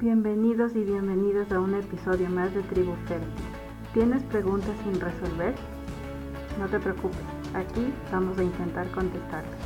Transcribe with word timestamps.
Bienvenidos 0.00 0.76
y 0.76 0.84
bienvenidas 0.84 1.50
a 1.50 1.58
un 1.58 1.74
episodio 1.74 2.30
más 2.30 2.54
de 2.54 2.62
Tribu 2.62 2.92
Fértil. 3.08 3.28
¿Tienes 3.92 4.22
preguntas 4.22 4.70
sin 4.84 5.00
resolver? 5.00 5.52
No 6.60 6.68
te 6.68 6.78
preocupes, 6.78 7.18
aquí 7.52 7.92
vamos 8.12 8.38
a 8.38 8.44
intentar 8.44 8.88
contestarlas. 8.92 9.58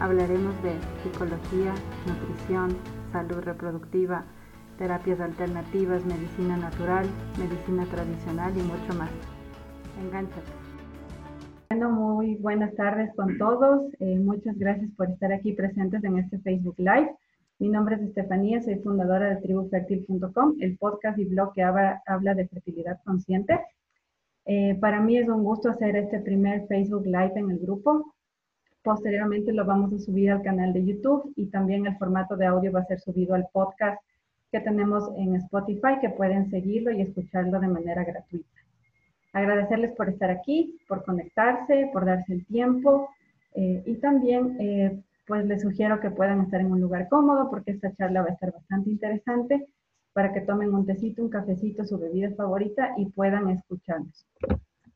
Hablaremos 0.00 0.60
de 0.64 0.72
psicología, 1.04 1.72
nutrición, 2.08 2.76
salud 3.12 3.40
reproductiva, 3.44 4.24
terapias 4.78 5.20
alternativas, 5.20 6.04
medicina 6.04 6.56
natural, 6.56 7.06
medicina 7.38 7.84
tradicional 7.84 8.52
y 8.58 8.62
mucho 8.62 8.98
más. 8.98 9.10
Engánchate. 10.02 10.50
Bueno, 11.70 11.90
muy 11.90 12.34
buenas 12.34 12.74
tardes 12.74 13.14
con 13.14 13.38
todos. 13.38 13.82
Eh, 14.00 14.18
muchas 14.18 14.58
gracias 14.58 14.90
por 14.96 15.08
estar 15.08 15.32
aquí 15.32 15.52
presentes 15.52 16.02
en 16.02 16.18
este 16.18 16.40
Facebook 16.40 16.74
Live. 16.78 17.14
Mi 17.60 17.68
nombre 17.68 17.96
es 17.96 18.00
Estefanía, 18.00 18.62
soy 18.62 18.76
fundadora 18.76 19.28
de 19.28 19.36
tribufertil.com, 19.42 20.56
el 20.60 20.78
podcast 20.78 21.18
y 21.18 21.26
blog 21.26 21.52
que 21.52 21.62
habla, 21.62 22.34
de 22.34 22.48
fertilidad 22.48 22.98
consciente. 23.04 23.60
Eh, 24.46 24.78
para 24.80 24.98
mí 25.02 25.18
es 25.18 25.28
un 25.28 25.44
gusto 25.44 25.68
hacer 25.68 25.94
este 25.94 26.20
primer 26.20 26.66
Facebook 26.68 27.04
Live 27.04 27.34
en 27.36 27.50
el 27.50 27.58
grupo. 27.58 28.14
Posteriormente 28.82 29.52
lo 29.52 29.66
vamos 29.66 29.92
a 29.92 29.98
subir 29.98 30.30
al 30.30 30.42
canal 30.42 30.72
de 30.72 30.86
YouTube 30.86 31.34
y 31.36 31.48
también 31.48 31.86
el 31.86 31.98
formato 31.98 32.34
de 32.34 32.46
audio 32.46 32.72
va 32.72 32.80
a 32.80 32.86
ser 32.86 32.98
subido 32.98 33.34
al 33.34 33.46
podcast 33.52 34.00
que 34.50 34.60
tenemos 34.60 35.12
en 35.18 35.34
Spotify, 35.36 36.00
que 36.00 36.08
pueden 36.08 36.50
seguirlo 36.50 36.92
y 36.92 37.02
escucharlo 37.02 37.60
de 37.60 37.68
manera 37.68 38.04
gratuita. 38.04 38.58
Agradecerles 39.34 39.94
por 39.96 40.08
estar 40.08 40.30
aquí, 40.30 40.80
por 40.88 41.04
conectarse, 41.04 41.90
por 41.92 42.06
darse 42.06 42.32
el 42.32 42.46
tiempo 42.46 43.10
eh, 43.54 43.82
y 43.84 43.96
también 43.96 44.56
eh, 44.58 44.98
pues 45.30 45.46
les 45.46 45.62
sugiero 45.62 46.00
que 46.00 46.10
puedan 46.10 46.40
estar 46.40 46.60
en 46.60 46.72
un 46.72 46.80
lugar 46.80 47.08
cómodo 47.08 47.48
porque 47.50 47.70
esta 47.70 47.94
charla 47.94 48.22
va 48.22 48.30
a 48.30 48.32
estar 48.32 48.52
bastante 48.52 48.90
interesante 48.90 49.68
para 50.12 50.32
que 50.32 50.40
tomen 50.40 50.74
un 50.74 50.84
tecito, 50.84 51.22
un 51.22 51.30
cafecito, 51.30 51.84
su 51.84 52.00
bebida 52.00 52.32
favorita 52.34 52.94
y 52.96 53.06
puedan 53.06 53.48
escucharnos. 53.48 54.26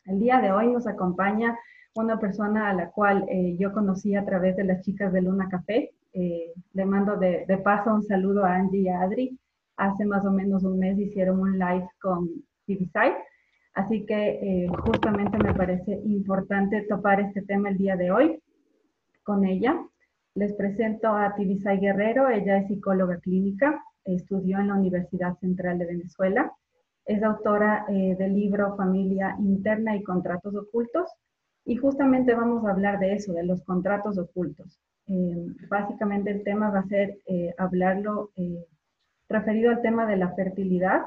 El 0.07 0.19
día 0.19 0.41
de 0.41 0.51
hoy 0.51 0.73
nos 0.73 0.89
acompaña 0.89 1.57
una 1.95 2.19
persona 2.19 2.69
a 2.69 2.75
la 2.75 2.91
cual 2.91 3.25
eh, 3.29 3.57
yo 3.61 3.73
conocí 3.73 4.17
a 4.17 4.25
través 4.25 4.57
de 4.57 4.65
las 4.65 4.83
chicas 4.83 5.13
de 5.13 5.23
Luna 5.23 5.49
Café. 5.49 5.93
Eh, 6.13 6.53
le 6.73 6.85
mando 6.85 7.17
de, 7.17 7.47
paso 7.63 7.95
un 7.95 8.03
saludo 8.03 8.45
a 8.45 8.57
Angie 8.57 8.81
y 8.81 8.89
a 8.89 9.03
Adri. 9.03 9.39
Hace 9.77 10.05
más 10.05 10.27
o 10.27 10.33
menos 10.33 10.65
un 10.65 10.81
mes 10.81 10.99
hicieron 10.99 11.39
un 11.39 11.61
live 11.61 11.89
con 12.01 12.29
TVSide. 12.67 13.19
Así 13.75 14.05
que 14.05 14.65
eh, 14.65 14.67
justamente 14.85 15.39
me 15.39 15.55
parece 15.55 15.93
importante 15.93 16.83
topar 16.89 17.21
este 17.21 17.43
tema 17.43 17.69
el 17.69 17.79
día 17.79 17.95
de 17.95 18.11
hoy 18.11 18.43
con 19.23 19.45
ella. 19.45 19.81
Les 20.37 20.53
presento 20.53 21.09
a 21.15 21.33
Tibisay 21.37 21.79
Guerrero, 21.79 22.29
ella 22.29 22.59
es 22.59 22.67
psicóloga 22.67 23.19
clínica, 23.19 23.85
estudió 24.05 24.59
en 24.59 24.67
la 24.67 24.75
Universidad 24.75 25.39
Central 25.39 25.79
de 25.79 25.87
Venezuela, 25.87 26.53
es 27.07 27.23
autora 27.23 27.87
eh, 27.89 28.17
del 28.19 28.35
libro 28.35 28.75
Familia 28.77 29.37
Interna 29.39 29.95
y 29.95 30.03
Contratos 30.03 30.57
Ocultos 30.57 31.09
y 31.65 31.77
justamente 31.77 32.35
vamos 32.35 32.65
a 32.65 32.73
hablar 32.73 32.99
de 32.99 33.15
eso, 33.15 33.33
de 33.33 33.45
los 33.45 33.63
contratos 33.63 34.19
ocultos. 34.19 34.81
Eh, 35.07 35.47
básicamente 35.69 36.33
el 36.33 36.43
tema 36.43 36.69
va 36.69 36.81
a 36.81 36.89
ser 36.89 37.21
eh, 37.27 37.55
hablarlo 37.57 38.31
referido 39.29 39.71
al 39.71 39.83
tema 39.83 40.05
de 40.05 40.17
la 40.17 40.35
fertilidad, 40.35 41.03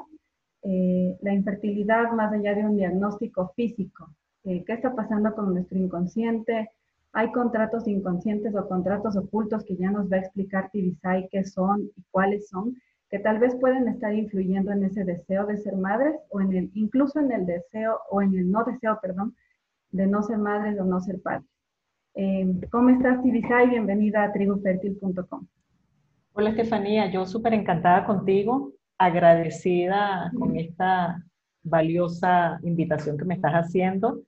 la 0.64 1.34
infertilidad 1.34 2.12
más 2.12 2.32
allá 2.32 2.56
de 2.56 2.66
un 2.66 2.78
diagnóstico 2.78 3.54
físico, 3.56 4.10
qué 4.44 4.66
está 4.68 4.96
pasando 4.96 5.34
con 5.34 5.54
nuestro 5.54 5.78
inconsciente, 5.78 6.72
hay 7.18 7.32
contratos 7.32 7.88
inconscientes 7.88 8.54
o 8.56 8.68
contratos 8.68 9.18
ocultos 9.18 9.66
que 9.66 9.76
ya 9.76 9.90
nos 9.90 10.08
va 10.08 10.18
a 10.18 10.20
explicar 10.20 10.70
Tibisay 10.70 11.28
qué 11.32 11.44
son 11.44 11.90
y 11.98 12.04
cuáles 12.12 12.48
son, 12.48 12.76
que 13.10 13.18
tal 13.18 13.40
vez 13.40 13.56
pueden 13.56 13.88
estar 13.88 14.14
influyendo 14.14 14.72
en 14.72 14.84
ese 14.84 15.04
deseo 15.04 15.48
de 15.48 15.58
ser 15.58 15.76
madres 15.78 16.14
o 16.30 16.42
en 16.42 16.54
el, 16.54 16.72
incluso 16.76 17.20
en 17.20 17.32
el 17.32 17.48
deseo 17.48 17.98
o 18.12 18.22
en 18.22 18.36
el 18.36 18.52
no 18.52 18.64
deseo, 18.66 19.00
perdón, 19.02 19.36
de 19.90 20.06
no 20.06 20.22
ser 20.22 20.38
madres 20.38 20.80
o 20.80 20.86
no 20.86 21.00
ser 21.02 21.20
padres. 21.20 21.50
Eh, 22.14 22.54
¿Cómo 22.70 22.90
estás, 22.90 23.20
Tibisay? 23.24 23.68
Bienvenida 23.72 24.24
a 24.24 24.32
tribufertil.com. 24.32 25.48
Hola, 26.34 26.52
Estefanía. 26.52 27.10
Yo 27.10 27.26
súper 27.26 27.56
encantada 27.56 28.06
contigo, 28.06 28.74
agradecida 29.00 30.32
con 30.38 30.56
esta 30.56 31.24
valiosa 31.64 32.60
invitación 32.62 33.18
que 33.18 33.26
me 33.26 33.34
estás 33.34 33.54
haciendo. 33.54 34.22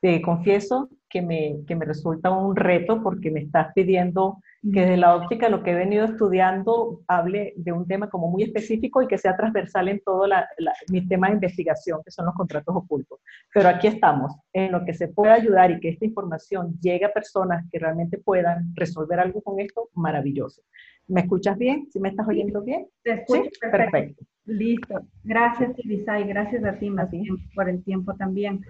Te 0.00 0.22
confieso 0.22 0.90
que 1.08 1.22
me, 1.22 1.56
que 1.66 1.76
me 1.76 1.84
resulta 1.84 2.30
un 2.30 2.56
reto 2.56 3.02
porque 3.02 3.30
me 3.30 3.40
estás 3.40 3.68
pidiendo 3.74 4.38
que 4.72 4.80
desde 4.80 4.96
la 4.96 5.14
óptica 5.14 5.48
lo 5.48 5.62
que 5.62 5.70
he 5.70 5.74
venido 5.74 6.04
estudiando 6.04 7.00
hable 7.06 7.52
de 7.56 7.72
un 7.72 7.86
tema 7.86 8.08
como 8.08 8.28
muy 8.28 8.42
específico 8.42 9.02
y 9.02 9.06
que 9.06 9.18
sea 9.18 9.36
transversal 9.36 9.88
en 9.88 10.00
todo 10.00 10.26
la, 10.26 10.48
mis 10.90 11.06
temas 11.08 11.30
de 11.30 11.34
investigación, 11.34 12.00
que 12.04 12.10
son 12.10 12.26
los 12.26 12.34
contratos 12.34 12.74
ocultos. 12.74 13.20
Pero 13.52 13.68
aquí 13.68 13.86
estamos, 13.86 14.32
en 14.52 14.72
lo 14.72 14.84
que 14.84 14.94
se 14.94 15.08
pueda 15.08 15.34
ayudar 15.34 15.70
y 15.70 15.80
que 15.80 15.90
esta 15.90 16.04
información 16.04 16.76
llegue 16.80 17.04
a 17.04 17.12
personas 17.12 17.64
que 17.70 17.78
realmente 17.78 18.18
puedan 18.18 18.72
resolver 18.74 19.20
algo 19.20 19.40
con 19.42 19.60
esto, 19.60 19.88
maravilloso. 19.94 20.62
¿Me 21.08 21.20
escuchas 21.20 21.56
bien? 21.56 21.86
¿Sí 21.92 22.00
me 22.00 22.08
estás 22.08 22.26
oyendo 22.26 22.62
bien? 22.62 22.88
Te 23.02 23.12
escucho 23.12 23.50
perfecto. 23.60 24.24
Listo. 24.46 25.00
Gracias, 25.22 25.74
Tibisay. 25.76 26.24
Gracias 26.24 26.64
a 26.64 26.72
ti, 26.78 26.90
más 26.90 27.10
bien, 27.10 27.36
por 27.54 27.68
el 27.68 27.82
tiempo 27.84 28.14
también. 28.14 28.60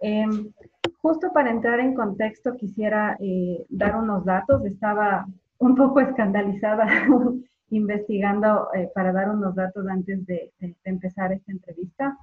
Em, 0.00 0.52
justo 1.00 1.32
para 1.32 1.50
entrar 1.50 1.80
en 1.80 1.94
contexto, 1.94 2.56
quisiera 2.56 3.16
eh, 3.20 3.64
dar 3.68 3.96
unos 3.96 4.24
datos. 4.24 4.64
Estaba 4.64 5.26
un 5.58 5.74
poco 5.74 6.00
escandalizada 6.00 6.86
investigando 7.70 8.68
eh, 8.74 8.90
para 8.94 9.12
dar 9.12 9.30
unos 9.30 9.54
datos 9.54 9.86
antes 9.88 10.24
de, 10.26 10.52
empezar 10.84 11.32
esta 11.32 11.52
entrevista. 11.52 12.16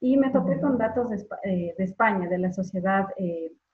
Y 0.00 0.16
me 0.16 0.30
topé 0.30 0.60
con 0.60 0.76
datos 0.76 1.10
de, 1.10 1.26
eh, 1.44 1.74
España, 1.78 2.28
de 2.28 2.38
la 2.38 2.52
Sociedad 2.52 3.06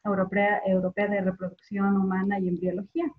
Europea, 0.05 0.62
Europea 0.65 1.09
de 1.09 1.21
Reproducción 1.22 1.97
Humana 1.97 2.38
y 2.38 2.49
Embriología, 2.49 3.12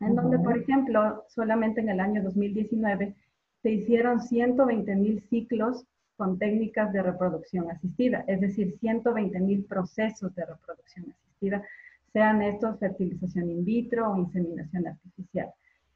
en 0.00 0.14
donde, 0.16 0.38
por 0.38 0.56
ejemplo, 0.56 1.24
solamente 1.28 1.82
en 1.82 1.90
el 1.90 2.00
año 2.00 2.22
2019 2.22 3.14
se 3.62 3.70
hicieron 3.70 4.20
120 4.22 4.96
mil 4.96 5.20
ciclos 5.28 5.84
con 6.20 6.38
técnicas 6.38 6.92
de 6.92 7.02
reproducción 7.02 7.70
asistida, 7.70 8.24
es 8.26 8.42
decir, 8.42 8.76
120 8.78 9.40
mil 9.40 9.64
procesos 9.64 10.34
de 10.34 10.44
reproducción 10.44 11.06
asistida, 11.10 11.64
sean 12.12 12.42
estos 12.42 12.78
fertilización 12.78 13.48
in 13.50 13.64
vitro 13.64 14.10
o 14.10 14.18
inseminación 14.18 14.86
artificial. 14.86 15.48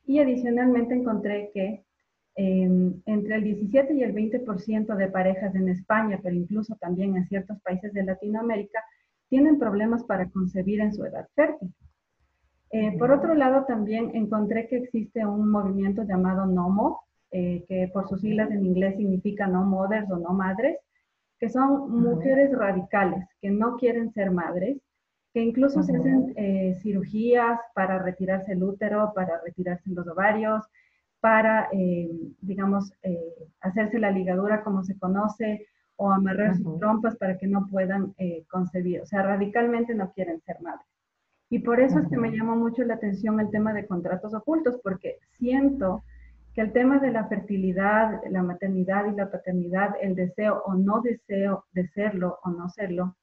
Y 0.07 0.21
adicionalmente 0.21 0.95
encontré 0.95 1.51
que 1.53 1.85
em, 2.37 3.03
entre 3.05 3.35
el 3.35 3.45
17 3.45 3.93
y 3.93 4.03
el 4.03 4.15
20% 4.15 4.97
de 4.97 5.09
parejas 5.09 5.55
en 5.55 5.69
España, 5.69 6.19
pero 6.23 6.35
incluso 6.35 6.75
también 6.77 7.17
en 7.17 7.29
ciertos 7.29 7.61
países 7.61 7.93
de 7.93 8.05
Latinoamérica, 8.05 8.81
tienen 9.29 9.59
problemas 9.59 10.05
para 10.05 10.31
concebir 10.31 10.81
en 10.81 10.95
su 10.95 11.05
edad 11.05 11.29
fértil. 11.35 11.71
Eh, 12.71 12.97
por 12.99 13.13
otro 13.13 13.35
lado, 13.35 13.67
también 13.67 14.11
encontré 14.15 14.69
que 14.69 14.79
existe 14.79 15.27
un 15.27 15.51
movimiento 15.51 16.03
llamado 16.03 16.47
NOMO, 16.47 17.05
eh, 17.37 17.65
que 17.67 17.91
por 17.93 18.09
sus 18.09 18.21
siglas 18.21 18.49
en 18.53 18.65
inglés 18.65 18.97
significa 18.97 19.49
no 19.49 19.65
mothers 19.65 20.09
o 20.09 20.19
no 20.19 20.33
madres, 20.33 20.79
que 21.41 21.49
son 21.49 21.91
mujeres 21.91 22.57
radicales, 22.57 23.27
que 23.41 23.51
no 23.51 23.77
quieren 23.77 24.13
ser 24.13 24.31
madres, 24.31 24.79
que 25.33 25.41
incluso 25.41 25.83
se 25.83 25.97
hacen 25.97 26.33
eh, 26.37 26.79
cirugías 26.81 27.59
para 27.75 27.99
retirarse 27.99 28.53
el 28.53 28.63
útero, 28.63 29.11
para 29.17 29.41
retirarse 29.45 29.91
los 29.91 30.07
ovarios, 30.07 30.65
para, 31.19 31.69
eh, 31.73 32.09
digamos, 32.41 32.93
hacerse 33.61 33.99
la 33.99 34.13
ligadura 34.13 34.63
como 34.63 34.85
se 34.85 34.97
conoce, 34.97 35.67
o 35.97 36.13
amarrar 36.13 36.57
sus 36.57 36.79
trompas 36.79 37.17
para 37.17 37.37
que 37.37 37.49
no 37.49 37.67
puedan 37.69 38.15
concebir. 38.49 39.01
O 39.01 39.07
sea, 39.07 39.23
radicalmente 39.23 39.93
no 39.95 40.13
quieren 40.13 40.41
ser 40.43 40.61
madres. 40.61 40.87
Y 41.51 41.61
por 41.61 41.81
eso 41.81 41.99
es 41.99 42.09
que 42.09 42.17
me 42.17 42.31
llamó 42.31 42.55
mucho 42.55 42.85
la 42.85 42.95
atención 42.95 43.41
el 43.41 43.51
tema 43.51 43.73
de 43.73 43.87
contratos 43.87 44.35
ocultos, 44.35 44.79
porque 44.85 45.19
siento 45.33 46.05
que 46.55 46.61
el 46.61 46.73
tema 46.73 46.99
de 46.99 47.11
la 47.11 47.27
fertilidad, 47.27 48.21
la 48.31 48.43
maternidad 48.43 49.07
y 49.07 49.17
la 49.17 49.31
paternidad, 49.31 49.97
el 50.01 50.15
deseo 50.15 50.63
o 50.65 50.75
no 50.75 51.01
deseo 51.01 51.65
de 51.73 51.89
serlo 51.89 52.39
o 52.45 52.51
no 52.51 52.69
serlo, 52.69 53.17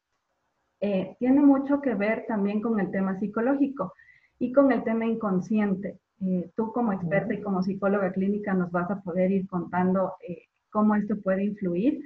eh, 0.81 1.15
tiene 1.17 1.39
mucho 1.39 1.79
que 1.79 1.93
ver 1.95 2.25
también 2.27 2.59
con 2.61 2.79
el 2.79 2.91
tema 2.91 3.17
psicológico 3.19 3.93
y 4.37 4.51
con 4.51 4.71
el 4.71 4.83
tema 4.83 5.05
inconsciente. 5.05 5.99
Eh, 6.19 6.51
tú 6.55 6.73
como 6.73 6.91
experta 6.91 7.33
y 7.33 7.41
como 7.41 7.63
psicóloga 7.63 8.11
clínica 8.11 8.53
nos 8.53 8.69
vas 8.69 8.91
a 8.91 9.01
poder 9.01 9.31
ir 9.31 9.47
contando 9.47 10.15
eh, 10.27 10.43
cómo 10.69 10.95
esto 10.95 11.15
puede 11.21 11.45
influir, 11.45 12.05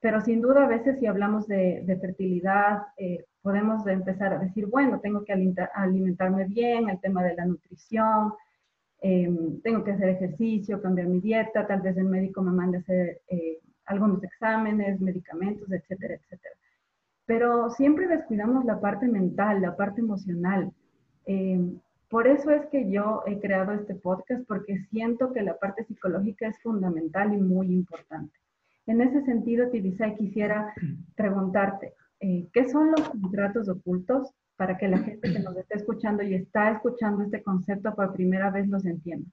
pero 0.00 0.22
sin 0.22 0.40
duda 0.40 0.64
a 0.64 0.68
veces 0.68 0.98
si 0.98 1.06
hablamos 1.06 1.46
de, 1.46 1.82
de 1.84 1.96
fertilidad, 1.96 2.82
podemos 3.40 3.86
empezar 3.86 4.32
a 4.32 4.38
decir, 4.38 4.66
bueno, 4.66 5.00
tengo 5.00 5.24
que 5.24 5.32
alimentarme 5.32 6.44
bien, 6.46 6.88
el 6.88 7.00
tema 7.00 7.22
de 7.22 7.34
la 7.34 7.44
nutrición, 7.44 8.32
Em, 9.04 9.60
tengo 9.62 9.82
que 9.82 9.90
hacer 9.90 10.10
ejercicio, 10.10 10.80
cambiar 10.80 11.08
mi 11.08 11.20
dieta, 11.20 11.66
tal 11.66 11.80
vez 11.82 11.96
el 11.96 12.04
médico 12.04 12.40
me 12.40 12.52
mande 12.52 12.78
a 12.78 12.80
hacer 12.80 13.20
eh, 13.28 13.58
algunos 13.86 14.22
exámenes, 14.22 15.00
medicamentos, 15.00 15.70
etcétera, 15.72 16.14
etcétera. 16.14 16.54
Pero 17.26 17.70
siempre 17.70 18.06
descuidamos 18.06 18.64
la 18.64 18.80
parte 18.80 19.08
mental, 19.08 19.60
la 19.60 19.76
parte 19.76 20.00
emocional. 20.00 20.72
Em, 21.26 21.80
Por 22.08 22.26
eso 22.28 22.50
es 22.50 22.66
que 22.66 22.90
yo 22.90 23.22
he 23.26 23.40
creado 23.40 23.72
este 23.72 23.94
podcast, 23.94 24.46
porque 24.46 24.78
siento 24.90 25.32
que 25.32 25.42
la 25.42 25.56
parte 25.58 25.82
psicológica 25.84 26.46
es 26.48 26.58
fundamental 26.62 27.32
y 27.34 27.38
muy 27.38 27.72
importante. 27.72 28.34
En 28.86 29.00
ese 29.00 29.24
sentido, 29.24 29.70
Tibisay, 29.70 30.16
quisiera 30.16 30.74
preguntarte, 31.16 31.94
eh, 32.20 32.48
¿qué 32.52 32.68
son 32.68 32.90
los 32.90 33.08
contratos 33.08 33.68
ocultos 33.68 34.30
para 34.62 34.78
que 34.78 34.86
la 34.86 34.98
gente 34.98 35.32
que 35.32 35.40
nos 35.40 35.56
esté 35.56 35.78
escuchando 35.78 36.22
y 36.22 36.34
está 36.34 36.70
escuchando 36.70 37.24
este 37.24 37.42
concepto 37.42 37.92
por 37.96 38.12
primera 38.12 38.48
vez 38.48 38.68
los 38.68 38.86
entienda? 38.86 39.28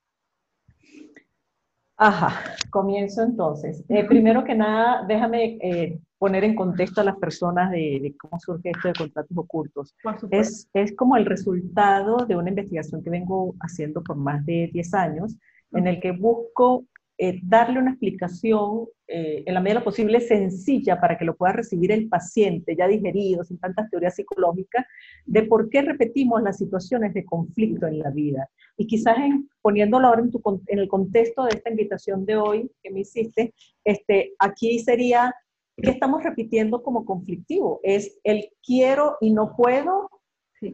Ajá, 1.98 2.56
comienzo 2.72 3.22
entonces. 3.22 3.86
Eh, 3.90 4.06
primero 4.06 4.44
que 4.44 4.56
nada, 4.56 5.06
déjame 5.08 5.60
eh, 5.62 6.00
poner 6.18 6.46
en 6.46 6.56
contexto 6.56 7.02
a 7.02 7.04
las 7.04 7.16
personas 7.18 7.70
de, 7.70 8.16
cómo 8.20 8.40
surge 8.40 8.72
esto 8.72 8.88
de 8.88 8.96
contratos 8.96 9.38
ocultos. 9.38 9.96
Es, 10.32 10.68
es 10.74 10.96
como 10.96 11.16
el 11.16 11.28
resultado 11.28 12.26
de 12.26 12.36
una 12.36 12.50
investigación 12.50 13.04
que 13.04 13.12
vengo 13.12 13.54
haciendo 13.60 14.02
por 14.02 14.16
más 14.16 14.44
de 14.48 14.72
10 14.74 14.94
años, 14.96 15.38
en 15.74 15.86
el 15.86 16.00
que 16.00 16.12
busco 16.12 16.86
eh, 17.22 17.38
darle 17.44 17.80
una 17.80 17.92
explicación 17.92 18.88
eh, 19.06 19.44
en 19.46 19.54
la 19.54 19.60
medida 19.60 19.74
de 19.76 19.80
lo 19.82 19.86
posible 19.86 20.22
sencilla 20.22 21.02
para 21.02 21.18
que 21.18 21.26
lo 21.26 21.36
pueda 21.36 21.52
recibir 21.52 21.92
el 21.92 22.08
paciente 22.08 22.78
ya 22.78 22.88
digerido, 22.88 23.44
sin 23.44 23.60
tantas 23.60 23.90
teorías 23.90 24.16
psicológicas, 24.16 24.86
de 25.26 25.44
por 25.44 25.70
qué 25.70 25.82
repetimos 25.82 26.42
las 26.42 26.58
situaciones 26.58 27.14
de 27.14 27.26
conflicto 27.26 27.88
en 27.88 28.00
la 28.00 28.10
vida. 28.10 28.50
Y 28.78 28.88
quizás 28.88 29.18
en, 29.18 29.50
poniéndolo 29.62 30.08
ahora 30.08 30.22
en, 30.22 30.32
en 30.68 30.80
el 30.80 30.88
contexto 30.88 31.44
de 31.44 31.58
esta 31.58 31.70
invitación 31.70 32.26
de 32.26 32.38
hoy 32.38 32.72
que 32.82 32.90
me 32.90 33.02
hiciste, 33.02 33.54
este, 33.84 34.34
aquí 34.40 34.80
sería 34.80 35.36
¿qué 35.82 35.90
estamos 35.92 36.24
repitiendo 36.24 36.84
como 36.84 37.06
conflictivo? 37.06 37.80
Es 37.84 38.18
el 38.24 38.50
quiero 38.66 39.18
y 39.22 39.32
no 39.32 39.56
puedo, 39.56 40.10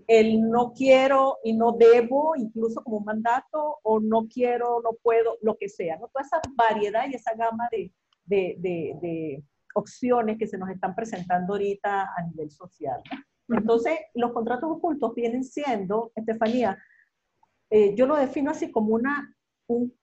el 0.07 0.49
no 0.49 0.73
quiero 0.73 1.37
y 1.43 1.53
no 1.53 1.73
debo, 1.73 2.35
incluso 2.35 2.83
como 2.83 2.97
un 2.97 3.05
mandato, 3.05 3.77
o 3.83 3.99
no 3.99 4.27
quiero, 4.27 4.81
no 4.83 4.91
puedo, 5.01 5.37
lo 5.41 5.57
que 5.57 5.69
sea, 5.69 5.97
¿no? 5.97 6.07
Toda 6.07 6.25
esa 6.25 6.41
variedad 6.55 7.05
y 7.09 7.15
esa 7.15 7.35
gama 7.35 7.67
de, 7.71 7.91
de, 8.25 8.57
de, 9.01 9.43
opciones 9.77 10.37
que 10.37 10.47
se 10.47 10.57
nos 10.57 10.69
están 10.69 10.95
presentando 10.95 11.53
ahorita 11.53 12.03
a 12.15 12.23
nivel 12.23 12.49
social. 12.49 13.01
Entonces, 13.49 13.99
los 14.13 14.31
contratos 14.31 14.71
ocultos 14.71 15.13
vienen 15.13 15.43
siendo, 15.43 16.13
Estefanía, 16.15 16.77
eh, 17.69 17.93
yo 17.93 18.07
lo 18.07 18.15
defino 18.15 18.51
así 18.51 18.71
como 18.71 18.95
una, 18.95 19.35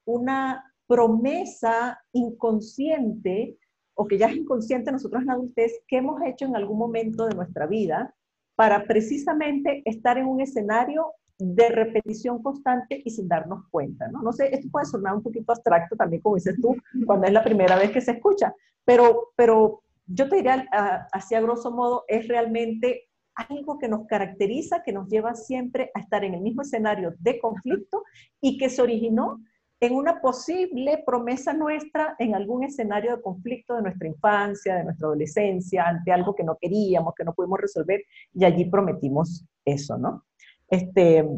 una 0.04 0.74
promesa 0.86 1.98
inconsciente 2.12 3.56
o 3.94 4.06
que 4.06 4.18
ya 4.18 4.26
es 4.26 4.36
inconsciente 4.36 4.92
nosotros 4.92 5.22
en 5.22 5.28
la 5.28 5.34
adultez, 5.34 5.72
que 5.88 5.96
hemos 5.96 6.20
hecho 6.22 6.44
en 6.44 6.54
algún 6.54 6.76
momento 6.76 7.24
de 7.26 7.34
nuestra 7.34 7.66
vida 7.66 8.14
para 8.54 8.84
precisamente 8.84 9.82
estar 9.84 10.18
en 10.18 10.26
un 10.26 10.40
escenario 10.40 11.12
de 11.38 11.68
repetición 11.70 12.42
constante 12.42 13.02
y 13.04 13.10
sin 13.10 13.26
darnos 13.26 13.66
cuenta, 13.70 14.08
¿no? 14.08 14.32
Sé, 14.32 14.54
esto 14.54 14.68
puede 14.70 14.86
sonar 14.86 15.14
un 15.14 15.22
poquito 15.22 15.52
abstracto 15.52 15.96
también, 15.96 16.22
como 16.22 16.36
dices 16.36 16.56
tú, 16.60 16.76
cuando 17.06 17.26
es 17.26 17.32
la 17.32 17.42
primera 17.42 17.76
vez 17.76 17.90
que 17.90 18.00
se 18.00 18.12
escucha, 18.12 18.54
pero, 18.84 19.32
pero 19.34 19.82
yo 20.06 20.28
te 20.28 20.36
diría, 20.36 20.68
así 21.12 21.34
a 21.34 21.40
grosso 21.40 21.70
modo, 21.70 22.04
es 22.06 22.28
realmente 22.28 23.08
algo 23.34 23.78
que 23.78 23.88
nos 23.88 24.06
caracteriza, 24.06 24.82
que 24.82 24.92
nos 24.92 25.08
lleva 25.08 25.34
siempre 25.34 25.90
a 25.94 26.00
estar 26.00 26.22
en 26.22 26.34
el 26.34 26.42
mismo 26.42 26.62
escenario 26.62 27.14
de 27.18 27.40
conflicto 27.40 28.04
y 28.40 28.58
que 28.58 28.68
se 28.68 28.82
originó 28.82 29.42
en 29.82 29.96
una 29.96 30.20
posible 30.20 31.02
promesa 31.04 31.52
nuestra 31.52 32.14
en 32.20 32.36
algún 32.36 32.62
escenario 32.62 33.16
de 33.16 33.22
conflicto 33.22 33.74
de 33.74 33.82
nuestra 33.82 34.06
infancia, 34.06 34.76
de 34.76 34.84
nuestra 34.84 35.08
adolescencia, 35.08 35.88
ante 35.88 36.12
algo 36.12 36.36
que 36.36 36.44
no 36.44 36.56
queríamos, 36.56 37.14
que 37.16 37.24
no 37.24 37.34
pudimos 37.34 37.60
resolver, 37.60 38.00
y 38.32 38.44
allí 38.44 38.64
prometimos 38.66 39.44
eso, 39.64 39.98
¿no? 39.98 40.24
Este, 40.68 41.28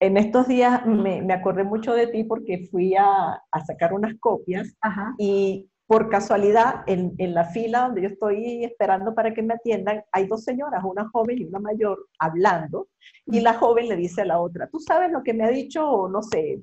en 0.00 0.16
estos 0.16 0.48
días 0.48 0.86
me, 0.86 1.20
me 1.20 1.34
acordé 1.34 1.62
mucho 1.62 1.92
de 1.92 2.06
ti 2.06 2.24
porque 2.24 2.66
fui 2.70 2.94
a, 2.96 3.42
a 3.50 3.64
sacar 3.66 3.92
unas 3.92 4.14
copias 4.18 4.74
y 5.18 5.68
por 5.86 6.08
casualidad 6.08 6.84
en, 6.86 7.12
en, 7.18 7.34
la 7.34 7.44
fila 7.44 7.82
donde 7.82 8.00
yo 8.00 8.08
estoy 8.08 8.64
esperando 8.64 9.14
para 9.14 9.34
que 9.34 9.42
me 9.42 9.52
atiendan, 9.52 10.02
hay 10.10 10.26
dos 10.26 10.42
señoras, 10.42 10.82
una 10.84 11.06
joven 11.10 11.38
y 11.38 11.44
una 11.44 11.58
mayor, 11.58 12.08
hablando, 12.18 12.88
y 13.26 13.40
la 13.40 13.52
joven 13.52 13.88
le 13.88 13.96
dice 13.96 14.22
a 14.22 14.24
la 14.24 14.40
otra, 14.40 14.70
tú 14.70 14.80
sabes 14.80 15.12
lo 15.12 15.22
que 15.22 15.34
me 15.34 15.44
ha 15.44 15.50
dicho, 15.50 16.08
no 16.08 16.22
sé, 16.22 16.62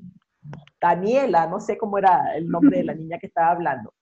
Daniela, 0.80 1.48
no 1.48 1.60
sé 1.60 1.78
cómo 1.78 1.98
era 1.98 2.36
el 2.36 2.48
nombre 2.48 2.78
de 2.78 2.84
la 2.84 2.96
niña 2.96 3.20
que 3.20 3.28
estaba 3.28 3.52
hablando, 3.52 3.94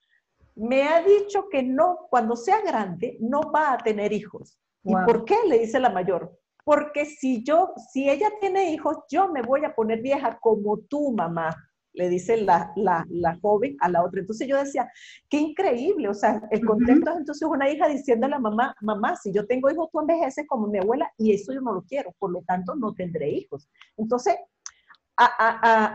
me 0.56 0.84
ha 0.84 1.02
dicho 1.02 1.50
que 1.50 1.64
no, 1.64 2.08
cuando 2.10 2.36
sea 2.36 2.62
grande, 2.62 3.18
no 3.20 3.52
va 3.52 3.74
a 3.74 3.78
tener 3.78 4.12
hijos. 4.12 4.58
¿Y 4.84 4.94
por 5.06 5.26
qué? 5.26 5.36
Le 5.48 5.60
dice 5.60 5.80
la 5.80 5.90
mayor. 5.90 6.40
Porque 6.64 7.06
si 7.06 7.44
yo, 7.44 7.74
si 7.92 8.10
ella 8.10 8.30
tiene 8.40 8.72
hijos, 8.72 8.98
yo 9.10 9.32
me 9.32 9.42
voy 9.42 9.64
a 9.66 9.74
poner 9.74 10.02
vieja 10.02 10.38
como 10.42 10.80
tu 10.80 11.12
mamá, 11.12 11.56
le 11.94 12.10
dice 12.10 12.38
la, 12.38 12.72
la, 12.76 13.06
la, 13.10 13.38
joven 13.42 13.76
a 13.80 13.90
la 13.90 14.04
otra. 14.04 14.20
Entonces 14.20 14.48
yo 14.48 14.58
decía, 14.58 14.90
qué 15.30 15.38
increíble, 15.38 16.10
o 16.10 16.14
sea, 16.14 16.42
el 16.52 16.66
contexto 16.66 17.12
es 17.12 17.18
entonces 17.18 17.48
una 17.48 17.70
hija 17.70 17.88
diciendo 17.88 18.28
a 18.28 18.30
la 18.30 18.40
mamá, 18.40 18.76
mamá, 18.82 19.16
si 19.16 19.32
yo 19.34 19.46
tengo 19.48 19.70
hijos, 19.72 19.90
tú 19.92 20.00
envejeces 20.00 20.46
como 20.48 20.68
mi 20.68 20.78
abuela 20.80 21.12
y 21.18 21.34
eso 21.34 21.54
yo 21.54 21.62
no 21.62 21.74
lo 21.74 21.84
quiero, 21.84 22.14
por 22.20 22.32
lo 22.32 22.42
tanto 22.44 22.76
no 22.76 22.94
tendré 22.94 23.30
hijos. 23.30 23.68
Entonces, 23.98 24.36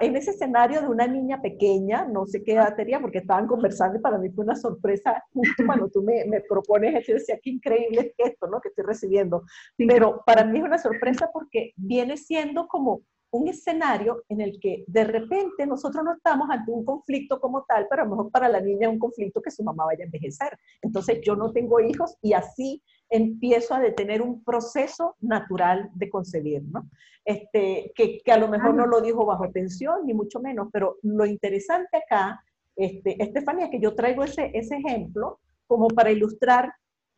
en 0.00 0.16
ese 0.16 0.32
escenario 0.32 0.80
de 0.80 0.88
una 0.88 1.06
niña 1.06 1.40
pequeña, 1.40 2.04
no 2.04 2.26
sé 2.26 2.42
qué 2.42 2.54
edad 2.54 2.74
tenía, 2.74 3.00
porque 3.00 3.18
estaban 3.18 3.46
conversando 3.46 3.98
y 3.98 4.00
para 4.00 4.18
mí 4.18 4.30
fue 4.30 4.44
una 4.44 4.56
sorpresa 4.56 5.22
justo 5.32 5.64
cuando 5.66 5.88
tú 5.88 6.02
me, 6.02 6.24
me 6.26 6.40
propones 6.40 6.94
esto, 6.94 7.12
yo 7.12 7.18
decía, 7.18 7.38
qué 7.42 7.50
increíble 7.50 8.14
es 8.18 8.32
esto, 8.32 8.46
¿no? 8.48 8.60
Que 8.60 8.68
estoy 8.68 8.84
recibiendo. 8.84 9.44
Pero 9.76 10.22
para 10.26 10.44
mí 10.44 10.58
es 10.58 10.64
una 10.64 10.78
sorpresa 10.78 11.30
porque 11.32 11.72
viene 11.76 12.16
siendo 12.16 12.66
como 12.66 13.02
un 13.32 13.48
escenario 13.48 14.24
en 14.28 14.42
el 14.42 14.60
que 14.60 14.84
de 14.86 15.04
repente 15.04 15.66
nosotros 15.66 16.04
no 16.04 16.14
estamos 16.14 16.50
ante 16.50 16.70
un 16.70 16.84
conflicto 16.84 17.40
como 17.40 17.64
tal, 17.64 17.86
pero 17.88 18.02
a 18.02 18.04
lo 18.04 18.10
mejor 18.10 18.30
para 18.30 18.48
la 18.48 18.60
niña 18.60 18.88
es 18.88 18.92
un 18.92 18.98
conflicto 18.98 19.40
que 19.40 19.50
su 19.50 19.64
mamá 19.64 19.86
vaya 19.86 20.04
a 20.04 20.06
envejecer. 20.06 20.58
Entonces 20.82 21.20
yo 21.22 21.34
no 21.34 21.50
tengo 21.50 21.80
hijos 21.80 22.16
y 22.20 22.34
así 22.34 22.82
empiezo 23.12 23.74
a 23.74 23.80
detener 23.80 24.22
un 24.22 24.42
proceso 24.42 25.16
natural 25.20 25.90
de 25.94 26.10
concebir, 26.10 26.62
¿no? 26.64 26.88
Este, 27.24 27.92
que, 27.94 28.20
que 28.24 28.32
a 28.32 28.38
lo 28.38 28.48
mejor 28.48 28.74
no 28.74 28.86
lo 28.86 29.00
dijo 29.00 29.24
bajo 29.24 29.50
tensión, 29.52 30.06
ni 30.06 30.14
mucho 30.14 30.40
menos, 30.40 30.68
pero 30.72 30.96
lo 31.02 31.24
interesante 31.24 31.98
acá, 31.98 32.42
este, 32.74 33.22
Estefanía, 33.22 33.70
que 33.70 33.80
yo 33.80 33.94
traigo 33.94 34.24
ese, 34.24 34.50
ese 34.54 34.76
ejemplo 34.76 35.38
como 35.68 35.86
para 35.88 36.10
ilustrar 36.10 36.72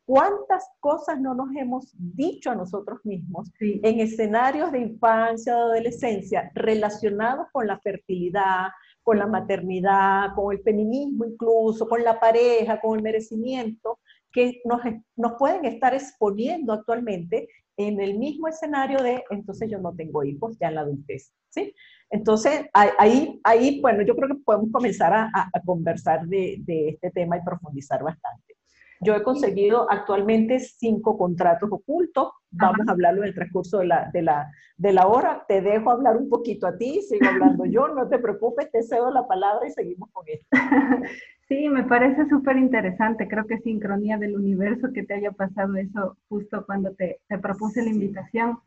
¿Cuántas 0.06 0.68
cosas 0.80 1.18
no 1.18 1.34
nos 1.34 1.48
hemos 1.56 1.94
dicho 1.96 2.50
a 2.50 2.54
nosotros 2.54 3.00
mismos 3.04 3.50
en 3.58 4.00
escenarios 4.00 4.70
de 4.70 4.80
infancia, 4.80 5.54
de 5.54 5.60
adolescencia, 5.60 6.50
relacionados 6.54 7.46
con 7.52 7.66
la 7.66 7.78
fertilidad, 7.78 8.68
con 9.02 9.18
la 9.18 9.26
maternidad, 9.26 10.34
con 10.34 10.54
el 10.54 10.62
feminismo 10.62 11.24
incluso, 11.24 11.88
con 11.88 12.04
la 12.04 12.20
pareja, 12.20 12.80
con 12.82 12.98
el 12.98 13.02
merecimiento, 13.02 13.98
que 14.34 14.60
nos, 14.64 14.80
nos 15.16 15.34
pueden 15.38 15.64
estar 15.64 15.94
exponiendo 15.94 16.72
actualmente 16.72 17.48
en 17.76 18.00
el 18.00 18.18
mismo 18.18 18.48
escenario 18.48 19.02
de, 19.02 19.24
entonces 19.30 19.70
yo 19.70 19.78
no 19.78 19.94
tengo 19.94 20.24
hijos 20.24 20.58
ya 20.58 20.68
en 20.68 20.74
la 20.74 20.80
adultez, 20.82 21.32
¿sí? 21.50 21.74
Entonces, 22.10 22.66
ahí, 22.72 23.40
ahí 23.44 23.80
bueno, 23.80 24.02
yo 24.02 24.14
creo 24.14 24.28
que 24.28 24.42
podemos 24.44 24.70
comenzar 24.70 25.12
a, 25.12 25.30
a 25.32 25.60
conversar 25.64 26.26
de, 26.26 26.56
de 26.60 26.90
este 26.90 27.10
tema 27.10 27.36
y 27.36 27.44
profundizar 27.44 28.02
bastante. 28.02 28.53
Yo 29.00 29.14
he 29.14 29.22
conseguido 29.22 29.90
actualmente 29.90 30.58
cinco 30.58 31.18
contratos 31.18 31.70
ocultos. 31.70 32.30
Vamos 32.50 32.86
a 32.88 32.92
hablarlo 32.92 33.22
en 33.22 33.28
el 33.28 33.34
transcurso 33.34 33.78
de 33.78 33.86
la, 33.86 34.10
de, 34.12 34.22
la, 34.22 34.50
de 34.76 34.92
la 34.92 35.06
hora. 35.06 35.44
Te 35.48 35.60
dejo 35.60 35.90
hablar 35.90 36.16
un 36.16 36.28
poquito 36.28 36.66
a 36.66 36.76
ti, 36.76 37.02
sigo 37.02 37.26
hablando 37.26 37.64
yo, 37.64 37.88
no 37.88 38.08
te 38.08 38.18
preocupes, 38.18 38.70
te 38.70 38.82
cedo 38.82 39.10
la 39.10 39.26
palabra 39.26 39.66
y 39.66 39.70
seguimos 39.70 40.10
con 40.12 40.24
esto. 40.28 40.46
Sí, 41.46 41.68
me 41.68 41.84
parece 41.84 42.26
súper 42.26 42.56
interesante. 42.56 43.28
Creo 43.28 43.46
que 43.46 43.54
es 43.54 43.62
sincronía 43.62 44.16
del 44.16 44.34
universo 44.34 44.88
que 44.94 45.02
te 45.02 45.12
haya 45.12 45.30
pasado 45.30 45.76
eso 45.76 46.16
justo 46.26 46.64
cuando 46.64 46.94
te, 46.94 47.20
te 47.28 47.38
propuse 47.38 47.82
la 47.82 47.90
invitación. 47.90 48.60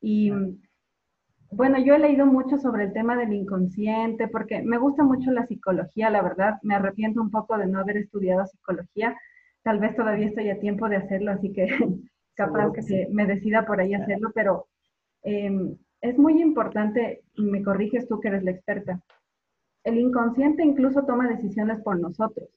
Y 0.00 0.32
bueno, 1.50 1.78
yo 1.78 1.94
he 1.94 1.98
leído 1.98 2.26
mucho 2.26 2.58
sobre 2.58 2.84
el 2.84 2.92
tema 2.92 3.16
del 3.16 3.32
inconsciente 3.32 4.28
porque 4.28 4.62
me 4.62 4.78
gusta 4.78 5.02
mucho 5.02 5.30
la 5.30 5.46
psicología, 5.46 6.10
la 6.10 6.22
verdad. 6.22 6.58
Me 6.62 6.74
arrepiento 6.74 7.22
un 7.22 7.30
poco 7.30 7.56
de 7.56 7.66
no 7.66 7.78
haber 7.80 7.96
estudiado 7.96 8.46
psicología, 8.46 9.16
Tal 9.68 9.80
vez 9.80 9.94
todavía 9.94 10.28
estoy 10.28 10.48
a 10.48 10.58
tiempo 10.58 10.88
de 10.88 10.96
hacerlo, 10.96 11.30
así 11.30 11.52
que 11.52 11.66
capaz 12.34 12.72
que 12.72 13.06
me 13.12 13.26
decida 13.26 13.66
por 13.66 13.78
ahí 13.78 13.92
hacerlo, 13.92 14.30
pero 14.34 14.66
em, 15.22 15.76
es 16.00 16.16
muy 16.16 16.40
importante, 16.40 17.20
y 17.34 17.42
me 17.42 17.62
corriges 17.62 18.08
tú 18.08 18.18
que 18.18 18.28
eres 18.28 18.44
la 18.44 18.52
experta, 18.52 18.98
el 19.84 19.98
inconsciente 19.98 20.64
incluso 20.64 21.04
toma 21.04 21.28
decisiones 21.28 21.82
por 21.82 22.00
nosotros. 22.00 22.48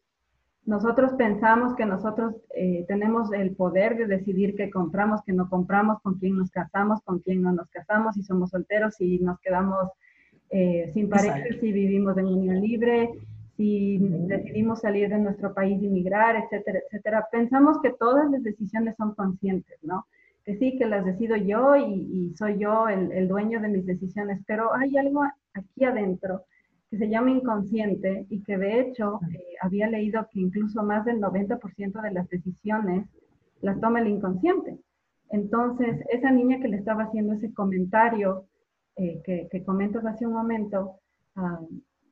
Nosotros 0.64 1.12
pensamos 1.18 1.76
que 1.76 1.86
nosotros 1.86 2.34
eh, 2.56 2.86
tenemos 2.88 3.34
el 3.34 3.58
poder 3.58 3.98
de 3.98 4.08
decidir 4.08 4.56
qué 4.56 4.70
compramos, 4.70 5.20
qué 5.26 5.34
no 5.34 5.50
compramos, 5.50 6.00
con 6.02 6.18
quién 6.18 6.38
nos 6.38 6.50
casamos, 6.50 7.02
con 7.02 7.20
quién 7.20 7.42
no 7.42 7.52
nos 7.52 7.70
casamos, 7.72 8.16
si 8.16 8.24
somos 8.24 8.52
solteros, 8.52 8.96
si 8.96 9.20
nos 9.20 9.38
quedamos 9.42 9.90
eh, 10.50 10.90
sin 10.94 11.10
pareja, 11.10 11.44
si 11.60 11.74
vivimos 11.74 12.18
en 12.18 12.28
unión 12.28 12.62
libre, 12.62 13.10
si 13.62 14.00
decidimos 14.00 14.82
salir 14.82 15.10
de 15.10 15.20
nuestro 15.20 15.54
país 15.54 15.82
y 15.84 15.88
migrar, 15.88 16.36
etcétera, 16.36 16.80
etcétera. 16.80 17.28
Pensamos 17.32 17.80
que 17.84 17.92
todas 17.92 18.30
las 18.32 18.42
decisiones 18.42 18.96
son 18.98 19.14
conscientes, 19.14 19.78
¿no? 19.84 20.08
que 20.44 20.58
sí, 20.58 20.78
que 20.80 20.88
las 20.88 21.06
decido 21.06 21.36
yo 21.36 21.76
y, 21.76 22.34
soy 22.36 22.58
yo 22.58 22.88
el, 22.88 23.28
dueño 23.28 23.62
de 23.62 23.68
mis 23.68 23.86
decisiones, 23.86 24.42
pero 24.48 24.74
hay 24.74 24.98
algo 24.98 25.22
aquí 25.54 25.84
adentro 25.86 26.46
que 26.90 26.98
se 26.98 27.08
llama 27.08 27.30
inconsciente 27.30 28.26
y 28.30 28.44
que 28.44 28.58
de 28.58 28.82
hecho 28.82 29.20
eh, 29.32 29.40
había 29.62 29.88
leído 29.88 30.28
que 30.32 30.40
incluso 30.40 30.82
más 30.82 31.06
del 31.06 31.22
90% 31.22 32.02
de 32.02 32.12
las 32.12 32.28
decisiones 32.30 33.06
las 33.62 33.80
toma 33.80 34.00
el 34.02 34.08
inconsciente. 34.08 34.80
Entonces, 35.30 36.04
esa 36.10 36.32
niña 36.32 36.60
que 36.60 36.68
le 36.68 36.78
estaba 36.78 37.04
haciendo 37.04 37.34
ese 37.34 37.54
comentario 37.54 38.46
eh, 38.96 39.22
que, 39.24 39.48
que, 39.52 39.64
comentas 39.64 40.04
hace 40.06 40.26
un 40.26 40.34
momento 40.34 40.96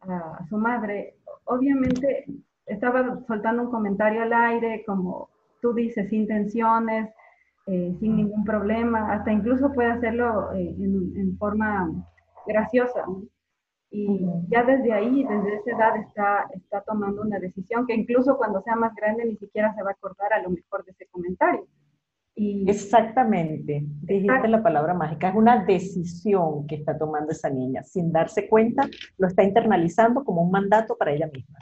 a, 0.01 0.45
su 0.47 0.57
madre, 0.57 1.15
obviamente 1.45 2.25
estaba 2.65 3.19
soltando 3.27 3.63
un 3.63 3.71
comentario 3.71 4.21
al 4.21 4.33
aire, 4.33 4.83
como 4.85 5.29
tú 5.61 5.73
dices, 5.73 6.09
sin 6.09 6.27
tensiones, 6.27 7.09
eh, 7.65 7.95
sin 7.99 8.15
ningún 8.15 8.43
problema, 8.43 9.11
hasta 9.13 9.31
incluso 9.31 9.73
puede 9.73 9.91
hacerlo 9.91 10.53
eh, 10.53 10.75
en, 10.79 11.37
forma 11.37 11.91
graciosa. 12.47 13.05
Y 13.91 14.25
ya 14.49 14.63
desde 14.63 14.93
ahí, 14.93 15.23
desde 15.23 15.55
esa 15.55 15.71
edad, 15.71 15.97
está, 15.97 16.47
está 16.53 16.81
tomando 16.81 17.21
una 17.21 17.39
decisión 17.39 17.87
que 17.87 17.95
incluso 17.95 18.37
cuando 18.37 18.61
sea 18.61 18.75
más 18.75 18.93
grande 18.95 19.25
ni 19.25 19.35
siquiera 19.35 19.73
se 19.73 19.81
va 19.81 19.89
a 19.89 19.93
acordar 19.93 20.31
a 20.33 20.41
lo 20.41 20.51
mejor 20.51 20.85
de 20.85 20.91
ese 20.91 21.07
comentario. 21.07 21.65
Y, 22.41 22.63
Exactamente, 22.69 23.83
dijiste 24.03 24.47
la 24.47 24.63
palabra 24.63 24.93
mágica, 24.93 25.27
es 25.27 25.35
una 25.35 25.65
decisión 25.65 26.65
que 26.67 26.75
está 26.75 26.97
tomando 26.97 27.33
esa 27.33 27.49
niña, 27.49 27.83
sin 27.83 28.13
darse 28.13 28.47
cuenta, 28.47 28.87
lo 29.17 29.27
está 29.27 29.43
internalizando 29.43 30.23
como 30.23 30.43
un 30.43 30.49
mandato 30.49 30.95
para 30.97 31.11
ella 31.11 31.27
misma. 31.27 31.59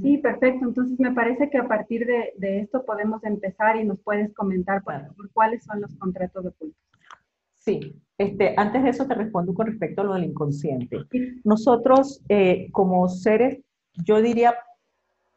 Sí, 0.00 0.16
perfecto. 0.16 0.64
Entonces 0.64 0.98
me 0.98 1.12
parece 1.12 1.50
que 1.50 1.58
a 1.58 1.68
partir 1.68 2.06
de, 2.06 2.60
esto 2.60 2.86
podemos 2.86 3.22
empezar 3.22 3.76
y 3.76 3.84
nos 3.84 4.00
puedes 4.00 4.32
comentar 4.32 4.82
por 4.82 5.30
cuáles 5.34 5.62
son 5.64 5.82
los 5.82 5.94
contratos 5.96 6.46
ocultos. 6.46 6.82
Sí, 7.58 8.00
este, 8.16 8.54
antes 8.56 8.82
de 8.82 8.88
eso 8.88 9.06
te 9.06 9.12
respondo 9.12 9.52
con 9.52 9.66
respecto 9.66 10.00
a 10.00 10.04
lo 10.04 10.14
del 10.14 10.24
inconsciente. 10.24 11.00
Nosotros 11.44 12.24
eh, 12.30 12.70
como 12.72 13.06
seres, 13.10 13.62
yo 14.06 14.22
diría 14.22 14.54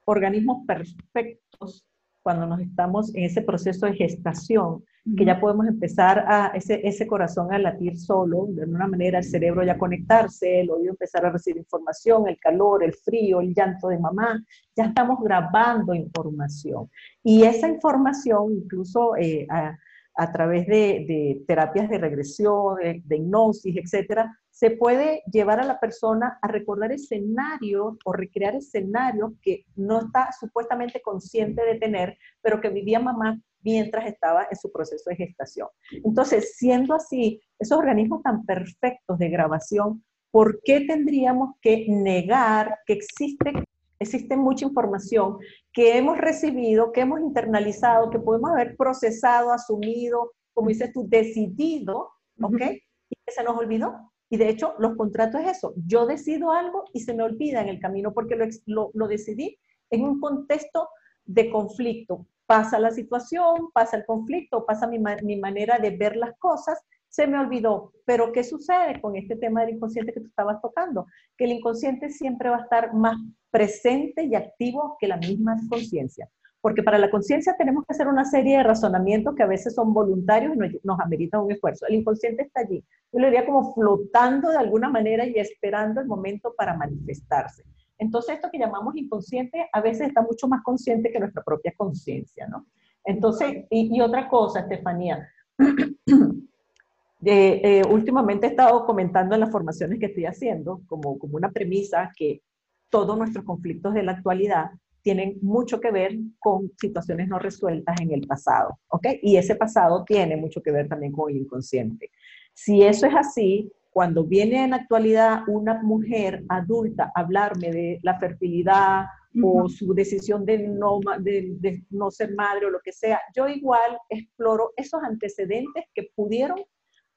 organismos 0.06 0.66
perfectos, 0.66 1.89
cuando 2.22 2.46
nos 2.46 2.60
estamos 2.62 3.14
en 3.16 3.24
ese 3.24 3.42
proceso 3.42 3.86
de 3.86 3.94
gestación, 3.94 4.84
que 5.16 5.26
ya 5.26 5.40
podemos 5.40 5.68
empezar 5.68 6.26
a 6.28 6.52
ese, 6.54 6.86
ese 6.88 7.08
corazón 7.08 7.52
a 7.54 7.58
latir 7.58 7.98
solo, 7.98 8.48
de 8.50 8.64
alguna 8.64 8.88
manera 8.88 9.20
el 9.20 9.24
cerebro 9.24 9.64
ya 9.64 9.78
conectarse, 9.78 10.62
el 10.62 10.70
oído 10.70 10.92
empezar 10.92 11.26
a 11.26 11.32
recibir 11.32 11.58
información, 11.58 12.28
el 12.28 12.38
calor, 12.40 12.84
el 12.84 12.94
frío, 12.94 13.42
el 13.42 13.54
llanto 13.54 13.88
de 13.88 13.98
mamá, 13.98 14.44
ya 14.76 14.86
estamos 14.86 15.20
grabando 15.22 15.94
información. 15.94 16.90
Y 17.24 17.44
esa 17.44 17.68
información, 17.68 18.54
incluso 18.54 19.16
eh, 19.16 19.48
a, 19.50 19.78
a, 20.16 20.32
través 20.32 20.68
de, 20.68 21.06
de, 21.08 21.44
terapias 21.48 21.90
de 21.90 21.98
regresión, 21.98 22.76
de, 22.76 23.02
de 23.04 23.18
hipnosis, 23.18 23.76
etcétera, 23.78 24.39
se 24.60 24.72
puede 24.72 25.24
llevar 25.32 25.62
a 25.62 25.66
la 25.66 25.80
persona 25.80 26.38
a 26.42 26.48
recordar 26.50 26.92
escenarios 26.92 27.98
o 28.04 28.12
recrear 28.12 28.56
escenarios 28.56 29.32
que 29.42 29.64
no 29.78 30.02
está 30.02 30.34
supuestamente 30.38 31.02
consciente 31.02 31.64
de 31.64 31.76
tener, 31.76 32.18
pero 32.42 32.60
que 32.60 32.68
vivía 32.68 33.00
mamá 33.00 33.40
mientras 33.62 34.06
estaba 34.06 34.48
en 34.52 34.58
su 34.58 34.70
proceso 34.70 35.10
de 35.10 35.16
gestación. 35.16 35.70
Entonces, 36.04 36.58
siendo 36.58 36.94
así, 36.94 37.42
esos 37.58 37.78
organismos 37.78 38.22
tan 38.22 38.46
perfectos 38.46 39.18
de 39.18 39.30
grabación, 39.30 40.04
¿por 40.30 40.60
qué 40.62 40.82
tendríamos 40.82 41.56
que 41.62 41.86
negar 41.88 42.80
que 42.86 42.96
existe, 42.96 43.54
existe 43.98 44.36
mucha 44.36 44.66
información 44.66 45.38
que 45.72 45.98
hemos 45.98 46.18
recibido, 46.18 46.92
que 46.92 47.00
hemos 47.00 47.22
internalizado, 47.22 48.10
que 48.10 48.20
podemos 48.20 48.52
haber 48.52 48.76
procesado, 48.76 49.54
asumido, 49.54 50.34
como 50.54 50.68
dices 50.68 50.92
tú, 50.92 51.08
decidido, 51.08 52.10
¿ok? 52.42 52.62
Y 53.10 53.16
que 53.26 53.32
se 53.32 53.42
nos 53.42 53.58
olvidó. 53.58 54.12
Y 54.30 54.38
de 54.38 54.50
hecho, 54.50 54.76
los 54.78 54.96
contratos 54.96 55.42
es 55.42 55.58
eso. 55.58 55.74
Yo 55.88 56.06
decido 56.06 56.52
algo 56.52 56.86
y 56.94 57.02
se 57.02 57.14
me 57.14 57.24
olvida 57.24 57.62
en 57.62 57.70
el 57.70 57.80
camino 57.80 58.14
porque 58.14 58.36
lo, 58.66 58.92
lo, 58.94 59.08
decidí 59.08 59.58
en 59.90 60.04
un 60.04 60.20
contexto 60.20 60.90
de 61.26 61.50
conflicto. 61.50 62.28
Pasa 62.46 62.80
la 62.80 62.92
situación, 62.92 63.72
pasa 63.74 63.98
el 63.98 64.06
conflicto, 64.06 64.66
pasa 64.66 64.88
mi, 64.88 65.00
mi, 65.24 65.36
manera 65.38 65.80
de 65.80 65.92
ver 65.92 66.16
las 66.16 66.38
cosas, 66.38 66.80
se 67.08 67.26
me 67.26 67.40
olvidó. 67.40 67.92
Pero 68.06 68.32
¿qué 68.32 68.44
sucede 68.44 69.02
con 69.02 69.16
este 69.16 69.36
tema 69.36 69.62
del 69.62 69.76
inconsciente 69.76 70.14
que 70.14 70.22
tú 70.22 70.28
estabas 70.28 70.62
tocando? 70.62 71.06
Que 71.38 71.46
el 71.46 71.52
inconsciente 71.52 72.10
siempre 72.10 72.50
va 72.50 72.58
a 72.58 72.64
estar 72.64 72.94
más 72.94 73.18
presente 73.50 74.24
y 74.24 74.36
activo 74.36 74.96
que 75.00 75.08
la 75.08 75.18
misma 75.18 75.58
conciencia 75.70 76.30
porque 76.62 76.84
para 76.84 76.98
la 76.98 77.10
conciencia 77.10 77.56
tenemos 77.58 77.86
que 77.86 77.94
hacer 77.94 78.08
una 78.08 78.26
serie 78.26 78.58
de 78.58 78.64
razonamientos 78.64 79.36
que 79.36 79.44
a 79.44 79.48
veces 79.48 79.74
son 79.76 79.94
voluntarios 79.94 80.56
y 80.56 80.80
nos, 80.84 81.00
ameritan 81.00 81.42
un 81.42 81.52
esfuerzo. 81.52 81.86
El 81.88 81.96
inconsciente 81.96 82.44
está 82.44 82.62
allí. 82.62 82.84
Yo 83.14 83.20
lo 83.20 83.28
diría 83.28 83.46
como 83.46 83.74
flotando 83.74 84.50
de 84.50 84.58
alguna 84.58 84.90
manera 84.90 85.26
y 85.26 85.36
esperando 85.36 86.02
el 86.02 86.08
momento 86.08 86.54
para 86.58 86.76
manifestarse. 86.76 87.64
Entonces, 87.98 88.36
esto 88.36 88.50
que 88.52 88.60
llamamos 88.60 88.96
inconsciente 88.96 89.70
a 89.72 89.82
veces 89.82 90.08
está 90.08 90.22
mucho 90.22 90.48
más 90.48 90.62
consciente 90.64 91.12
que 91.12 91.20
nuestra 91.20 91.44
propia 91.44 91.74
conciencia, 91.76 92.48
¿no? 92.48 92.66
Entonces, 93.06 93.66
y, 93.70 94.00
otra 94.02 94.28
cosa, 94.28 94.60
Estefanía, 94.60 95.30
eh, 97.26 97.82
últimamente 97.90 98.48
he 98.48 98.50
estado 98.50 98.86
comentando 98.86 99.36
en 99.36 99.42
las 99.42 99.52
formaciones 99.52 100.00
que 100.00 100.08
estoy 100.08 100.26
haciendo 100.26 100.82
como, 100.88 101.18
como 101.18 101.38
una 101.38 101.52
premisa 101.52 102.12
que 102.16 102.42
todos 102.90 103.18
nuestros 103.18 103.46
conflictos 103.46 103.94
de 103.94 104.04
la 104.04 104.14
actualidad 104.14 104.72
tienen 105.02 105.38
mucho 105.42 105.80
que 105.80 105.92
ver 105.92 106.18
con 106.40 106.72
situaciones 106.78 107.28
no 107.28 107.40
resueltas 107.40 108.00
en 108.02 108.12
el 108.12 108.28
pasado, 108.28 108.80
¿ok? 108.90 109.08
Y 109.22 109.38
ese 109.38 109.56
pasado 109.56 110.04
tiene 110.06 110.38
mucho 110.38 110.62
que 110.62 110.72
ver 110.72 110.88
también 110.88 111.12
con 111.12 111.30
el 111.30 111.38
inconsciente. 111.38 112.12
Si 112.54 112.84
eso 112.84 113.08
es 113.08 113.16
así, 113.16 113.72
cuando 113.92 114.24
viene 114.24 114.64
en 114.64 114.72
la 114.72 114.78
actualidad 114.78 115.42
una 115.48 115.82
mujer 115.82 116.44
adulta 116.50 117.12
a 117.16 117.22
hablarme 117.22 117.72
de 117.72 118.00
la 118.04 118.20
fertilidad 118.20 119.06
o 119.44 119.70
su 119.70 119.94
decisión 119.94 120.46
de 120.46 120.58
no, 120.58 121.00
de, 121.20 121.56
de 121.60 121.84
no 121.92 122.10
ser 122.12 122.34
madre 122.34 122.66
o 122.66 122.70
lo 122.70 122.80
que 122.80 122.92
sea, 122.92 123.22
yo 123.36 123.48
igual 123.48 123.98
exploro 124.10 124.74
esos 124.76 125.02
antecedentes 125.04 125.86
que 125.94 126.10
pudieron 126.16 126.60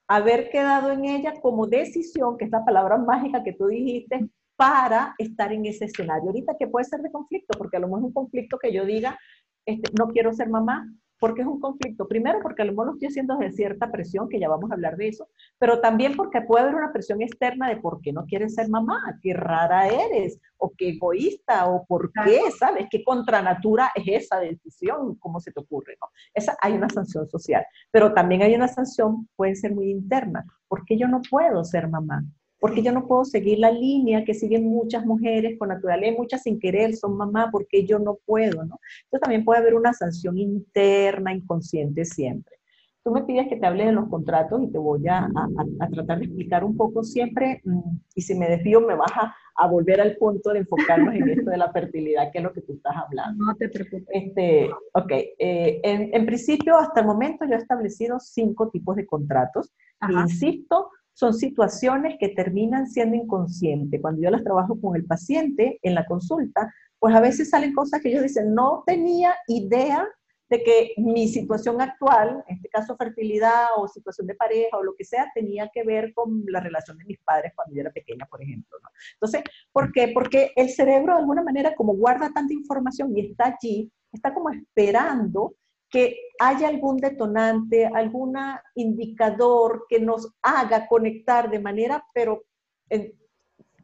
haber 0.08 0.50
quedado 0.50 0.90
en 0.90 1.04
ella 1.04 1.34
como 1.40 1.66
decisión, 1.66 2.36
que 2.36 2.44
es 2.44 2.50
la 2.50 2.64
palabra 2.64 2.98
mágica 2.98 3.42
que 3.42 3.54
tú 3.54 3.66
dijiste, 3.66 4.28
para 4.56 5.14
estar 5.18 5.52
en 5.52 5.66
ese 5.66 5.86
escenario. 5.86 6.30
Ahorita 6.30 6.56
que 6.58 6.68
puede 6.68 6.84
ser 6.84 7.00
de 7.00 7.10
conflicto, 7.10 7.56
porque 7.58 7.76
a 7.76 7.80
lo 7.80 7.88
mejor 7.88 8.00
es 8.00 8.06
un 8.06 8.12
conflicto 8.12 8.58
que 8.58 8.72
yo 8.72 8.84
diga, 8.84 9.18
este, 9.66 9.90
no 9.98 10.08
quiero 10.08 10.32
ser 10.32 10.48
mamá, 10.48 10.86
porque 11.22 11.42
es 11.42 11.46
un 11.46 11.60
conflicto. 11.60 12.08
Primero, 12.08 12.40
porque 12.42 12.62
a 12.62 12.64
lo 12.64 12.72
mejor 12.72 12.86
lo 12.86 12.92
estoy 12.94 13.06
haciendo 13.06 13.36
de 13.36 13.52
cierta 13.52 13.92
presión, 13.92 14.28
que 14.28 14.40
ya 14.40 14.48
vamos 14.48 14.72
a 14.72 14.74
hablar 14.74 14.96
de 14.96 15.06
eso, 15.06 15.28
pero 15.56 15.80
también 15.80 16.16
porque 16.16 16.40
puede 16.40 16.64
haber 16.64 16.74
una 16.74 16.92
presión 16.92 17.22
externa 17.22 17.68
de 17.68 17.76
por 17.76 18.00
qué 18.00 18.12
no 18.12 18.24
quieres 18.26 18.56
ser 18.56 18.68
mamá, 18.68 19.00
qué 19.22 19.32
rara 19.32 19.86
eres, 19.86 20.40
o 20.56 20.72
qué 20.76 20.88
egoísta, 20.88 21.68
o 21.68 21.86
por 21.86 22.10
qué, 22.10 22.40
¿sabes? 22.58 22.88
¿Qué 22.90 23.04
contranatura 23.04 23.92
es 23.94 24.24
esa 24.24 24.40
decisión? 24.40 25.14
¿Cómo 25.20 25.38
se 25.38 25.52
te 25.52 25.60
ocurre? 25.60 25.96
¿no? 26.00 26.08
Esa, 26.34 26.56
hay 26.60 26.72
una 26.72 26.88
sanción 26.88 27.28
social, 27.28 27.64
pero 27.92 28.12
también 28.12 28.42
hay 28.42 28.56
una 28.56 28.66
sanción, 28.66 29.28
puede 29.36 29.54
ser 29.54 29.72
muy 29.76 29.92
interna. 29.92 30.44
¿Por 30.66 30.84
qué 30.84 30.98
yo 30.98 31.06
no 31.06 31.22
puedo 31.30 31.62
ser 31.62 31.86
mamá? 31.86 32.24
Porque 32.62 32.80
yo 32.80 32.92
no 32.92 33.08
puedo 33.08 33.24
seguir 33.24 33.58
la 33.58 33.72
línea 33.72 34.24
que 34.24 34.34
siguen 34.34 34.68
muchas 34.68 35.04
mujeres 35.04 35.58
con 35.58 35.70
naturaleza, 35.70 36.16
muchas 36.16 36.44
sin 36.44 36.60
querer, 36.60 36.94
son 36.94 37.16
mamá, 37.16 37.48
porque 37.50 37.84
yo 37.84 37.98
no 37.98 38.20
puedo, 38.24 38.64
¿no? 38.64 38.78
Entonces 39.02 39.20
también 39.20 39.44
puede 39.44 39.58
haber 39.58 39.74
una 39.74 39.92
sanción 39.92 40.38
interna, 40.38 41.34
inconsciente 41.34 42.04
siempre. 42.04 42.54
Tú 43.02 43.10
me 43.10 43.24
pides 43.24 43.48
que 43.48 43.56
te 43.56 43.66
hable 43.66 43.86
de 43.86 43.90
los 43.90 44.08
contratos 44.08 44.62
y 44.62 44.70
te 44.70 44.78
voy 44.78 45.08
a, 45.08 45.24
a, 45.24 45.88
tratar 45.88 46.20
de 46.20 46.26
explicar 46.26 46.62
un 46.62 46.76
poco 46.76 47.02
siempre, 47.02 47.60
mm, 47.64 47.96
y 48.14 48.22
si 48.22 48.36
me 48.36 48.48
desvío 48.48 48.80
me 48.80 48.94
vas 48.94 49.10
a, 49.56 49.66
volver 49.66 50.00
al 50.00 50.16
punto 50.16 50.52
de 50.52 50.60
enfocarnos 50.60 51.16
en 51.16 51.30
esto 51.30 51.50
de 51.50 51.56
la 51.56 51.72
fertilidad, 51.72 52.30
que 52.30 52.38
es 52.38 52.44
lo 52.44 52.52
que 52.52 52.62
tú 52.62 52.74
estás 52.74 52.94
hablando. 52.94 53.44
No 53.44 53.56
te 53.56 53.70
preocupes. 53.70 54.06
Este, 54.08 54.70
ok, 54.92 55.10
eh, 55.10 55.80
en, 55.82 56.14
en, 56.14 56.26
principio 56.26 56.78
hasta 56.78 57.00
el 57.00 57.06
momento 57.06 57.44
yo 57.44 57.54
he 57.54 57.58
establecido 57.58 58.20
cinco 58.20 58.70
tipos 58.70 58.94
de 58.94 59.04
contratos. 59.04 59.72
insisto, 60.08 60.90
son 61.14 61.34
situaciones 61.34 62.16
que 62.18 62.30
terminan 62.30 62.86
siendo 62.86 63.16
inconscientes. 63.16 64.00
Cuando 64.00 64.22
yo 64.22 64.30
las 64.30 64.44
trabajo 64.44 64.80
con 64.80 64.96
el 64.96 65.04
paciente 65.04 65.78
en 65.82 65.94
la 65.94 66.06
consulta, 66.06 66.72
pues 66.98 67.14
a 67.14 67.20
veces 67.20 67.50
salen 67.50 67.74
cosas 67.74 68.00
que 68.00 68.10
ellos 68.10 68.22
dicen, 68.22 68.54
no 68.54 68.82
tenía 68.86 69.34
idea 69.48 70.08
de 70.52 70.62
que 70.62 70.92
mi 70.98 71.28
situación 71.28 71.80
actual, 71.80 72.44
en 72.46 72.56
este 72.56 72.68
caso 72.68 72.94
fertilidad 72.96 73.68
o 73.78 73.88
situación 73.88 74.26
de 74.26 74.34
pareja 74.34 74.76
o 74.76 74.82
lo 74.82 74.94
que 74.94 75.04
sea, 75.04 75.30
tenía 75.34 75.70
que 75.72 75.82
ver 75.82 76.12
con 76.12 76.44
la 76.46 76.60
relación 76.60 76.98
de 76.98 77.06
mis 77.06 77.18
padres 77.20 77.52
cuando 77.56 77.74
yo 77.74 77.80
era 77.80 77.90
pequeña, 77.90 78.26
por 78.26 78.42
ejemplo. 78.42 78.76
Entonces, 79.14 79.42
¿por 79.72 79.90
qué? 79.92 80.08
Porque 80.08 80.52
el 80.54 80.68
cerebro 80.68 81.14
de 81.14 81.20
alguna 81.20 81.42
manera, 81.42 81.74
como 81.74 81.94
guarda 81.94 82.30
tanta 82.34 82.52
información 82.52 83.16
y 83.16 83.30
está 83.30 83.56
allí, 83.56 83.90
está 84.12 84.34
como 84.34 84.50
esperando 84.50 85.54
que 85.92 86.16
haya 86.40 86.68
algún 86.68 86.96
detonante, 86.96 87.86
algún 87.86 88.34
indicador 88.74 89.84
que 89.88 90.00
nos 90.00 90.34
haga 90.42 90.88
conectar 90.88 91.50
de 91.50 91.60
manera, 91.60 92.02
pero 92.14 92.42
en 92.88 93.12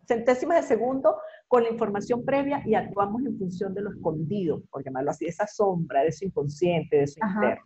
centésimas 0.07 0.63
de 0.63 0.69
segundo, 0.69 1.19
con 1.47 1.63
la 1.63 1.71
información 1.71 2.25
previa 2.25 2.63
y 2.67 2.75
actuamos 2.75 3.25
en 3.25 3.39
función 3.39 3.75
de 3.75 3.83
lo 3.83 3.91
escondido, 3.91 4.63
por 4.71 4.83
llamarlo 4.83 5.11
así, 5.11 5.27
de 5.27 5.31
esa 5.31 5.47
sombra, 5.47 6.01
de 6.01 6.09
eso 6.09 6.25
inconsciente, 6.25 6.97
de 6.97 7.03
eso 7.05 7.21
interno. 7.23 7.63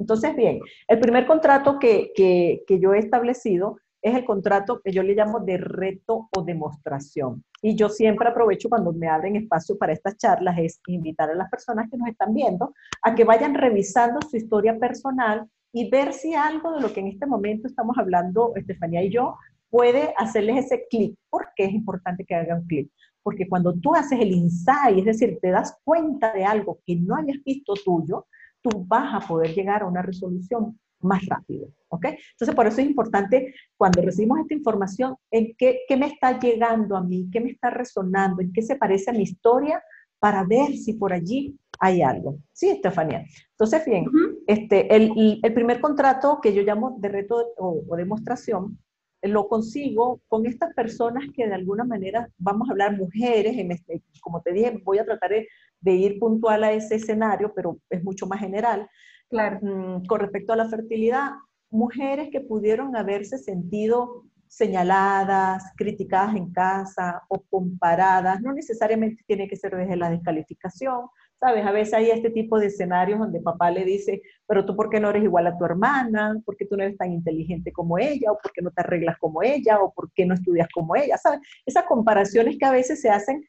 Entonces, 0.00 0.36
bien, 0.36 0.60
el 0.86 1.00
primer 1.00 1.26
contrato 1.26 1.80
que, 1.80 2.12
que, 2.14 2.62
que 2.68 2.78
yo 2.78 2.94
he 2.94 3.00
establecido 3.00 3.78
es 4.02 4.14
el 4.14 4.24
contrato 4.24 4.80
que 4.82 4.92
yo 4.92 5.02
le 5.02 5.14
llamo 5.14 5.40
de 5.40 5.56
reto 5.56 6.28
o 6.36 6.42
demostración. 6.42 7.44
Y 7.60 7.74
yo 7.74 7.88
siempre 7.88 8.28
aprovecho 8.28 8.68
cuando 8.68 8.92
me 8.92 9.08
abren 9.08 9.36
espacio 9.36 9.76
para 9.76 9.92
estas 9.92 10.16
charlas, 10.16 10.56
es 10.58 10.80
invitar 10.86 11.30
a 11.30 11.34
las 11.34 11.50
personas 11.50 11.90
que 11.90 11.96
nos 11.96 12.08
están 12.08 12.32
viendo 12.32 12.72
a 13.02 13.14
que 13.14 13.24
vayan 13.24 13.54
revisando 13.54 14.20
su 14.22 14.36
historia 14.36 14.78
personal 14.78 15.48
y 15.72 15.90
ver 15.90 16.12
si 16.12 16.34
algo 16.34 16.72
de 16.72 16.80
lo 16.80 16.92
que 16.92 17.00
en 17.00 17.08
este 17.08 17.26
momento 17.26 17.66
estamos 17.66 17.98
hablando, 17.98 18.52
Estefanía 18.54 19.02
y 19.02 19.10
yo, 19.10 19.36
puede 19.70 20.14
hacerles 20.16 20.66
ese 20.66 20.86
clic. 20.88 21.16
¿Por 21.28 21.48
qué 21.54 21.64
es 21.64 21.72
importante 21.72 22.24
que 22.24 22.34
hagan 22.34 22.64
clic? 22.66 22.90
Porque 23.22 23.48
cuando 23.48 23.74
tú 23.74 23.94
haces 23.94 24.18
el 24.20 24.30
insight, 24.30 24.98
es 24.98 25.04
decir, 25.04 25.38
te 25.42 25.50
das 25.50 25.78
cuenta 25.84 26.32
de 26.32 26.44
algo 26.44 26.78
que 26.86 26.96
no 26.96 27.16
hayas 27.16 27.36
visto 27.44 27.74
tuyo, 27.84 28.26
tú 28.62 28.84
vas 28.86 29.12
a 29.14 29.26
poder 29.26 29.54
llegar 29.54 29.82
a 29.82 29.86
una 29.86 30.02
resolución 30.02 30.78
más 31.00 31.24
rápido, 31.26 31.68
¿ok? 31.88 32.06
Entonces, 32.06 32.54
por 32.54 32.66
eso 32.66 32.80
es 32.80 32.86
importante 32.86 33.54
cuando 33.76 34.02
recibimos 34.02 34.40
esta 34.40 34.54
información, 34.54 35.16
en 35.30 35.54
qué, 35.56 35.80
qué, 35.88 35.96
me 35.96 36.06
está 36.06 36.38
llegando 36.38 36.96
a 36.96 37.02
mí, 37.02 37.28
qué 37.32 37.40
me 37.40 37.50
está 37.50 37.70
resonando, 37.70 38.42
en 38.42 38.52
qué 38.52 38.62
se 38.62 38.76
parece 38.76 39.10
a 39.10 39.14
mi 39.14 39.22
historia, 39.22 39.82
para 40.18 40.44
ver 40.44 40.76
si 40.76 40.94
por 40.94 41.12
allí 41.12 41.56
hay 41.78 42.02
algo. 42.02 42.38
Sí, 42.52 42.70
Estefanía. 42.70 43.24
Entonces, 43.52 43.84
bien, 43.86 44.06
este, 44.46 44.94
el, 44.94 45.40
el, 45.42 45.54
primer 45.54 45.80
contrato 45.80 46.40
que 46.42 46.52
yo 46.52 46.62
llamo 46.62 46.96
de 46.98 47.08
reto 47.08 47.52
o, 47.56 47.84
o 47.88 47.96
demostración, 47.96 48.78
lo 49.22 49.48
consigo 49.48 50.20
con 50.28 50.46
estas 50.46 50.74
personas 50.74 51.24
que 51.34 51.46
de 51.46 51.54
alguna 51.54 51.84
manera, 51.84 52.28
vamos 52.38 52.68
a 52.68 52.72
hablar 52.72 52.96
mujeres, 52.96 53.56
en 53.56 53.72
este, 53.72 54.02
como 54.20 54.42
te 54.42 54.52
dije, 54.52 54.80
voy 54.84 54.98
a 54.98 55.04
tratar 55.04 55.30
de, 55.30 55.48
de 55.80 55.92
ir 55.92 56.18
puntual 56.18 56.64
a 56.64 56.72
ese 56.72 56.96
escenario, 56.96 57.52
pero 57.54 57.78
es 57.90 58.02
mucho 58.04 58.26
más 58.26 58.40
general, 58.40 58.88
Claro. 59.30 59.58
Mm, 59.60 60.06
con 60.06 60.20
respecto 60.20 60.52
a 60.52 60.56
la 60.56 60.68
fertilidad, 60.68 61.30
mujeres 61.70 62.28
que 62.32 62.40
pudieron 62.40 62.96
haberse 62.96 63.38
sentido 63.38 64.24
señaladas, 64.46 65.62
criticadas 65.76 66.34
en 66.34 66.50
casa 66.52 67.22
o 67.28 67.42
comparadas, 67.50 68.40
no 68.40 68.54
necesariamente 68.54 69.22
tiene 69.26 69.46
que 69.46 69.56
ser 69.56 69.76
desde 69.76 69.96
la 69.96 70.08
descalificación, 70.08 71.06
¿sabes? 71.38 71.66
A 71.66 71.70
veces 71.72 71.92
hay 71.92 72.10
este 72.10 72.30
tipo 72.30 72.58
de 72.58 72.68
escenarios 72.68 73.18
donde 73.18 73.42
papá 73.42 73.70
le 73.70 73.84
dice, 73.84 74.22
pero 74.46 74.64
tú 74.64 74.74
por 74.74 74.88
qué 74.88 75.00
no 75.00 75.10
eres 75.10 75.22
igual 75.22 75.46
a 75.46 75.58
tu 75.58 75.66
hermana, 75.66 76.34
por 76.46 76.56
qué 76.56 76.64
tú 76.64 76.78
no 76.78 76.84
eres 76.84 76.96
tan 76.96 77.12
inteligente 77.12 77.72
como 77.72 77.98
ella, 77.98 78.32
o 78.32 78.38
por 78.42 78.50
qué 78.52 78.62
no 78.62 78.70
te 78.70 78.80
arreglas 78.80 79.18
como 79.18 79.42
ella, 79.42 79.80
o 79.80 79.92
por 79.92 80.10
qué 80.14 80.24
no 80.24 80.32
estudias 80.34 80.68
como 80.72 80.96
ella, 80.96 81.18
¿sabes? 81.18 81.40
Esas 81.66 81.84
comparaciones 81.84 82.56
que 82.58 82.64
a 82.64 82.72
veces 82.72 83.02
se 83.02 83.10
hacen 83.10 83.44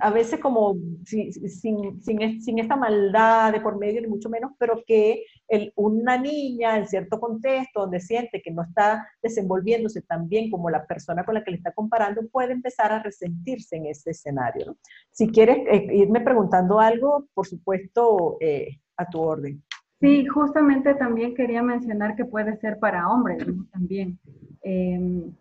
a 0.00 0.10
veces 0.10 0.40
como 0.40 0.76
sin, 1.04 1.32
sin, 1.32 2.00
sin, 2.00 2.58
esta 2.58 2.74
maldad 2.74 3.52
de 3.52 3.60
por 3.60 3.78
medio, 3.78 4.00
ni 4.00 4.08
mucho 4.08 4.30
menos, 4.30 4.52
pero 4.58 4.82
que 4.86 5.24
el, 5.46 5.72
una 5.76 6.16
niña 6.16 6.78
en 6.78 6.88
cierto 6.88 7.20
contexto 7.20 7.80
donde 7.80 8.00
siente 8.00 8.40
que 8.40 8.50
no 8.50 8.62
está 8.62 9.06
desenvolviéndose 9.22 10.00
tan 10.02 10.28
bien 10.28 10.50
como 10.50 10.70
la 10.70 10.86
persona 10.86 11.24
con 11.24 11.34
la 11.34 11.44
que 11.44 11.50
le 11.50 11.58
está 11.58 11.72
comparando, 11.72 12.26
puede 12.28 12.52
empezar 12.52 12.92
a 12.92 13.02
resentirse 13.02 13.76
en 13.76 13.86
ese 13.86 14.10
escenario. 14.12 14.76
Si 15.10 15.28
quieres 15.28 15.58
eh, 15.70 15.86
irme 15.92 16.22
preguntando 16.22 16.80
algo, 16.80 17.26
por 17.34 17.46
supuesto, 17.46 18.38
eh, 18.40 18.78
a 18.96 19.06
tu 19.08 19.20
orden. 19.20 19.62
Sí, 20.00 20.26
justamente 20.26 20.94
también 20.94 21.34
quería 21.34 21.62
mencionar 21.62 22.16
que 22.16 22.24
puede 22.24 22.56
ser 22.56 22.78
para 22.78 23.08
hombres 23.08 23.44
también. 23.70 24.18
Em, 24.62 25.32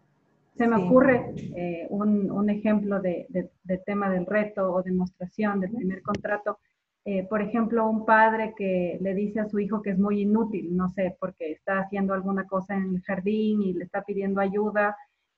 se 0.55 0.67
me 0.67 0.75
ocurre 0.75 1.33
eh, 1.55 1.87
un, 1.89 2.29
un, 2.29 2.49
ejemplo 2.49 2.99
de, 2.99 3.25
de, 3.29 3.77
tema 3.79 4.09
del 4.09 4.25
reto 4.25 4.71
o 4.71 4.83
demostración 4.83 5.59
del 5.59 5.71
primer 5.71 6.01
contrato. 6.01 6.59
Eh, 7.03 7.25
por 7.27 7.41
ejemplo, 7.41 7.89
un 7.89 8.05
padre 8.05 8.53
que 8.55 8.99
le 9.01 9.15
dice 9.15 9.39
a 9.39 9.49
su 9.49 9.59
hijo 9.59 9.81
que 9.81 9.91
es 9.91 9.97
muy 9.97 10.21
inútil, 10.21 10.75
no 10.75 10.89
sé, 10.89 11.15
porque 11.19 11.51
está 11.51 11.79
haciendo 11.79 12.13
alguna 12.13 12.45
cosa 12.45 12.75
en 12.75 12.95
el 12.95 13.01
jardín 13.01 13.61
y 13.61 13.73
le 13.73 13.85
está 13.85 14.03
pidiendo 14.03 14.39
ayuda 14.39 14.95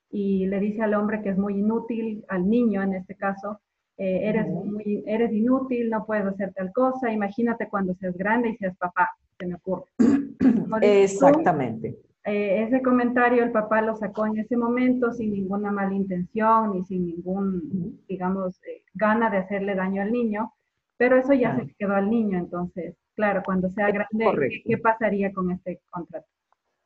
y 0.10 0.46
le 0.48 0.60
dice 0.60 0.82
al 0.82 0.93
hombre 0.93 1.22
que 1.22 1.29
es 1.29 1.38
muy 1.38 1.60
inútil, 1.60 2.25
al 2.27 2.50
niño 2.50 2.84
en 2.84 2.93
este 2.93 3.15
caso, 3.15 3.62
eh, 3.98 4.22
eres, 4.24 4.48
muy, 4.48 5.03
eres 5.08 5.32
inútil, 5.32 5.89
no 5.89 6.05
puedes 6.05 6.25
hacer 6.25 6.51
tal 6.53 6.74
cosa, 6.74 7.12
imagínate 7.12 7.70
cuando 7.70 7.93
seas 7.95 8.15
grande 8.17 8.49
y 8.49 8.58
seas 8.58 8.76
papá, 8.78 9.10
se 9.39 9.47
me 9.47 9.56
ocurre. 9.56 9.86
Exactamente. 10.82 11.97
Eh, 12.26 12.64
ese 12.64 12.82
comentario 12.82 13.44
el 13.44 13.52
papá 13.52 13.82
lo 13.82 13.98
sacó 13.98 14.26
en 14.26 14.38
ese 14.38 14.56
momento 14.56 15.12
sin 15.12 15.34
ninguna 15.34 15.72
mala 15.72 15.94
intención 15.94 16.72
ni 16.72 16.86
sin 16.86 17.06
ningún, 17.06 18.02
digamos, 18.08 18.62
eh, 18.64 18.84
gana 18.94 19.30
de 19.30 19.38
hacerle 19.38 19.76
daño 19.76 20.02
al 20.02 20.12
niño, 20.12 20.54
pero 20.96 21.18
eso 21.18 21.34
ya 21.34 21.54
se 21.58 21.76
quedó 21.78 21.96
al 21.96 22.10
niño, 22.10 22.38
entonces, 22.38 22.96
claro, 23.14 23.42
cuando 23.44 23.70
sea 23.70 23.92
grande, 23.92 24.64
¿qué, 24.66 24.78
pasaría 24.78 25.34
con 25.34 25.52
este 25.52 25.82
contrato? 25.90 26.26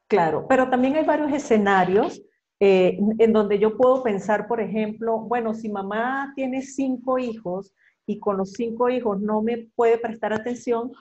Claro, 0.08 0.48
pero 0.48 0.70
también 0.72 0.96
hay 0.96 1.06
varios 1.06 1.32
escenarios 1.32 2.20
eh, 2.60 2.98
en 3.20 3.32
donde 3.32 3.60
yo 3.60 3.78
puedo 3.78 4.02
pensar, 4.02 4.48
por 4.48 4.60
ejemplo, 4.60 5.20
bueno, 5.20 5.54
si 5.54 5.70
mamá 5.70 6.34
tiene 6.36 6.64
cinco 6.64 7.20
hijos 7.20 7.76
y 8.08 8.18
con 8.20 8.38
los 8.38 8.54
cinco 8.54 8.90
hijos 8.90 9.22
no 9.22 9.44
me 9.44 9.70
puede 9.76 10.00
prestar 10.00 10.34
atención, 10.34 10.92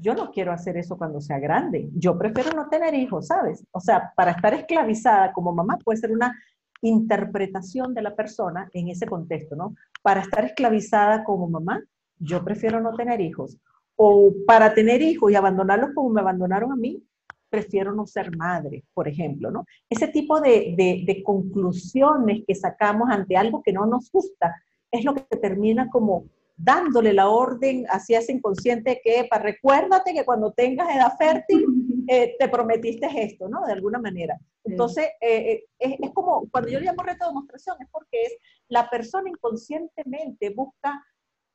yo 0.00 0.14
no 0.14 0.30
quiero 0.30 0.52
hacer 0.52 0.76
eso 0.76 0.96
cuando 0.96 1.20
sea 1.20 1.38
grande. 1.38 1.88
Yo 1.94 2.18
prefiero 2.18 2.50
no 2.52 2.68
tener 2.68 2.94
hijos, 2.94 3.26
¿sabes? 3.28 3.64
O 3.72 3.80
sea, 3.80 4.12
para 4.16 4.32
estar 4.32 4.54
esclavizada 4.54 5.32
como 5.32 5.52
mamá 5.52 5.78
puede 5.84 5.98
ser 5.98 6.12
una 6.12 6.34
interpretación 6.82 7.94
de 7.94 8.02
la 8.02 8.14
persona 8.14 8.68
en 8.72 8.88
ese 8.88 9.06
contexto, 9.06 9.56
¿no? 9.56 9.74
Para 10.02 10.20
estar 10.20 10.44
esclavizada 10.44 11.24
como 11.24 11.48
mamá, 11.48 11.82
yo 12.18 12.44
prefiero 12.44 12.80
no 12.80 12.94
tener 12.94 13.20
hijos. 13.20 13.58
O 13.96 14.32
para 14.46 14.74
tener 14.74 15.00
hijos 15.02 15.32
y 15.32 15.36
abandonarlos 15.36 15.90
como 15.94 16.10
me 16.10 16.20
abandonaron 16.20 16.72
a 16.72 16.76
mí, 16.76 17.02
prefiero 17.48 17.94
no 17.94 18.06
ser 18.06 18.36
madre, 18.36 18.84
por 18.92 19.08
ejemplo, 19.08 19.50
¿no? 19.50 19.64
Ese 19.88 20.08
tipo 20.08 20.40
de, 20.40 20.74
de, 20.76 21.04
de 21.06 21.22
conclusiones 21.22 22.42
que 22.46 22.54
sacamos 22.54 23.08
ante 23.10 23.36
algo 23.36 23.62
que 23.62 23.72
no 23.72 23.86
nos 23.86 24.10
gusta 24.10 24.54
es 24.90 25.04
lo 25.04 25.14
que 25.14 25.36
termina 25.36 25.88
como 25.88 26.26
dándole 26.56 27.12
la 27.12 27.28
orden 27.28 27.84
hacia 27.88 28.20
ese 28.20 28.32
inconsciente 28.32 29.00
que, 29.04 29.26
para 29.28 29.44
recuérdate 29.44 30.14
que 30.14 30.24
cuando 30.24 30.52
tengas 30.52 30.88
edad 30.94 31.16
fértil, 31.18 31.66
eh, 32.08 32.34
te 32.38 32.48
prometiste 32.48 33.08
esto, 33.14 33.48
¿no? 33.48 33.64
De 33.66 33.72
alguna 33.72 33.98
manera. 33.98 34.38
Entonces, 34.64 35.06
eh, 35.20 35.64
eh, 35.78 35.98
es, 36.00 36.10
como, 36.12 36.48
cuando 36.50 36.70
yo 36.70 36.80
le 36.80 36.86
llamo 36.86 37.02
reto 37.02 37.24
de 37.24 37.30
demostración, 37.30 37.76
es 37.80 37.88
porque 37.90 38.22
es 38.22 38.36
la 38.68 38.88
persona 38.88 39.28
inconscientemente 39.28 40.50
busca 40.50 41.04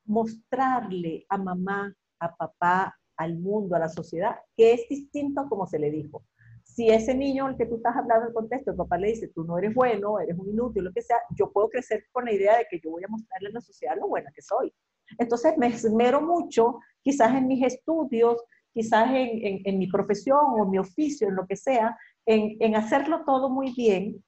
mostrarle 0.05 1.25
a 1.29 1.37
mamá, 1.37 1.93
a 2.19 2.35
papá, 2.35 2.97
al 3.17 3.37
mundo, 3.37 3.75
a 3.75 3.79
la 3.79 3.89
sociedad, 3.89 4.35
que 4.55 4.73
es 4.73 4.87
distinto 4.87 5.41
a 5.41 5.49
como 5.49 5.67
se 5.67 5.79
le 5.79 5.91
dijo. 5.91 6.23
Si 6.63 6.89
ese 6.89 7.13
niño 7.13 7.47
al 7.47 7.57
que 7.57 7.65
tú 7.65 7.75
estás 7.75 7.95
hablando 7.97 8.27
en 8.27 8.33
contexto, 8.33 8.71
el 8.71 8.77
papá 8.77 8.97
le 8.97 9.09
dice, 9.09 9.27
tú 9.27 9.43
no 9.43 9.57
eres 9.57 9.73
bueno, 9.73 10.19
eres 10.19 10.37
un 10.37 10.49
inútil, 10.49 10.85
lo 10.85 10.93
que 10.93 11.01
sea, 11.01 11.17
yo 11.35 11.51
puedo 11.51 11.69
crecer 11.69 12.05
con 12.11 12.25
la 12.25 12.33
idea 12.33 12.57
de 12.57 12.65
que 12.69 12.79
yo 12.79 12.91
voy 12.91 13.03
a 13.03 13.09
mostrarle 13.09 13.49
a 13.49 13.53
la 13.53 13.61
sociedad 13.61 13.95
lo 13.99 14.07
buena 14.07 14.31
que 14.31 14.41
soy. 14.41 14.73
Entonces 15.17 15.57
me 15.57 15.67
esmero 15.67 16.21
mucho, 16.21 16.79
quizás 17.01 17.33
en 17.35 17.47
mis 17.47 17.63
estudios, 17.63 18.37
quizás 18.73 19.09
en, 19.13 19.77
mi 19.77 19.87
profesión 19.87 20.39
o 20.59 20.65
mi 20.65 20.77
oficio, 20.77 21.27
en 21.27 21.35
lo 21.35 21.45
que 21.45 21.55
sea, 21.55 21.97
en, 22.25 22.75
hacerlo 22.75 23.23
todo 23.25 23.49
muy 23.49 23.73
bien 23.73 24.23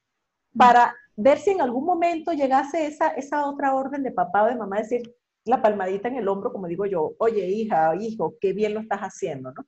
para 0.56 0.96
ver 1.15 1.38
si 1.38 1.52
en 1.52 1.62
algún 1.62 1.86
momento 1.86 2.34
llegase 2.34 2.86
esa, 2.86 3.10
esa 3.10 3.48
otra 3.48 3.76
orden 3.76 4.04
de 4.04 4.12
papá 4.12 4.43
o 4.43 4.48
de 4.48 4.56
mamá, 4.56 4.78
decir 4.80 5.02
la 5.46 5.62
palmadita 5.62 6.08
en 6.08 6.15
el 6.15 6.28
hombro, 6.28 6.52
como 6.52 6.67
digo 6.67 6.86
yo, 6.86 7.15
oye 7.19 7.48
hija, 7.48 7.96
hijo, 8.00 8.36
qué 8.39 8.54
bien 8.54 8.74
lo 8.74 8.80
estás 8.80 9.00
haciendo, 9.00 9.52
¿no? 9.52 9.65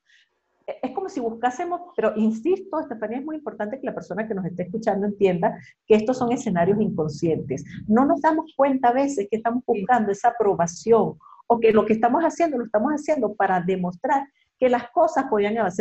Es 0.67 0.91
como 0.91 1.09
si 1.09 1.19
buscásemos, 1.19 1.81
pero 1.95 2.13
insisto, 2.15 2.79
Estefanía, 2.79 3.19
es 3.19 3.25
muy 3.25 3.35
importante 3.35 3.79
que 3.79 3.85
la 3.85 3.93
persona 3.93 4.27
que 4.27 4.33
nos 4.33 4.45
esté 4.45 4.63
escuchando 4.63 5.05
entienda 5.05 5.57
que 5.85 5.95
estos 5.95 6.17
son 6.17 6.31
escenarios 6.31 6.81
inconscientes. 6.81 7.63
No 7.87 8.05
nos 8.05 8.21
damos 8.21 8.51
cuenta 8.55 8.89
a 8.89 8.93
veces 8.93 9.27
que 9.29 9.37
estamos 9.37 9.63
buscando 9.65 10.11
esa 10.11 10.29
aprobación 10.29 11.17
o 11.47 11.59
que 11.59 11.71
lo 11.71 11.85
que 11.85 11.93
estamos 11.93 12.23
haciendo 12.23 12.57
lo 12.57 12.65
estamos 12.65 12.91
haciendo 12.91 13.35
para 13.35 13.61
demostrar 13.61 14.27
que 14.57 14.69
las 14.69 14.89
cosas 14.91 15.25
podían 15.29 15.57
haber 15.57 15.73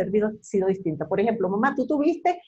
sido 0.42 0.66
distintas. 0.68 1.08
Por 1.08 1.20
ejemplo, 1.20 1.48
mamá, 1.48 1.74
tú 1.74 1.86
tuviste 1.86 2.40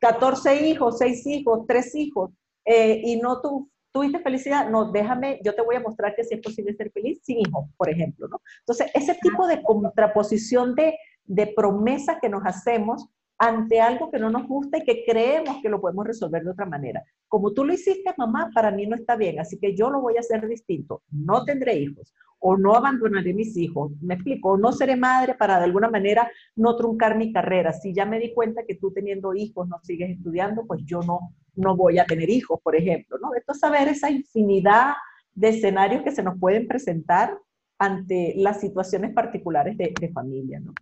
14 0.00 0.66
hijos, 0.66 0.98
6 0.98 1.26
hijos, 1.26 1.66
3 1.68 1.94
hijos 1.94 2.30
eh, 2.64 3.00
y 3.04 3.16
no 3.16 3.40
tú 3.40 3.70
tuviste 3.94 4.18
felicidad, 4.18 4.68
no, 4.68 4.90
déjame, 4.90 5.40
yo 5.44 5.54
te 5.54 5.62
voy 5.62 5.76
a 5.76 5.80
mostrar 5.80 6.16
que 6.16 6.24
sí 6.24 6.34
es 6.34 6.40
posible 6.40 6.74
ser 6.74 6.90
feliz 6.90 7.20
sin 7.22 7.38
hijos, 7.38 7.66
por 7.76 7.88
ejemplo, 7.88 8.26
¿no? 8.26 8.40
Entonces, 8.58 8.90
ese 8.92 9.14
tipo 9.22 9.46
de 9.46 9.62
contraposición 9.62 10.74
de 10.74 10.98
de 11.24 11.52
promesas 11.54 12.18
que 12.20 12.28
nos 12.28 12.44
hacemos 12.44 13.08
ante 13.38 13.80
algo 13.80 14.10
que 14.10 14.18
no 14.18 14.30
nos 14.30 14.46
gusta 14.46 14.78
y 14.78 14.84
que 14.84 15.04
creemos 15.04 15.58
que 15.60 15.68
lo 15.68 15.80
podemos 15.80 16.06
resolver 16.06 16.44
de 16.44 16.50
otra 16.50 16.66
manera. 16.66 17.02
Como 17.28 17.52
tú 17.52 17.64
lo 17.64 17.72
hiciste, 17.72 18.14
mamá, 18.16 18.50
para 18.54 18.70
mí 18.70 18.86
no 18.86 18.94
está 18.94 19.16
bien, 19.16 19.40
así 19.40 19.58
que 19.58 19.74
yo 19.76 19.90
lo 19.90 20.00
voy 20.00 20.16
a 20.16 20.20
hacer 20.20 20.46
distinto. 20.46 21.02
No 21.10 21.44
tendré 21.44 21.74
hijos 21.78 22.12
o 22.46 22.56
no 22.58 22.74
abandonaré 22.74 23.32
mis 23.32 23.56
hijos. 23.56 23.92
Me 24.02 24.14
explico, 24.14 24.50
o 24.50 24.56
no 24.58 24.70
seré 24.70 24.96
madre 24.96 25.34
para 25.34 25.58
de 25.58 25.64
alguna 25.64 25.88
manera 25.88 26.30
no 26.56 26.76
truncar 26.76 27.16
mi 27.16 27.32
carrera. 27.32 27.72
Si 27.72 27.94
ya 27.94 28.04
me 28.04 28.20
di 28.20 28.34
cuenta 28.34 28.64
que 28.66 28.74
tú 28.74 28.92
teniendo 28.92 29.34
hijos 29.34 29.66
no 29.66 29.78
sigues 29.82 30.10
estudiando, 30.10 30.66
pues 30.66 30.82
yo 30.84 31.00
no, 31.00 31.34
no 31.56 31.74
voy 31.74 31.98
a 31.98 32.04
tener 32.04 32.28
hijos, 32.28 32.60
por 32.62 32.76
ejemplo. 32.76 33.16
¿no? 33.18 33.34
Esto 33.34 33.52
es 33.52 33.60
saber 33.60 33.88
esa 33.88 34.10
infinidad 34.10 34.92
de 35.34 35.48
escenarios 35.48 36.02
que 36.02 36.12
se 36.12 36.22
nos 36.22 36.38
pueden 36.38 36.68
presentar 36.68 37.36
ante 37.78 38.34
las 38.36 38.60
situaciones 38.60 39.14
particulares 39.14 39.78
de, 39.78 39.94
de 39.98 40.12
familia. 40.12 40.60
¿no? 40.60 40.74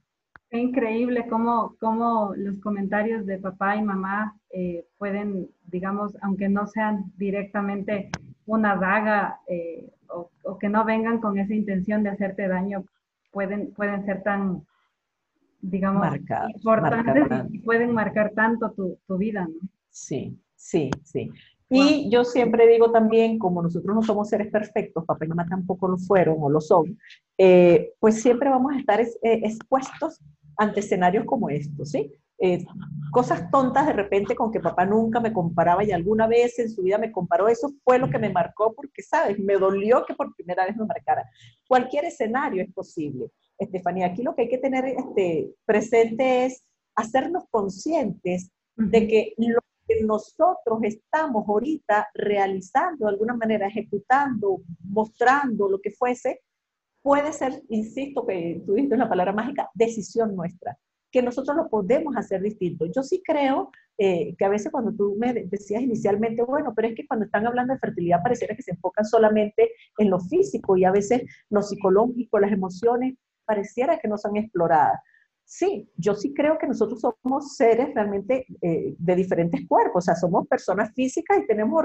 Qué 0.52 0.58
increíble 0.58 1.26
cómo, 1.30 1.76
cómo 1.80 2.34
los 2.36 2.58
comentarios 2.58 3.24
de 3.24 3.38
papá 3.38 3.74
y 3.76 3.82
mamá 3.82 4.36
eh, 4.50 4.84
pueden, 4.98 5.48
digamos, 5.64 6.14
aunque 6.20 6.50
no 6.50 6.66
sean 6.66 7.10
directamente 7.16 8.10
una 8.44 8.74
vaga 8.74 9.40
eh, 9.48 9.90
o, 10.08 10.58
que 10.58 10.68
no 10.68 10.84
vengan 10.84 11.22
con 11.22 11.38
esa 11.38 11.54
intención 11.54 12.02
de 12.02 12.10
hacerte 12.10 12.48
daño, 12.48 12.84
pueden, 13.30 13.72
pueden 13.72 14.04
ser 14.04 14.22
tan, 14.24 14.66
digamos, 15.62 16.06
importantes 16.54 17.28
y 17.48 17.60
pueden 17.60 17.94
marcar 17.94 18.32
tanto 18.34 18.72
tu, 18.72 18.98
tu 19.06 19.16
vida, 19.16 19.46
¿no? 19.46 19.68
Sí, 19.88 20.38
sí, 20.54 20.90
sí. 21.02 21.30
Y 21.72 22.10
yo 22.10 22.24
siempre 22.24 22.66
digo 22.66 22.92
también, 22.92 23.38
como 23.38 23.62
nosotros 23.62 23.94
no 23.94 24.02
somos 24.02 24.28
seres 24.28 24.50
perfectos, 24.50 25.04
papá 25.06 25.24
y 25.24 25.28
mamá 25.28 25.46
tampoco 25.48 25.88
lo 25.88 25.96
fueron 25.96 26.36
o 26.40 26.50
lo 26.50 26.60
son, 26.60 26.98
eh, 27.38 27.92
pues 27.98 28.20
siempre 28.20 28.50
vamos 28.50 28.74
a 28.74 28.78
estar 28.78 29.00
eh, 29.00 29.08
expuestos 29.22 30.20
ante 30.58 30.80
escenarios 30.80 31.24
como 31.24 31.48
estos, 31.48 31.90
¿sí? 31.90 32.12
Eh, 32.38 32.64
cosas 33.12 33.50
tontas 33.50 33.86
de 33.86 33.92
repente 33.92 34.34
con 34.34 34.50
que 34.50 34.58
papá 34.58 34.84
nunca 34.84 35.20
me 35.20 35.32
comparaba 35.32 35.84
y 35.84 35.92
alguna 35.92 36.26
vez 36.26 36.58
en 36.58 36.68
su 36.68 36.82
vida 36.82 36.98
me 36.98 37.12
comparó, 37.12 37.48
eso 37.48 37.72
fue 37.84 37.98
lo 37.98 38.10
que 38.10 38.18
me 38.18 38.30
marcó 38.30 38.74
porque, 38.74 39.02
¿sabes? 39.02 39.38
Me 39.38 39.54
dolió 39.54 40.04
que 40.04 40.14
por 40.14 40.34
primera 40.34 40.66
vez 40.66 40.76
me 40.76 40.84
marcara. 40.84 41.24
Cualquier 41.68 42.04
escenario 42.04 42.62
es 42.62 42.72
posible. 42.72 43.30
Estefanía, 43.58 44.06
aquí 44.06 44.22
lo 44.22 44.34
que 44.34 44.42
hay 44.42 44.48
que 44.48 44.58
tener 44.58 44.84
este, 44.86 45.54
presente 45.64 46.46
es 46.46 46.64
hacernos 46.96 47.44
conscientes 47.50 48.50
de 48.76 49.06
que 49.06 49.34
lo 49.36 49.60
que 49.92 50.04
nosotros 50.04 50.78
estamos 50.82 51.48
ahorita 51.48 52.08
realizando, 52.14 53.06
de 53.06 53.12
alguna 53.12 53.34
manera 53.34 53.66
ejecutando, 53.66 54.62
mostrando, 54.84 55.68
lo 55.68 55.80
que 55.80 55.90
fuese, 55.90 56.40
puede 57.02 57.32
ser, 57.32 57.62
insisto, 57.68 58.24
que 58.26 58.62
tú 58.64 58.74
dijiste 58.74 58.94
una 58.94 59.08
palabra 59.08 59.32
mágica, 59.32 59.68
decisión 59.74 60.36
nuestra, 60.36 60.78
que 61.10 61.22
nosotros 61.22 61.56
lo 61.56 61.68
podemos 61.68 62.16
hacer 62.16 62.40
distinto. 62.40 62.86
Yo 62.86 63.02
sí 63.02 63.22
creo 63.24 63.70
eh, 63.98 64.34
que 64.36 64.44
a 64.44 64.48
veces 64.48 64.72
cuando 64.72 64.92
tú 64.92 65.16
me 65.18 65.34
decías 65.34 65.82
inicialmente, 65.82 66.42
bueno, 66.42 66.72
pero 66.74 66.88
es 66.88 66.94
que 66.94 67.06
cuando 67.06 67.26
están 67.26 67.46
hablando 67.46 67.74
de 67.74 67.80
fertilidad 67.80 68.22
pareciera 68.22 68.56
que 68.56 68.62
se 68.62 68.70
enfocan 68.72 69.04
solamente 69.04 69.72
en 69.98 70.10
lo 70.10 70.20
físico 70.20 70.76
y 70.76 70.84
a 70.84 70.92
veces 70.92 71.22
lo 71.50 71.62
psicológico, 71.62 72.38
las 72.38 72.52
emociones, 72.52 73.14
pareciera 73.44 73.98
que 73.98 74.08
no 74.08 74.16
son 74.16 74.36
exploradas. 74.36 75.00
Sí, 75.54 75.86
yo 75.98 76.14
sí 76.14 76.32
creo 76.32 76.56
que 76.56 76.66
nosotros 76.66 76.98
somos 76.98 77.56
seres 77.56 77.94
realmente 77.94 78.46
eh, 78.62 78.94
de 78.98 79.14
diferentes 79.14 79.68
cuerpos, 79.68 80.02
o 80.02 80.06
sea, 80.06 80.14
somos 80.14 80.48
personas 80.48 80.94
físicas 80.94 81.40
y 81.40 81.46
tenemos 81.46 81.84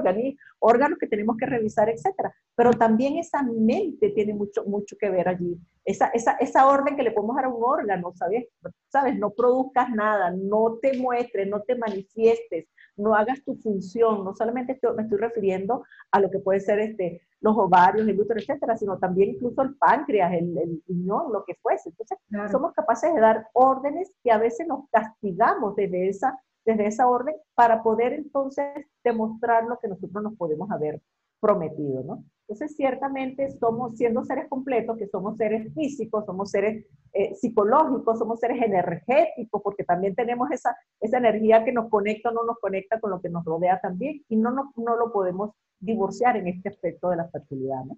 órganos 0.60 0.98
que 0.98 1.08
tenemos 1.08 1.36
que 1.36 1.48
revisar, 1.48 1.90
etcétera. 1.90 2.34
Pero 2.56 2.72
también 2.72 3.18
esa 3.18 3.44
mente 3.44 4.12
tiene 4.12 4.34
mucho, 4.34 4.64
mucho 4.64 4.96
que 4.98 5.10
ver 5.10 5.28
allí. 5.28 5.60
Esa, 5.84 6.08
esa, 6.14 6.38
esa 6.40 6.66
orden 6.66 6.96
que 6.96 7.04
le 7.04 7.12
podemos 7.12 7.36
dar 7.36 7.44
a 7.44 7.50
un 7.50 7.62
órgano, 7.62 8.14
¿sabes? 8.16 8.46
¿sabes? 8.88 9.20
No 9.20 9.32
produzcas 9.32 9.90
nada, 9.90 10.32
no 10.32 10.78
te 10.82 10.98
muestres, 10.98 11.50
no 11.50 11.62
te 11.64 11.76
manifiestes, 11.76 12.70
no 12.96 13.16
hagas 13.16 13.44
tu 13.44 13.58
función. 13.58 14.24
No 14.24 14.34
solamente 14.34 14.80
me 14.96 15.04
estoy 15.04 15.18
refiriendo 15.18 15.84
a 16.12 16.22
lo 16.22 16.32
que 16.32 16.40
puede 16.40 16.62
ser 16.62 16.80
este, 16.80 17.27
los 17.42 17.58
ovarios, 17.58 18.08
el 18.08 18.20
útero, 18.20 18.40
etcétera, 18.40 18.78
sino 18.78 18.98
también 18.98 19.32
incluso 19.32 19.62
el 19.62 19.76
páncreas, 19.76 20.34
el, 20.34 20.58
el 20.58 20.84
riñón, 20.88 21.32
lo 21.32 21.44
que 21.44 21.56
fuese. 21.56 21.90
Entonces, 21.90 22.18
somos 22.52 22.74
capaces 22.74 23.14
de 23.14 23.20
dar 23.20 23.48
órdenes 23.54 24.12
que 24.24 24.32
a 24.32 24.38
veces 24.38 24.68
nos 24.68 24.90
castigamos 24.90 25.76
desde 25.76 26.10
esa, 26.10 26.40
desde 26.66 26.88
esa 26.88 27.08
orden 27.08 27.36
para 27.56 27.84
poder 27.84 28.14
entonces 28.14 28.66
demostrar 29.04 29.66
lo 29.66 29.78
que 29.80 29.88
nosotros 29.88 30.24
nos 30.24 30.36
podemos 30.36 30.70
haber 30.72 31.02
prometido, 31.40 32.04
¿no? 32.04 32.24
Entonces, 32.48 32.76
ciertamente 32.78 33.52
somos, 33.60 33.98
siendo 33.98 34.24
seres 34.24 34.48
completos, 34.48 34.98
que 34.98 35.08
somos 35.08 35.36
seres 35.36 35.74
físicos, 35.74 36.26
somos 36.26 36.50
seres 36.50 36.86
eh, 37.12 37.36
psicológicos, 37.36 38.18
somos 38.18 38.40
seres 38.40 38.62
energéticos, 38.62 39.62
porque 39.62 39.84
también 39.84 40.16
tenemos 40.16 40.50
esa, 40.52 40.76
esa 41.02 41.18
energía 41.18 41.66
que 41.66 41.74
nos 41.74 41.90
conecta 41.90 42.30
o 42.30 42.32
no 42.32 42.46
nos 42.46 42.58
conecta 42.60 43.02
con 43.02 43.12
lo 43.12 43.22
que 43.22 43.30
nos 43.30 43.44
rodea 43.44 43.80
también, 43.82 44.24
y 44.30 44.38
no, 44.38 44.52
no, 44.52 44.72
no 44.78 44.96
lo 44.96 45.12
podemos 45.12 45.52
divorciar 45.80 46.38
en 46.38 46.48
este 46.48 46.70
aspecto 46.70 47.10
de 47.10 47.18
la 47.18 47.28
fertilidad, 47.30 47.84
¿no? 47.86 47.98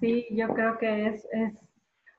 Sí, 0.00 0.26
yo 0.30 0.48
creo 0.48 0.78
que 0.78 1.06
es, 1.08 1.26
es 1.32 1.54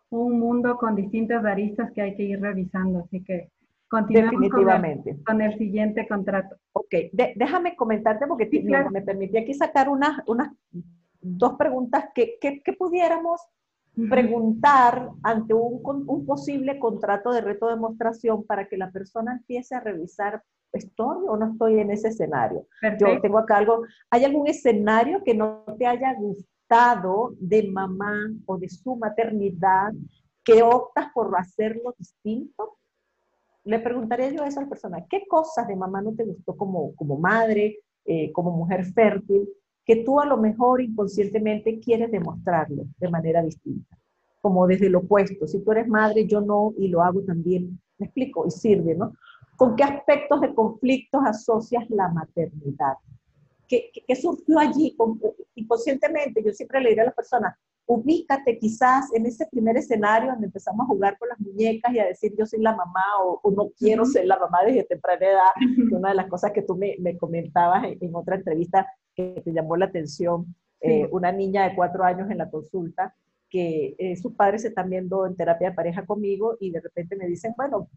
un 0.10 0.40
mundo 0.40 0.78
con 0.78 0.96
distintas 0.96 1.44
aristas 1.44 1.92
que 1.92 2.02
hay 2.02 2.16
que 2.16 2.24
ir 2.24 2.42
revisando, 2.42 3.00
así 3.00 3.24
que 3.24 3.50
continuamos 3.88 4.42
Definitivamente. 4.42 5.18
Con, 5.26 5.42
el, 5.42 5.58
siguiente 5.58 6.08
contrato. 6.08 6.56
Ok, 6.74 6.94
déjame 7.36 7.76
comentarte 7.76 8.26
porque 8.28 8.50
me 8.92 9.02
permití 9.02 9.38
aquí 9.38 9.54
sacar 9.54 9.90
unas, 9.90 10.20
unas 10.28 10.52
dos 11.22 11.54
preguntas 11.58 12.06
que, 12.14 12.38
que, 12.40 12.74
pudiéramos 12.74 13.42
preguntar 14.10 15.10
ante 15.24 15.54
un, 15.54 15.82
un, 15.84 16.26
posible 16.26 16.78
contrato 16.78 17.32
de 17.32 17.42
reto 17.42 17.68
de 17.68 17.74
demostración 17.74 18.46
para 18.46 18.68
que 18.68 18.78
la 18.78 18.92
persona 18.92 19.34
empiece 19.34 19.74
a 19.74 19.80
revisar, 19.80 20.44
¿estoy 20.72 21.26
o 21.28 21.36
no 21.36 21.52
estoy 21.52 21.80
en 21.80 21.92
ese 21.92 22.10
escenario? 22.10 22.68
Yo 23.00 23.20
tengo 23.22 23.40
acá 23.40 23.58
algo, 23.58 23.84
¿hay 24.12 24.24
algún 24.24 24.48
escenario 24.48 25.24
que 25.24 25.34
no 25.34 25.64
te 25.80 25.88
haya 25.88 26.14
gustado 26.14 27.34
de 27.40 27.70
mamá 27.72 28.30
o 28.46 28.58
de 28.58 28.70
su 28.70 28.96
maternidad 28.96 29.94
que 30.44 30.62
optas 30.62 31.08
por 31.14 31.36
hacerlo 31.36 31.96
distinto? 31.98 32.78
Le 33.64 33.80
preguntaría 33.80 34.30
yo 34.30 34.44
a 34.44 34.48
esa 34.48 34.68
persona, 34.68 35.06
¿qué 35.10 35.26
cosas 35.28 35.68
de 35.68 35.76
mamá 35.76 36.02
no 36.02 36.14
te 36.14 36.24
gustó 36.24 36.56
como, 36.56 36.96
como 36.96 37.18
madre, 37.18 37.80
eh, 38.06 38.32
como 38.32 38.52
mujer 38.52 38.86
fértil? 38.86 39.50
Que 39.88 40.04
tú 40.04 40.20
a 40.20 40.26
lo 40.26 40.36
mejor 40.36 40.82
inconscientemente 40.82 41.80
quieres 41.80 42.12
demostrarlo 42.12 42.84
de 43.00 43.10
manera 43.10 43.42
distinta, 43.42 43.98
como 44.42 44.68
desde 44.68 44.90
lo 44.90 45.00
opuesto. 45.00 45.48
Si 45.48 45.64
tú 45.64 45.72
eres 45.72 45.88
madre, 45.88 46.28
yo 46.28 46.42
no, 46.42 46.74
y 46.78 46.90
lo 46.90 47.02
hago 47.02 47.22
también, 47.22 47.80
me 47.98 48.08
explico, 48.08 48.46
y 48.46 48.52
sirve, 48.52 48.96
¿no? 48.96 49.14
¿Con 49.56 49.78
qué 49.78 49.86
aspectos 49.86 50.42
de 50.42 50.54
conflictos 50.54 51.22
asocias 51.26 51.90
la 51.90 52.10
maternidad? 52.10 52.96
¿Qué, 53.66 53.90
qué, 54.06 54.16
surgió 54.16 54.60
allí? 54.60 54.96
Inconscientemente, 55.56 56.44
yo 56.44 56.52
siempre 56.52 56.82
le 56.82 56.90
diré 56.90 57.02
a 57.02 57.06
las 57.06 57.16
personas, 57.16 57.56
ubícate 57.86 58.60
quizás 58.60 59.14
en 59.14 59.26
ese 59.26 59.48
primer 59.48 59.78
escenario 59.78 60.32
donde 60.32 60.48
empezamos 60.48 60.84
a 60.84 60.88
jugar 60.88 61.18
con 61.18 61.30
las 61.30 61.40
muñecas 61.40 61.94
y 61.94 62.00
a 62.00 62.06
decir 62.06 62.34
yo 62.38 62.46
soy 62.46 62.60
la 62.60 62.76
mamá 62.76 63.04
o, 63.24 63.52
no 63.52 63.70
quiero 63.70 64.06
ser 64.06 64.26
la 64.26 64.38
mamá 64.38 64.60
desde 64.66 64.84
temprana 64.84 65.26
edad. 65.26 65.52
Una 65.92 66.10
de 66.10 66.16
las 66.16 66.28
cosas 66.28 66.52
que 66.52 66.62
tú 66.62 66.76
me, 66.76 66.98
me 67.00 67.18
comentabas 67.18 67.86
en, 67.86 68.14
otra 68.14 68.36
entrevista 68.36 68.86
que 69.18 69.42
te 69.44 69.52
llamó 69.52 69.76
la 69.76 69.86
atención, 69.86 70.56
eh, 70.80 71.10
una 71.12 71.32
niña 71.32 71.68
de 71.68 71.76
cuatro 71.76 72.04
años 72.04 72.30
en 72.30 72.38
la 72.38 72.52
consulta 72.52 73.16
que 73.50 73.96
eh, 73.98 74.16
sus 74.16 74.34
padres 74.34 74.62
se 74.62 74.68
están 74.68 74.90
viendo 74.90 75.26
en 75.26 75.36
terapia 75.36 75.70
de 75.70 75.76
pareja 75.76 76.06
conmigo 76.06 76.56
y 76.60 76.70
de 76.70 76.82
repente 76.82 77.16
me 77.16 77.26
dicen, 77.26 77.54
bueno, 77.58 77.90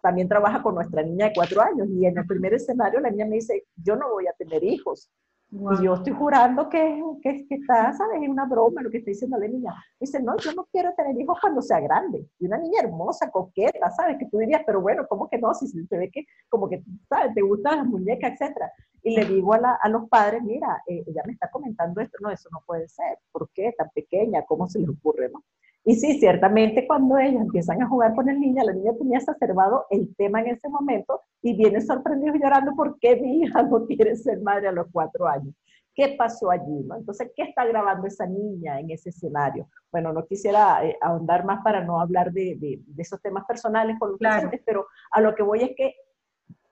también 0.00 0.28
trabaja 0.28 0.62
con 0.62 0.76
nuestra 0.76 1.02
niña 1.02 1.26
de 1.26 1.32
cuatro 1.34 1.60
años 1.62 1.88
y 1.90 2.06
en 2.06 2.16
el 2.16 2.26
primer 2.26 2.54
escenario 2.54 3.00
la 3.00 3.10
niña 3.10 3.26
me 3.26 3.36
dice, 3.36 3.64
yo 3.76 3.96
no 3.96 4.10
voy 4.10 4.28
a 4.28 4.32
tener 4.32 4.62
hijos. 4.62 5.10
Y 5.52 5.84
yo 5.84 5.94
estoy 5.94 6.12
jurando 6.12 6.68
que, 6.68 7.02
que, 7.22 7.46
que, 7.48 7.54
está, 7.56 7.92
¿sabes? 7.92 8.22
Es 8.22 8.28
una 8.28 8.46
broma 8.46 8.82
lo 8.82 8.90
que 8.90 8.98
está 8.98 9.10
diciendo 9.10 9.36
la 9.36 9.48
niña. 9.48 9.74
Dice, 9.98 10.22
no, 10.22 10.36
yo 10.36 10.52
no 10.52 10.68
quiero 10.70 10.94
tener 10.94 11.20
hijos 11.20 11.38
cuando 11.40 11.60
sea 11.60 11.80
grande. 11.80 12.24
Y 12.38 12.46
una 12.46 12.58
niña 12.58 12.82
hermosa, 12.82 13.30
coqueta, 13.32 13.90
¿sabes? 13.90 14.16
Que 14.18 14.26
tú 14.26 14.38
dirías, 14.38 14.62
pero 14.64 14.80
bueno, 14.80 15.06
¿cómo 15.08 15.28
que 15.28 15.38
no? 15.38 15.52
Si 15.52 15.66
se 15.66 15.98
ve 15.98 16.08
que, 16.10 16.24
como 16.48 16.68
que, 16.68 16.84
¿sabes? 17.08 17.34
Te 17.34 17.42
gustan 17.42 17.78
las 17.78 17.86
muñecas, 17.86 18.32
etcétera. 18.32 18.72
Y 19.02 19.16
le 19.16 19.24
digo 19.24 19.52
a, 19.52 19.58
la, 19.58 19.78
a 19.82 19.88
los 19.88 20.08
padres, 20.08 20.40
mira, 20.42 20.82
eh, 20.86 21.02
ella 21.06 21.22
me 21.26 21.32
está 21.32 21.50
comentando 21.50 22.00
esto. 22.00 22.18
No, 22.20 22.30
eso 22.30 22.48
no 22.52 22.62
puede 22.64 22.88
ser. 22.88 23.18
¿Por 23.32 23.50
qué? 23.52 23.74
Tan 23.76 23.90
pequeña, 23.90 24.44
¿cómo 24.44 24.68
se 24.68 24.78
le 24.78 24.88
ocurre, 24.88 25.30
no? 25.30 25.42
Y 25.84 25.94
sí, 25.96 26.18
ciertamente 26.18 26.86
cuando 26.86 27.16
ellos 27.18 27.40
empiezan 27.40 27.82
a 27.82 27.88
jugar 27.88 28.14
con 28.14 28.28
el 28.28 28.38
niño, 28.38 28.62
la 28.64 28.72
niña 28.72 28.92
tenía 28.98 29.18
exacerbado 29.18 29.86
el 29.90 30.14
tema 30.14 30.40
en 30.40 30.48
ese 30.48 30.68
momento 30.68 31.22
y 31.42 31.56
viene 31.56 31.80
sorprendido 31.80 32.34
llorando 32.34 32.72
porque 32.76 33.16
mi 33.22 33.42
hija 33.42 33.62
no 33.62 33.86
quiere 33.86 34.14
ser 34.16 34.40
madre 34.42 34.68
a 34.68 34.72
los 34.72 34.86
cuatro 34.92 35.26
años. 35.26 35.54
¿Qué 35.94 36.14
pasó 36.16 36.50
allí? 36.50 36.84
No? 36.84 36.96
Entonces, 36.96 37.32
¿qué 37.34 37.42
está 37.42 37.64
grabando 37.64 38.06
esa 38.06 38.26
niña 38.26 38.78
en 38.78 38.90
ese 38.90 39.10
escenario? 39.10 39.68
Bueno, 39.90 40.12
no 40.12 40.24
quisiera 40.24 40.84
eh, 40.86 40.96
ahondar 41.00 41.44
más 41.44 41.62
para 41.64 41.82
no 41.82 42.00
hablar 42.00 42.32
de, 42.32 42.56
de, 42.58 42.80
esos 42.96 43.20
temas 43.20 43.44
personales 43.44 43.98
con 43.98 44.10
los 44.10 44.18
claro. 44.18 44.50
pero 44.64 44.86
a 45.10 45.20
lo 45.20 45.34
que 45.34 45.42
voy 45.42 45.62
es 45.62 45.72
que, 45.76 45.94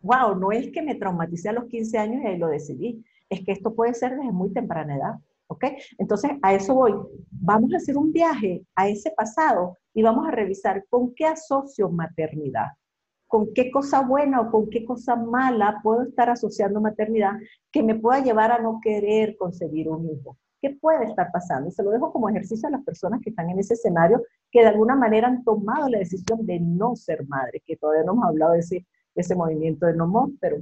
wow, 0.01 0.37
no 0.37 0.53
es 0.53 0.71
que 0.71 0.83
me 0.83 0.95
traumaticé 0.95 1.49
a 1.49 1.53
los 1.53 1.65
15 1.65 1.99
años 1.99 2.23
y 2.23 2.27
ahí 2.27 2.39
lo 2.39 2.47
decidí, 2.47 3.05
es 3.29 3.45
que 3.45 3.53
esto 3.53 3.75
puede 3.75 3.95
ser 3.95 4.17
desde 4.17 4.33
muy 4.33 4.53
temprana 4.53 4.97
edad. 4.97 5.15
¿Ok? 5.49 5.65
Entonces, 5.99 6.33
a 6.43 6.55
eso 6.55 6.75
voy. 6.75 6.95
Vamos 7.31 7.73
a 7.73 7.79
hacer 7.79 7.97
un 7.97 8.13
viaje 8.13 8.65
a 8.77 8.89
ese 8.89 9.11
pasado 9.11 9.79
y 9.95 10.03
vamos 10.03 10.29
a 10.29 10.31
revisar 10.31 10.85
con 10.89 11.15
qué 11.15 11.25
asocio 11.25 11.89
maternidad, 11.89 12.69
con 13.27 13.53
qué 13.55 13.71
cosa 13.71 14.03
buena 14.03 14.43
o 14.43 14.51
con 14.51 14.69
qué 14.71 14.85
cosa 14.85 15.17
mala 15.17 15.81
puedo 15.83 16.03
estar 16.03 16.31
asociando 16.31 16.81
maternidad 16.81 17.33
que 17.73 17.83
me 17.83 17.95
pueda 17.95 18.23
llevar 18.23 18.53
a 18.53 18.59
no 18.59 18.79
querer 18.83 19.37
concebir 19.37 19.89
un 19.89 20.09
hijo. 20.09 20.37
¿Qué 20.61 20.77
puede 20.81 21.05
estar 21.05 21.31
pasando? 21.33 21.71
Se 21.71 21.83
lo 21.83 21.91
dejo 21.91 22.13
como 22.13 22.29
ejercicio 22.29 22.69
a 22.69 22.73
las 22.73 22.85
personas 22.85 23.21
que 23.23 23.31
están 23.31 23.49
en 23.49 23.59
ese 23.59 23.75
escenario, 23.75 24.23
que 24.51 24.61
de 24.61 24.69
alguna 24.69 24.97
manera 24.97 25.29
han 25.29 25.45
tomado 25.45 25.89
la 25.89 25.99
decisión 25.99 26.45
de 26.47 26.59
no 26.61 26.97
ser 26.97 27.27
madre, 27.27 27.63
que 27.65 27.77
todavía 27.77 28.05
no 28.05 28.13
hemos 28.13 28.27
hablado 28.27 28.53
de 28.53 28.59
ese, 28.61 28.77
de 29.15 29.23
ese 29.23 29.37
movimiento 29.37 29.87
de 29.87 29.95
no 29.95 30.31
pero 30.41 30.59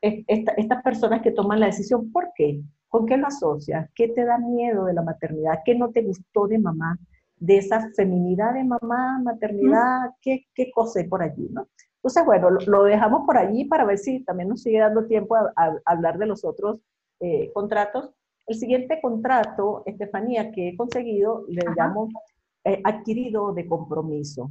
estas 0.00 0.82
personas 0.82 1.22
que 1.22 1.32
toman 1.32 1.60
la 1.60 1.66
decisión, 1.66 2.12
¿por 2.12 2.30
qué? 2.34 2.62
¿Con 2.88 3.06
qué 3.06 3.16
lo 3.16 3.26
asocias? 3.26 3.90
¿Qué 3.94 4.08
te 4.08 4.24
da 4.24 4.38
miedo 4.38 4.84
de 4.86 4.94
la 4.94 5.02
maternidad? 5.02 5.60
¿Qué 5.64 5.74
no 5.74 5.90
te 5.90 6.02
gustó 6.02 6.46
de 6.46 6.58
mamá? 6.58 6.98
de 7.40 7.58
esa 7.58 7.90
feminidad 7.94 8.54
de 8.54 8.64
mamá, 8.64 9.20
maternidad, 9.22 10.10
qué, 10.20 10.46
qué 10.54 10.72
hay 10.96 11.04
por 11.08 11.22
allí, 11.22 11.48
¿no? 11.50 11.68
Entonces, 11.96 12.24
bueno, 12.24 12.50
lo, 12.50 12.84
dejamos 12.84 13.26
por 13.26 13.36
allí 13.36 13.64
para 13.64 13.84
ver 13.84 13.98
si 13.98 14.24
también 14.24 14.48
nos 14.48 14.62
sigue 14.62 14.78
dando 14.78 15.06
tiempo 15.06 15.36
a, 15.36 15.52
hablar 15.84 16.18
de 16.18 16.26
los 16.26 16.44
otros 16.44 16.80
eh, 17.20 17.50
contratos. 17.52 18.10
El 18.46 18.56
siguiente 18.56 19.00
contrato, 19.02 19.82
Estefanía, 19.84 20.50
que 20.52 20.68
he 20.68 20.76
conseguido, 20.76 21.44
le 21.48 21.62
llamo 21.76 22.08
eh, 22.64 22.80
adquirido 22.84 23.52
de 23.52 23.66
compromiso. 23.66 24.50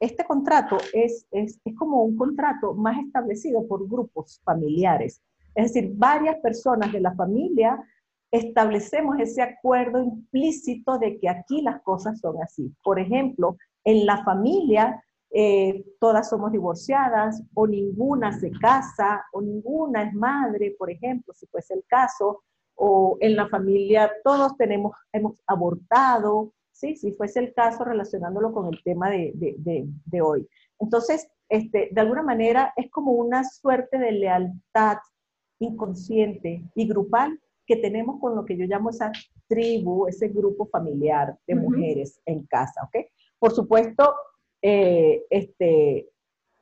Este 0.00 0.24
contrato 0.24 0.78
es, 0.92 1.26
es, 1.30 1.60
es 1.64 1.76
como 1.76 2.02
un 2.02 2.16
contrato 2.16 2.74
más 2.74 2.98
establecido 3.04 3.66
por 3.66 3.86
grupos 3.88 4.40
familiares. 4.44 5.20
Es 5.58 5.72
decir, 5.72 5.90
varias 5.96 6.36
personas 6.36 6.92
de 6.92 7.00
la 7.00 7.16
familia 7.16 7.84
establecemos 8.30 9.18
ese 9.18 9.42
acuerdo 9.42 10.00
implícito 10.00 11.00
de 11.00 11.18
que 11.18 11.28
aquí 11.28 11.62
las 11.62 11.82
cosas 11.82 12.20
son 12.20 12.40
así. 12.40 12.72
Por 12.84 13.00
ejemplo, 13.00 13.56
en 13.82 14.06
la 14.06 14.22
familia 14.22 15.02
eh, 15.32 15.84
todas 15.98 16.28
somos 16.28 16.52
divorciadas 16.52 17.42
o 17.54 17.66
ninguna 17.66 18.38
se 18.38 18.52
casa 18.52 19.24
o 19.32 19.42
ninguna 19.42 20.04
es 20.04 20.14
madre, 20.14 20.76
por 20.78 20.92
ejemplo, 20.92 21.34
si 21.34 21.48
fuese 21.48 21.74
el 21.74 21.84
caso, 21.88 22.44
o 22.76 23.18
en 23.18 23.34
la 23.34 23.48
familia 23.48 24.12
todos 24.22 24.56
tenemos, 24.58 24.92
hemos 25.12 25.42
abortado, 25.48 26.52
¿sí? 26.70 26.94
si 26.94 27.10
fuese 27.14 27.40
el 27.40 27.52
caso 27.52 27.82
relacionándolo 27.82 28.52
con 28.52 28.72
el 28.72 28.80
tema 28.84 29.10
de, 29.10 30.22
hoy. 30.22 30.46
Entonces, 30.78 31.28
este, 31.48 31.88
de 31.90 32.00
alguna 32.00 32.22
manera 32.22 32.72
es 32.76 32.88
como 32.92 33.10
una 33.10 33.42
suerte 33.42 33.98
de 33.98 34.12
lealtad 34.12 34.98
inconsciente 35.58 36.62
y 36.74 36.86
grupal 36.86 37.38
que 37.66 37.76
tenemos 37.76 38.18
con 38.20 38.34
lo 38.34 38.44
que 38.44 38.56
yo 38.56 38.64
llamo 38.64 38.90
esa 38.90 39.12
tribu, 39.46 40.06
ese 40.06 40.28
grupo 40.28 40.66
familiar 40.66 41.36
de 41.46 41.54
mujeres 41.54 42.20
en 42.24 42.46
casa, 42.46 42.82
¿ok? 42.84 43.06
Por 43.38 43.52
supuesto, 43.52 44.14
eh, 44.62 45.24
este, 45.30 46.08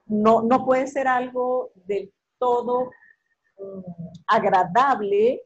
no, 0.06 0.42
no 0.42 0.64
puede 0.64 0.86
ser 0.86 1.08
algo 1.08 1.70
del 1.86 2.12
todo 2.38 2.90
mm, 3.58 3.80
agradable 4.26 5.42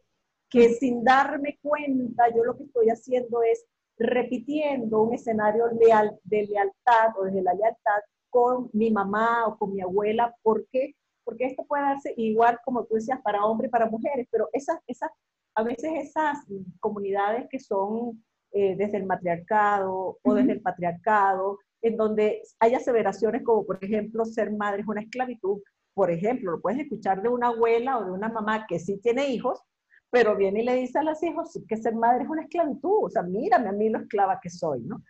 que 0.48 0.70
sin 0.74 1.04
darme 1.04 1.58
cuenta 1.62 2.28
yo 2.34 2.44
lo 2.44 2.56
que 2.56 2.64
estoy 2.64 2.88
haciendo 2.88 3.42
es 3.42 3.64
repitiendo 3.96 5.02
un 5.02 5.14
escenario 5.14 5.68
leal, 5.68 6.18
de 6.24 6.46
lealtad 6.46 7.16
o 7.18 7.24
de 7.24 7.42
la 7.42 7.54
lealtad 7.54 8.00
con 8.30 8.70
mi 8.72 8.90
mamá 8.90 9.46
o 9.46 9.58
con 9.58 9.72
mi 9.72 9.80
abuela. 9.80 10.34
¿Por 10.42 10.66
qué? 10.72 10.94
Porque 11.31 11.47
esto 11.47 11.64
puede 11.64 11.85
darse 11.85 12.12
igual, 12.16 12.59
como 12.64 12.85
tú 12.87 12.97
decías, 12.97 13.21
para 13.23 13.45
hombres 13.45 13.69
y 13.69 13.71
para 13.71 13.88
mujeres, 13.88 14.27
pero 14.33 14.49
esas, 14.53 14.81
esas, 14.88 15.12
a 15.55 15.62
veces 15.62 15.93
esas 15.95 16.38
comunidades 16.81 17.47
que 17.49 17.61
son 17.61 18.21
eh, 18.51 18.75
desde 18.75 18.97
el 18.97 19.07
matriarcado 19.07 20.19
o 20.21 20.35
desde 20.35 20.51
el 20.55 20.61
patriarcado, 20.61 21.59
en 21.83 21.97
donde 21.97 22.43
hay 22.59 22.75
aseveraciones 22.75 23.45
como, 23.45 23.64
por 23.64 23.79
ejemplo, 23.81 24.25
ser 24.25 24.53
madre 24.53 24.83
es 24.83 24.88
una 24.88 25.03
esclavitud. 25.03 25.61
Por 25.95 26.11
ejemplo, 26.11 26.51
lo 26.51 26.61
puedes 26.61 26.81
escuchar 26.81 27.23
de 27.23 27.29
una 27.29 27.47
abuela 27.47 27.99
o 27.99 28.05
de 28.07 28.11
una 28.11 28.29
mamá 28.29 28.66
que 28.66 28.81
sí 28.81 28.99
tiene 29.01 29.29
hijos, 29.29 29.62
pero 30.11 30.37
viene 30.37 30.62
y 30.62 30.64
le 30.64 30.75
dice 30.75 30.99
a 30.99 31.05
los 31.05 31.23
hijos 31.23 31.57
que 31.69 31.77
ser 31.77 31.95
madre 31.95 32.25
es 32.25 32.29
una 32.29 32.43
esclavitud. 32.43 33.05
O 33.05 33.09
sea, 33.09 33.23
mírame 33.23 33.69
a 33.69 33.73
mí 33.73 33.88
lo 33.88 34.01
esclava 34.01 34.40
que 34.43 34.51
soy, 34.51 34.81
¿no? 34.81 35.01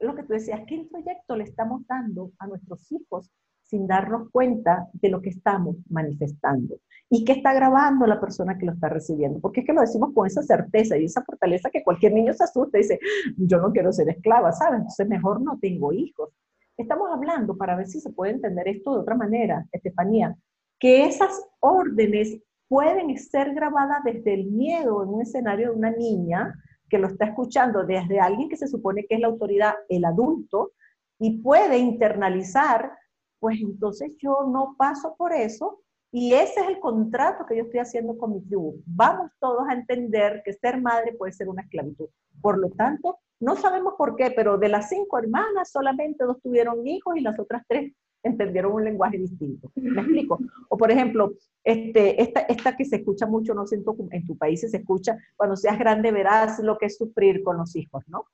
lo 0.00 0.14
que 0.14 0.24
tú 0.24 0.32
decías, 0.32 0.60
¿qué 0.66 0.86
proyecto 0.90 1.36
le 1.36 1.44
estamos 1.44 1.86
dando 1.86 2.32
a 2.38 2.48
nuestros 2.48 2.90
hijos 2.90 3.30
sin 3.68 3.86
darnos 3.86 4.30
cuenta 4.30 4.88
de 4.94 5.10
lo 5.10 5.20
que 5.20 5.28
estamos 5.28 5.76
manifestando 5.90 6.80
y 7.10 7.24
qué 7.24 7.32
está 7.32 7.52
grabando 7.52 8.06
la 8.06 8.20
persona 8.20 8.56
que 8.56 8.66
lo 8.66 8.72
está 8.72 8.88
recibiendo. 8.88 9.40
Porque 9.40 9.60
es 9.60 9.66
que 9.66 9.72
lo 9.72 9.82
decimos 9.82 10.10
con 10.14 10.26
esa 10.26 10.42
certeza 10.42 10.96
y 10.96 11.04
esa 11.04 11.22
fortaleza 11.22 11.70
que 11.70 11.84
cualquier 11.84 12.12
niño 12.12 12.32
se 12.32 12.44
asusta 12.44 12.78
y 12.78 12.82
dice, 12.82 12.98
yo 13.36 13.58
no 13.60 13.72
quiero 13.72 13.92
ser 13.92 14.08
esclava, 14.08 14.52
¿sabes? 14.52 14.78
Entonces 14.80 15.08
mejor 15.08 15.40
no 15.40 15.58
tengo 15.60 15.92
hijos. 15.92 16.30
Estamos 16.76 17.08
hablando 17.12 17.56
para 17.56 17.76
ver 17.76 17.88
si 17.88 18.00
se 18.00 18.10
puede 18.10 18.32
entender 18.32 18.68
esto 18.68 18.94
de 18.94 19.00
otra 19.00 19.16
manera, 19.16 19.66
Estefanía, 19.72 20.36
que 20.78 21.06
esas 21.06 21.30
órdenes 21.60 22.38
pueden 22.68 23.16
ser 23.18 23.54
grabadas 23.54 24.04
desde 24.04 24.34
el 24.34 24.46
miedo 24.46 25.02
en 25.02 25.08
un 25.08 25.22
escenario 25.22 25.70
de 25.70 25.76
una 25.76 25.90
niña 25.90 26.54
que 26.88 26.98
lo 26.98 27.08
está 27.08 27.26
escuchando 27.26 27.84
desde 27.84 28.20
alguien 28.20 28.48
que 28.48 28.56
se 28.56 28.68
supone 28.68 29.04
que 29.06 29.16
es 29.16 29.20
la 29.20 29.28
autoridad, 29.28 29.74
el 29.88 30.04
adulto, 30.04 30.72
y 31.18 31.38
puede 31.42 31.78
internalizar 31.78 32.92
pues 33.40 33.60
entonces 33.60 34.12
yo 34.18 34.46
no 34.50 34.74
paso 34.76 35.14
por 35.16 35.32
eso 35.32 35.80
y 36.10 36.32
ese 36.32 36.60
es 36.60 36.68
el 36.68 36.80
contrato 36.80 37.44
que 37.46 37.56
yo 37.56 37.64
estoy 37.64 37.80
haciendo 37.80 38.16
con 38.16 38.32
mi 38.32 38.40
tribu. 38.40 38.76
Vamos 38.86 39.30
todos 39.38 39.68
a 39.68 39.74
entender 39.74 40.42
que 40.44 40.54
ser 40.54 40.80
madre 40.80 41.12
puede 41.12 41.32
ser 41.32 41.48
una 41.48 41.62
esclavitud. 41.62 42.08
Por 42.40 42.58
lo 42.58 42.70
tanto, 42.70 43.18
no 43.40 43.56
sabemos 43.56 43.94
por 43.96 44.16
qué, 44.16 44.30
pero 44.30 44.56
de 44.56 44.68
las 44.68 44.88
cinco 44.88 45.18
hermanas 45.18 45.70
solamente 45.70 46.24
dos 46.24 46.40
tuvieron 46.42 46.86
hijos 46.86 47.16
y 47.16 47.20
las 47.20 47.38
otras 47.38 47.62
tres 47.68 47.92
entendieron 48.22 48.72
un 48.72 48.84
lenguaje 48.84 49.18
distinto. 49.18 49.70
¿Me 49.76 50.00
explico? 50.00 50.38
O 50.68 50.76
por 50.76 50.90
ejemplo, 50.90 51.32
este, 51.62 52.20
esta, 52.20 52.40
esta 52.40 52.76
que 52.76 52.84
se 52.84 52.96
escucha 52.96 53.26
mucho, 53.26 53.54
no 53.54 53.66
sé, 53.66 53.76
en 53.76 53.84
tu, 53.84 54.08
en 54.10 54.26
tu 54.26 54.36
país 54.36 54.60
se 54.60 54.76
escucha, 54.76 55.16
cuando 55.36 55.56
seas 55.56 55.78
grande 55.78 56.10
verás 56.10 56.58
lo 56.60 56.78
que 56.78 56.86
es 56.86 56.96
sufrir 56.96 57.42
con 57.42 57.58
los 57.58 57.76
hijos, 57.76 58.02
¿no? 58.08 58.24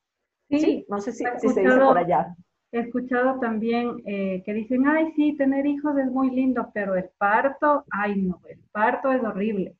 Sí, 0.48 0.86
no 0.88 1.00
sé 1.00 1.12
si, 1.12 1.24
si 1.38 1.48
se 1.48 1.60
dice 1.60 1.76
por 1.76 1.98
allá. 1.98 2.34
He 2.74 2.80
escuchado 2.80 3.38
también 3.38 4.02
eh, 4.04 4.42
que 4.44 4.52
dicen, 4.52 4.84
ay, 4.88 5.12
sí, 5.14 5.36
tener 5.36 5.64
hijos 5.64 5.96
es 5.96 6.10
muy 6.10 6.30
lindo, 6.30 6.72
pero 6.74 6.96
el 6.96 7.08
parto, 7.18 7.84
ay, 7.88 8.20
no, 8.20 8.40
el 8.48 8.58
parto 8.72 9.12
es 9.12 9.22
horrible. 9.22 9.76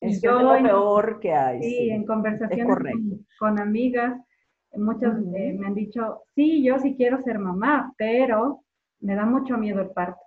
Es 0.00 0.20
lo 0.24 0.52
peor 0.60 1.20
que 1.20 1.32
hay. 1.32 1.62
Sí, 1.62 1.90
en 1.90 2.04
conversaciones 2.04 2.66
con, 3.38 3.60
amigas, 3.60 4.20
muchas 4.74 5.16
eh, 5.36 5.56
me 5.56 5.68
han 5.68 5.74
dicho, 5.74 6.22
sí, 6.34 6.64
yo 6.64 6.80
sí 6.80 6.96
quiero 6.96 7.22
ser 7.22 7.38
mamá, 7.38 7.94
pero 7.96 8.64
me 8.98 9.14
da 9.14 9.24
mucho 9.24 9.56
miedo 9.56 9.80
el 9.80 9.90
parto. 9.90 10.20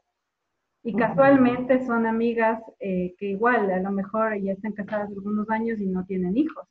Y 0.83 0.95
casualmente 0.95 1.85
son 1.85 2.05
amigas 2.05 2.61
eh, 2.79 3.13
que 3.17 3.31
igual, 3.31 3.69
a 3.71 3.79
lo 3.81 3.91
mejor 3.91 4.39
ya 4.41 4.53
están 4.53 4.71
casadas 4.71 5.09
algunos 5.09 5.49
años 5.49 5.77
y 5.81 5.85
no 5.85 6.05
tienen 6.05 6.37
hijos. 6.37 6.65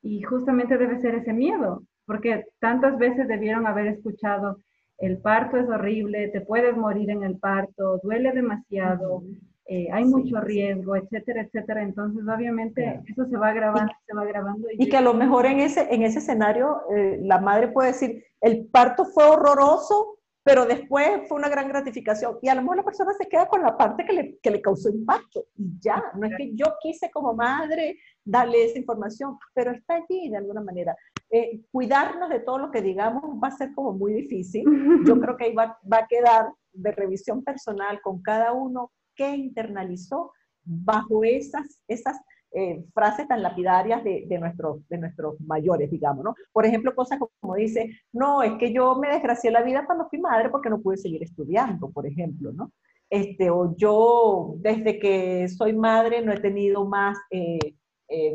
Y 0.00 0.22
justamente 0.22 0.78
debe 0.78 1.00
ser 1.00 1.16
ese 1.16 1.32
miedo, 1.32 1.82
porque 2.08 2.46
tantas 2.58 2.96
veces 2.96 3.28
debieron 3.28 3.66
haber 3.66 3.86
escuchado, 3.88 4.60
el 4.96 5.18
parto 5.18 5.58
es 5.58 5.68
horrible, 5.68 6.28
te 6.28 6.40
puedes 6.40 6.74
morir 6.74 7.10
en 7.10 7.22
el 7.22 7.38
parto, 7.38 8.00
duele 8.02 8.32
demasiado, 8.32 9.22
eh, 9.66 9.88
hay 9.92 10.06
mucho 10.06 10.40
riesgo, 10.40 10.96
etcétera, 10.96 11.42
etcétera. 11.42 11.82
Entonces, 11.82 12.24
obviamente, 12.26 13.02
eso 13.06 13.26
se 13.26 13.36
va 13.36 13.52
grabando, 13.52 13.92
se 14.06 14.16
va 14.16 14.24
grabando. 14.24 14.68
Y, 14.72 14.88
que 14.88 14.96
a 14.96 15.02
lo 15.02 15.12
mejor 15.12 15.44
en 15.44 15.60
ese, 15.60 15.86
en 15.94 16.02
ese 16.02 16.20
escenario, 16.20 16.80
eh, 16.96 17.18
la 17.20 17.38
madre 17.40 17.68
puede 17.68 17.88
decir, 17.88 18.24
el 18.40 18.64
parto 18.68 19.04
fue 19.04 19.24
horroroso, 19.24 20.17
pero 20.48 20.64
después 20.64 21.28
fue 21.28 21.36
una 21.36 21.50
gran 21.50 21.68
gratificación. 21.68 22.38
Y 22.40 22.48
a 22.48 22.54
lo 22.54 22.62
mejor 22.62 22.78
la 22.78 22.82
persona 22.82 23.12
se 23.12 23.28
queda 23.28 23.46
con 23.48 23.60
la 23.60 23.76
parte 23.76 24.06
que 24.06 24.14
le, 24.14 24.38
que 24.42 24.50
le 24.50 24.62
causó 24.62 24.88
impacto. 24.88 25.44
Y 25.54 25.78
ya, 25.78 26.02
no 26.14 26.26
es 26.26 26.34
que 26.38 26.54
yo 26.54 26.64
quise 26.80 27.10
como 27.10 27.34
madre 27.34 27.98
darle 28.24 28.64
esa 28.64 28.78
información, 28.78 29.36
pero 29.52 29.72
está 29.72 29.96
allí 29.96 30.30
de 30.30 30.38
alguna 30.38 30.62
manera. 30.62 30.96
Eh, 31.28 31.60
cuidarnos 31.70 32.30
de 32.30 32.40
todo 32.40 32.56
lo 32.56 32.70
que 32.70 32.80
digamos 32.80 33.24
va 33.44 33.48
a 33.48 33.58
ser 33.58 33.74
como 33.74 33.92
muy 33.92 34.14
difícil. 34.14 34.64
Yo 35.06 35.20
creo 35.20 35.36
que 35.36 35.44
ahí 35.44 35.54
va, 35.54 35.78
va 35.92 35.98
a 35.98 36.06
quedar 36.06 36.46
de 36.72 36.92
revisión 36.92 37.44
personal 37.44 38.00
con 38.00 38.22
cada 38.22 38.52
uno 38.52 38.90
que 39.14 39.28
internalizó 39.28 40.32
bajo 40.64 41.24
esas, 41.24 41.82
esas 41.88 42.16
eh, 42.52 42.84
frases 42.94 43.28
tan 43.28 43.42
lapidarias 43.42 44.02
de, 44.02 44.24
de, 44.26 44.38
nuestros, 44.38 44.86
de 44.88 44.98
nuestros 44.98 45.40
mayores, 45.40 45.90
digamos, 45.90 46.24
¿no? 46.24 46.34
Por 46.52 46.64
ejemplo, 46.64 46.94
cosas 46.94 47.18
como 47.40 47.54
dice, 47.54 47.90
no, 48.12 48.42
es 48.42 48.54
que 48.54 48.72
yo 48.72 48.96
me 48.96 49.08
desgracié 49.08 49.50
la 49.50 49.62
vida 49.62 49.84
cuando 49.84 50.08
fui 50.08 50.18
madre 50.18 50.48
porque 50.48 50.70
no 50.70 50.80
pude 50.80 50.96
seguir 50.96 51.22
estudiando, 51.22 51.90
por 51.90 52.06
ejemplo, 52.06 52.52
¿no? 52.52 52.72
Este, 53.10 53.50
o 53.50 53.74
yo 53.76 54.54
desde 54.58 54.98
que 54.98 55.48
soy 55.48 55.74
madre 55.74 56.22
no 56.22 56.32
he 56.32 56.40
tenido 56.40 56.84
más, 56.86 57.18
eh, 57.30 57.58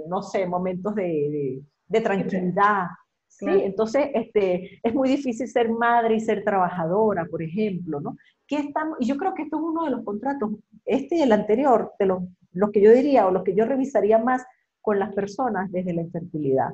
no 0.07 0.21
sé, 0.21 0.45
momentos 0.45 0.95
de, 0.95 1.63
de 1.87 2.01
tranquilidad. 2.01 2.87
¿sí? 3.27 3.45
Entonces, 3.47 4.09
este, 4.13 4.79
es 4.81 4.93
muy 4.93 5.09
difícil 5.09 5.47
ser 5.47 5.69
madre 5.69 6.15
y 6.15 6.19
ser 6.19 6.43
trabajadora, 6.43 7.25
por 7.25 7.41
ejemplo, 7.41 7.99
¿no? 7.99 8.17
¿Qué 8.47 8.57
estamos? 8.57 8.97
Y 8.99 9.05
yo 9.05 9.17
creo 9.17 9.33
que 9.33 9.43
esto 9.43 9.57
es 9.57 9.63
uno 9.63 9.85
de 9.85 9.91
los 9.91 10.03
contratos, 10.03 10.51
este 10.85 11.17
y 11.17 11.21
el 11.21 11.31
anterior, 11.31 11.93
de 11.97 12.05
los, 12.05 12.23
los 12.53 12.71
que 12.71 12.81
yo 12.81 12.91
diría 12.91 13.27
o 13.27 13.31
los 13.31 13.43
que 13.43 13.55
yo 13.55 13.65
revisaría 13.65 14.17
más 14.17 14.43
con 14.81 14.99
las 14.99 15.13
personas 15.13 15.71
desde 15.71 15.93
la 15.93 16.01
infertilidad. 16.01 16.69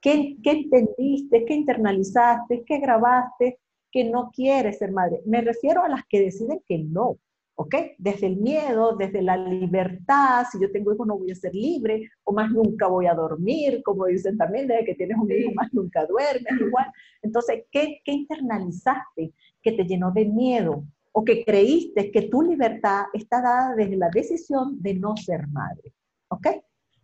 ¿Qué, 0.00 0.36
¿Qué 0.42 0.50
entendiste? 0.50 1.44
¿Qué 1.44 1.54
internalizaste? 1.54 2.62
¿Qué 2.66 2.78
grabaste? 2.78 3.58
Que 3.90 4.04
no 4.04 4.30
quieres 4.30 4.78
ser 4.78 4.92
madre. 4.92 5.22
Me 5.24 5.40
refiero 5.40 5.82
a 5.82 5.88
las 5.88 6.02
que 6.06 6.20
deciden 6.20 6.60
que 6.66 6.78
no, 6.78 7.16
¿ok? 7.54 7.74
Desde 7.98 8.26
el 8.26 8.36
miedo, 8.36 8.96
desde 8.96 9.22
la 9.22 9.36
libertad, 9.36 10.44
si 10.50 10.60
yo 10.60 10.70
tengo 10.70 10.92
hijos 10.92 11.06
no 11.06 11.18
voy 11.18 11.30
a 11.30 11.34
ser 11.34 11.54
libre, 11.54 12.10
o 12.24 12.32
más 12.32 12.50
nunca 12.50 12.86
voy 12.86 13.06
a 13.06 13.14
dormir, 13.14 13.82
como 13.82 14.06
dicen 14.06 14.36
también, 14.36 14.66
desde 14.66 14.84
que 14.84 14.94
tienes 14.94 15.16
un 15.16 15.30
hijo 15.30 15.52
más 15.54 15.72
nunca 15.72 16.04
duermes, 16.06 16.52
igual. 16.60 16.86
Entonces, 17.22 17.64
¿qué, 17.70 18.00
¿qué, 18.04 18.12
internalizaste 18.12 19.32
que 19.62 19.72
te 19.72 19.84
llenó 19.84 20.10
de 20.12 20.24
miedo? 20.26 20.84
O 21.16 21.24
que 21.24 21.44
creíste 21.44 22.10
que 22.10 22.22
tu 22.22 22.42
libertad 22.42 23.04
está 23.12 23.40
dada 23.40 23.74
desde 23.74 23.96
la 23.96 24.10
decisión 24.10 24.82
de 24.82 24.94
no 24.94 25.16
ser 25.16 25.46
madre, 25.48 25.92
¿ok? 26.28 26.46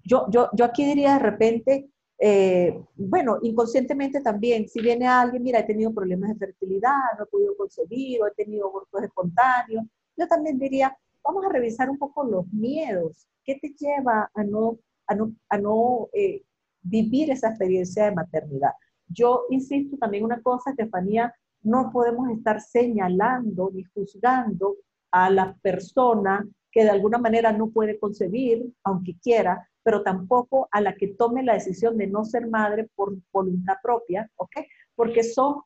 Yo, 0.02 0.26
yo, 0.30 0.48
yo 0.52 0.64
aquí 0.64 0.84
diría 0.84 1.14
de 1.14 1.18
repente, 1.20 1.90
eh, 2.18 2.82
bueno, 2.96 3.38
inconscientemente 3.42 4.20
también, 4.20 4.68
si 4.68 4.80
viene 4.80 5.06
alguien, 5.06 5.42
mira, 5.42 5.60
he 5.60 5.64
tenido 5.64 5.94
problemas 5.94 6.30
de 6.30 6.46
fertilidad, 6.46 6.90
no 7.16 7.24
he 7.24 7.28
podido 7.28 7.56
concebir, 7.56 8.20
o 8.22 8.26
he 8.26 8.32
tenido 8.32 8.66
abortos 8.68 9.02
espontáneos, 9.02 9.84
yo 10.16 10.26
también 10.26 10.58
diría, 10.58 10.96
vamos 11.24 11.44
a 11.46 11.48
revisar 11.48 11.88
un 11.88 11.98
poco 11.98 12.24
los 12.24 12.46
miedos. 12.52 13.28
¿Qué 13.44 13.58
te 13.60 13.74
lleva 13.78 14.30
a 14.34 14.44
no, 14.44 14.78
a 15.06 15.14
no, 15.14 15.32
a 15.48 15.58
no 15.58 16.08
eh, 16.12 16.42
vivir 16.82 17.30
esa 17.30 17.50
experiencia 17.50 18.06
de 18.06 18.14
maternidad? 18.14 18.72
Yo 19.08 19.44
insisto 19.50 19.96
también 19.96 20.24
una 20.24 20.42
cosa, 20.42 20.70
Estefanía, 20.70 21.34
no 21.62 21.90
podemos 21.92 22.30
estar 22.30 22.60
señalando 22.60 23.70
ni 23.72 23.84
juzgando 23.84 24.76
a 25.10 25.30
la 25.30 25.56
persona 25.62 26.46
que 26.70 26.84
de 26.84 26.90
alguna 26.90 27.18
manera 27.18 27.52
no 27.52 27.70
puede 27.70 27.98
concebir, 27.98 28.64
aunque 28.84 29.16
quiera, 29.20 29.68
pero 29.82 30.02
tampoco 30.02 30.68
a 30.70 30.80
la 30.80 30.94
que 30.94 31.08
tome 31.08 31.42
la 31.42 31.54
decisión 31.54 31.96
de 31.96 32.06
no 32.06 32.24
ser 32.24 32.46
madre 32.48 32.88
por 32.94 33.16
voluntad 33.32 33.74
propia, 33.82 34.30
¿ok? 34.36 34.56
Porque 34.94 35.24
son 35.24 35.62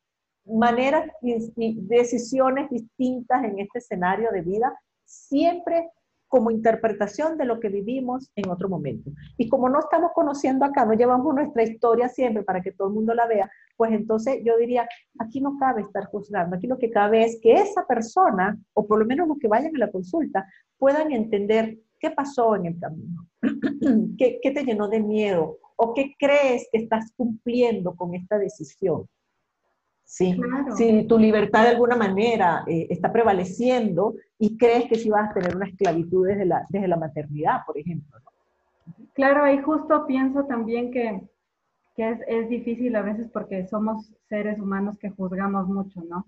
maneras 0.47 1.11
y 1.21 1.77
decisiones 1.81 2.71
distintas 2.71 3.45
en 3.45 3.59
este 3.61 3.79
escenario 3.79 4.31
de 4.31 4.43
vida, 4.43 4.79
siempre 5.05 5.91
como 6.35 6.51
interpretación 6.51 7.39
de 7.39 7.45
lo 7.45 7.61
que 7.61 7.69
vivimos 7.69 8.33
en 8.35 8.51
otro 8.51 8.69
momento. 8.69 9.09
Y 9.39 9.49
como 9.49 9.69
no 9.69 9.79
estamos 9.79 10.11
conociendo 10.13 10.65
acá, 10.65 10.85
no 10.85 10.95
llevamos 10.95 11.33
nuestra 11.33 11.63
historia 11.63 12.09
siempre 12.09 12.43
para 12.43 12.61
que 12.61 12.73
todo 12.73 12.89
el 12.89 12.95
mundo 12.95 13.15
la 13.15 13.29
vea, 13.29 13.49
pues 13.77 13.93
entonces 13.93 14.41
yo 14.45 14.57
diría, 14.57 14.85
aquí 15.21 15.41
no 15.41 15.57
cabe 15.61 15.83
estar 15.83 16.07
juzgando, 16.07 16.57
aquí 16.57 16.67
lo 16.67 16.77
que 16.77 16.91
cabe 16.91 17.23
es 17.23 17.39
que 17.41 17.53
esa 17.53 17.87
persona, 17.87 18.59
o 18.73 18.85
por 18.85 18.99
lo 18.99 19.07
menos 19.07 19.29
los 19.29 19.39
que 19.39 19.47
vayan 19.47 19.77
a 19.77 19.79
la 19.79 19.93
consulta, 19.93 20.45
puedan 20.77 21.13
entender 21.13 21.79
qué 22.01 22.11
pasó 22.11 22.57
en 22.57 22.67
el 22.67 22.81
camino, 22.81 23.29
¿Qué, 24.19 24.41
qué 24.43 24.51
te 24.51 24.65
llenó 24.65 24.89
de 24.89 25.01
miedo 25.01 25.59
o 25.77 25.95
qué 25.95 26.17
crees 26.19 26.67
que 26.73 26.79
estás 26.79 27.13
cumpliendo 27.17 27.95
con 27.95 28.13
esta 28.17 28.39
decisión. 28.39 29.07
Sí, 30.05 30.39
si 30.77 31.07
tu 31.07 31.19
libertad 31.19 31.63
de 31.63 31.71
alguna 31.71 31.97
manera 31.97 32.63
eh, 32.67 32.87
está 32.91 33.13
prevaleciendo 33.13 34.15
y 34.39 34.57
crees 34.57 34.87
que 34.89 34.97
sí 34.97 35.11
vas 35.11 35.31
a 35.31 35.35
tener 35.35 35.57
una 35.57 35.67
esclavitud 35.67 36.27
desde 36.27 36.45
la, 36.45 36.65
desde 36.69 36.89
la 36.89 36.97
maternidad, 36.97 37.61
por 37.67 37.79
ejemplo. 37.79 38.19
Claro, 39.15 39.51
y 39.51 39.59
justo 39.59 40.07
pienso 40.07 40.45
también 40.45 40.91
que 40.91 41.23
que 41.95 42.11
es, 42.11 42.21
es, 42.27 42.49
difícil 42.49 42.97
a 42.97 43.03
veces 43.03 43.29
porque 43.33 43.67
somos 43.67 44.13
seres 44.29 44.59
humanos 44.59 44.99
que 44.99 45.11
juzgamos 45.11 45.69
mucho, 45.69 46.03
¿no? 46.09 46.27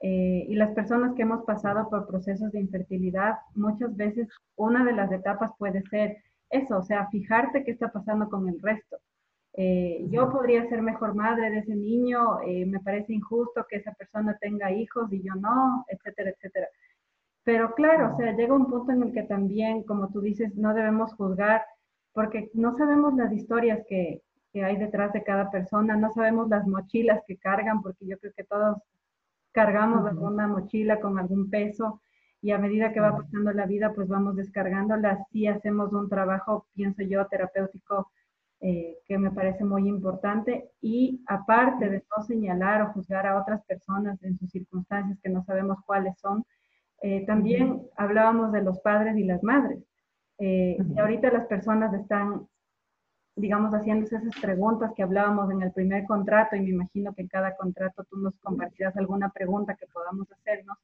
Eh, 0.00 0.46
y 0.48 0.54
las 0.54 0.70
personas 0.70 1.14
que 1.14 1.22
hemos 1.22 1.44
pasado 1.44 1.90
por 1.90 2.06
procesos 2.06 2.52
de 2.52 2.60
infertilidad, 2.60 3.38
muchas 3.54 3.96
veces 3.96 4.28
una 4.54 4.84
de 4.84 4.92
las 4.92 5.10
etapas 5.10 5.50
puede 5.58 5.82
ser 5.88 6.18
eso, 6.50 6.78
o 6.78 6.82
sea, 6.82 7.08
fijarte 7.08 7.64
qué 7.64 7.72
está 7.72 7.90
pasando 7.90 8.28
con 8.28 8.48
el 8.48 8.60
resto. 8.60 8.98
Eh, 9.60 10.06
yo 10.10 10.30
podría 10.30 10.68
ser 10.68 10.82
mejor 10.82 11.16
madre 11.16 11.50
de 11.50 11.58
ese 11.58 11.74
niño, 11.74 12.40
eh, 12.46 12.64
me 12.64 12.78
parece 12.78 13.12
injusto 13.12 13.66
que 13.68 13.78
esa 13.78 13.92
persona 13.92 14.38
tenga 14.40 14.70
hijos 14.70 15.12
y 15.12 15.20
yo 15.20 15.34
no, 15.34 15.84
etcétera, 15.88 16.30
etcétera. 16.30 16.68
Pero 17.42 17.74
claro, 17.74 18.14
o 18.14 18.16
sea, 18.16 18.36
llega 18.36 18.54
un 18.54 18.70
punto 18.70 18.92
en 18.92 19.02
el 19.02 19.12
que 19.12 19.24
también, 19.24 19.82
como 19.82 20.10
tú 20.10 20.20
dices, 20.20 20.54
no 20.54 20.74
debemos 20.74 21.12
juzgar 21.14 21.64
porque 22.12 22.50
no 22.54 22.76
sabemos 22.76 23.14
las 23.16 23.32
historias 23.32 23.84
que, 23.88 24.22
que 24.52 24.62
hay 24.64 24.76
detrás 24.76 25.12
de 25.12 25.24
cada 25.24 25.50
persona, 25.50 25.96
no 25.96 26.12
sabemos 26.12 26.48
las 26.48 26.64
mochilas 26.64 27.20
que 27.26 27.36
cargan, 27.36 27.82
porque 27.82 28.06
yo 28.06 28.16
creo 28.20 28.32
que 28.36 28.44
todos 28.44 28.78
cargamos 29.50 30.06
alguna 30.06 30.46
mochila 30.46 31.00
con 31.00 31.18
algún 31.18 31.50
peso 31.50 32.00
y 32.42 32.52
a 32.52 32.58
medida 32.58 32.92
que 32.92 33.00
va 33.00 33.16
pasando 33.16 33.52
la 33.52 33.66
vida, 33.66 33.92
pues 33.92 34.06
vamos 34.06 34.36
descargándola. 34.36 35.26
Sí 35.32 35.48
hacemos 35.48 35.92
un 35.92 36.08
trabajo, 36.08 36.68
pienso 36.74 37.02
yo, 37.02 37.26
terapéutico 37.26 38.12
eh, 38.60 38.98
que 39.06 39.18
me 39.18 39.30
parece 39.30 39.64
muy 39.64 39.88
importante 39.88 40.70
y 40.80 41.22
aparte 41.26 41.88
de 41.88 42.04
no 42.16 42.22
señalar 42.24 42.82
o 42.82 42.92
juzgar 42.92 43.26
a 43.26 43.40
otras 43.40 43.64
personas 43.64 44.22
en 44.22 44.38
sus 44.38 44.50
circunstancias 44.50 45.18
que 45.22 45.30
no 45.30 45.44
sabemos 45.44 45.78
cuáles 45.86 46.18
son, 46.18 46.44
eh, 47.02 47.24
también 47.26 47.82
hablábamos 47.96 48.52
de 48.52 48.62
los 48.62 48.80
padres 48.80 49.16
y 49.16 49.24
las 49.24 49.42
madres. 49.42 49.78
Eh, 50.38 50.76
y 50.94 50.98
ahorita 50.98 51.30
las 51.30 51.46
personas 51.46 51.94
están 51.94 52.48
digamos, 53.38 53.72
haciéndose 53.72 54.16
esas 54.16 54.36
preguntas 54.40 54.92
que 54.96 55.02
hablábamos 55.02 55.50
en 55.50 55.62
el 55.62 55.72
primer 55.72 56.04
contrato, 56.06 56.56
y 56.56 56.60
me 56.60 56.70
imagino 56.70 57.14
que 57.14 57.22
en 57.22 57.28
cada 57.28 57.56
contrato 57.56 58.04
tú 58.10 58.16
nos 58.18 58.34
compartirás 58.40 58.96
alguna 58.96 59.30
pregunta 59.30 59.76
que 59.76 59.86
podamos 59.86 60.30
hacernos. 60.32 60.76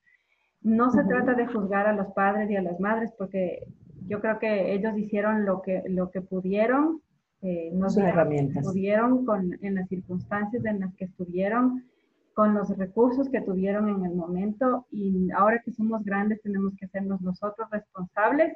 No 0.63 0.91
se 0.91 1.05
trata 1.05 1.35
de 1.35 1.47
juzgar 1.47 1.87
a 1.87 1.93
los 1.93 2.13
padres 2.13 2.51
y 2.51 2.57
a 2.57 2.63
las 2.63 2.79
madres, 2.81 3.13
porque 3.19 3.67
yo 4.07 4.21
creo 4.21 4.39
que 4.39 4.73
ellos 4.73 4.97
hicieron 4.97 5.45
lo 5.45 5.63
que, 5.63 5.83
lo 5.89 6.11
que 6.11 6.21
pudieron, 6.21 7.01
eh, 7.45 7.71
no 7.75 7.89
herramientas. 7.95 8.65
pudieron 8.65 9.27
con, 9.27 9.59
en 9.61 9.75
las 9.75 9.87
circunstancias 9.89 10.65
en 10.65 10.81
las 10.81 10.95
que 10.95 11.05
estuvieron, 11.05 11.85
con 12.33 12.55
los 12.55 12.75
recursos 12.79 13.29
que 13.29 13.43
tuvieron 13.43 13.91
en 13.91 14.03
el 14.03 14.15
momento, 14.15 14.87
y 14.91 15.31
ahora 15.31 15.61
que 15.63 15.71
somos 15.71 16.03
grandes 16.05 16.41
tenemos 16.41 16.73
que 16.79 16.87
hacernos 16.87 17.21
nosotros 17.21 17.69
responsables 17.71 18.55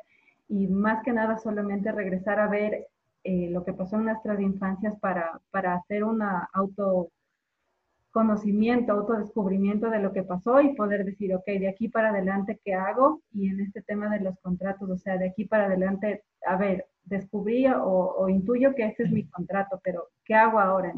y 0.49 0.69
más 0.69 1.05
que 1.05 1.13
nada 1.13 1.37
solamente 1.37 1.93
regresar 1.93 2.41
a 2.41 2.49
ver 2.49 2.87
eh, 3.25 3.51
lo 3.51 3.63
que 3.63 3.75
pasó 3.75 3.97
en 3.97 4.07
nuestras 4.07 4.41
infancias 4.41 4.99
para, 5.01 5.39
para 5.51 5.75
hacer 5.75 6.03
un 6.03 6.23
autoconocimiento, 6.55 8.93
autodescubrimiento 8.93 9.91
de 9.91 9.99
lo 9.99 10.15
que 10.15 10.23
pasó 10.23 10.63
y 10.63 10.75
poder 10.75 11.05
decir, 11.05 11.35
ok, 11.35 11.45
de 11.45 11.69
aquí 11.69 11.89
para 11.89 12.09
adelante, 12.09 12.59
¿qué 12.65 12.73
hago? 12.73 13.21
Y 13.35 13.49
en 13.49 13.61
este 13.61 13.83
tema 13.83 14.09
de 14.09 14.21
los 14.21 14.39
contratos, 14.41 14.89
o 14.89 14.97
sea, 14.97 15.19
de 15.19 15.29
aquí 15.29 15.45
para 15.45 15.67
adelante, 15.67 16.25
a 16.47 16.57
ver, 16.57 16.87
descubrí 17.09 17.67
o, 17.67 18.29
intuyo 18.29 18.75
que 18.75 18.85
este 18.85 19.05
es 19.05 19.11
mi 19.11 19.29
contrato, 19.29 19.81
pero 19.83 20.09
¿qué 20.25 20.35
hago 20.35 20.59
ahora? 20.59 20.93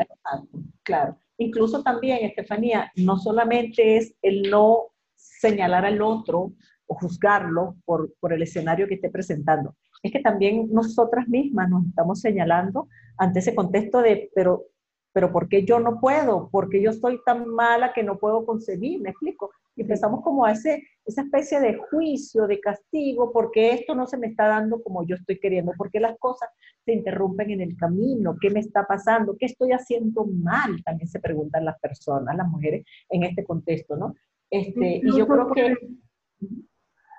Claro. 0.83 1.17
Incluso 1.39 1.83
también, 1.83 2.25
Estefanía, 2.25 2.93
no 2.97 3.19
solamente 3.19 3.97
es 3.97 4.15
el 4.23 4.51
no 4.51 4.89
señalar 5.17 5.85
al 5.85 6.03
otro 6.03 6.53
o 6.87 6.95
juzgarlo 6.95 7.77
por, 7.85 8.13
por 8.21 8.33
el 8.33 8.43
escenario 8.43 8.87
que 8.89 8.95
esté 8.95 9.11
presentando, 9.11 9.75
es 10.03 10.13
que 10.13 10.21
también 10.21 10.69
nosotras 10.73 11.29
mismas 11.29 11.69
nos 11.69 11.87
estamos 11.87 12.21
señalando 12.21 12.89
ante 13.19 13.41
ese 13.41 13.55
contexto 13.55 14.01
de, 14.01 14.31
pero, 14.35 14.65
pero 15.13 15.31
¿por 15.31 15.49
qué 15.49 15.65
yo 15.65 15.79
no 15.79 16.01
puedo? 16.01 16.49
¿Por 16.49 16.71
qué 16.71 16.83
yo 16.83 16.93
soy 16.93 17.21
tan 17.25 17.47
mala 17.49 17.93
que 17.93 18.03
no 18.03 18.19
puedo 18.19 18.47
concebir? 18.47 19.01
¿Me 19.01 19.11
explico? 19.11 19.51
Y 19.77 19.83
empezamos 19.83 20.23
como 20.23 20.45
a 20.45 20.53
ese, 20.53 20.83
esa 21.11 21.23
especie 21.23 21.61
de 21.61 21.77
juicio, 21.77 22.47
de 22.47 22.61
castigo, 22.61 23.33
porque 23.33 23.73
esto 23.73 23.95
no 23.95 24.07
se 24.07 24.17
me 24.17 24.29
está 24.29 24.49
dando 24.49 24.83
como 24.83 25.05
yo 25.07 25.17
estoy 25.17 25.39
queriendo, 25.39 25.73
porque 25.77 26.01
las 26.01 26.19
cosas 26.19 26.49
se 26.85 26.93
interrumpen 26.93 27.51
en 27.51 27.61
el 27.61 27.77
camino, 27.77 28.37
¿qué 28.41 28.51
me 28.51 28.61
está 28.61 28.87
pasando? 28.87 29.37
¿Qué 29.39 29.47
estoy 29.47 29.73
haciendo 29.73 30.25
mal? 30.25 30.83
También 30.85 31.09
se 31.09 31.21
preguntan 31.21 31.65
las 31.65 31.79
personas, 31.79 32.37
las 32.37 32.49
mujeres 32.49 32.85
en 33.09 33.25
este 33.25 33.45
contexto, 33.45 33.97
¿no? 33.97 34.15
Este, 34.51 35.01
y 35.03 35.17
yo 35.17 35.27
creo 35.27 35.51
que... 35.53 35.77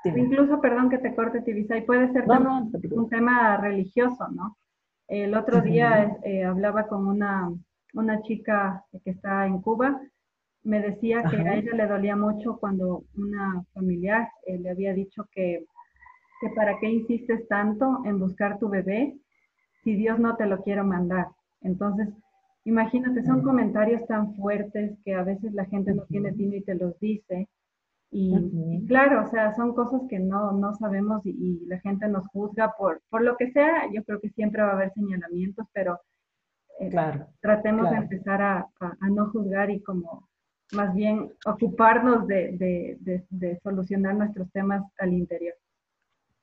Incluso, 0.04 0.60
perdón 0.60 0.90
que 0.90 0.98
te 0.98 1.14
corte, 1.14 1.42
Tibisa, 1.42 1.78
y 1.78 1.82
puede 1.82 2.12
ser 2.12 2.26
un 2.28 3.08
tema 3.10 3.58
religioso, 3.58 4.28
¿no? 4.30 4.58
El 5.08 5.36
otro 5.36 5.62
día 5.62 6.18
eh, 6.24 6.44
hablaba 6.44 6.88
con 6.88 7.06
una, 7.06 7.52
una 7.94 8.22
chica 8.22 8.84
que 9.04 9.12
está 9.12 9.46
en 9.46 9.62
Cuba, 9.62 10.02
me 10.64 10.80
decía 10.80 11.24
que 11.24 11.38
a 11.38 11.56
ella 11.56 11.74
le 11.74 11.88
dolía 11.88 12.16
mucho 12.16 12.58
cuando 12.58 13.04
una 13.16 13.64
familiar 13.74 14.28
eh, 14.46 14.60
le 14.60 14.70
había 14.70 14.94
dicho 14.94 15.28
que, 15.32 15.66
que 16.40 16.50
para 16.56 16.80
qué 16.80 16.90
insistes 16.90 17.48
tanto 17.48 18.02
en 18.06 18.20
buscar 18.20 18.60
tu 18.60 18.70
bebé 18.70 19.18
si 19.84 19.96
Dios 19.96 20.20
no 20.20 20.36
te 20.36 20.46
lo 20.46 20.62
quiere 20.64 20.84
mandar. 20.84 21.28
Entonces, 21.62 22.10
imagínate, 22.64 23.24
son 23.24 23.42
comentarios 23.42 24.06
tan 24.08 24.36
fuertes 24.36 24.98
que 25.04 25.16
a 25.16 25.24
veces 25.24 25.54
la 25.54 25.66
gente 25.66 25.94
no 25.94 26.04
tiene 26.04 26.34
tino 26.34 26.56
y 26.56 26.62
te 26.64 26.76
los 26.76 27.00
dice. 27.00 27.48
Y, 28.14 28.86
claro, 28.88 29.24
o 29.24 29.28
sea, 29.28 29.56
son 29.56 29.74
cosas 29.74 30.02
que 30.10 30.20
no, 30.20 30.52
no 30.52 30.76
sabemos 30.76 31.26
y, 31.26 31.66
la 31.66 31.80
gente 31.80 32.10
nos 32.10 32.28
juzga 32.28 32.74
por, 32.78 33.02
por 33.10 33.24
lo 33.24 33.38
que 33.38 33.52
sea. 33.52 33.90
Yo 33.94 34.04
creo 34.04 34.20
que 34.20 34.30
siempre 34.32 34.62
va 34.62 34.72
a 34.72 34.74
haber 34.74 34.92
señalamientos, 34.94 35.66
pero 35.72 35.98
eh, 36.80 36.90
claro, 36.90 37.28
tratemos 37.40 37.90
de 37.90 37.96
empezar 37.96 38.42
a, 38.42 38.68
a, 38.80 39.10
no 39.10 39.30
juzgar 39.30 39.70
y 39.70 39.82
como 39.82 40.28
más 40.74 40.94
bien 40.94 41.32
ocuparnos 41.46 42.28
de, 42.28 42.98
de, 43.00 43.26
de, 43.30 43.60
solucionar 43.62 44.16
nuestros 44.16 44.52
temas 44.52 44.84
al 44.98 45.14
interior. 45.14 45.56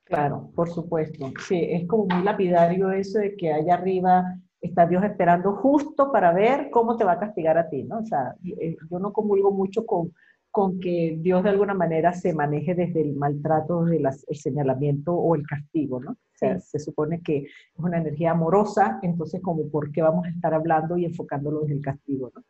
Claro, 0.03 0.51
por 0.55 0.69
supuesto. 0.69 1.31
Sí, 1.47 1.67
es 1.69 1.87
como 1.87 2.05
muy 2.05 2.23
lapidario 2.23 2.91
eso 2.91 3.19
de 3.19 3.35
que 3.35 3.51
allá 3.53 3.75
arriba 3.75 4.23
está 4.59 4.87
Dios 4.87 5.03
esperando 5.03 5.55
justo 5.55 6.11
para 6.11 6.33
ver 6.33 6.69
cómo 6.71 6.97
te 6.97 7.03
va 7.03 7.13
a 7.13 7.19
castigar 7.19 7.57
a 7.57 7.69
ti, 7.69 7.83
¿no? 7.83 7.99
O 7.99 8.05
sea, 8.05 8.35
eh, 8.43 8.75
yo 8.89 8.99
no 8.99 9.13
comulgo 9.13 9.51
mucho 9.51 9.85
con 9.85 10.11
con 10.51 10.79
que 10.79 11.17
Dios 11.19 11.43
de 11.43 11.49
alguna 11.49 11.73
manera 11.73 12.11
se 12.13 12.33
maneje 12.33 12.73
desde 12.73 13.01
el 13.01 13.15
maltrato, 13.15 13.85
del 13.85 14.05
el 14.05 14.37
señalamiento 14.37 15.13
o 15.13 15.35
el 15.35 15.45
castigo, 15.45 15.99
¿no? 15.99 16.11
O 16.11 16.37
sea, 16.39 16.59
se 16.59 16.79
supone 16.79 17.21
que 17.21 17.37
es 17.37 17.49
una 17.77 17.97
energía 17.97 18.31
amorosa, 18.31 18.99
entonces 19.03 19.41
como 19.41 19.69
por 19.69 19.91
qué 19.91 20.01
vamos 20.01 20.25
a 20.25 20.29
estar 20.29 20.53
hablando 20.53 20.97
y 20.97 21.05
enfocándolo 21.05 21.65
en 21.65 21.71
el 21.71 21.81
castigo, 21.81 22.31
¿no? 22.35 22.43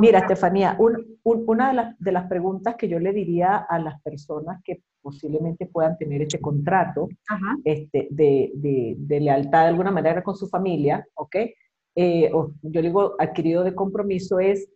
Mira, 0.00 0.20
Estefanía, 0.20 0.78
una 1.24 1.68
de 1.68 1.74
las, 1.74 1.98
de 1.98 2.12
las, 2.12 2.26
preguntas 2.28 2.76
que 2.76 2.88
yo 2.88 2.98
le 2.98 3.12
diría 3.12 3.56
a 3.56 3.78
las 3.78 4.00
personas 4.02 4.62
que 4.64 4.82
posiblemente 5.00 5.66
puedan 5.66 5.96
tener 5.96 6.22
este 6.22 6.40
contrato 6.40 7.08
este, 7.64 8.08
de, 8.10 8.52
de, 8.54 8.94
de, 8.98 9.20
lealtad 9.20 9.62
de 9.62 9.68
alguna 9.68 9.90
manera 9.90 10.22
con 10.22 10.36
su 10.36 10.48
familia, 10.48 11.06
¿ok? 11.14 11.36
eh, 11.96 12.30
o 12.32 12.52
yo 12.62 12.82
digo 12.82 13.16
adquirido 13.18 13.64
de 13.64 13.74
compromiso, 13.74 14.38
es 14.38 14.68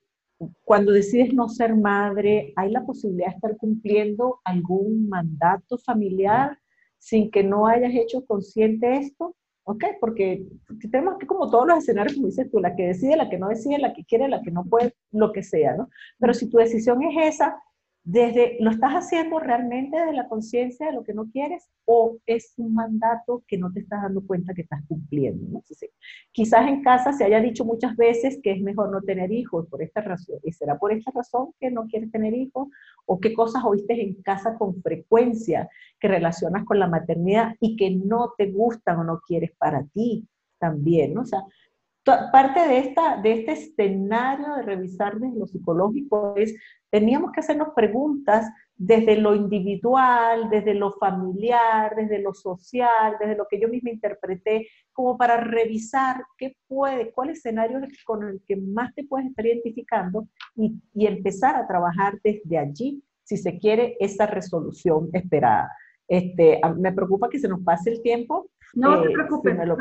cuando 0.65 0.91
decides 0.91 1.35
no 1.35 1.49
ser 1.49 1.77
madre, 1.77 2.55
¿hay 2.57 2.71
la 2.71 2.85
posibilidad 2.85 3.29
de 3.29 3.35
estar 3.35 3.57
cumpliendo 3.59 4.41
algún 4.43 5.07
mandato 5.07 5.77
familiar 5.77 6.59
sin 6.99 7.31
que 7.31 7.45
no 7.45 7.67
hayas 7.67 7.95
hecho 7.95 8.25
consciente 8.25 8.97
esto? 8.97 9.37
¿Ok? 9.65 9.85
Porque 10.01 10.45
tenemos 10.91 11.19
que, 11.19 11.27
como 11.27 11.51
todos 11.51 11.67
los 11.67 11.79
escenarios, 11.79 12.15
como 12.15 12.27
dices 12.27 12.51
tú, 12.51 12.61
la 12.61 12.75
que 12.75 12.89
decide, 12.89 13.17
la 13.17 13.29
que 13.29 13.39
no 13.39 13.49
decide, 13.49 13.79
la 13.79 13.93
que 13.93 14.05
quiere, 14.05 14.29
la 14.29 14.43
que 14.43 14.51
no 14.51 14.65
puede, 14.65 14.95
lo 15.13 15.33
que 15.33 15.43
sea, 15.43 15.77
¿no? 15.77 15.89
Pero 16.19 16.35
si 16.35 16.49
tu 16.49 16.59
decisión 16.59 17.03
es 17.03 17.35
esa, 17.35 17.63
desde, 18.13 18.57
¿lo 18.59 18.71
estás 18.71 18.93
haciendo 18.93 19.39
realmente 19.39 19.97
de 20.05 20.13
la 20.13 20.27
conciencia 20.27 20.87
de 20.87 20.93
lo 20.93 21.05
que 21.05 21.15
no 21.15 21.31
quieres 21.31 21.69
o 21.85 22.19
es 22.27 22.55
un 22.57 22.75
mandato 22.75 23.45
que 23.47 23.57
no 23.57 23.73
te 23.73 23.81
estás 23.81 24.03
dando 24.03 24.27
cuenta 24.27 24.53
que 24.53 24.63
estás 24.63 24.83
cumpliendo? 24.89 25.47
¿no? 25.49 25.63
quizás 26.33 26.67
en 26.67 26.83
casa 26.83 27.13
se 27.13 27.25
haya 27.25 27.41
dicho 27.41 27.65
muchas 27.65 27.97
veces 27.97 28.41
que 28.43 28.51
es 28.51 28.63
mejor 28.63 28.91
no 28.91 29.01
tener 29.03 29.31
hijos 29.31 29.69
por 29.69 29.81
esta 29.81 30.01
razón. 30.01 30.41
¿Y 30.43 30.51
será 30.51 30.77
por 30.77 30.93
esta 30.93 31.13
razón 31.13 31.53
que 31.61 31.71
no 31.71 31.87
quieres 31.87 32.11
tener 32.11 32.35
hijos? 32.35 32.69
¿O 33.07 33.21
qué 33.21 33.33
cosas 33.33 33.63
oíste 33.65 34.03
en 34.03 34.21
casa 34.23 34.59
con 34.59 34.83
frecuencia 34.83 35.69
que 36.01 36.09
relacionas 36.09 36.65
con 36.65 36.81
la 36.81 36.89
maternidad 36.89 37.55
y 37.61 37.77
que 37.77 37.93
no 37.93 38.35
te 38.37 38.51
gustan 38.51 38.99
o 38.99 39.05
no 39.05 39.21
quieres 39.25 39.53
para 39.57 39.85
ti 39.95 40.27
también? 40.59 41.15
¿no? 41.15 41.21
O 41.21 41.27
sea, 41.27 41.45
parte 42.05 42.67
de, 42.67 42.79
esta, 42.79 43.21
de 43.21 43.33
este 43.33 43.53
escenario 43.53 44.55
de 44.57 44.63
revisar 44.63 45.19
desde 45.19 45.39
lo 45.39 45.47
psicológico 45.47 46.35
es, 46.37 46.57
teníamos 46.91 47.33
que 47.33 47.41
hacernos 47.41 47.69
preguntas 47.75 48.51
desde 48.77 49.17
lo 49.17 49.35
individual, 49.35 50.49
desde 50.51 50.75
lo 50.75 50.93
familiar, 50.93 51.95
desde 51.95 52.21
lo 52.21 52.35
social, 52.35 53.17
desde 53.21 53.37
lo 53.37 53.47
que 53.49 53.61
yo 53.61 53.69
misma 53.69 53.91
interpreté, 53.91 54.69
como 54.93 55.17
para 55.17 55.37
revisar 55.37 56.25
qué 56.37 56.57
puede, 56.67 57.13
cuál 57.13 57.31
escenario 57.31 57.79
es 57.79 58.03
con 58.05 58.27
el 58.27 58.41
que 58.47 58.57
más 58.57 58.95
te 58.95 59.05
puedes 59.05 59.29
estar 59.29 59.47
identificando 59.47 60.27
y, 60.57 60.75
y 60.95 61.07
empezar 61.07 61.57
a 61.57 61.67
trabajar 61.67 62.19
desde 62.25 62.59
allí, 62.59 63.03
si 63.23 63.37
se 63.37 63.59
quiere, 63.59 63.97
esa 64.01 64.27
resolución 64.27 65.11
esperada. 65.13 65.71
Este, 66.11 66.61
me 66.77 66.93
preocupa 66.93 67.29
que 67.29 67.39
se 67.39 67.49
nos 67.49 67.63
pase 67.63 67.93
el 67.93 68.03
tiempo. 68.03 68.51
No 68.75 69.01
te 69.01 69.09
eh, 69.09 69.13
preocupes. 69.13 69.57
me 69.57 69.65
lo 69.65 69.77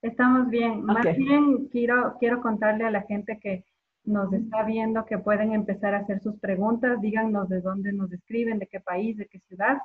Estamos 0.00 0.48
bien. 0.48 0.84
Más 0.84 1.04
bien 1.16 1.66
quiero, 1.66 2.14
quiero 2.20 2.40
contarle 2.40 2.84
a 2.84 2.90
la 2.90 3.02
gente 3.02 3.38
que 3.40 3.64
nos 4.04 4.32
está 4.32 4.62
viendo 4.64 5.04
que 5.04 5.18
pueden 5.18 5.52
empezar 5.52 5.94
a 5.94 5.98
hacer 5.98 6.20
sus 6.20 6.38
preguntas. 6.38 7.00
Díganos 7.00 7.48
de 7.48 7.60
dónde 7.60 7.92
nos 7.92 8.12
escriben, 8.12 8.58
de 8.58 8.66
qué 8.66 8.80
país, 8.80 9.16
de 9.16 9.26
qué 9.26 9.40
ciudad. 9.40 9.78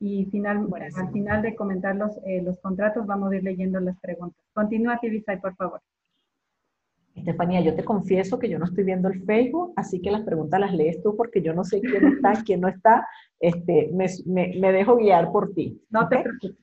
Y 0.00 0.26
final, 0.26 0.68
al 0.96 1.12
final 1.12 1.42
de 1.42 1.54
comentar 1.54 1.94
los, 1.94 2.16
eh, 2.26 2.42
los 2.42 2.58
contratos 2.60 3.06
vamos 3.06 3.32
a 3.32 3.36
ir 3.36 3.44
leyendo 3.44 3.78
las 3.80 3.98
preguntas. 4.00 4.44
Continúa, 4.52 4.98
Tibisay, 4.98 5.40
por 5.40 5.54
favor. 5.54 5.80
Estefanía, 7.14 7.60
yo 7.60 7.74
te 7.74 7.84
confieso 7.84 8.38
que 8.38 8.48
yo 8.48 8.58
no 8.58 8.64
estoy 8.64 8.84
viendo 8.84 9.08
el 9.08 9.22
Facebook, 9.24 9.74
así 9.76 10.00
que 10.00 10.10
las 10.10 10.22
preguntas 10.22 10.58
las 10.58 10.72
lees 10.72 11.02
tú 11.02 11.14
porque 11.14 11.42
yo 11.42 11.52
no 11.52 11.62
sé 11.62 11.80
quién 11.80 12.06
está, 12.08 12.32
quién 12.44 12.60
no 12.60 12.68
está. 12.68 13.06
Este, 13.38 13.90
me, 13.92 14.06
me, 14.26 14.72
dejo 14.72 14.96
guiar 14.96 15.30
por 15.30 15.52
ti. 15.52 15.80
No 15.90 16.08
te 16.08 16.18
preocupes. 16.18 16.61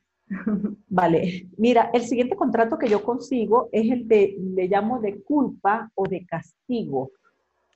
Vale, 0.88 1.47
mira, 1.57 1.89
el 1.93 2.03
siguiente 2.03 2.36
contrato 2.36 2.77
que 2.77 2.88
yo 2.88 3.03
consigo 3.03 3.69
es 3.71 3.91
el 3.91 4.07
de, 4.07 4.36
le 4.39 4.67
llamo 4.67 4.99
de 4.99 5.21
culpa 5.23 5.91
o 5.95 6.07
de 6.07 6.25
castigo. 6.25 7.11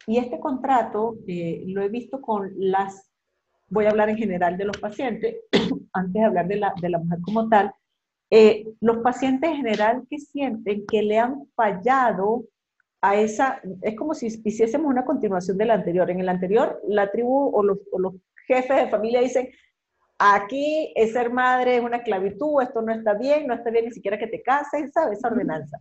Y 0.06 0.18
este 0.18 0.40
contrato 0.40 1.16
eh, 1.28 1.64
lo 1.68 1.82
he 1.82 1.90
visto 1.90 2.22
con 2.22 2.52
las, 2.58 3.10
voy 3.70 3.86
a 3.86 3.90
hablar 3.90 4.10
en 4.10 4.18
general 4.18 4.58
de 4.58 4.66
los 4.66 4.78
pacientes, 4.78 5.38
antes 5.94 6.14
de 6.14 6.26
hablar 6.26 6.48
de 6.48 6.58
la, 6.58 6.74
de 6.80 6.90
la 6.90 7.00
mujer 7.00 7.20
como 7.22 7.50
tal, 7.50 7.74
eh, 8.30 8.66
los 8.82 8.98
pacientes 8.98 9.50
en 9.50 9.58
general 9.58 10.04
que 10.10 10.20
sienten 10.20 10.86
que 10.88 11.04
le 11.04 11.20
han 11.20 11.46
fallado 11.56 12.46
a 13.02 13.16
esa, 13.16 13.62
es 13.82 13.96
como 13.96 14.14
si 14.14 14.28
hiciésemos 14.44 14.90
una 14.90 15.06
continuación 15.06 15.58
de 15.58 15.66
la 15.66 15.76
anterior. 15.76 16.10
En 16.10 16.20
el 16.20 16.30
anterior, 16.30 16.82
la 16.88 17.12
tribu 17.12 17.52
o 17.54 17.64
los, 17.64 17.80
o 17.92 18.00
los 18.00 18.14
jefes 18.48 18.78
de 18.78 18.90
familia 18.90 19.22
dicen, 19.22 19.50
aquí 20.18 20.94
es 20.96 21.14
ser 21.14 21.32
madre 21.32 21.78
es 21.78 21.84
una 21.84 21.98
esclavitud, 21.98 22.62
esto 22.62 22.82
no 22.82 22.94
está 22.94 23.14
bien, 23.14 23.48
no 23.48 23.54
está 23.54 23.70
bien 23.70 23.86
ni 23.86 23.92
siquiera 23.92 24.18
que 24.18 24.28
te 24.28 24.42
cases, 24.42 24.92
¿sabes? 24.94 25.20
Esa 25.20 25.28
ordenanza. 25.30 25.80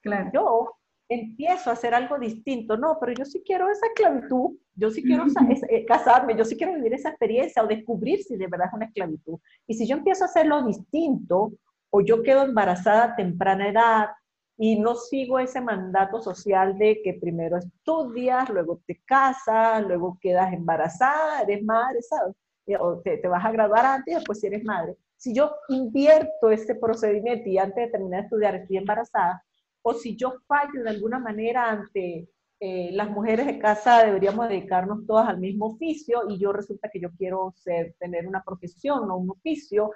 Claro. 0.00 0.30
Yo 0.32 0.74
empiezo 1.08 1.70
a 1.70 1.72
hacer 1.72 1.92
algo 1.92 2.18
distinto, 2.18 2.76
no, 2.76 2.96
pero 3.00 3.12
yo 3.12 3.24
sí 3.24 3.42
quiero 3.44 3.68
esa 3.68 3.86
esclavitud, 3.86 4.56
yo 4.74 4.90
sí 4.90 5.02
quiero 5.02 5.24
eh, 5.68 5.84
casarme, 5.84 6.36
yo 6.36 6.44
sí 6.44 6.56
quiero 6.56 6.74
vivir 6.74 6.94
esa 6.94 7.10
experiencia 7.10 7.62
o 7.62 7.66
descubrir 7.66 8.22
si 8.22 8.36
de 8.36 8.46
verdad 8.46 8.68
es 8.68 8.74
una 8.74 8.86
esclavitud. 8.86 9.38
Y 9.66 9.74
si 9.74 9.86
yo 9.86 9.96
empiezo 9.96 10.24
a 10.24 10.28
hacerlo 10.28 10.62
distinto, 10.62 11.52
o 11.90 12.00
yo 12.00 12.22
quedo 12.22 12.44
embarazada 12.44 13.04
a 13.04 13.16
temprana 13.16 13.68
edad 13.68 14.08
y 14.56 14.78
no 14.78 14.94
sigo 14.94 15.38
ese 15.38 15.60
mandato 15.60 16.22
social 16.22 16.78
de 16.78 17.00
que 17.02 17.14
primero 17.14 17.56
estudias, 17.56 18.48
luego 18.48 18.80
te 18.86 19.00
casas, 19.04 19.84
luego 19.84 20.16
quedas 20.20 20.52
embarazada, 20.52 21.42
eres 21.42 21.64
madre, 21.64 22.00
¿sabes? 22.02 22.36
Eh, 22.66 22.76
o 22.78 23.00
te, 23.00 23.18
te, 23.18 23.28
vas 23.28 23.44
a 23.44 23.52
graduar 23.52 23.84
antes 23.86 24.12
y 24.12 24.14
después 24.16 24.40
si 24.40 24.46
eres 24.46 24.64
madre. 24.64 24.96
Si 25.16 25.34
yo 25.34 25.54
invierto 25.68 26.50
ese 26.50 26.74
procedimiento 26.74 27.48
y 27.48 27.58
antes 27.58 27.86
de 27.86 27.90
terminar 27.90 28.20
de 28.20 28.26
estudiar 28.26 28.54
estoy 28.54 28.76
embarazada, 28.78 29.42
o 29.82 29.94
si 29.94 30.16
yo 30.16 30.34
fallo 30.46 30.82
de 30.82 30.90
alguna 30.90 31.18
manera 31.18 31.70
ante 31.70 32.28
eh, 32.62 32.90
las 32.92 33.08
mujeres 33.10 33.46
de 33.46 33.58
casa, 33.58 34.04
deberíamos 34.04 34.48
dedicarnos 34.48 35.06
todas 35.06 35.28
al 35.28 35.38
mismo 35.38 35.66
oficio 35.66 36.24
y 36.28 36.38
yo 36.38 36.52
resulta 36.52 36.90
que 36.92 37.00
yo 37.00 37.08
quiero 37.16 37.54
ser, 37.56 37.94
tener 37.98 38.26
una 38.26 38.42
profesión 38.42 39.10
o 39.10 39.16
un 39.16 39.30
oficio. 39.30 39.92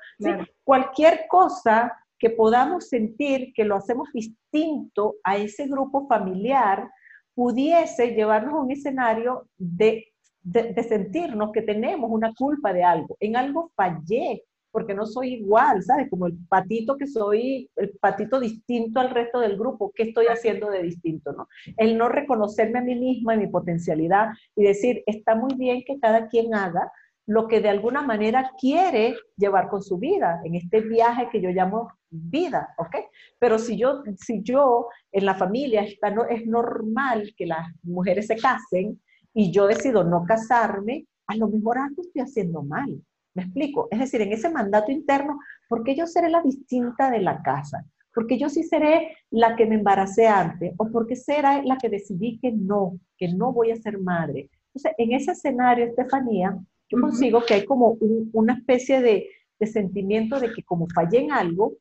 Cualquier 0.63 1.27
cosa 1.29 1.93
que 2.19 2.31
podamos 2.31 2.89
sentir 2.89 3.53
que 3.53 3.65
lo 3.65 3.77
hacemos 3.77 4.09
distinto 4.15 5.17
a 5.23 5.37
ese 5.37 5.67
grupo 5.67 6.07
familiar, 6.07 6.91
pudiese 7.35 8.15
llevarnos 8.15 8.55
a 8.55 8.61
un 8.61 8.71
escenario 8.71 9.47
de 9.59 10.14
de, 10.45 10.83
sentirnos 10.85 11.51
que 11.53 11.63
tenemos 11.63 12.11
una 12.11 12.33
culpa 12.35 12.73
de 12.73 12.85
algo. 12.85 13.17
En 13.19 13.37
algo 13.37 13.73
fallé, 13.75 14.45
porque 14.71 14.95
no 14.95 15.07
soy 15.07 15.35
igual, 15.35 15.83
¿sabes? 15.83 16.11
Como 16.11 16.27
el 16.27 16.37
patito 16.49 16.97
que 16.97 17.07
soy, 17.07 17.71
el 17.77 17.91
patito 18.01 18.41
distinto 18.41 19.01
al 19.01 19.11
resto 19.11 19.41
del 19.41 19.57
grupo, 19.57 19.93
¿qué 19.95 20.05
estoy 20.05 20.27
haciendo 20.27 20.71
de 20.71 20.83
distinto, 20.83 21.33
no? 21.33 21.49
El 21.77 21.97
no 21.97 22.09
reconocerme 22.09 22.81
a 22.81 22.83
mí 22.83 22.95
misma 22.95 23.35
y 23.35 23.39
mi 23.39 23.47
potencialidad 23.47 24.29
y 24.55 24.65
decir, 24.65 25.03
está 25.07 25.35
muy 25.35 25.55
bien 25.55 25.83
que 25.87 25.99
cada 25.99 26.29
quien 26.29 26.55
haga 26.55 26.91
lo 27.27 27.49
que 27.49 27.61
de 27.61 27.71
alguna 27.71 28.03
manera 28.03 28.51
quiere 28.61 29.17
llevar 29.37 29.69
con 29.69 29.83
su 29.83 29.97
vida, 29.97 30.41
en 30.45 30.57
este 30.57 30.83
viaje 30.83 31.29
que 31.33 31.41
yo 31.41 31.49
llamo 31.51 31.91
vida, 32.11 32.75
¿ok? 32.77 32.97
Pero 33.39 33.59
si 33.59 33.79
yo, 33.79 34.03
si 34.19 34.43
yo 34.43 34.89
en 35.11 35.25
la 35.25 35.35
familia 35.35 35.83
está, 35.83 36.11
no, 36.11 36.27
es 36.27 36.47
normal 36.47 37.33
que 37.37 37.47
las 37.47 37.67
mujeres 37.83 38.27
se 38.27 38.37
casen, 38.37 39.01
y 39.35 39.51
yo 39.51 39.67
decido 39.67 40.05
no 40.05 40.25
casarme, 40.25 41.07
a 41.27 41.37
lo 41.37 41.49
mejor 41.49 41.79
algo 41.79 42.03
estoy 42.03 42.23
haciendo 42.23 42.63
mal. 42.63 43.03
¿Me 43.35 43.43
explico? 43.43 43.89
Es 43.91 43.99
decir, 43.99 44.23
en 44.23 44.33
ese 44.33 44.49
mandato 44.49 44.93
interno, 44.93 45.39
¿por 45.69 45.83
qué 45.83 45.97
yo 45.97 46.07
seré 46.07 46.31
la 46.31 46.41
distinta 46.41 47.11
de 47.11 47.21
la 47.21 47.43
casa? 47.43 47.85
Porque 48.15 48.39
yo 48.39 48.49
sí 48.49 48.63
seré 48.63 49.17
la 49.31 49.57
que 49.57 49.67
me 49.67 49.75
embaracé 49.75 50.29
antes, 50.29 50.73
o 50.77 50.89
porque 50.89 51.17
será 51.17 51.61
la 51.65 51.77
que 51.77 51.89
decidí 51.89 52.39
que 52.39 52.53
no, 52.53 52.97
que 53.19 53.29
no 53.35 53.53
voy 53.53 53.73
a 53.73 53.77
ser 53.77 53.99
madre. 53.99 54.49
Entonces, 54.69 54.93
en 54.99 55.13
ese 55.13 55.33
escenario, 55.33 55.87
Estefanía, 55.87 56.57
yo 56.89 57.01
consigo 57.01 57.43
que 57.45 57.55
hay 57.55 57.65
como 57.65 57.99
una 58.33 58.55
especie 58.55 59.01
de, 59.01 59.27
de 59.59 59.67
sentimiento 59.67 60.39
de 60.39 60.53
que 60.53 60.63
como 60.63 60.87
fallé 60.95 61.23
en 61.25 61.33
algo, 61.33 61.75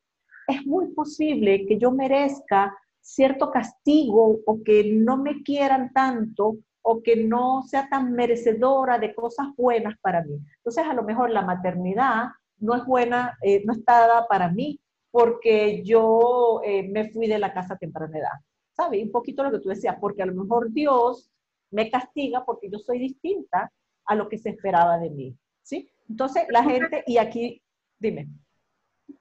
es 0.48 0.66
muy 0.66 0.92
posible 0.92 1.66
que 1.66 1.78
yo 1.78 1.92
merezca 1.92 2.76
cierto 3.00 3.50
castigo 3.50 4.40
o 4.44 4.62
que 4.64 4.92
no 4.92 5.18
me 5.18 5.42
quieran 5.42 5.92
tanto 5.92 6.56
o 6.86 7.02
que 7.02 7.16
no 7.16 7.62
sea 7.62 7.88
tan 7.88 8.12
merecedora 8.12 8.98
de 8.98 9.14
cosas 9.14 9.48
buenas 9.56 9.94
para 10.02 10.22
mí. 10.22 10.38
Entonces, 10.58 10.84
a 10.84 10.92
lo 10.92 11.02
mejor 11.02 11.30
la 11.30 11.40
maternidad 11.40 12.26
no 12.58 12.74
es 12.74 12.84
buena, 12.84 13.38
eh, 13.42 13.62
no 13.64 13.72
está 13.72 14.00
dada 14.00 14.26
para 14.28 14.50
mí 14.50 14.78
porque 15.10 15.82
yo 15.82 16.60
eh, 16.62 16.86
me 16.88 17.10
fui 17.10 17.26
de 17.26 17.38
la 17.38 17.54
casa 17.54 17.74
a 17.74 17.78
temprana 17.78 18.18
edad. 18.18 18.38
¿Sabes? 18.76 19.02
Un 19.02 19.12
poquito 19.12 19.42
lo 19.42 19.50
que 19.50 19.60
tú 19.60 19.70
decías, 19.70 19.96
porque 19.98 20.22
a 20.22 20.26
lo 20.26 20.34
mejor 20.34 20.72
Dios 20.72 21.30
me 21.70 21.90
castiga 21.90 22.44
porque 22.44 22.68
yo 22.70 22.78
soy 22.78 22.98
distinta 22.98 23.72
a 24.04 24.14
lo 24.14 24.28
que 24.28 24.36
se 24.36 24.50
esperaba 24.50 24.98
de 24.98 25.10
mí. 25.10 25.38
¿Sí? 25.62 25.88
Entonces, 26.10 26.44
la 26.50 26.64
gente, 26.64 27.02
y 27.06 27.16
aquí, 27.16 27.62
dime. 27.98 28.28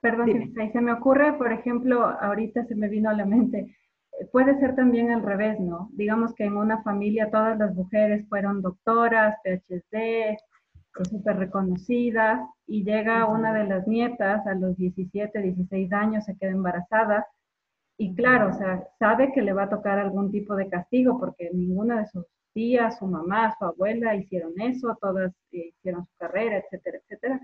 Perdón, 0.02 0.54
se 0.54 0.82
me 0.82 0.92
ocurre, 0.92 1.34
por 1.38 1.54
ejemplo, 1.54 2.04
ahorita 2.04 2.66
se 2.66 2.76
me 2.76 2.90
vino 2.90 3.10
a 3.10 3.14
la 3.14 3.26
mente, 3.26 3.78
puede 4.32 4.60
ser 4.60 4.76
también 4.76 5.12
al 5.12 5.24
revés, 5.24 5.60
¿no? 5.60 5.90
Digamos 5.94 6.34
que 6.36 6.46
en 6.46 6.58
una 6.58 6.82
familia 6.84 7.32
todas 7.32 7.58
las 7.58 7.74
mujeres 7.76 8.28
fueron 8.30 8.62
doctoras, 8.62 9.36
PhD, 9.44 10.38
súper 11.10 11.38
reconocidas, 11.38 12.42
y 12.68 12.84
llega 12.84 13.28
una 13.28 13.54
de 13.54 13.66
las 13.66 13.88
nietas 13.88 14.46
a 14.46 14.54
los 14.54 14.78
17, 14.78 15.42
16 15.42 15.92
años, 15.94 16.26
se 16.26 16.38
queda 16.38 16.52
embarazada, 16.52 17.26
y 17.98 18.16
claro, 18.16 18.50
o 18.50 18.54
sea, 18.54 18.84
sabe 19.00 19.32
que 19.34 19.42
le 19.42 19.54
va 19.54 19.64
a 19.64 19.70
tocar 19.70 20.00
algún 20.00 20.32
tipo 20.32 20.56
de 20.56 20.68
castigo 20.68 21.20
porque 21.20 21.50
ninguna 21.54 22.00
de 22.00 22.08
sus 22.08 22.26
tías, 22.54 22.98
su 22.98 23.06
mamá, 23.06 23.56
su 23.58 23.66
abuela 23.66 24.16
hicieron 24.16 24.60
eso, 24.60 24.98
todas 25.00 25.32
hicieron 25.52 26.06
su 26.06 26.18
carrera, 26.18 26.58
etcétera, 26.58 26.98
etcétera. 26.98 27.42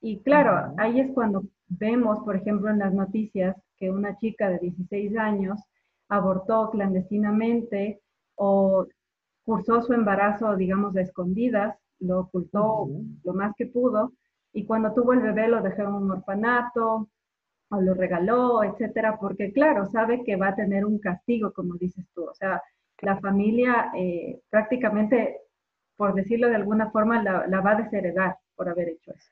Y 0.00 0.20
claro, 0.20 0.74
ahí 0.78 1.00
es 1.00 1.10
cuando 1.12 1.42
vemos, 1.68 2.20
por 2.20 2.36
ejemplo, 2.36 2.70
en 2.70 2.78
las 2.78 2.92
noticias 2.94 3.56
que 3.76 3.90
una 3.90 4.16
chica 4.18 4.48
de 4.50 4.58
16 4.58 5.16
años 5.16 5.60
abortó 6.08 6.70
clandestinamente 6.70 8.00
o 8.34 8.86
cursó 9.44 9.82
su 9.82 9.92
embarazo, 9.92 10.56
digamos, 10.56 10.92
de 10.94 11.02
escondidas, 11.02 11.76
lo 12.00 12.20
ocultó 12.20 12.88
lo 13.24 13.34
más 13.34 13.54
que 13.56 13.66
pudo, 13.66 14.12
y 14.52 14.64
cuando 14.64 14.92
tuvo 14.94 15.12
el 15.12 15.20
bebé 15.20 15.48
lo 15.48 15.62
dejó 15.62 15.82
en 15.82 15.94
un 15.94 16.10
orfanato 16.10 17.08
o 17.70 17.80
lo 17.80 17.94
regaló, 17.94 18.62
etcétera, 18.64 19.18
porque 19.18 19.52
claro, 19.52 19.86
sabe 19.86 20.24
que 20.24 20.36
va 20.36 20.48
a 20.48 20.56
tener 20.56 20.84
un 20.84 20.98
castigo, 20.98 21.52
como 21.52 21.74
dices 21.74 22.06
tú. 22.14 22.24
O 22.24 22.34
sea, 22.34 22.62
la 23.02 23.20
familia 23.20 23.90
eh, 23.94 24.40
prácticamente, 24.48 25.40
por 25.96 26.14
decirlo 26.14 26.48
de 26.48 26.56
alguna 26.56 26.90
forma, 26.90 27.22
la, 27.22 27.46
la 27.46 27.60
va 27.60 27.72
a 27.72 27.82
desheredar 27.82 28.36
por 28.56 28.68
haber 28.68 28.88
hecho 28.88 29.12
eso. 29.12 29.30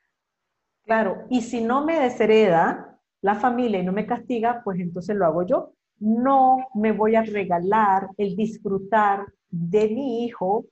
Claro, 0.85 1.25
y 1.31 1.41
si 1.41 1.63
no 1.63 1.85
me 1.85 1.99
deshereda 1.99 3.01
la 3.23 3.35
familia 3.35 3.81
y 3.81 3.85
no 3.85 3.93
me 3.93 4.07
castiga, 4.07 4.61
pues 4.63 4.79
entonces 4.79 5.17
lo 5.17 5.27
hago 5.27 5.45
yo. 5.45 5.73
No 5.99 6.69
me 6.75 6.93
voy 6.93 7.15
a 7.15 7.23
regalar 7.23 8.09
el 8.17 8.37
disfrutar 8.37 9.27
de 9.51 9.89
mi 9.89 10.25
hijo 10.25 10.67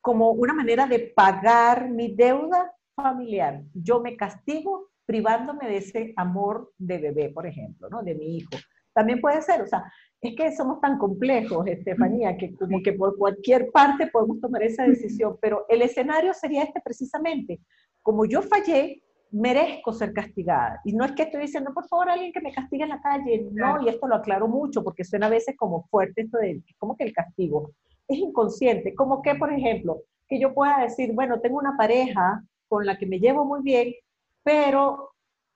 como 0.00 0.30
una 0.30 0.54
manera 0.54 0.86
de 0.86 1.12
pagar 1.14 1.90
mi 1.90 2.14
deuda 2.14 2.72
familiar. 2.94 3.62
Yo 3.74 4.00
me 4.00 4.16
castigo 4.16 4.90
privándome 5.04 5.68
de 5.68 5.78
ese 5.78 6.12
amor 6.16 6.72
de 6.78 6.98
bebé, 6.98 7.30
por 7.30 7.46
ejemplo, 7.46 7.88
¿no? 7.90 8.02
De 8.02 8.14
mi 8.14 8.36
hijo. 8.36 8.50
También 8.92 9.20
puede 9.20 9.42
ser, 9.42 9.62
o 9.62 9.66
sea, 9.66 9.84
es 10.20 10.36
que 10.36 10.54
somos 10.54 10.80
tan 10.80 10.98
complejos, 10.98 11.66
Estefanía, 11.66 12.36
que 12.36 12.54
como 12.54 12.82
que 12.82 12.92
por 12.92 13.16
cualquier 13.16 13.70
parte 13.70 14.08
podemos 14.08 14.40
tomar 14.40 14.62
esa 14.62 14.84
decisión, 14.84 15.38
pero 15.40 15.64
el 15.68 15.82
escenario 15.82 16.34
sería 16.34 16.62
este 16.62 16.80
precisamente. 16.80 17.60
Como 18.02 18.24
yo 18.24 18.42
fallé, 18.42 19.02
merezco 19.32 19.92
ser 19.92 20.12
castigada. 20.12 20.80
Y 20.84 20.92
no 20.92 21.04
es 21.04 21.12
que 21.12 21.22
estoy 21.22 21.42
diciendo, 21.42 21.72
por 21.72 21.86
favor, 21.88 22.10
alguien 22.10 22.32
que 22.32 22.40
me 22.40 22.52
castigue 22.52 22.84
en 22.84 22.90
la 22.90 23.00
calle. 23.00 23.48
No, 23.52 23.82
y 23.82 23.88
esto 23.88 24.06
lo 24.06 24.16
aclaro 24.16 24.48
mucho 24.48 24.82
porque 24.82 25.04
suena 25.04 25.26
a 25.26 25.30
veces 25.30 25.56
como 25.56 25.84
fuerte 25.84 26.22
esto 26.22 26.38
de, 26.38 26.62
como 26.78 26.96
que 26.96 27.04
el 27.04 27.12
castigo 27.12 27.72
es 28.08 28.18
inconsciente. 28.18 28.94
Como 28.94 29.22
que, 29.22 29.34
por 29.34 29.52
ejemplo, 29.52 30.02
que 30.28 30.40
yo 30.40 30.54
pueda 30.54 30.80
decir, 30.80 31.12
bueno, 31.12 31.40
tengo 31.40 31.58
una 31.58 31.76
pareja 31.76 32.42
con 32.68 32.86
la 32.86 32.98
que 32.98 33.06
me 33.06 33.18
llevo 33.18 33.44
muy 33.44 33.62
bien, 33.62 33.94
pero 34.42 35.10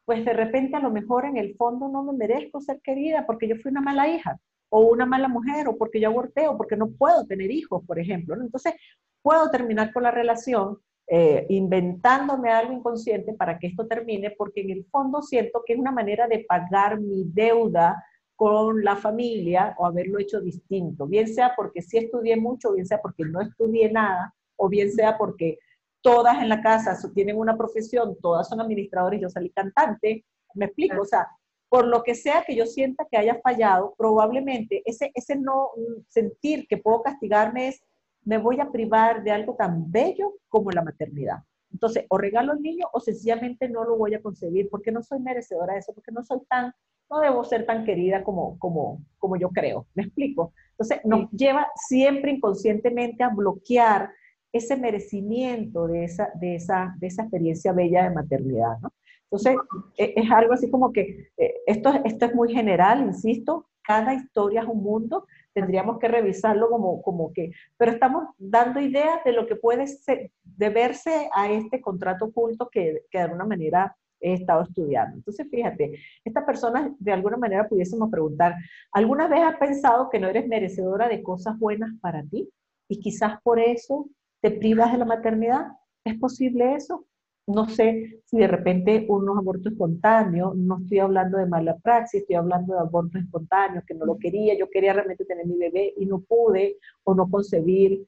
pues 0.04 0.24
de 0.24 0.32
repente 0.34 0.76
a 0.76 0.80
lo 0.80 0.90
mejor 0.90 1.24
en 1.24 1.36
el 1.36 1.54
fondo 1.56 1.88
no 1.88 2.02
me 2.02 2.12
merezco 2.12 2.60
ser 2.60 2.80
querida 2.82 3.24
porque 3.26 3.48
yo 3.48 3.56
fui 3.56 3.70
una 3.70 3.80
mala 3.80 4.06
hija 4.06 4.38
o 4.68 4.80
una 4.80 5.06
mala 5.06 5.28
mujer 5.28 5.66
o 5.68 5.78
porque 5.78 6.00
yo 6.00 6.08
aborté 6.08 6.46
o 6.46 6.58
porque 6.58 6.76
no 6.76 6.90
puedo 6.90 7.24
tener 7.26 7.50
hijos, 7.50 7.82
por 7.86 7.98
ejemplo. 7.98 8.34
Entonces, 8.34 8.74
puedo 9.22 9.50
terminar 9.50 9.92
con 9.92 10.02
la 10.02 10.10
relación 10.10 10.78
eh, 11.06 11.46
inventándome 11.50 12.50
algo 12.50 12.72
inconsciente 12.72 13.34
para 13.34 13.58
que 13.58 13.66
esto 13.66 13.86
termine, 13.86 14.30
porque 14.30 14.62
en 14.62 14.70
el 14.70 14.84
fondo 14.86 15.20
siento 15.20 15.62
que 15.66 15.74
es 15.74 15.78
una 15.78 15.92
manera 15.92 16.26
de 16.26 16.44
pagar 16.48 16.98
mi 16.98 17.24
deuda 17.24 18.02
con 18.36 18.82
la 18.82 18.96
familia 18.96 19.74
o 19.78 19.86
haberlo 19.86 20.18
hecho 20.18 20.40
distinto, 20.40 21.06
bien 21.06 21.28
sea 21.28 21.52
porque 21.56 21.82
sí 21.82 21.98
estudié 21.98 22.36
mucho, 22.36 22.72
bien 22.72 22.86
sea 22.86 23.00
porque 23.00 23.24
no 23.24 23.40
estudié 23.40 23.92
nada, 23.92 24.34
o 24.56 24.68
bien 24.68 24.90
sea 24.90 25.16
porque 25.16 25.58
todas 26.00 26.42
en 26.42 26.48
la 26.48 26.62
casa 26.62 26.96
tienen 27.14 27.38
una 27.38 27.56
profesión, 27.56 28.16
todas 28.20 28.48
son 28.48 28.60
administradores, 28.60 29.20
yo 29.20 29.28
salí 29.28 29.50
cantante, 29.50 30.24
me 30.54 30.66
explico, 30.66 31.02
o 31.02 31.06
sea, 31.06 31.28
por 31.68 31.86
lo 31.86 32.02
que 32.02 32.14
sea 32.14 32.44
que 32.46 32.54
yo 32.54 32.66
sienta 32.66 33.06
que 33.10 33.16
haya 33.16 33.40
fallado, 33.42 33.94
probablemente 33.96 34.82
ese, 34.84 35.10
ese 35.14 35.36
no 35.36 35.70
sentir 36.08 36.66
que 36.68 36.76
puedo 36.76 37.02
castigarme 37.02 37.68
es 37.68 37.82
me 38.24 38.38
voy 38.38 38.60
a 38.60 38.70
privar 38.70 39.22
de 39.22 39.30
algo 39.30 39.54
tan 39.54 39.90
bello 39.90 40.34
como 40.48 40.70
la 40.70 40.82
maternidad. 40.82 41.38
Entonces, 41.72 42.04
o 42.08 42.18
regalo 42.18 42.52
al 42.52 42.62
niño 42.62 42.86
o 42.92 43.00
sencillamente 43.00 43.68
no 43.68 43.84
lo 43.84 43.96
voy 43.96 44.14
a 44.14 44.22
concebir 44.22 44.68
porque 44.70 44.92
no 44.92 45.02
soy 45.02 45.20
merecedora 45.20 45.74
de 45.74 45.80
eso, 45.80 45.92
porque 45.92 46.12
no 46.12 46.22
soy 46.22 46.40
tan, 46.48 46.72
no 47.10 47.20
debo 47.20 47.42
ser 47.44 47.66
tan 47.66 47.84
querida 47.84 48.22
como, 48.22 48.58
como, 48.58 49.02
como 49.18 49.36
yo 49.36 49.50
creo. 49.50 49.86
¿Me 49.94 50.04
explico? 50.04 50.52
Entonces, 50.70 51.00
nos 51.04 51.30
lleva 51.30 51.66
siempre 51.74 52.30
inconscientemente 52.30 53.24
a 53.24 53.28
bloquear 53.28 54.10
ese 54.52 54.76
merecimiento 54.76 55.88
de 55.88 56.04
esa, 56.04 56.30
de 56.34 56.54
esa, 56.54 56.94
de 56.98 57.08
esa 57.08 57.22
experiencia 57.22 57.72
bella 57.72 58.04
de 58.04 58.14
maternidad, 58.14 58.78
¿no? 58.80 58.92
Entonces, 59.24 59.56
e, 59.96 60.14
es 60.16 60.30
algo 60.30 60.52
así 60.52 60.70
como 60.70 60.92
que 60.92 61.28
eh, 61.36 61.54
esto, 61.66 61.92
esto 62.04 62.26
es 62.26 62.34
muy 62.36 62.52
general, 62.52 63.02
insisto, 63.02 63.66
cada 63.82 64.14
historia 64.14 64.62
es 64.62 64.68
un 64.68 64.82
mundo, 64.82 65.26
tendríamos 65.54 65.98
que 65.98 66.08
revisarlo 66.08 66.68
como, 66.68 67.00
como 67.00 67.32
que, 67.32 67.52
pero 67.76 67.92
estamos 67.92 68.28
dando 68.36 68.80
ideas 68.80 69.22
de 69.24 69.32
lo 69.32 69.46
que 69.46 69.56
puede 69.56 69.86
ser, 69.86 70.30
deberse 70.42 71.30
a 71.32 71.50
este 71.50 71.80
contrato 71.80 72.26
oculto 72.26 72.68
que, 72.70 73.02
que 73.10 73.18
de 73.18 73.24
alguna 73.24 73.44
manera 73.44 73.96
he 74.20 74.34
estado 74.34 74.62
estudiando. 74.62 75.16
Entonces, 75.16 75.46
fíjate, 75.50 75.98
esta 76.24 76.44
persona 76.44 76.94
de 76.98 77.12
alguna 77.12 77.36
manera 77.36 77.68
pudiésemos 77.68 78.10
preguntar, 78.10 78.54
¿alguna 78.92 79.28
vez 79.28 79.42
has 79.42 79.56
pensado 79.56 80.10
que 80.10 80.18
no 80.18 80.28
eres 80.28 80.48
merecedora 80.48 81.08
de 81.08 81.22
cosas 81.22 81.58
buenas 81.58 81.90
para 82.00 82.22
ti? 82.24 82.48
Y 82.88 83.00
quizás 83.00 83.40
por 83.42 83.60
eso 83.60 84.08
te 84.40 84.50
privas 84.50 84.92
de 84.92 84.98
la 84.98 85.04
maternidad. 85.04 85.68
¿Es 86.04 86.18
posible 86.18 86.74
eso? 86.74 87.06
No 87.46 87.68
sé 87.68 88.20
si 88.24 88.38
de 88.38 88.48
repente 88.48 89.04
unos 89.08 89.36
abortos 89.36 89.72
espontáneos, 89.72 90.56
no 90.56 90.78
estoy 90.78 90.98
hablando 90.98 91.38
de 91.38 91.46
mala 91.46 91.76
praxis, 91.76 92.22
estoy 92.22 92.36
hablando 92.36 92.74
de 92.74 92.80
abortos 92.80 93.22
espontáneos, 93.22 93.84
que 93.86 93.94
no 93.94 94.06
lo 94.06 94.18
quería, 94.18 94.56
yo 94.56 94.70
quería 94.70 94.92
realmente 94.94 95.24
tener 95.24 95.46
mi 95.46 95.56
bebé 95.56 95.92
y 95.96 96.06
no 96.06 96.20
pude 96.20 96.78
o 97.04 97.14
no 97.14 97.30
concebir. 97.30 98.06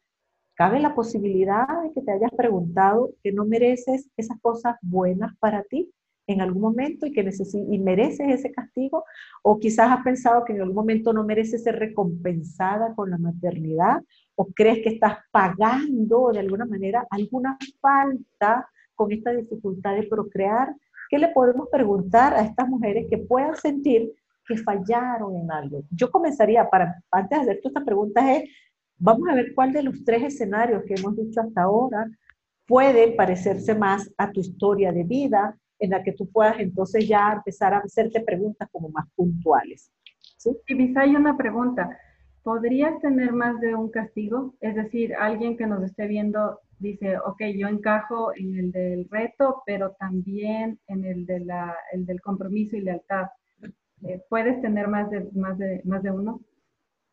Cabe 0.54 0.80
la 0.80 0.94
posibilidad 0.94 1.66
de 1.82 1.92
que 1.92 2.00
te 2.00 2.12
hayas 2.12 2.30
preguntado 2.34 3.10
que 3.22 3.30
no 3.32 3.44
mereces 3.44 4.08
esas 4.16 4.40
cosas 4.40 4.76
buenas 4.80 5.36
para 5.38 5.62
ti 5.64 5.90
en 6.26 6.40
algún 6.40 6.62
momento 6.62 7.06
y 7.06 7.12
que 7.12 7.28
y 7.70 7.78
mereces 7.78 8.28
ese 8.28 8.50
castigo, 8.50 9.04
o 9.42 9.58
quizás 9.58 9.90
has 9.90 10.02
pensado 10.02 10.44
que 10.44 10.54
en 10.54 10.60
algún 10.60 10.74
momento 10.74 11.12
no 11.12 11.24
mereces 11.24 11.62
ser 11.62 11.78
recompensada 11.78 12.94
con 12.94 13.10
la 13.10 13.18
maternidad, 13.18 14.02
o 14.34 14.46
crees 14.46 14.82
que 14.82 14.88
estás 14.88 15.18
pagando 15.30 16.30
de 16.32 16.40
alguna 16.40 16.64
manera 16.64 17.06
alguna 17.10 17.56
falta 17.80 18.68
con 18.96 19.12
esta 19.12 19.30
dificultad 19.30 19.94
de 19.94 20.08
procrear, 20.08 20.74
¿qué 21.08 21.18
le 21.18 21.28
podemos 21.28 21.68
preguntar 21.70 22.34
a 22.34 22.42
estas 22.42 22.68
mujeres 22.68 23.06
que 23.08 23.18
puedan 23.18 23.54
sentir 23.56 24.12
que 24.46 24.56
fallaron 24.56 25.36
en 25.36 25.50
algo? 25.52 25.84
Yo 25.90 26.10
comenzaría, 26.10 26.68
para, 26.68 26.96
antes 27.10 27.38
de 27.38 27.42
hacer 27.42 27.60
todas 27.62 27.72
estas 27.72 27.84
preguntas, 27.84 28.24
es, 28.28 28.50
vamos 28.98 29.28
a 29.28 29.34
ver 29.34 29.54
cuál 29.54 29.72
de 29.72 29.82
los 29.82 30.02
tres 30.04 30.22
escenarios 30.24 30.82
que 30.84 30.94
hemos 30.94 31.16
dicho 31.16 31.40
hasta 31.40 31.62
ahora 31.62 32.08
puede 32.66 33.12
parecerse 33.12 33.74
más 33.74 34.12
a 34.18 34.32
tu 34.32 34.40
historia 34.40 34.90
de 34.92 35.04
vida, 35.04 35.56
en 35.78 35.90
la 35.90 36.02
que 36.02 36.12
tú 36.12 36.28
puedas 36.30 36.58
entonces 36.58 37.06
ya 37.06 37.32
empezar 37.34 37.74
a 37.74 37.78
hacerte 37.78 38.20
preguntas 38.20 38.68
como 38.72 38.88
más 38.88 39.06
puntuales. 39.14 39.92
¿sí? 40.36 40.50
Y 40.68 40.98
hay 40.98 41.14
una 41.14 41.36
pregunta. 41.36 41.98
¿Podrías 42.42 43.00
tener 43.00 43.32
más 43.32 43.60
de 43.60 43.74
un 43.74 43.90
castigo? 43.90 44.54
Es 44.60 44.74
decir, 44.74 45.14
alguien 45.14 45.56
que 45.56 45.66
nos 45.66 45.82
esté 45.82 46.06
viendo 46.06 46.60
dice, 46.78 47.18
ok, 47.18 47.42
yo 47.56 47.68
encajo 47.68 48.32
en 48.34 48.56
el 48.56 48.72
del 48.72 49.08
reto, 49.10 49.62
pero 49.66 49.96
también 49.98 50.78
en 50.86 51.04
el, 51.04 51.26
de 51.26 51.40
la, 51.40 51.74
el 51.92 52.06
del 52.06 52.20
compromiso 52.20 52.76
y 52.76 52.80
lealtad. 52.80 53.26
Eh, 54.02 54.22
¿Puedes 54.28 54.60
tener 54.60 54.88
más 54.88 55.10
de, 55.10 55.28
más, 55.32 55.56
de, 55.58 55.80
más 55.84 56.02
de 56.02 56.10
uno? 56.10 56.40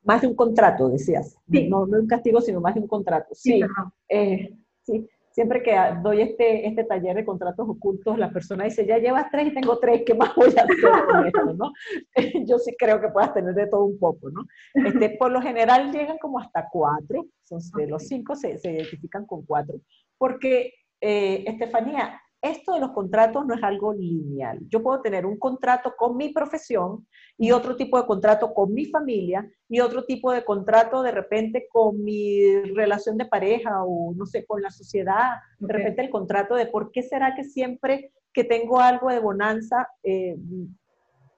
Más 0.03 0.21
de 0.21 0.27
un 0.27 0.35
contrato, 0.35 0.89
decías. 0.89 1.37
Sí. 1.49 1.69
No, 1.69 1.85
no 1.85 1.97
un 1.99 2.07
castigo, 2.07 2.41
sino 2.41 2.59
más 2.59 2.75
de 2.75 2.81
un 2.81 2.87
contrato. 2.87 3.33
Sí, 3.33 3.61
sí, 3.61 3.67
eh, 4.09 4.57
sí 4.81 5.09
siempre 5.33 5.63
que 5.63 5.75
doy 6.03 6.21
este, 6.21 6.67
este 6.67 6.83
taller 6.83 7.15
de 7.15 7.25
contratos 7.25 7.67
ocultos, 7.67 8.17
la 8.19 8.31
persona 8.31 8.65
dice, 8.65 8.85
ya 8.85 8.99
llevas 8.99 9.31
tres 9.31 9.47
y 9.47 9.53
tengo 9.53 9.79
tres, 9.79 10.03
¿qué 10.05 10.13
más 10.13 10.33
voy 10.35 10.53
a 10.55 10.61
hacer 10.61 11.05
con 11.07 11.25
esto? 11.25 11.53
¿no? 11.55 11.73
Yo 12.47 12.59
sí 12.59 12.75
creo 12.77 13.01
que 13.01 13.09
puedas 13.09 13.33
tener 13.33 13.55
de 13.55 13.67
todo 13.67 13.83
un 13.83 13.97
poco, 13.97 14.29
¿no? 14.29 14.45
Este, 14.75 15.09
por 15.17 15.31
lo 15.31 15.41
general 15.41 15.91
llegan 15.91 16.19
como 16.19 16.39
hasta 16.39 16.69
cuatro, 16.71 17.25
son, 17.43 17.59
de 17.75 17.87
los 17.87 18.07
cinco 18.07 18.35
se, 18.35 18.59
se, 18.59 18.73
identifican 18.73 19.25
con 19.25 19.43
cuatro, 19.43 19.79
porque, 20.19 20.73
eh, 21.01 21.43
Estefanía, 21.47 22.21
esto 22.43 22.73
de 22.73 22.81
los 22.81 22.91
contratos 22.91 23.45
no 23.45 23.55
es 23.55 23.63
algo 23.63 23.93
lineal. 23.93 24.59
Yo 24.67 24.83
puedo 24.83 25.01
tener 25.01 25.25
un 25.25 25.39
contrato 25.39 25.95
con 25.97 26.17
mi 26.17 26.33
profesión 26.33 27.07
y 27.37 27.51
otro 27.51 27.77
tipo 27.77 27.97
de 27.97 28.05
contrato 28.05 28.53
con 28.53 28.73
mi 28.73 28.85
familia 28.85 29.49
y 29.69 29.79
otro 29.79 30.03
tipo 30.03 30.29
de 30.33 30.43
contrato 30.43 31.01
de 31.01 31.11
repente 31.11 31.67
con 31.71 32.03
mi 32.03 32.61
relación 32.75 33.17
de 33.17 33.27
pareja 33.27 33.85
o 33.85 34.13
no 34.13 34.25
sé, 34.25 34.45
con 34.45 34.61
la 34.61 34.71
sociedad. 34.71 35.37
De 35.57 35.73
repente 35.73 36.01
el 36.01 36.09
contrato 36.09 36.55
de 36.55 36.67
por 36.67 36.91
qué 36.91 37.01
será 37.01 37.33
que 37.33 37.45
siempre 37.45 38.11
que 38.33 38.43
tengo 38.43 38.81
algo 38.81 39.09
de 39.09 39.19
bonanza 39.19 39.87
eh, 40.03 40.35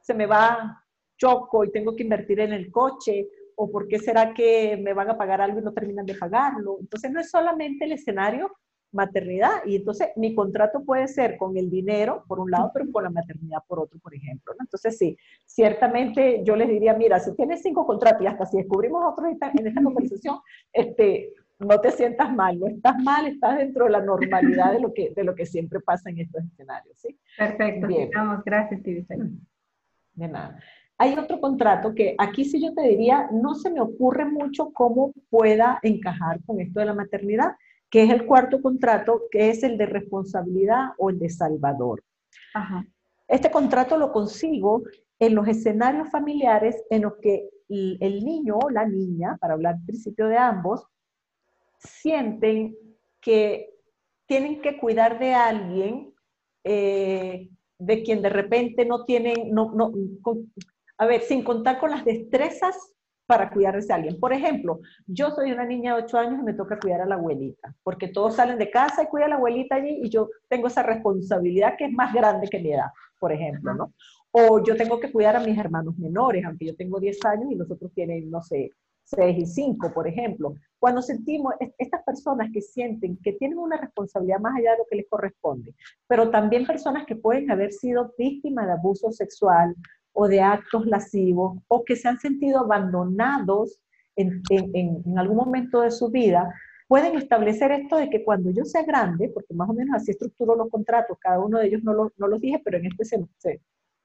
se 0.02 0.16
me 0.16 0.26
va 0.26 0.84
choco 1.18 1.64
y 1.64 1.72
tengo 1.72 1.96
que 1.96 2.04
invertir 2.04 2.40
en 2.40 2.52
el 2.52 2.72
coche 2.72 3.30
o 3.56 3.72
por 3.72 3.88
qué 3.88 4.00
será 4.00 4.34
que 4.34 4.76
me 4.78 4.94
van 4.94 5.12
a 5.12 5.18
pagar 5.18 5.40
algo 5.40 5.60
y 5.60 5.64
no 5.64 5.72
terminan 5.72 6.06
de 6.08 6.16
pagarlo. 6.16 6.78
Entonces 6.80 7.12
no 7.12 7.20
es 7.20 7.30
solamente 7.30 7.86
el 7.86 7.92
escenario 7.92 8.52
maternidad. 8.96 9.52
Y 9.66 9.76
entonces 9.76 10.10
mi 10.16 10.34
contrato 10.34 10.84
puede 10.84 11.08
ser 11.08 11.38
con 11.38 11.56
el 11.58 11.70
dinero, 11.70 12.24
por 12.28 12.40
un 12.40 12.50
lado, 12.50 12.72
pero 12.74 12.92
con 12.92 13.04
la 13.04 13.10
maternidad 13.12 13.60
por 13.68 13.80
otro, 13.80 14.00
por 14.00 14.16
ejemplo. 14.16 14.54
Entonces 14.60 14.98
sí, 14.98 15.18
ciertamente 15.46 16.42
yo 16.44 16.56
les 16.56 16.70
diría, 16.70 16.94
mira, 16.96 17.20
si 17.20 17.36
tienes 17.36 17.62
cinco 17.62 17.86
contratos 17.86 18.22
y 18.24 18.28
hasta 18.28 18.46
si 18.46 18.58
descubrimos 18.58 19.04
otros 19.06 19.28
en 19.30 19.68
esta 19.68 19.84
conversación, 19.84 20.40
este, 20.74 21.34
no 21.60 21.80
te 21.80 21.92
sientas 21.92 22.34
mal, 22.34 22.60
no 22.60 22.68
estás 22.68 22.98
mal, 23.02 23.28
estás 23.28 23.58
dentro 23.58 23.86
de 23.86 23.92
la 23.92 24.02
normalidad 24.02 24.74
de 24.74 24.80
lo 24.80 24.94
que, 24.94 25.12
de 25.16 25.24
lo 25.24 25.36
que 25.36 25.46
siempre 25.46 25.80
pasa 25.80 26.10
en 26.10 26.20
estos 26.20 26.44
escenarios. 26.44 26.98
¿sí? 26.98 27.18
Perfecto, 27.38 27.88
Bien. 27.88 28.10
gracias, 28.46 28.82
De 28.84 30.28
nada. 30.28 30.60
hay 30.98 31.18
otro 31.18 31.40
contrato 31.40 31.94
que 31.94 32.16
aquí 32.18 32.46
sí 32.46 32.62
yo 32.62 32.74
te 32.74 32.82
diría, 32.84 33.30
no 33.32 33.56
se 33.56 33.70
me 33.70 33.82
ocurre 33.82 34.26
mucho 34.26 34.72
cómo 34.74 35.14
pueda 35.30 35.80
encajar 35.82 36.40
con 36.46 36.60
esto 36.60 36.80
de 36.80 36.86
la 36.88 36.94
maternidad, 36.94 37.56
que 37.96 38.04
es 38.04 38.10
el 38.10 38.26
cuarto 38.26 38.62
contrato, 38.62 39.22
que 39.32 39.50
es 39.50 39.64
el 39.64 39.78
de 39.78 39.86
responsabilidad 39.86 40.90
o 40.98 41.12
el 41.12 41.18
de 41.18 41.30
salvador. 41.30 42.04
Este 43.26 43.50
contrato 43.50 43.96
lo 43.96 44.12
consigo 44.12 44.84
en 45.18 45.34
los 45.34 45.48
escenarios 45.48 46.10
familiares 46.10 46.84
en 46.90 47.04
los 47.04 47.14
que 47.22 47.48
el 47.70 48.26
niño 48.26 48.58
o 48.58 48.70
la 48.70 48.86
niña, 48.86 49.38
para 49.40 49.54
hablar 49.54 49.76
al 49.76 49.86
principio 49.86 50.28
de 50.28 50.38
ambos, 50.38 50.86
sienten 51.80 52.76
que 53.22 53.70
tienen 54.26 54.62
que 54.62 54.78
cuidar 54.78 55.18
de 55.18 55.34
alguien 55.34 56.14
eh, 56.66 57.50
de 57.80 58.04
quien 58.04 58.22
de 58.22 58.30
repente 58.30 58.84
no 58.84 59.06
tienen, 59.06 59.54
no, 59.54 59.72
no, 59.74 59.94
a 60.98 61.06
ver, 61.06 61.22
sin 61.22 61.46
contar 61.46 61.80
con 61.80 61.92
las 61.92 62.04
destrezas 62.04 62.76
para 63.26 63.50
cuidar 63.50 63.80
de 63.82 63.94
alguien. 63.94 64.20
Por 64.20 64.34
ejemplo, 64.34 64.80
yo 65.08 65.32
soy 65.32 65.52
una 65.52 65.66
niña 65.66 65.96
de 65.96 66.04
8 66.04 66.18
años 66.18 66.40
y 66.40 66.44
me 66.44 66.54
toca 66.54 66.80
cuidar 66.80 67.02
a 67.02 67.06
la 67.06 67.16
abuelita, 67.16 67.76
porque 67.84 68.08
todos 68.08 68.36
salen 68.36 68.58
de 68.58 68.70
casa 68.70 69.04
y 69.04 69.08
cuidan 69.08 69.28
a 69.28 69.30
la 69.32 69.36
abuelita 69.38 69.76
allí 69.76 70.00
y 70.04 70.10
yo 70.10 70.30
tengo 70.48 70.68
esa 70.68 70.84
responsabilidad 70.84 71.76
que 71.78 71.86
es 71.86 71.92
más 71.92 72.14
grande 72.14 72.48
que 72.48 72.60
mi 72.60 72.74
edad, 72.74 72.92
por 73.20 73.32
ejemplo, 73.32 73.74
¿no? 73.74 73.94
O 74.32 74.64
yo 74.64 74.76
tengo 74.76 75.00
que 75.00 75.12
cuidar 75.12 75.36
a 75.36 75.40
mis 75.40 75.58
hermanos 75.58 75.98
menores, 75.98 76.44
aunque 76.46 76.66
yo 76.66 76.76
tengo 76.76 77.00
10 77.00 77.24
años 77.26 77.52
y 77.52 77.56
los 77.56 77.72
otros 77.72 77.92
tienen, 77.94 78.30
no 78.30 78.42
sé, 78.42 78.72
6 79.06 79.38
y 79.38 79.46
5, 79.46 79.94
por 79.94 80.08
ejemplo. 80.08 80.56
Cuando 80.80 81.02
sentimos, 81.02 81.54
estas 81.78 82.04
personas 82.04 82.50
que 82.52 82.62
sienten 82.62 83.18
que 83.18 83.34
tienen 83.34 83.58
una 83.58 83.78
responsabilidad 83.78 84.40
más 84.40 84.58
allá 84.58 84.72
de 84.72 84.80
lo 84.80 84.86
que 84.90 84.98
les 84.98 85.08
corresponde, 85.10 85.74
pero 86.08 86.30
también 86.30 86.66
personas 86.66 87.06
que 87.06 87.16
pueden 87.16 87.50
haber 87.50 87.72
sido 87.72 88.14
víctimas 88.18 88.68
de 88.68 88.74
abuso 88.74 89.12
sexual 89.12 89.76
o 90.16 90.28
de 90.28 90.42
actos 90.42 90.86
lascivos 90.86 91.60
o 91.68 91.84
que 91.84 91.96
se 91.96 92.08
han 92.08 92.18
sentido 92.18 92.60
abandonados 92.60 93.80
en, 94.16 94.42
algún 95.18 95.36
momento 95.36 95.82
de 95.82 95.92
su 95.92 96.10
vida, 96.10 96.50
pueden 96.88 97.18
establecer 97.18 97.72
esto 97.72 97.98
de 97.98 98.10
que 98.10 98.24
cuando 98.24 98.50
yo 98.50 98.64
sea 98.64 98.84
grande, 98.84 99.30
porque 99.30 99.54
más 99.54 99.70
o 99.70 99.74
menos 99.74 99.96
así 99.96 100.12
estructuro 100.12 100.56
los 100.56 100.70
contratos, 100.70 101.18
cada 101.20 101.40
uno 101.40 101.60
de 101.60 101.68
ellos 101.68 101.84
no, 101.84 101.94
lo, 101.94 102.14
no 102.18 102.28
los 102.28 102.40
dije, 102.40 102.62
pero 102.64 102.78
en 102.78 102.86
este 102.86 103.04
se, 103.04 103.26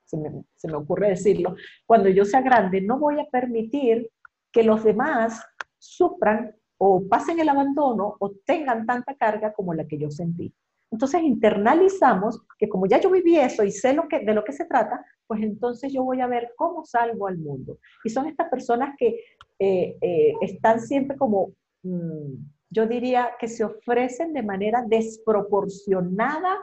se, 0.05 0.17
me, 0.17 0.45
se 0.57 0.67
me 0.67 0.75
ocurre 0.75 1.11
decirlo, 1.11 1.55
cuando 1.87 2.09
yo 2.09 2.25
sea 2.25 2.41
grande 2.41 2.81
no 2.81 2.99
voy 2.99 3.21
a 3.21 3.31
permitir 3.31 4.11
que 4.51 4.65
los 4.65 4.83
demás 4.83 5.41
sufran 5.79 6.57
o 6.77 7.07
pasen 7.09 7.39
el 7.39 7.49
abandono 7.49 8.17
o 8.19 8.33
tengan 8.45 8.85
tanta 8.85 9.15
carga 9.15 9.53
como 9.53 9.75
la 9.75 9.87
que 9.87 9.97
yo 9.97 10.11
sentí. 10.11 10.53
Entonces 10.91 11.23
internalizamos 11.23 12.41
que 12.59 12.69
como 12.69 12.87
ya 12.87 13.01
yo 13.01 13.11
viví 13.11 13.39
eso 13.39 13.63
y 13.63 13.71
sé 13.71 13.93
lo 13.93 14.09
que, 14.09 14.21
de 14.21 14.35
lo 14.35 14.45
que 14.45 14.53
se 14.53 14.65
trata, 14.65 15.05
pues 15.27 15.43
entonces 15.43 15.93
yo 15.93 16.03
voy 16.03 16.21
a 16.21 16.27
ver 16.27 16.53
cómo 16.57 16.85
salvo 16.85 17.29
al 17.29 17.39
mundo. 17.39 17.79
Y 18.05 18.11
son 18.11 18.27
estas 18.27 18.49
personas 18.49 18.97
que 18.99 19.21
eh, 19.59 19.97
eh, 20.01 20.35
están 20.41 20.81
siempre 20.81 21.17
como, 21.17 21.53
mm, 21.83 22.35
yo 22.71 22.87
diría, 22.87 23.33
que 23.39 23.47
se 23.47 23.65
ofrecen 23.65 24.33
de 24.33 24.43
manera 24.43 24.85
desproporcionada 24.87 26.59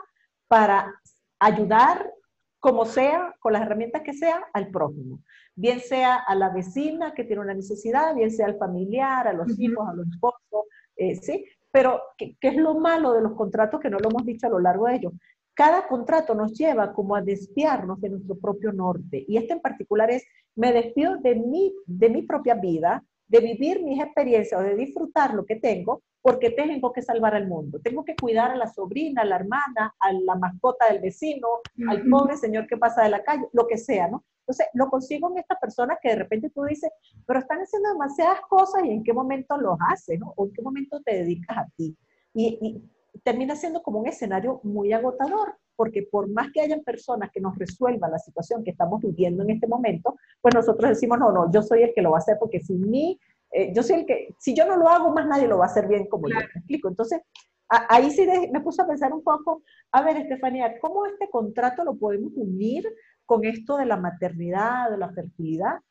para 0.47 0.93
ayudar 1.39 2.11
como 2.59 2.86
sea, 2.86 3.36
con 3.39 3.53
las 3.53 3.61
herramientas 3.61 4.01
que 4.01 4.13
sea, 4.13 4.43
al 4.51 4.69
prójimo. 4.71 5.21
Bien 5.55 5.80
sea 5.80 6.15
a 6.15 6.36
la 6.36 6.49
vecina 6.49 7.13
que 7.13 7.23
tiene 7.23 7.41
una 7.41 7.53
necesidad, 7.53 8.15
bien 8.15 8.32
sea 8.32 8.47
al 8.47 8.57
familiar, 8.57 9.28
a 9.28 9.34
los 9.34 9.57
hijos, 9.59 9.88
a 9.88 9.93
los 9.93 10.07
esposos, 10.07 10.65
eh, 10.97 11.15
¿sí? 11.15 11.45
Pero, 11.78 12.01
¿qué, 12.17 12.36
es 12.41 12.55
lo 12.55 12.73
malo 12.73 13.13
de 13.13 13.21
los 13.21 13.34
contratos 13.34 13.80
que 13.80 13.91
no 13.91 13.99
lo 13.99 14.09
hemos 14.09 14.25
dicho 14.25 14.47
a 14.47 14.49
lo 14.49 14.57
largo 14.57 14.88
de 14.88 14.95
ellos? 14.95 15.13
Cada 15.53 15.88
contrato 15.88 16.34
nos 16.34 16.57
lleva 16.57 16.91
como 16.91 17.15
a 17.15 17.21
desviarnos 17.21 18.01
de 18.01 18.09
nuestro 18.09 18.36
propio 18.36 18.73
norte. 18.73 19.23
Y 19.28 19.38
este 19.38 19.53
en 19.53 19.61
particular 19.61 20.09
es, 20.09 20.25
me 20.55 20.73
despido 20.73 21.17
de 21.17 21.36
mi, 21.36 21.75
de 21.86 22.09
mi 22.09 22.23
propia 22.23 22.55
vida, 22.55 23.03
de 23.28 23.41
vivir 23.41 23.84
mis 23.84 24.01
experiencias 24.01 24.59
o 24.59 24.63
de 24.63 24.75
disfrutar 24.75 25.36
lo 25.36 25.45
que 25.45 25.57
tengo, 25.57 26.01
porque 26.23 26.49
tengo 26.49 26.91
que 26.91 27.03
salvar 27.03 27.36
al 27.36 27.47
mundo. 27.47 27.80
Tengo 27.80 28.03
que 28.03 28.15
cuidar 28.15 28.49
a 28.49 28.55
la 28.55 28.73
sobrina, 28.73 29.21
a 29.21 29.25
la 29.25 29.36
hermana, 29.36 29.95
a 29.99 30.13
la 30.13 30.34
mascota 30.34 30.91
del 30.91 30.99
vecino, 30.99 31.47
al 31.88 32.03
pobre 32.09 32.38
señor 32.38 32.65
que 32.65 32.78
pasa 32.78 33.03
de 33.03 33.09
la 33.09 33.23
calle, 33.23 33.45
lo 33.53 33.67
que 33.67 33.78
sea, 33.78 34.07
¿no? 34.07 34.23
Entonces, 34.48 34.68
lo 34.76 34.89
consigo 34.89 35.30
en 35.30 35.39
estas 35.39 35.60
personas 35.60 35.98
que 36.02 36.10
de 36.10 36.16
repente 36.16 36.50
tú 36.50 36.64
dices, 36.64 36.89
pero 37.26 37.39
están 37.39 37.60
haciendo 37.60 37.89
demasiadas 37.89 38.39
cosas 38.50 38.86
y 38.86 38.91
en 38.91 39.04
qué 39.04 39.12
momento 39.12 39.58
los 39.58 39.78
haces, 39.91 40.18
¿no? 40.20 40.34
O 40.38 40.45
en 40.45 40.54
qué 40.54 40.62
momento 40.62 41.02
te 41.04 41.16
dedicas 41.16 41.58
a 41.58 41.68
ti. 41.76 41.98
Y, 42.34 42.58
y 42.62 43.20
termina 43.24 43.58
siendo 43.58 43.84
como 43.84 44.00
un 44.00 44.08
escenario 44.08 44.62
muy 44.64 44.93
agotador, 44.93 45.58
porque 45.76 46.08
por 46.10 46.30
más 46.30 46.48
que 46.54 46.62
hayan 46.62 46.82
personas 46.82 47.30
que 47.32 47.41
nos 47.41 47.58
resuelvan 47.58 48.12
la 48.12 48.20
situación 48.20 48.64
que 48.64 48.72
estamos 48.72 49.02
viviendo 49.02 49.43
en 49.43 49.50
este 49.50 49.68
momento, 49.68 50.16
pues 50.41 50.56
nosotros 50.56 50.89
decimos, 50.89 51.20
no, 51.20 51.32
no, 51.32 51.52
yo 51.52 51.62
soy 51.62 51.84
el 51.84 51.93
que 51.93 52.02
lo 52.02 52.12
va 52.12 52.18
a 52.18 52.20
hacer 52.20 52.38
porque 52.39 52.62
sin 52.62 52.89
mí, 52.89 53.20
eh, 53.52 53.74
yo 53.74 53.84
soy 53.84 53.98
el 53.98 54.06
que, 54.06 54.34
si 54.39 54.56
yo 54.56 54.66
no 54.66 54.78
lo 54.78 54.88
hago, 54.88 55.12
más 55.12 55.28
nadie 55.28 55.48
lo 55.48 55.58
va 55.58 55.66
a 55.66 55.68
hacer 55.68 55.88
bien 55.88 56.08
como 56.08 56.30
yo, 56.30 56.36
¿me 56.36 56.41
explico? 56.41 56.88
Entonces, 56.88 57.22
ahí 57.70 58.12
sí 58.12 58.28
me 58.52 58.62
puse 58.62 58.82
a 58.82 58.88
pensar 58.88 59.14
un 59.14 59.24
poco, 59.24 59.62
a 59.91 60.02
ver, 60.02 60.18
Estefanía, 60.18 60.80
¿cómo 60.80 61.06
este 61.06 61.30
contrato 61.30 61.84
lo 61.84 61.95
podemos 61.95 62.32
unir 62.36 62.84
con 63.28 63.45
esto 63.45 63.78
de 63.78 63.86
la 63.86 63.97
maternidad, 63.97 64.89
de 64.89 64.97
la 64.97 65.09
fertilidad? 65.09 65.82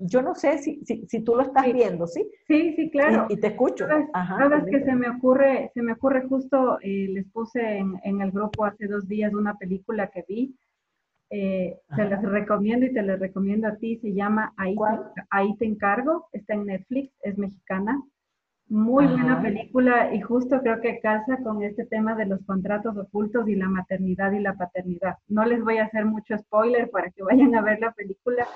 yo 0.00 0.22
no 0.22 0.34
sé 0.34 0.58
si, 0.58 0.82
si, 0.84 1.20
tú 1.22 1.36
lo 1.36 1.42
estás 1.42 1.70
viendo, 1.72 2.06
¿sí? 2.06 2.26
Sí, 2.46 2.74
sí, 2.74 2.90
claro. 2.90 3.26
Y, 3.28 3.36
te 3.36 3.48
escucho. 3.48 3.86
Sabes, 3.86 4.64
que 4.64 4.82
se 4.82 4.94
me 4.94 5.10
ocurre, 5.10 5.70
se 5.74 5.82
me 5.82 5.92
ocurre 5.92 6.26
justo, 6.26 6.78
eh, 6.80 7.08
les 7.10 7.26
puse 7.30 7.78
en, 7.78 8.20
el 8.20 8.30
grupo 8.30 8.64
hace 8.64 8.86
dos 8.86 9.06
días 9.06 9.34
una 9.34 9.58
película 9.58 10.08
que 10.08 10.24
vi, 10.26 10.56
eh, 11.28 11.78
te 11.94 12.04
las 12.08 12.22
recomiendo 12.22 12.86
y 12.86 12.94
te 12.94 13.02
las 13.02 13.20
recomiendo 13.20 13.68
a 13.68 13.76
ti, 13.76 13.98
se 13.98 14.14
llama 14.14 14.54
Ahí 14.56 14.74
te, 14.74 15.22
Ahí 15.28 15.54
te 15.56 15.66
encargo, 15.66 16.28
está 16.32 16.54
en 16.54 16.66
Netflix, 16.66 17.12
es 17.22 17.36
mexicana. 17.36 18.02
Muy 18.70 19.06
buena 19.06 19.42
película 19.42 20.14
y 20.14 20.20
justo 20.20 20.60
creo 20.60 20.80
que 20.80 21.00
casa 21.00 21.38
con 21.42 21.62
este 21.62 21.84
tema 21.84 22.14
de 22.14 22.24
los 22.26 22.40
contratos 22.46 22.96
ocultos 22.96 23.48
y 23.48 23.56
la 23.56 23.68
maternidad 23.68 24.32
y 24.32 24.38
la 24.38 24.54
paternidad. 24.54 25.16
No 25.28 25.44
les 25.44 25.62
voy 25.62 25.78
a 25.78 25.84
hacer 25.84 26.06
mucho 26.06 26.38
spoiler 26.38 26.88
para 26.88 27.10
que 27.10 27.22
vayan 27.22 27.54
a 27.56 27.62
ver 27.62 27.80
la 27.80 27.92
película, 27.92 28.46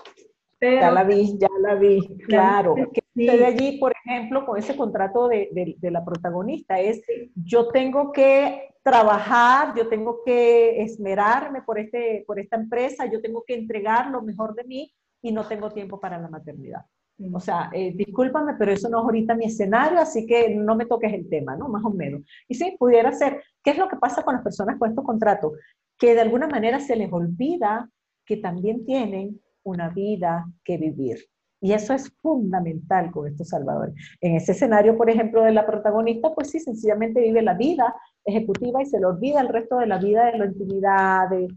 ya 0.61 0.91
la 0.91 1.05
vi, 1.05 1.37
ya 1.39 1.49
la 1.61 1.75
vi, 1.75 2.17
claro. 2.27 2.75
¿Qué 2.75 3.03
sucede 3.15 3.47
allí, 3.47 3.79
por 3.79 3.93
ejemplo, 4.05 4.47
con 4.47 4.59
ese 4.59 4.77
contrato 4.77 5.29
de, 5.29 5.77
de, 5.79 5.91
la 5.91 6.05
protagonista? 6.05 6.79
Es, 6.79 7.03
yo 7.35 7.69
tengo 7.69 8.13
que 8.13 8.75
trabajar, 8.83 9.75
yo 9.77 9.89
tengo 9.89 10.21
que 10.25 10.83
esmerarme 10.83 11.63
por, 11.63 11.79
este, 11.79 12.25
por 12.27 12.39
esta 12.39 12.57
empresa, 12.57 13.07
yo 13.07 13.21
tengo 13.21 13.45
que 13.47 13.55
entregar 13.55 14.11
lo 14.11 14.23
mejor 14.23 14.55
de 14.55 14.65
mí 14.65 14.95
y 15.23 15.33
no 15.33 15.47
tengo 15.47 15.71
tiempo 15.71 16.01
para 16.01 16.19
la 16.19 16.29
maternidad. 16.29 16.85
O 17.33 17.41
sea, 17.41 17.71
eh, 17.73 17.93
discúlpame, 17.95 18.55
pero 18.59 18.73
eso 18.73 18.89
no 18.89 18.99
es 18.99 19.05
ahorita 19.05 19.35
mi 19.35 19.45
escenario, 19.45 20.01
así 20.01 20.27
que 20.27 20.55
no 20.55 20.75
me 20.75 20.87
toques 20.87 21.13
el 21.13 21.29
tema, 21.29 21.57
¿no? 21.57 21.69
Más 21.69 21.85
o 21.85 21.91
menos. 21.91 22.23
Y 22.49 22.55
sí, 22.55 22.77
pudiera 22.79 23.13
ser, 23.13 23.43
¿qué 23.63 23.71
es 23.71 23.79
lo 23.79 23.89
que 23.89 23.97
pasa 23.97 24.23
con 24.23 24.35
las 24.35 24.43
personas 24.43 24.79
con 24.79 24.91
estos 24.91 25.05
contratos? 25.05 25.53
Que 25.97 26.15
de 26.15 26.21
alguna 26.21 26.49
manera 26.49 26.81
se 26.81 26.97
les 26.97 27.13
olvida 27.13 27.89
que 28.27 28.37
también 28.39 28.85
tienen 28.85 29.41
una 29.63 29.91
vida 29.91 30.47
que 30.65 30.77
vivir. 30.77 31.19
Y 31.61 31.73
eso 31.73 31.95
es 31.95 32.13
fundamental 32.21 33.11
con 33.11 33.27
estos 33.27 33.49
salvadores. 33.49 33.95
En 34.21 34.35
ese 34.35 34.53
escenario, 34.53 34.99
por 34.99 35.09
ejemplo, 35.09 35.43
de 35.43 35.53
la 35.53 35.65
protagonista, 35.65 36.35
pues 36.35 36.51
sí, 36.51 36.61
sencillamente 36.61 37.23
vive 37.23 37.41
la 37.41 37.55
vida 37.55 37.95
ejecutiva 38.25 38.83
y 38.83 38.87
se 38.87 38.99
le 38.99 39.07
olvida 39.07 39.41
el 39.41 39.49
resto 39.49 39.79
de 39.79 39.87
la 39.87 39.99
vida 39.99 40.27
de 40.27 40.39
la 40.39 40.47
intimidad, 40.47 41.31
de, 41.31 41.49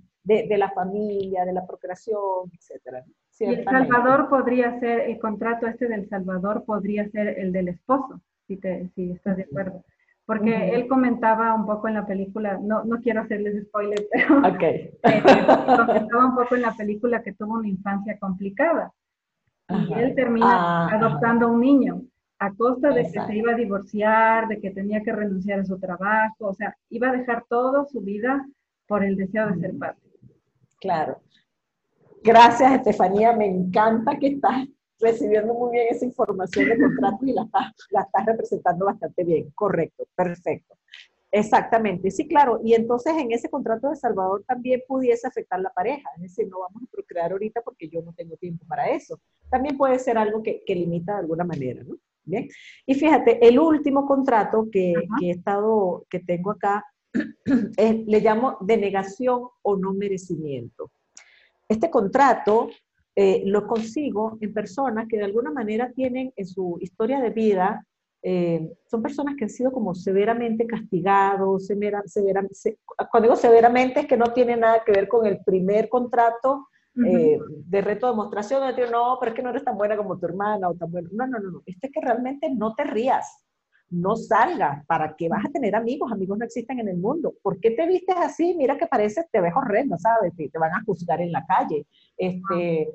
de, 0.48 0.58
la 0.58 0.72
familia, 0.72 1.44
de 1.44 1.52
la 1.52 1.66
procreación, 1.66 2.52
etc. 2.54 3.04
Y 3.40 3.46
el 3.46 3.64
Salvador 3.64 4.30
podría 4.30 4.80
ser, 4.80 5.02
el 5.02 5.20
contrato 5.20 5.68
este 5.68 5.88
del 5.88 6.08
Salvador 6.10 6.64
podría 6.66 7.10
ser 7.10 7.40
el 7.40 7.52
del 7.52 7.70
esposo, 7.70 8.22
si, 8.48 8.58
te, 8.58 8.90
si 8.96 9.12
estás 9.12 9.38
de 9.38 9.44
acuerdo. 9.44 9.84
Porque 10.26 10.72
él 10.72 10.88
comentaba 10.88 11.54
un 11.54 11.66
poco 11.66 11.88
en 11.88 11.94
la 11.94 12.06
película, 12.06 12.60
no, 12.62 12.84
no 12.84 13.00
quiero 13.00 13.22
hacerles 13.22 13.64
spoiler, 13.68 14.08
pero 14.12 14.40
okay. 14.40 14.92
Eh, 15.04 15.24
comentaba 15.66 16.26
un 16.26 16.36
poco 16.36 16.56
en 16.56 16.64
la 16.64 16.74
película 16.76 17.24
que 17.24 17.34
tuvo 17.34 17.54
una 17.54 17.68
infancia 17.68 18.18
complicada. 18.20 18.92
Y 19.70 19.94
él 19.94 20.16
termina 20.16 20.86
ah, 20.86 20.90
adoptando 20.94 21.48
a 21.48 21.52
un 21.52 21.62
niño 21.62 22.02
a 22.40 22.54
costa 22.54 22.90
de 22.90 23.04
que 23.12 23.20
se 23.20 23.36
iba 23.36 23.54
a 23.54 23.56
divorciar, 23.56 24.48
de 24.48 24.60
que 24.60 24.72
tenía 24.72 25.02
que 25.02 25.12
renunciar 25.12 25.60
a 25.60 25.66
su 25.66 25.80
trabajo, 25.80 26.48
o 26.48 26.54
sea, 26.54 26.76
iba 26.90 27.10
a 27.10 27.14
dejar 27.14 27.46
toda 27.50 27.86
su 27.86 28.02
vida 28.02 28.46
por 28.88 29.04
el 29.04 29.16
deseo 29.16 29.48
de 29.48 29.60
ser 29.60 29.78
padre. 29.78 29.98
Claro. 30.80 31.22
Gracias, 32.28 32.74
Estefanía. 32.74 33.32
Me 33.32 33.46
encanta 33.46 34.20
que 34.20 34.28
estás 34.28 34.68
recibiendo 35.00 35.54
muy 35.54 35.72
bien 35.72 35.88
esa 35.90 36.04
información 36.04 36.68
de 36.68 36.78
contrato 36.78 37.26
y 37.26 37.32
la 37.32 37.44
estás, 37.44 37.74
la 37.90 38.02
estás 38.02 38.26
representando 38.26 38.86
bastante 38.86 39.24
bien. 39.24 39.50
Correcto, 39.56 40.06
perfecto. 40.14 40.76
Exactamente, 41.32 42.12
sí, 42.12 42.28
claro. 42.28 42.60
Y 42.66 42.74
entonces 42.74 43.14
en 43.18 43.32
ese 43.32 43.50
contrato 43.50 43.90
de 43.90 43.96
Salvador 43.96 44.44
también 44.46 44.84
pudiese 44.86 45.26
afectar 45.26 45.62
la 45.62 45.70
pareja, 45.70 46.10
es 46.18 46.24
decir, 46.24 46.50
no 46.50 46.60
vamos 46.60 46.84
a 46.84 46.92
procrear 46.92 47.32
ahorita 47.32 47.62
porque 47.62 47.88
yo 47.88 48.02
no 48.02 48.12
tengo 48.12 48.36
tiempo 48.36 48.66
para 48.68 48.90
eso. 48.90 49.22
También 49.50 49.78
puede 49.78 49.98
ser 49.98 50.18
algo 50.18 50.44
que, 50.44 50.64
que 50.66 50.76
limita 50.76 51.14
de 51.14 51.20
alguna 51.20 51.46
manera, 51.46 51.82
¿no? 51.86 51.96
Bien. 52.26 52.50
Y 52.86 52.94
fíjate, 52.96 53.48
el 53.48 53.58
último 53.58 54.06
contrato 54.06 54.68
que, 54.70 54.96
que 55.18 55.28
he 55.28 55.32
estado, 55.32 56.06
que 56.10 56.20
tengo 56.20 56.52
acá, 56.52 56.84
le 57.78 58.20
llamo 58.20 58.58
denegación 58.60 59.48
o 59.62 59.78
no 59.78 59.94
merecimiento. 59.94 60.92
Este 61.70 61.90
contrato 61.90 62.70
eh, 63.16 63.42
lo 63.46 63.68
consigo 63.68 64.38
en 64.42 64.54
personas 64.54 65.08
que 65.08 65.18
de 65.18 65.26
alguna 65.26 65.52
manera 65.52 65.92
tienen 65.92 66.32
en 66.36 66.46
su 66.46 66.78
historia 66.80 67.20
de 67.20 67.32
vida, 67.32 67.86
eh, 68.22 68.74
son 68.90 69.02
personas 69.02 69.36
que 69.36 69.46
han 69.46 69.50
sido 69.50 69.72
como 69.72 69.96
severamente 69.96 70.68
castigados, 70.68 71.66
severa, 71.66 72.04
cuando 73.12 73.30
digo 73.30 73.36
severamente 73.36 74.02
es 74.02 74.06
que 74.06 74.18
no 74.18 74.34
tiene 74.34 74.58
nada 74.58 74.84
que 74.84 74.92
ver 74.92 75.08
con 75.08 75.26
el 75.26 75.40
primer 75.44 75.90
contrato 75.90 76.68
eh, 77.06 77.40
de 77.66 77.82
reto 77.82 78.08
de 78.08 78.14
demostración, 78.14 78.60
donde 78.62 78.90
no, 78.90 79.18
pero 79.20 79.32
es 79.32 79.36
que 79.36 79.44
no 79.44 79.52
eres 79.52 79.64
tan 79.64 79.78
buena 79.78 79.96
como 79.96 80.18
tu 80.18 80.26
hermana 80.26 80.70
o 80.70 80.76
tan 80.76 80.92
buena. 80.92 81.10
No, 81.12 81.28
no, 81.28 81.40
no, 81.40 81.52
no, 81.52 81.64
esto 81.66 81.88
es 81.88 81.94
que 81.94 82.02
realmente 82.02 82.50
no 82.50 82.74
te 82.76 82.84
rías, 82.86 83.47
no 83.90 84.16
salgas, 84.16 84.86
¿para 84.86 85.16
qué 85.16 85.30
vas 85.30 85.46
a 85.46 85.50
tener 85.50 85.76
amigos? 85.76 86.12
Amigos 86.12 86.38
no 86.38 86.46
existen 86.46 86.80
en 86.80 86.90
el 86.90 86.98
mundo. 86.98 87.36
¿Por 87.42 87.60
qué 87.60 87.72
te 87.72 87.88
vistes 87.88 88.16
así? 88.18 88.54
Mira 88.56 88.78
que 88.78 88.88
pareces, 88.88 89.26
te 89.32 89.40
ves 89.40 89.54
horrendo, 89.56 89.98
¿sabes? 89.98 90.36
Te, 90.36 90.50
te 90.50 90.60
van 90.60 90.74
a 90.74 90.84
juzgar 90.86 91.22
en 91.22 91.32
la 91.32 91.46
calle. 91.46 91.86
Este, 92.18 92.90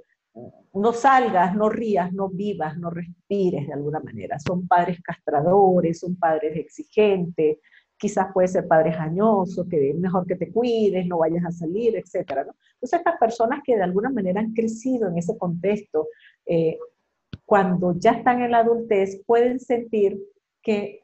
no 0.75 0.93
salgas, 0.93 1.55
no 1.55 1.69
rías, 1.69 2.13
no 2.13 2.29
vivas, 2.29 2.77
no 2.79 2.91
respires 2.91 3.67
de 3.67 3.73
alguna 3.73 4.01
manera. 4.01 4.39
Son 4.39 4.67
padres 4.67 5.01
castradores, 5.03 6.01
son 6.01 6.17
padres 6.17 6.57
exigentes, 6.57 7.59
quizás 7.99 8.33
puede 8.33 8.49
ser 8.49 8.67
padre 8.67 8.93
jañoso, 8.93 9.69
que 9.69 9.91
es 9.91 9.97
mejor 9.97 10.27
que 10.27 10.37
te 10.37 10.51
cuides, 10.51 11.07
no 11.07 11.19
vayas 11.19 11.45
a 11.45 11.53
salir, 11.53 11.97
etcétera, 11.97 12.45
¿no? 12.45 12.55
Entonces, 12.75 12.99
estas 12.99 13.19
personas 13.19 13.61
que 13.65 13.77
de 13.77 13.83
alguna 13.83 14.11
manera 14.11 14.41
han 14.41 14.53
crecido 14.55 15.09
en 15.09 15.19
ese 15.19 15.39
contexto, 15.39 16.09
eh, 16.47 16.79
cuando 17.45 17.95
ya 17.99 18.13
están 18.13 18.43
en 18.43 18.51
la 18.51 18.59
adultez, 18.59 19.23
pueden 19.27 19.61
sentir 19.61 20.19
que 20.63 21.01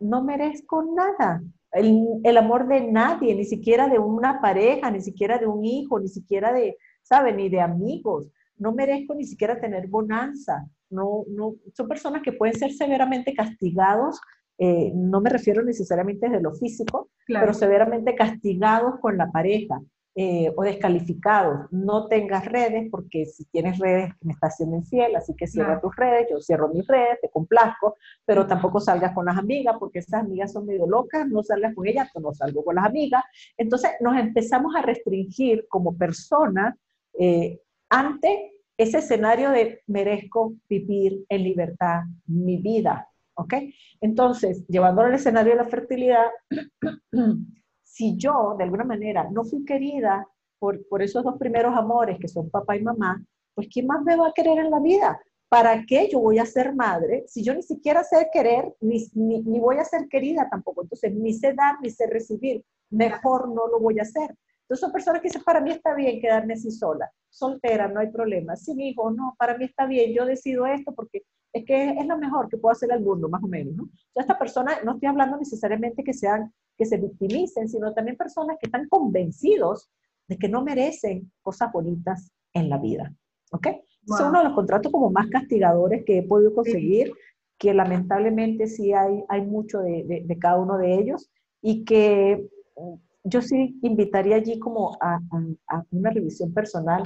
no 0.00 0.22
merezco 0.22 0.82
nada, 0.82 1.42
el, 1.72 2.06
el, 2.22 2.36
amor 2.36 2.68
de 2.68 2.80
nadie, 2.80 3.34
ni 3.34 3.44
siquiera 3.44 3.88
de 3.88 3.98
una 3.98 4.40
pareja, 4.40 4.90
ni 4.90 5.00
siquiera 5.00 5.38
de 5.38 5.46
un 5.46 5.64
hijo, 5.64 5.98
ni 5.98 6.08
siquiera 6.08 6.52
de, 6.52 6.76
¿saben? 7.02 7.36
Ni 7.36 7.48
de 7.48 7.60
amigos 7.60 8.30
no 8.56 8.72
merezco 8.72 9.14
ni 9.14 9.24
siquiera 9.24 9.60
tener 9.60 9.88
bonanza. 9.88 10.66
No, 10.90 11.24
no, 11.28 11.56
son 11.74 11.88
personas 11.88 12.22
que 12.22 12.32
pueden 12.32 12.56
ser 12.56 12.72
severamente 12.72 13.34
castigados, 13.34 14.20
eh, 14.58 14.92
no 14.94 15.20
me 15.20 15.30
refiero 15.30 15.64
necesariamente 15.64 16.28
desde 16.28 16.42
lo 16.42 16.54
físico, 16.54 17.10
pero 17.26 17.52
severamente 17.52 18.14
castigados 18.14 19.00
con 19.00 19.16
la 19.16 19.32
pareja 19.32 19.80
eh, 20.16 20.52
o 20.56 20.62
descalificados. 20.62 21.66
No 21.72 22.06
tengas 22.06 22.44
redes 22.44 22.88
porque 22.90 23.26
si 23.26 23.44
tienes 23.46 23.78
redes 23.78 24.12
me 24.20 24.32
estás 24.32 24.56
siendo 24.56 24.76
infiel, 24.76 25.16
así 25.16 25.34
que 25.34 25.46
cierra 25.46 25.80
tus 25.80 25.94
redes, 25.96 26.28
yo 26.30 26.40
cierro 26.40 26.68
mis 26.68 26.86
redes, 26.86 27.18
te 27.20 27.28
complazco, 27.30 27.96
pero 28.24 28.46
tampoco 28.46 28.78
salgas 28.78 29.12
con 29.12 29.26
las 29.26 29.36
amigas 29.36 29.76
porque 29.78 29.98
esas 29.98 30.22
amigas 30.22 30.52
son 30.52 30.66
medio 30.66 30.86
locas, 30.86 31.26
no 31.26 31.42
salgas 31.42 31.74
con 31.74 31.86
ellas, 31.86 32.08
no 32.20 32.32
salgo 32.32 32.64
con 32.64 32.76
las 32.76 32.84
amigas. 32.84 33.24
Entonces 33.56 33.90
nos 34.00 34.16
empezamos 34.16 34.76
a 34.76 34.82
restringir 34.82 35.66
como 35.68 35.96
personas 35.96 36.76
eh, 37.18 37.60
ante 37.88 38.52
ese 38.76 38.98
escenario 38.98 39.50
de 39.50 39.80
merezco 39.86 40.54
vivir 40.68 41.24
en 41.28 41.42
libertad 41.42 42.02
mi 42.26 42.58
vida, 42.58 43.08
¿ok? 43.34 43.54
Entonces, 44.00 44.66
llevándolo 44.68 45.08
al 45.08 45.14
escenario 45.14 45.52
de 45.52 45.58
la 45.58 45.68
fertilidad, 45.68 46.26
si 47.94 48.16
yo 48.16 48.56
de 48.58 48.64
alguna 48.64 48.82
manera 48.82 49.28
no 49.30 49.44
fui 49.44 49.64
querida 49.64 50.26
por, 50.58 50.84
por 50.88 51.00
esos 51.00 51.22
dos 51.22 51.38
primeros 51.38 51.76
amores 51.76 52.18
que 52.18 52.26
son 52.26 52.50
papá 52.50 52.76
y 52.76 52.82
mamá, 52.82 53.24
pues 53.54 53.68
¿quién 53.72 53.86
más 53.86 54.02
me 54.02 54.16
va 54.16 54.28
a 54.28 54.32
querer 54.32 54.58
en 54.58 54.70
la 54.72 54.80
vida? 54.80 55.20
¿Para 55.48 55.84
qué 55.86 56.08
yo 56.10 56.18
voy 56.18 56.40
a 56.40 56.46
ser 56.46 56.74
madre 56.74 57.22
si 57.28 57.44
yo 57.44 57.54
ni 57.54 57.62
siquiera 57.62 58.02
sé 58.02 58.28
querer, 58.32 58.74
ni, 58.80 59.06
ni, 59.14 59.60
voy 59.60 59.76
a 59.76 59.84
ser 59.84 60.08
querida 60.08 60.48
tampoco? 60.50 60.82
Entonces, 60.82 61.14
ni 61.14 61.32
sé 61.34 61.52
dar, 61.52 61.80
ni 61.80 61.90
sé 61.90 62.08
recibir. 62.08 62.64
Mejor 62.90 63.48
no 63.48 63.68
lo 63.68 63.78
voy 63.78 64.00
a 64.00 64.02
hacer. 64.02 64.34
Entonces 64.62 64.80
son 64.80 64.90
personas 64.90 65.22
que 65.22 65.28
dicen, 65.28 65.44
para 65.44 65.60
mí 65.60 65.70
está 65.70 65.94
bien 65.94 66.20
quedarme 66.20 66.54
así 66.54 66.72
sola, 66.72 67.08
soltera, 67.28 67.86
no 67.86 68.00
hay 68.00 68.10
problema. 68.10 68.56
Sin 68.56 68.80
hijo, 68.80 69.12
no, 69.12 69.36
para 69.38 69.56
mí 69.56 69.66
está 69.66 69.86
bien, 69.86 70.12
yo 70.12 70.26
decido 70.26 70.66
esto 70.66 70.92
porque 70.92 71.22
es 71.52 71.64
que 71.64 71.90
es 71.90 72.06
lo 72.06 72.18
mejor 72.18 72.48
que 72.48 72.56
puedo 72.56 72.72
hacer 72.72 72.90
al 72.90 73.02
mundo, 73.02 73.28
más 73.28 73.44
o 73.44 73.46
menos, 73.46 73.76
¿no? 73.76 73.88
Esta 74.16 74.36
persona, 74.36 74.78
no 74.84 74.94
estoy 74.94 75.08
hablando 75.08 75.36
necesariamente 75.36 76.02
que 76.02 76.12
sean, 76.12 76.52
que 76.76 76.86
se 76.86 76.96
victimicen, 76.96 77.68
sino 77.68 77.92
también 77.92 78.16
personas 78.16 78.56
que 78.60 78.66
están 78.66 78.88
convencidos 78.88 79.90
de 80.28 80.38
que 80.38 80.48
no 80.48 80.62
merecen 80.62 81.30
cosas 81.42 81.72
bonitas 81.72 82.30
en 82.52 82.68
la 82.68 82.78
vida, 82.78 83.14
¿ok? 83.52 83.66
Es 83.66 84.20
uno 84.20 84.38
de 84.38 84.44
los 84.44 84.54
contratos 84.54 84.92
como 84.92 85.10
más 85.10 85.28
castigadores 85.28 86.04
que 86.04 86.18
he 86.18 86.22
podido 86.22 86.54
conseguir, 86.54 87.12
que 87.58 87.72
lamentablemente 87.72 88.66
sí 88.66 88.92
hay, 88.92 89.24
hay 89.28 89.42
mucho 89.42 89.80
de, 89.80 90.24
de 90.24 90.38
cada 90.38 90.58
uno 90.58 90.76
de 90.76 90.94
ellos 90.94 91.30
y 91.62 91.84
que 91.84 92.46
yo 93.24 93.40
sí 93.40 93.78
invitaría 93.82 94.36
allí 94.36 94.58
como 94.58 94.96
a, 95.00 95.18
una 95.90 96.10
revisión 96.10 96.52
personal 96.52 97.02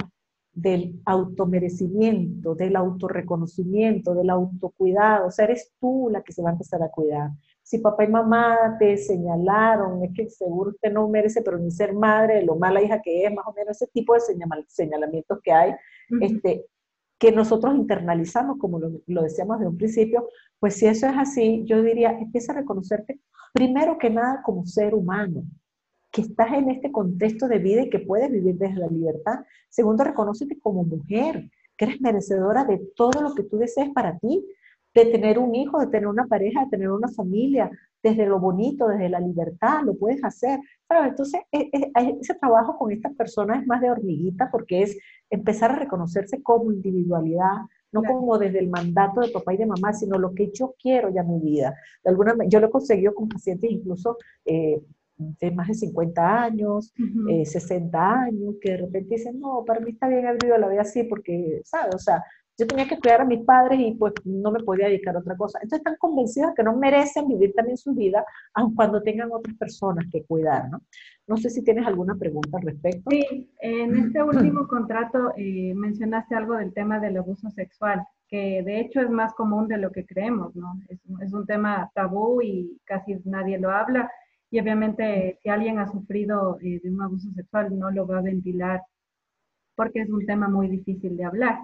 del 0.51 1.01
automerecimiento, 1.05 2.55
del 2.55 2.75
autorreconocimiento, 2.75 4.13
del 4.13 4.29
autocuidado. 4.29 5.27
O 5.27 5.31
sea, 5.31 5.45
eres 5.45 5.71
tú 5.79 6.09
la 6.11 6.21
que 6.21 6.33
se 6.33 6.41
va 6.41 6.49
a 6.49 6.53
empezar 6.53 6.83
a 6.83 6.89
cuidar. 6.89 7.31
Si 7.69 7.77
papá 7.77 8.03
y 8.03 8.07
mamá 8.07 8.77
te 8.79 8.97
señalaron, 8.97 10.03
es 10.03 10.11
que 10.15 10.27
seguro 10.27 10.71
usted 10.71 10.91
no 10.91 11.07
merece, 11.07 11.43
pero 11.43 11.59
ni 11.59 11.69
ser 11.69 11.93
madre, 11.93 12.41
lo 12.41 12.55
mala 12.55 12.81
hija 12.81 12.99
que 12.99 13.23
es, 13.23 13.31
más 13.31 13.45
o 13.45 13.53
menos 13.53 13.79
ese 13.79 13.85
tipo 13.93 14.15
de 14.15 14.21
señalamientos 14.67 15.39
que 15.43 15.51
hay, 15.51 15.75
este, 16.19 16.65
que 17.19 17.31
nosotros 17.31 17.75
internalizamos, 17.75 18.57
como 18.57 18.79
lo, 18.79 18.89
lo 19.05 19.21
decíamos 19.21 19.59
de 19.59 19.67
un 19.67 19.77
principio, 19.77 20.27
pues 20.59 20.77
si 20.77 20.87
eso 20.87 21.05
es 21.05 21.13
así, 21.15 21.63
yo 21.65 21.83
diría, 21.83 22.09
empieza 22.09 22.53
a 22.53 22.55
reconocerte 22.55 23.19
primero 23.53 23.99
que 23.99 24.09
nada 24.09 24.41
como 24.43 24.65
ser 24.65 24.95
humano, 24.95 25.43
que 26.11 26.21
estás 26.21 26.51
en 26.53 26.71
este 26.71 26.91
contexto 26.91 27.47
de 27.47 27.59
vida 27.59 27.83
y 27.83 27.91
que 27.91 27.99
puedes 27.99 28.31
vivir 28.31 28.55
desde 28.55 28.79
la 28.79 28.87
libertad. 28.87 29.41
Segundo, 29.69 30.03
reconocete 30.03 30.57
como 30.57 30.83
mujer, 30.85 31.51
que 31.77 31.85
eres 31.85 32.01
merecedora 32.01 32.65
de 32.65 32.79
todo 32.95 33.21
lo 33.21 33.35
que 33.35 33.43
tú 33.43 33.59
desees 33.59 33.91
para 33.91 34.17
ti, 34.17 34.43
de 35.05 35.11
tener 35.11 35.39
un 35.39 35.55
hijo, 35.55 35.79
de 35.79 35.87
tener 35.87 36.07
una 36.07 36.27
pareja, 36.27 36.63
de 36.63 36.69
tener 36.69 36.89
una 36.91 37.07
familia, 37.07 37.69
desde 38.01 38.25
lo 38.25 38.39
bonito, 38.39 38.87
desde 38.87 39.09
la 39.09 39.19
libertad, 39.19 39.83
lo 39.83 39.95
puedes 39.95 40.23
hacer. 40.23 40.59
Pero 40.87 41.05
entonces, 41.05 41.41
e, 41.51 41.69
e, 41.71 42.17
ese 42.19 42.35
trabajo 42.35 42.77
con 42.77 42.91
estas 42.91 43.13
personas 43.15 43.61
es 43.61 43.67
más 43.67 43.81
de 43.81 43.91
hormiguita 43.91 44.49
porque 44.51 44.83
es 44.83 44.97
empezar 45.29 45.71
a 45.71 45.79
reconocerse 45.79 46.41
como 46.41 46.71
individualidad, 46.71 47.57
no 47.91 48.03
como 48.03 48.37
desde 48.37 48.59
el 48.59 48.69
mandato 48.69 49.21
de 49.21 49.29
papá 49.29 49.53
y 49.53 49.57
de 49.57 49.65
mamá, 49.65 49.93
sino 49.93 50.17
lo 50.17 50.33
que 50.33 50.51
yo 50.53 50.75
quiero 50.81 51.09
ya 51.09 51.21
en 51.21 51.31
mi 51.31 51.39
vida. 51.39 51.75
De 52.03 52.11
alguna 52.11 52.35
yo 52.47 52.59
lo 52.59 52.67
he 52.67 52.71
conseguido 52.71 53.13
con 53.15 53.27
pacientes 53.27 53.69
incluso 53.69 54.17
eh, 54.45 54.81
de 55.17 55.51
más 55.51 55.67
de 55.67 55.73
50 55.73 56.43
años, 56.43 56.93
60 57.43 57.97
eh, 57.97 58.01
años, 58.01 58.55
que 58.61 58.71
de 58.71 58.77
repente 58.77 59.15
dicen, 59.15 59.39
no, 59.39 59.65
para 59.65 59.81
mí 59.81 59.91
está 59.91 60.07
bien 60.07 60.25
haber 60.25 60.39
vivido 60.39 60.57
la 60.57 60.69
vida 60.69 60.81
así 60.81 61.03
porque, 61.03 61.61
¿sabes? 61.65 61.95
O 61.95 61.99
sea, 61.99 62.23
yo 62.59 62.67
tenía 62.67 62.87
que 62.87 62.99
cuidar 62.99 63.21
a 63.21 63.25
mis 63.25 63.43
padres 63.45 63.79
y 63.79 63.93
pues 63.93 64.13
no 64.25 64.51
me 64.51 64.59
podía 64.59 64.87
dedicar 64.87 65.15
a 65.15 65.19
otra 65.19 65.37
cosa. 65.37 65.59
Entonces 65.61 65.79
están 65.79 65.95
convencidos 65.97 66.53
que 66.55 66.63
no 66.63 66.75
merecen 66.75 67.27
vivir 67.27 67.53
también 67.53 67.77
su 67.77 67.93
vida, 67.93 68.25
aun 68.53 68.75
cuando 68.75 69.01
tengan 69.01 69.31
otras 69.31 69.55
personas 69.55 70.05
que 70.11 70.23
cuidar, 70.25 70.69
¿no? 70.69 70.81
No 71.27 71.37
sé 71.37 71.49
si 71.49 71.63
tienes 71.63 71.87
alguna 71.87 72.15
pregunta 72.15 72.57
al 72.57 72.63
respecto. 72.63 73.09
Sí, 73.09 73.49
en 73.61 73.95
este 73.95 74.21
último 74.21 74.67
contrato 74.67 75.31
eh, 75.37 75.73
mencionaste 75.75 76.35
algo 76.35 76.55
del 76.55 76.73
tema 76.73 76.99
del 76.99 77.17
abuso 77.17 77.49
sexual, 77.51 78.03
que 78.27 78.61
de 78.63 78.79
hecho 78.79 78.99
es 79.01 79.09
más 79.09 79.33
común 79.35 79.67
de 79.67 79.77
lo 79.77 79.91
que 79.91 80.05
creemos, 80.05 80.55
¿no? 80.55 80.73
Es, 80.89 80.99
es 81.21 81.33
un 81.33 81.45
tema 81.45 81.89
tabú 81.93 82.41
y 82.41 82.79
casi 82.85 83.15
nadie 83.25 83.57
lo 83.57 83.71
habla 83.71 84.11
y 84.51 84.59
obviamente 84.59 85.37
si 85.41 85.49
alguien 85.49 85.79
ha 85.79 85.87
sufrido 85.87 86.57
eh, 86.61 86.79
de 86.83 86.89
un 86.89 87.01
abuso 87.01 87.29
sexual 87.35 87.77
no 87.77 87.91
lo 87.91 88.07
va 88.07 88.19
a 88.19 88.21
ventilar 88.21 88.81
porque 89.75 90.01
es 90.01 90.09
un 90.09 90.25
tema 90.25 90.49
muy 90.49 90.67
difícil 90.67 91.15
de 91.15 91.23
hablar. 91.23 91.57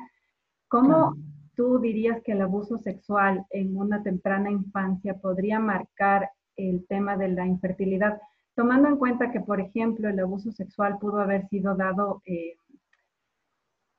¿Cómo 0.68 1.16
tú 1.55 1.80
dirías 1.80 2.22
que 2.24 2.34
el 2.34 2.41
abuso 2.41 2.78
sexual 2.78 3.45
en 3.49 3.78
una 3.78 4.03
temprana 4.03 4.51
infancia 4.51 5.16
podría 5.16 5.59
marcar 5.59 6.30
el 6.55 6.86
tema 6.88 7.18
de 7.18 7.30
la 7.30 7.45
infertilidad? 7.45 8.20
Tomando 8.55 8.88
en 8.88 8.97
cuenta 8.97 9.32
que, 9.32 9.41
por 9.41 9.59
ejemplo, 9.59 10.09
el 10.09 10.20
abuso 10.20 10.51
sexual 10.51 10.97
pudo 10.99 11.20
haber 11.20 11.47
sido 11.49 11.76
dado 11.76 12.22
eh, 12.26 12.55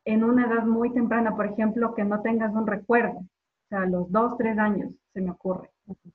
en 0.06 0.24
una 0.24 0.46
edad 0.46 0.64
muy 0.64 0.92
temprana, 0.92 1.36
por 1.36 1.46
ejemplo, 1.46 1.94
que 1.94 2.04
no 2.04 2.22
tengas 2.22 2.54
un 2.54 2.66
recuerdo, 2.66 3.18
o 3.18 3.68
sea, 3.68 3.82
a 3.82 3.86
los 3.86 4.10
dos, 4.10 4.38
tres 4.38 4.56
años, 4.58 4.92
se 5.12 5.20
me 5.20 5.32
ocurre. 5.32 5.70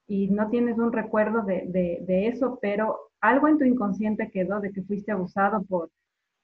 Y 0.07 0.29
no 0.29 0.49
tienes 0.49 0.77
un 0.77 0.91
recuerdo 0.91 1.43
de, 1.43 2.27
eso, 2.27 2.57
pero 2.61 3.11
algo 3.19 3.47
en 3.47 3.57
tu 3.57 3.65
inconsciente 3.65 4.31
quedó 4.31 4.59
de 4.59 4.71
que 4.71 4.81
fuiste 4.81 5.11
abusado 5.11 5.61
por 5.63 5.89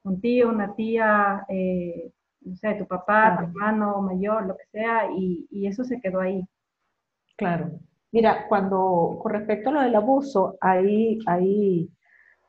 un 0.03 0.21
tío, 0.21 0.49
una 0.49 0.75
tía, 0.75 1.45
eh, 1.49 2.11
no 2.47 2.55
sé, 2.55 2.75
tu 2.75 2.85
papá, 2.85 3.37
tu 3.37 3.43
hermano 3.45 4.01
mayor, 4.01 4.47
lo 4.47 4.57
que 4.57 4.65
sea, 4.71 5.09
y, 5.15 5.67
eso 5.67 5.83
se 5.83 5.99
quedó 5.99 6.21
ahí. 6.21 6.43
Claro. 7.35 7.71
Mira, 8.11 8.47
cuando 8.47 9.19
con 9.21 9.33
respecto 9.33 9.69
a 9.69 9.73
lo 9.73 9.81
del 9.81 9.95
abuso, 9.95 10.57
hay, 10.61 11.19
hay 11.27 11.89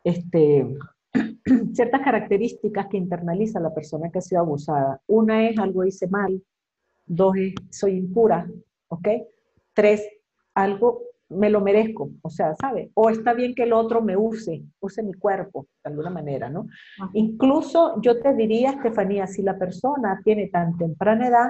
este, 0.04 0.76
ciertas 1.74 2.00
características 2.00 2.86
que 2.86 2.96
internaliza 2.96 3.60
la 3.60 3.74
persona 3.74 4.10
que 4.10 4.18
ha 4.18 4.22
sido 4.22 4.40
abusada. 4.40 5.00
Una 5.06 5.48
es 5.48 5.58
algo 5.58 5.84
hice 5.84 6.06
mal, 6.08 6.42
dos 7.06 7.36
es 7.36 7.54
soy 7.70 7.96
impura, 7.96 8.48
¿ok? 8.88 9.08
Tres, 9.74 10.08
algo 10.54 11.07
me 11.30 11.50
lo 11.50 11.60
merezco, 11.60 12.10
o 12.22 12.30
sea, 12.30 12.54
¿sabe? 12.56 12.90
O 12.94 13.10
está 13.10 13.34
bien 13.34 13.54
que 13.54 13.64
el 13.64 13.72
otro 13.72 14.00
me 14.00 14.16
use, 14.16 14.62
use 14.80 15.02
mi 15.02 15.12
cuerpo, 15.12 15.66
de 15.84 15.90
alguna 15.90 16.10
manera, 16.10 16.48
¿no? 16.48 16.66
Incluso 17.12 18.00
yo 18.00 18.20
te 18.20 18.34
diría, 18.34 18.70
Estefanía, 18.70 19.26
si 19.26 19.42
la 19.42 19.58
persona 19.58 20.20
tiene 20.24 20.48
tan 20.48 20.76
temprana 20.78 21.28
edad, 21.28 21.48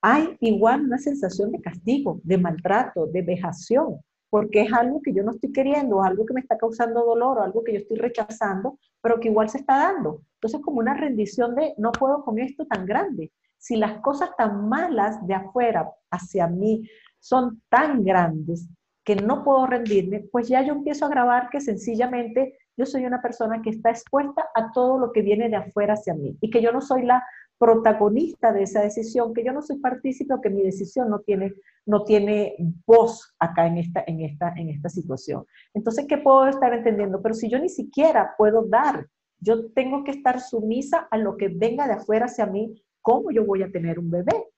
hay 0.00 0.36
igual 0.40 0.82
una 0.82 0.98
sensación 0.98 1.52
de 1.52 1.60
castigo, 1.60 2.20
de 2.22 2.38
maltrato, 2.38 3.06
de 3.06 3.22
vejación, 3.22 4.00
porque 4.30 4.62
es 4.62 4.72
algo 4.72 5.00
que 5.02 5.12
yo 5.12 5.22
no 5.22 5.32
estoy 5.32 5.52
queriendo, 5.52 6.02
algo 6.02 6.24
que 6.24 6.34
me 6.34 6.40
está 6.40 6.56
causando 6.56 7.04
dolor 7.04 7.38
o 7.38 7.42
algo 7.42 7.64
que 7.64 7.72
yo 7.72 7.78
estoy 7.78 7.98
rechazando, 7.98 8.78
pero 9.02 9.20
que 9.20 9.28
igual 9.28 9.48
se 9.48 9.58
está 9.58 9.76
dando. 9.78 10.22
Entonces, 10.34 10.60
como 10.62 10.78
una 10.78 10.94
rendición 10.94 11.54
de 11.54 11.74
no 11.78 11.92
puedo 11.92 12.24
con 12.24 12.38
esto 12.38 12.64
tan 12.66 12.86
grande. 12.86 13.32
Si 13.58 13.76
las 13.76 14.00
cosas 14.00 14.30
tan 14.36 14.68
malas 14.68 15.26
de 15.26 15.34
afuera 15.34 15.90
hacia 16.10 16.46
mí 16.46 16.88
son 17.18 17.60
tan 17.68 18.04
grandes 18.04 18.68
que 19.08 19.16
no 19.16 19.42
puedo 19.42 19.66
rendirme, 19.66 20.28
pues 20.30 20.48
ya 20.48 20.60
yo 20.60 20.74
empiezo 20.74 21.06
a 21.06 21.08
grabar 21.08 21.48
que 21.48 21.62
sencillamente 21.62 22.58
yo 22.76 22.84
soy 22.84 23.06
una 23.06 23.22
persona 23.22 23.62
que 23.62 23.70
está 23.70 23.88
expuesta 23.88 24.50
a 24.54 24.70
todo 24.70 24.98
lo 24.98 25.12
que 25.12 25.22
viene 25.22 25.48
de 25.48 25.56
afuera 25.56 25.94
hacia 25.94 26.12
mí 26.12 26.36
y 26.42 26.50
que 26.50 26.60
yo 26.60 26.72
no 26.72 26.82
soy 26.82 27.06
la 27.06 27.24
protagonista 27.56 28.52
de 28.52 28.64
esa 28.64 28.82
decisión, 28.82 29.32
que 29.32 29.42
yo 29.42 29.54
no 29.54 29.62
soy 29.62 29.78
partícipe 29.78 30.34
o 30.34 30.42
que 30.42 30.50
mi 30.50 30.62
decisión 30.62 31.08
no 31.08 31.20
tiene, 31.20 31.54
no 31.86 32.04
tiene 32.04 32.56
voz 32.84 33.34
acá 33.38 33.66
en 33.66 33.78
esta, 33.78 34.04
en, 34.06 34.20
esta, 34.20 34.52
en 34.54 34.68
esta 34.68 34.90
situación. 34.90 35.46
Entonces, 35.72 36.04
¿qué 36.06 36.18
puedo 36.18 36.46
estar 36.46 36.74
entendiendo? 36.74 37.22
Pero 37.22 37.34
si 37.34 37.48
yo 37.48 37.58
ni 37.58 37.70
siquiera 37.70 38.34
puedo 38.36 38.66
dar, 38.66 39.06
yo 39.40 39.70
tengo 39.72 40.04
que 40.04 40.10
estar 40.10 40.38
sumisa 40.38 41.08
a 41.10 41.16
lo 41.16 41.38
que 41.38 41.48
venga 41.48 41.86
de 41.86 41.94
afuera 41.94 42.26
hacia 42.26 42.44
mí, 42.44 42.84
¿cómo 43.00 43.30
yo 43.30 43.46
voy 43.46 43.62
a 43.62 43.72
tener 43.72 43.98
un 43.98 44.10
bebé? 44.10 44.48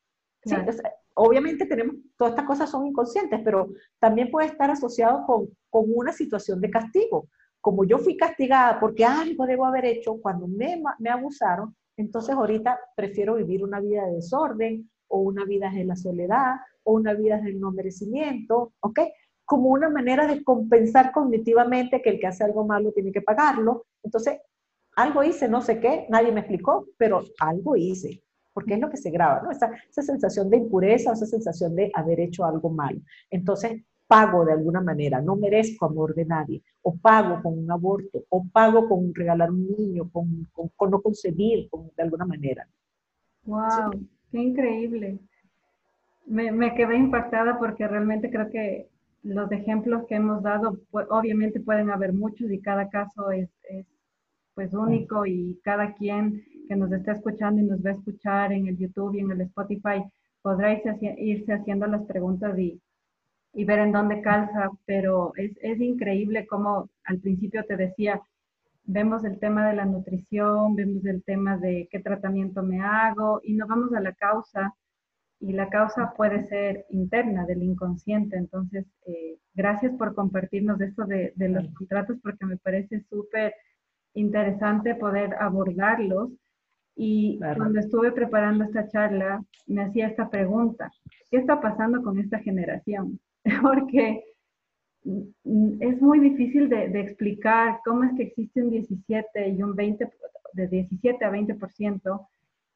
Obviamente 1.14 1.66
tenemos, 1.66 1.96
todas 2.16 2.32
estas 2.32 2.46
cosas 2.46 2.70
son 2.70 2.86
inconscientes, 2.86 3.40
pero 3.44 3.68
también 3.98 4.30
puede 4.30 4.48
estar 4.48 4.70
asociado 4.70 5.24
con, 5.26 5.48
con 5.68 5.84
una 5.94 6.12
situación 6.12 6.60
de 6.60 6.70
castigo. 6.70 7.28
Como 7.60 7.84
yo 7.84 7.98
fui 7.98 8.16
castigada 8.16 8.80
porque 8.80 9.04
algo 9.04 9.46
debo 9.46 9.66
haber 9.66 9.84
hecho 9.84 10.16
cuando 10.20 10.48
me, 10.48 10.82
me 10.98 11.10
abusaron, 11.10 11.76
entonces 11.96 12.34
ahorita 12.34 12.78
prefiero 12.96 13.34
vivir 13.34 13.62
una 13.62 13.80
vida 13.80 14.06
de 14.06 14.14
desorden 14.14 14.90
o 15.08 15.20
una 15.20 15.44
vida 15.44 15.70
de 15.70 15.84
la 15.84 15.96
soledad 15.96 16.56
o 16.84 16.94
una 16.94 17.12
vida 17.14 17.38
del 17.38 17.60
no 17.60 17.70
merecimiento, 17.72 18.72
¿ok? 18.80 19.00
Como 19.44 19.68
una 19.68 19.90
manera 19.90 20.26
de 20.26 20.42
compensar 20.42 21.12
cognitivamente 21.12 22.00
que 22.00 22.10
el 22.10 22.20
que 22.20 22.28
hace 22.28 22.44
algo 22.44 22.64
malo 22.64 22.92
tiene 22.92 23.12
que 23.12 23.20
pagarlo. 23.20 23.84
Entonces, 24.02 24.38
algo 24.96 25.22
hice, 25.22 25.48
no 25.48 25.60
sé 25.60 25.80
qué, 25.80 26.06
nadie 26.08 26.32
me 26.32 26.40
explicó, 26.40 26.86
pero 26.96 27.22
algo 27.40 27.76
hice, 27.76 28.22
porque 28.52 28.74
es 28.74 28.80
lo 28.80 28.90
que 28.90 28.96
se 28.96 29.10
graba, 29.10 29.42
¿no? 29.42 29.50
Esa, 29.50 29.70
esa 29.88 30.02
sensación 30.02 30.50
de 30.50 30.58
impureza, 30.58 31.12
esa 31.12 31.26
sensación 31.26 31.74
de 31.74 31.90
haber 31.94 32.20
hecho 32.20 32.44
algo 32.44 32.70
malo. 32.70 33.00
Entonces, 33.30 33.82
pago 34.10 34.44
de 34.44 34.52
alguna 34.52 34.80
manera, 34.80 35.20
no 35.20 35.36
merezco 35.36 35.86
amor 35.86 36.14
de 36.16 36.24
nadie, 36.24 36.62
o 36.82 36.96
pago 36.96 37.40
con 37.42 37.56
un 37.56 37.70
aborto, 37.70 38.24
o 38.28 38.44
pago 38.52 38.88
con 38.88 39.14
regalar 39.14 39.50
un 39.50 39.68
niño, 39.68 40.10
con, 40.10 40.48
con, 40.52 40.90
no 40.90 41.00
concebir 41.00 41.68
de 41.96 42.02
alguna 42.02 42.24
manera. 42.24 42.66
¡Wow! 43.44 43.92
¡Qué 44.32 44.38
increíble! 44.38 45.20
Me, 46.26 46.50
me, 46.50 46.74
quedé 46.74 46.96
impactada 46.96 47.56
porque 47.58 47.86
realmente 47.86 48.30
creo 48.30 48.50
que 48.50 48.88
los 49.22 49.50
ejemplos 49.52 50.04
que 50.08 50.16
hemos 50.16 50.42
dado, 50.42 50.80
pues, 50.90 51.06
obviamente 51.08 51.60
pueden 51.60 51.90
haber 51.90 52.12
muchos 52.12 52.50
y 52.50 52.60
cada 52.60 52.88
caso 52.88 53.30
es, 53.30 53.48
es 53.68 53.86
pues 54.54 54.74
único 54.74 55.24
y 55.24 55.60
cada 55.62 55.94
quien 55.94 56.44
que 56.70 56.76
nos 56.76 56.92
está 56.92 57.14
escuchando 57.14 57.60
y 57.60 57.64
nos 57.64 57.84
va 57.84 57.90
a 57.90 57.94
escuchar 57.94 58.52
en 58.52 58.68
el 58.68 58.78
YouTube 58.78 59.16
y 59.16 59.18
en 59.18 59.32
el 59.32 59.40
Spotify 59.40 60.04
podrá 60.40 60.72
irse, 60.72 60.96
irse 61.18 61.52
haciendo 61.52 61.88
las 61.88 62.02
preguntas 62.02 62.56
y, 62.56 62.80
y 63.52 63.64
ver 63.64 63.80
en 63.80 63.90
dónde 63.90 64.22
calza, 64.22 64.70
pero 64.86 65.32
es, 65.34 65.50
es 65.62 65.80
increíble 65.80 66.46
como 66.46 66.88
al 67.02 67.18
principio 67.18 67.64
te 67.64 67.76
decía, 67.76 68.22
vemos 68.84 69.24
el 69.24 69.40
tema 69.40 69.68
de 69.68 69.74
la 69.74 69.84
nutrición, 69.84 70.76
vemos 70.76 71.04
el 71.06 71.24
tema 71.24 71.56
de 71.56 71.88
qué 71.90 71.98
tratamiento 71.98 72.62
me 72.62 72.80
hago 72.80 73.40
y 73.42 73.54
no 73.54 73.66
vamos 73.66 73.92
a 73.92 74.00
la 74.00 74.12
causa 74.12 74.72
y 75.40 75.52
la 75.52 75.70
causa 75.70 76.12
puede 76.16 76.46
ser 76.46 76.86
interna 76.90 77.46
del 77.46 77.64
inconsciente. 77.64 78.36
Entonces, 78.36 78.86
eh, 79.06 79.38
gracias 79.54 79.92
por 79.96 80.14
compartirnos 80.14 80.80
esto 80.80 81.04
de, 81.04 81.32
de 81.34 81.48
los 81.48 81.66
contratos 81.74 82.16
porque 82.22 82.46
me 82.46 82.58
parece 82.58 83.00
súper 83.10 83.54
interesante 84.14 84.94
poder 84.94 85.34
abordarlos. 85.34 86.30
Y 86.96 87.38
cuando 87.38 87.80
estuve 87.80 88.12
preparando 88.12 88.64
esta 88.64 88.86
charla, 88.88 89.42
me 89.66 89.82
hacía 89.82 90.08
esta 90.08 90.28
pregunta, 90.28 90.92
¿qué 91.30 91.38
está 91.38 91.60
pasando 91.60 92.02
con 92.02 92.18
esta 92.18 92.38
generación? 92.40 93.18
porque 93.62 94.24
es 95.02 96.02
muy 96.02 96.20
difícil 96.20 96.68
de, 96.68 97.00
explicar 97.00 97.80
cómo 97.84 98.04
es 98.04 98.12
que 98.16 98.24
existe 98.24 98.62
un 98.62 98.70
17 98.70 99.48
y 99.48 99.62
un 99.62 99.74
20, 99.74 100.10
de 100.52 100.68
17 100.68 101.24
a 101.24 101.30
20% 101.30 102.26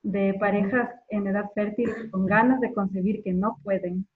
de 0.02 0.34
parejas 0.34 0.90
en 1.08 1.26
edad 1.26 1.50
fértil 1.54 1.90
con 2.10 2.26
ganas 2.26 2.60
de 2.60 2.72
concebir 2.72 3.22
que 3.22 3.32
no 3.32 3.58
pueden, 3.62 4.06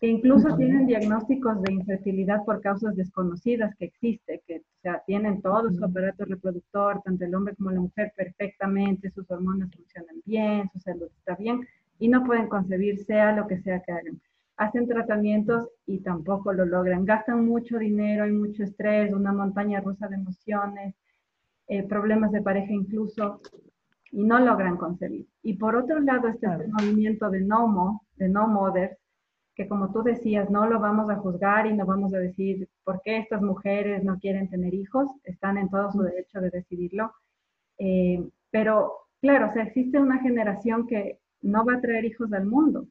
que 0.00 0.06
incluso 0.06 0.56
tienen 0.56 0.86
diagnósticos 0.86 1.60
de 1.62 1.72
infertilidad 1.72 2.44
por 2.44 2.60
causas 2.60 2.96
desconocidas 2.96 3.74
que 3.76 3.86
existe, 3.86 4.42
que 4.46 4.58
o 4.58 4.80
sea, 4.82 5.02
tienen 5.06 5.42
todo 5.42 5.70
su 5.70 5.84
aparato 5.84 6.24
reproductor, 6.24 7.02
tanto 7.04 7.24
el 7.24 7.34
hombre 7.34 7.54
como 7.56 7.70
la 7.70 7.80
mujer 7.80 8.12
perfectamente, 8.16 9.10
sus 9.10 9.30
hormonas 9.30 9.70
funcionan 9.74 10.22
bien, 10.24 10.70
su 10.72 10.80
salud 10.80 11.08
está 11.18 11.36
bien, 11.36 11.66
y 11.98 12.08
no 12.08 12.24
pueden 12.24 12.48
concebir 12.48 13.04
sea 13.04 13.32
lo 13.32 13.46
que 13.46 13.60
sea 13.60 13.80
que 13.80 13.92
hagan 13.92 14.20
hacen 14.56 14.88
tratamientos 14.88 15.68
y 15.86 16.00
tampoco 16.00 16.52
lo 16.52 16.64
logran. 16.64 17.04
Gastan 17.04 17.46
mucho 17.46 17.78
dinero, 17.78 18.24
hay 18.24 18.32
mucho 18.32 18.64
estrés, 18.64 19.12
una 19.12 19.32
montaña 19.32 19.80
rusa 19.80 20.08
de 20.08 20.16
emociones, 20.16 20.94
eh, 21.68 21.82
problemas 21.82 22.32
de 22.32 22.42
pareja 22.42 22.72
incluso, 22.72 23.40
y 24.12 24.24
no 24.24 24.38
logran 24.38 24.76
concebir. 24.76 25.26
Y 25.42 25.54
por 25.54 25.76
otro 25.76 26.00
lado 26.00 26.28
está 26.28 26.56
este 26.56 26.68
movimiento 26.68 27.28
de 27.30 27.40
no, 27.40 28.02
de 28.16 28.28
no 28.28 28.48
mothers, 28.48 28.96
que 29.56 29.66
como 29.66 29.90
tú 29.90 30.02
decías, 30.02 30.50
no 30.50 30.66
lo 30.66 30.78
vamos 30.78 31.10
a 31.10 31.16
juzgar 31.16 31.66
y 31.66 31.72
no 31.72 31.86
vamos 31.86 32.12
a 32.12 32.18
decir 32.18 32.68
por 32.84 33.00
qué 33.02 33.16
estas 33.16 33.40
mujeres 33.40 34.04
no 34.04 34.18
quieren 34.18 34.50
tener 34.50 34.74
hijos, 34.74 35.10
están 35.24 35.56
en 35.56 35.70
todo 35.70 35.90
su 35.90 36.02
derecho 36.02 36.40
de 36.40 36.50
decidirlo. 36.50 37.14
Eh, 37.78 38.22
pero 38.50 38.92
claro, 39.20 39.48
o 39.48 39.52
sea, 39.52 39.64
existe 39.64 39.98
una 39.98 40.18
generación 40.20 40.86
que 40.86 41.18
no 41.40 41.64
va 41.64 41.74
a 41.74 41.80
traer 41.80 42.04
hijos 42.04 42.32
al 42.34 42.44
mundo, 42.44 42.86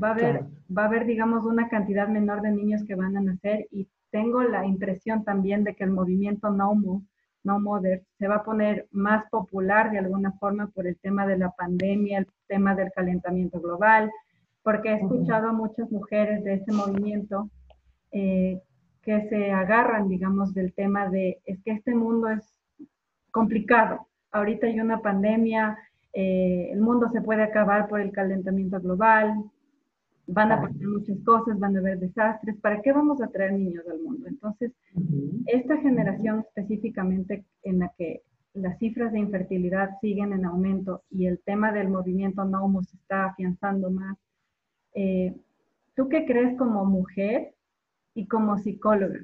va 0.00 0.08
a 0.08 0.12
haber, 0.12 0.44
va 0.76 0.84
a 0.84 0.86
haber, 0.86 1.06
digamos, 1.06 1.44
una 1.44 1.68
cantidad 1.68 2.06
menor 2.06 2.40
de 2.40 2.52
niños 2.52 2.84
que 2.84 2.94
van 2.94 3.16
a 3.16 3.20
nacer 3.20 3.66
y 3.72 3.88
tengo 4.12 4.42
la 4.44 4.64
impresión 4.64 5.24
también 5.24 5.64
de 5.64 5.74
que 5.74 5.84
el 5.84 5.90
movimiento 5.90 6.50
No, 6.50 7.02
no 7.42 7.60
Mother 7.60 8.04
se 8.18 8.28
va 8.28 8.36
a 8.36 8.44
poner 8.44 8.86
más 8.92 9.28
popular 9.28 9.90
de 9.90 9.98
alguna 9.98 10.32
forma 10.32 10.68
por 10.68 10.86
el 10.86 10.96
tema 10.98 11.26
de 11.26 11.38
la 11.38 11.50
pandemia, 11.50 12.18
el 12.18 12.28
tema 12.46 12.76
del 12.76 12.92
calentamiento 12.92 13.60
global, 13.60 14.10
porque 14.62 14.90
he 14.90 14.94
escuchado 14.96 15.48
a 15.48 15.52
muchas 15.52 15.90
mujeres 15.90 16.44
de 16.44 16.54
ese 16.54 16.72
movimiento 16.72 17.50
eh, 18.12 18.60
que 19.02 19.28
se 19.28 19.50
agarran, 19.50 20.08
digamos, 20.08 20.52
del 20.54 20.72
tema 20.74 21.08
de, 21.08 21.40
es 21.44 21.62
que 21.64 21.72
este 21.72 21.94
mundo 21.94 22.28
es 22.28 22.54
complicado. 23.30 24.06
Ahorita 24.30 24.66
hay 24.66 24.78
una 24.80 25.00
pandemia, 25.00 25.78
eh, 26.12 26.68
el 26.72 26.80
mundo 26.80 27.08
se 27.08 27.22
puede 27.22 27.42
acabar 27.42 27.88
por 27.88 28.00
el 28.00 28.12
calentamiento 28.12 28.80
global, 28.80 29.44
van 30.26 30.52
a 30.52 30.60
pasar 30.60 30.86
muchas 30.86 31.18
cosas, 31.24 31.58
van 31.58 31.76
a 31.76 31.80
haber 31.80 31.98
desastres, 31.98 32.56
¿para 32.60 32.80
qué 32.82 32.92
vamos 32.92 33.20
a 33.20 33.28
traer 33.28 33.52
niños 33.52 33.84
al 33.90 34.00
mundo? 34.00 34.28
Entonces, 34.28 34.72
esta 35.46 35.76
generación 35.78 36.40
específicamente 36.40 37.44
en 37.62 37.80
la 37.80 37.92
que 37.96 38.22
las 38.54 38.78
cifras 38.78 39.12
de 39.12 39.18
infertilidad 39.18 39.90
siguen 40.00 40.32
en 40.32 40.44
aumento 40.44 41.02
y 41.10 41.26
el 41.26 41.40
tema 41.40 41.72
del 41.72 41.88
movimiento 41.88 42.44
no 42.44 42.68
se 42.82 42.96
está 42.96 43.26
afianzando 43.26 43.90
más, 43.90 44.16
eh, 44.94 45.34
¿tú 45.94 46.08
qué 46.08 46.24
crees 46.24 46.56
como 46.56 46.84
mujer 46.84 47.54
y 48.14 48.26
como 48.26 48.58
psicóloga? 48.58 49.20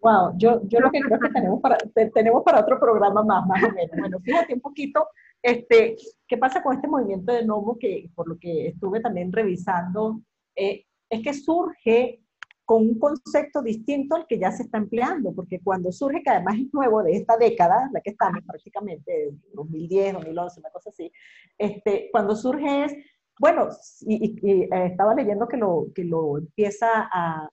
Wow, 0.00 0.34
yo, 0.36 0.60
yo 0.68 0.80
lo 0.80 0.90
que 0.90 1.00
creo 1.00 1.18
que 1.18 1.30
tenemos 1.30 1.60
para, 1.60 1.78
tenemos 2.14 2.42
para 2.44 2.60
otro 2.60 2.78
programa 2.78 3.24
más, 3.24 3.46
más 3.46 3.62
o 3.64 3.72
menos. 3.72 3.96
Bueno, 3.98 4.20
fíjate 4.20 4.54
un 4.54 4.60
poquito 4.60 5.08
este, 5.46 5.96
¿Qué 6.26 6.36
pasa 6.38 6.60
con 6.60 6.74
este 6.74 6.88
movimiento 6.88 7.32
de 7.32 7.44
Nomo 7.44 7.78
que, 7.78 8.10
por 8.16 8.28
lo 8.28 8.36
que 8.36 8.66
estuve 8.66 9.00
también 9.00 9.32
revisando, 9.32 10.20
eh, 10.56 10.84
es 11.08 11.22
que 11.22 11.32
surge 11.32 12.20
con 12.64 12.82
un 12.82 12.98
concepto 12.98 13.62
distinto 13.62 14.16
al 14.16 14.26
que 14.26 14.40
ya 14.40 14.50
se 14.50 14.64
está 14.64 14.78
empleando, 14.78 15.32
porque 15.32 15.60
cuando 15.62 15.92
surge, 15.92 16.20
que 16.20 16.30
además 16.30 16.56
es 16.58 16.74
nuevo 16.74 17.00
de 17.04 17.12
esta 17.12 17.36
década, 17.36 17.88
la 17.92 18.00
que 18.00 18.10
estamos 18.10 18.42
prácticamente, 18.44 19.30
2010, 19.54 20.14
2011, 20.14 20.60
una 20.60 20.70
cosa 20.70 20.90
así, 20.90 21.12
este, 21.56 22.08
cuando 22.10 22.34
surge 22.34 22.84
es, 22.86 22.92
bueno, 23.38 23.68
y, 24.00 24.48
eh, 24.48 24.68
estaba 24.86 25.14
leyendo 25.14 25.46
que 25.48 25.56
lo, 25.56 25.86
que 25.94 26.04
lo 26.04 26.38
empieza 26.38 27.08
a 27.12 27.48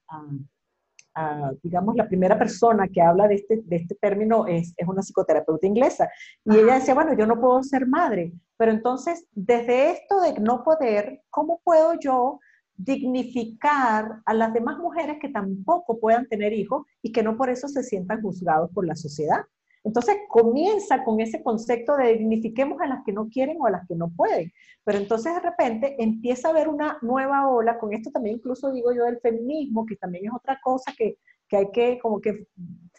digamos, 1.62 1.94
la 1.94 2.08
primera 2.08 2.36
persona 2.38 2.88
que 2.88 3.00
habla 3.00 3.28
de 3.28 3.36
este, 3.36 3.62
de 3.64 3.76
este 3.76 3.94
término 3.94 4.46
es, 4.46 4.74
es 4.76 4.88
una 4.88 5.02
psicoterapeuta 5.02 5.66
inglesa. 5.66 6.08
Y 6.44 6.56
ella 6.56 6.74
decía, 6.74 6.94
bueno, 6.94 7.14
yo 7.16 7.26
no 7.26 7.40
puedo 7.40 7.62
ser 7.62 7.86
madre, 7.86 8.32
pero 8.56 8.72
entonces, 8.72 9.26
desde 9.32 9.92
esto 9.92 10.20
de 10.20 10.40
no 10.40 10.64
poder, 10.64 11.22
¿cómo 11.30 11.60
puedo 11.62 11.94
yo 12.00 12.40
dignificar 12.76 14.20
a 14.24 14.34
las 14.34 14.52
demás 14.52 14.78
mujeres 14.78 15.18
que 15.20 15.28
tampoco 15.28 16.00
puedan 16.00 16.26
tener 16.26 16.52
hijos 16.52 16.84
y 17.02 17.12
que 17.12 17.22
no 17.22 17.36
por 17.36 17.48
eso 17.48 17.68
se 17.68 17.84
sientan 17.84 18.20
juzgados 18.20 18.70
por 18.72 18.84
la 18.84 18.96
sociedad. 18.96 19.44
Entonces 19.84 20.16
comienza 20.28 21.04
con 21.04 21.20
ese 21.20 21.42
concepto 21.42 21.96
de 21.96 22.16
dignifiquemos 22.16 22.80
a 22.80 22.86
las 22.86 23.04
que 23.04 23.12
no 23.12 23.28
quieren 23.28 23.58
o 23.60 23.66
a 23.66 23.70
las 23.70 23.86
que 23.86 23.94
no 23.94 24.10
pueden. 24.10 24.50
Pero 24.82 24.98
entonces 24.98 25.34
de 25.34 25.40
repente 25.40 25.94
empieza 26.02 26.48
a 26.48 26.50
haber 26.52 26.68
una 26.68 26.98
nueva 27.02 27.48
ola, 27.48 27.78
con 27.78 27.92
esto 27.92 28.10
también 28.10 28.36
incluso 28.36 28.72
digo 28.72 28.92
yo 28.92 29.04
del 29.04 29.20
feminismo, 29.20 29.84
que 29.84 29.96
también 29.96 30.26
es 30.26 30.32
otra 30.32 30.58
cosa 30.62 30.92
que, 30.96 31.18
que 31.48 31.56
hay 31.58 31.70
que 31.70 31.98
como 31.98 32.20
que 32.20 32.46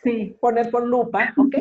sí, 0.03 0.37
poner 0.39 0.69
por 0.69 0.85
lupa, 0.85 1.33
¿ok? 1.37 1.55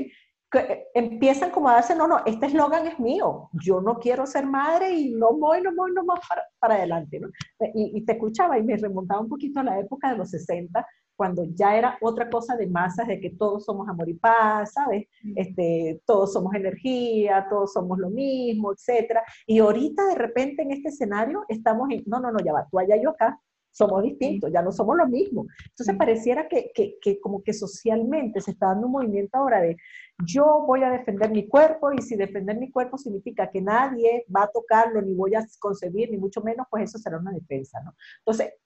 Eh, 0.54 0.86
empiezan 0.94 1.50
como 1.50 1.68
a 1.68 1.74
darse, 1.74 1.96
no, 1.96 2.06
no, 2.06 2.22
este 2.26 2.46
eslogan 2.46 2.86
es 2.86 3.00
mío, 3.00 3.48
yo 3.64 3.80
no 3.80 3.98
quiero 3.98 4.24
ser 4.26 4.46
madre 4.46 4.92
y 4.94 5.10
no 5.12 5.32
voy, 5.32 5.60
no 5.60 5.74
voy, 5.74 5.90
no 5.92 6.04
más 6.04 6.20
para, 6.28 6.42
para 6.60 6.74
adelante, 6.76 7.18
¿no? 7.18 7.28
Y, 7.74 7.98
y, 7.98 8.04
te 8.04 8.12
escuchaba 8.12 8.56
y 8.58 8.62
me 8.62 8.76
remontaba 8.76 9.20
un 9.20 9.28
poquito 9.28 9.60
a 9.60 9.64
la 9.64 9.80
época 9.80 10.12
de 10.12 10.18
los 10.18 10.30
60, 10.30 10.86
cuando 11.16 11.44
ya 11.44 11.76
era 11.76 11.98
otra 12.00 12.28
cosa 12.28 12.56
de 12.56 12.66
masas, 12.66 13.06
de 13.06 13.20
que 13.20 13.30
todos 13.30 13.64
somos 13.64 13.88
amor 13.88 14.08
y 14.08 14.14
paz, 14.14 14.72
¿sabes? 14.72 15.06
Este, 15.36 16.00
todos 16.04 16.32
somos 16.32 16.54
energía, 16.54 17.46
todos 17.48 17.72
somos 17.72 17.98
lo 17.98 18.10
mismo, 18.10 18.72
etcétera. 18.72 19.22
Y 19.46 19.58
ahorita 19.58 20.06
de 20.06 20.14
repente 20.14 20.62
en 20.62 20.72
este 20.72 20.88
escenario 20.88 21.44
estamos 21.48 21.88
en, 21.90 22.02
no, 22.06 22.20
no, 22.20 22.32
no, 22.32 22.38
ya 22.44 22.52
va, 22.52 22.66
tú 22.70 22.78
allá, 22.78 22.96
yo 23.00 23.10
acá, 23.10 23.38
somos 23.74 24.04
distintos, 24.04 24.52
ya 24.52 24.62
no 24.62 24.70
somos 24.70 24.96
lo 24.96 25.06
mismo. 25.06 25.46
Entonces 25.70 25.96
pareciera 25.96 26.48
que, 26.48 26.70
que, 26.74 26.96
que, 27.02 27.20
como 27.20 27.42
que 27.42 27.52
socialmente 27.52 28.40
se 28.40 28.52
está 28.52 28.68
dando 28.68 28.86
un 28.86 28.92
movimiento 28.92 29.36
ahora 29.36 29.60
de 29.60 29.76
yo 30.24 30.64
voy 30.66 30.84
a 30.84 30.90
defender 30.90 31.30
mi 31.30 31.48
cuerpo 31.48 31.92
y 31.92 32.00
si 32.00 32.14
defender 32.14 32.56
mi 32.56 32.70
cuerpo 32.70 32.96
significa 32.96 33.50
que 33.50 33.60
nadie 33.60 34.24
va 34.34 34.44
a 34.44 34.50
tocarlo, 34.50 35.02
ni 35.02 35.12
voy 35.14 35.34
a 35.34 35.44
concebir, 35.58 36.10
ni 36.10 36.18
mucho 36.18 36.40
menos, 36.40 36.66
pues 36.70 36.84
eso 36.84 36.98
será 36.98 37.18
una 37.18 37.32
defensa, 37.32 37.80
¿no? 37.84 37.94
Entonces, 38.18 38.54
mm, 38.62 38.63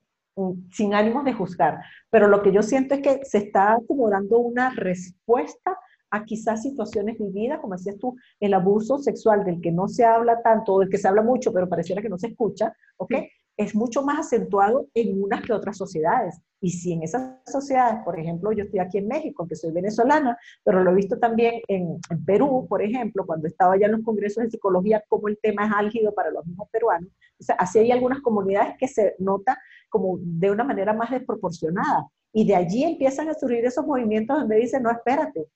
sin 0.71 0.95
ánimos 0.95 1.25
de 1.25 1.33
juzgar, 1.33 1.81
pero 2.11 2.29
lo 2.29 2.43
que 2.43 2.53
yo 2.53 2.63
siento 2.63 2.95
es 2.95 3.01
que 3.01 3.21
se 3.25 3.39
está 3.39 3.79
como 3.87 4.09
dando 4.09 4.39
una 4.39 4.71
respuesta 4.71 5.77
a 6.11 6.25
quizás 6.25 6.63
situaciones 6.63 7.19
vividas, 7.19 7.61
como 7.61 7.75
decías 7.75 7.99
tú, 7.99 8.17
el 8.41 8.55
abuso 8.55 8.99
sexual 8.99 9.45
del 9.45 9.61
que 9.61 9.73
no 9.73 9.89
se 9.89 10.05
habla 10.05 10.41
tanto, 10.43 10.75
o 10.75 10.81
del 10.81 10.89
que 10.89 10.99
se 10.99 11.09
habla 11.09 11.23
mucho, 11.23 11.53
pero 11.53 11.69
pareciera 11.69 12.01
que 12.01 12.09
no 12.09 12.19
se 12.19 12.29
escucha, 12.29 12.73
¿ok? 12.97 13.15
Es 13.59 13.75
mucho 13.75 14.03
más 14.03 14.21
acentuado 14.21 14.87
en 14.95 15.21
unas 15.21 15.43
que 15.43 15.53
otras 15.53 15.77
sociedades. 15.77 16.41
Y 16.61 16.71
si 16.71 16.93
en 16.93 17.03
esas 17.03 17.41
sociedades, 17.45 18.03
por 18.05 18.19
ejemplo, 18.19 18.53
yo 18.53 18.65
estoy 18.65 18.79
aquí 18.79 18.99
en 18.99 19.09
México, 19.09 19.43
aunque 19.43 19.57
soy 19.57 19.73
venezolana, 19.73 20.39
pero 20.65 20.83
lo 20.83 20.93
he 20.93 20.95
visto 20.95 21.19
también 21.19 21.61
en, 21.67 22.01
Perú, 22.25 22.67
por 22.69 22.83
ejemplo, 22.83 23.27
cuando 23.27 23.49
estaba 23.49 23.77
ya 23.77 23.87
en 23.87 23.93
los 23.93 24.03
congresos 24.03 24.45
de 24.45 24.51
psicología, 24.51 25.03
como 25.09 25.29
el 25.29 25.39
tema 25.43 25.67
es 25.67 25.73
álgido 25.75 26.15
para 26.15 26.31
los 26.31 26.47
mismos 26.47 26.69
peruanos. 26.71 27.11
O 27.39 27.43
sea, 27.43 27.57
así 27.57 27.81
hay 27.81 27.91
algunas 27.91 28.21
comunidades 28.21 28.77
que 28.79 28.87
se 28.87 29.17
nota 29.19 29.59
como 29.89 30.19
de 30.21 30.53
una 30.53 30.63
manera 30.63 30.93
más 30.93 31.11
desproporcionada. 31.11 32.07
Y 32.33 32.47
de 32.47 32.55
allí 32.55 32.85
empiezan 32.85 33.29
a 33.29 33.35
surgir 33.35 33.65
esos 33.65 33.85
movimientos 33.85 34.39
donde 34.39 34.57
dicen, 34.57 34.85
no, 34.85 34.91
espérate, 34.91 35.49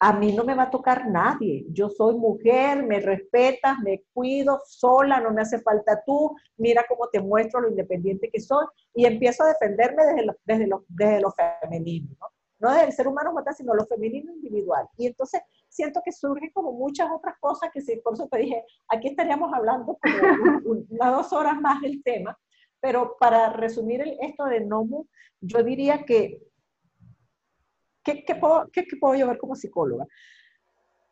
a 0.00 0.12
mí 0.12 0.32
no 0.32 0.44
me 0.44 0.54
va 0.54 0.64
a 0.64 0.70
tocar 0.70 1.08
nadie. 1.08 1.66
Yo 1.70 1.88
soy 1.88 2.14
mujer, 2.14 2.82
me 2.82 3.00
respetas, 3.00 3.78
me 3.80 4.04
cuido 4.12 4.60
sola, 4.66 5.20
no 5.20 5.32
me 5.32 5.42
hace 5.42 5.60
falta 5.60 6.02
tú, 6.06 6.34
mira 6.56 6.84
cómo 6.88 7.08
te 7.08 7.20
muestro 7.20 7.60
lo 7.60 7.68
independiente 7.68 8.30
que 8.30 8.40
soy 8.40 8.64
y 8.94 9.04
empiezo 9.04 9.44
a 9.44 9.48
defenderme 9.48 10.04
desde 10.06 10.24
lo, 10.24 10.36
desde 10.44 10.66
lo, 10.66 10.84
desde 10.88 11.20
lo 11.20 11.32
femenino, 11.32 12.08
¿no? 12.20 12.26
No 12.60 12.72
desde 12.72 12.86
el 12.86 12.92
ser 12.92 13.06
humano 13.06 13.30
como 13.30 13.52
sino 13.52 13.74
lo 13.74 13.86
femenino 13.86 14.32
individual. 14.32 14.88
Y 14.96 15.06
entonces 15.06 15.42
siento 15.68 16.00
que 16.04 16.12
surgen 16.12 16.50
como 16.52 16.72
muchas 16.72 17.08
otras 17.10 17.36
cosas 17.38 17.70
que 17.72 17.80
sí, 17.80 18.00
por 18.02 18.14
eso 18.14 18.26
te 18.28 18.38
dije, 18.38 18.64
aquí 18.88 19.08
estaríamos 19.08 19.52
hablando 19.54 19.96
como 20.00 20.80
unas 20.90 21.12
dos 21.16 21.32
horas 21.32 21.60
más 21.60 21.80
del 21.80 22.02
tema, 22.02 22.36
pero 22.80 23.16
para 23.20 23.52
resumir 23.52 24.02
esto 24.20 24.44
de 24.46 24.60
NOMU, 24.60 25.06
yo 25.40 25.62
diría 25.62 26.04
que 26.04 26.47
¿Qué, 28.14 28.34
puedo, 28.34 28.70
puedo 29.00 29.14
yo 29.14 29.26
ver 29.26 29.38
como 29.38 29.54
psicóloga? 29.54 30.06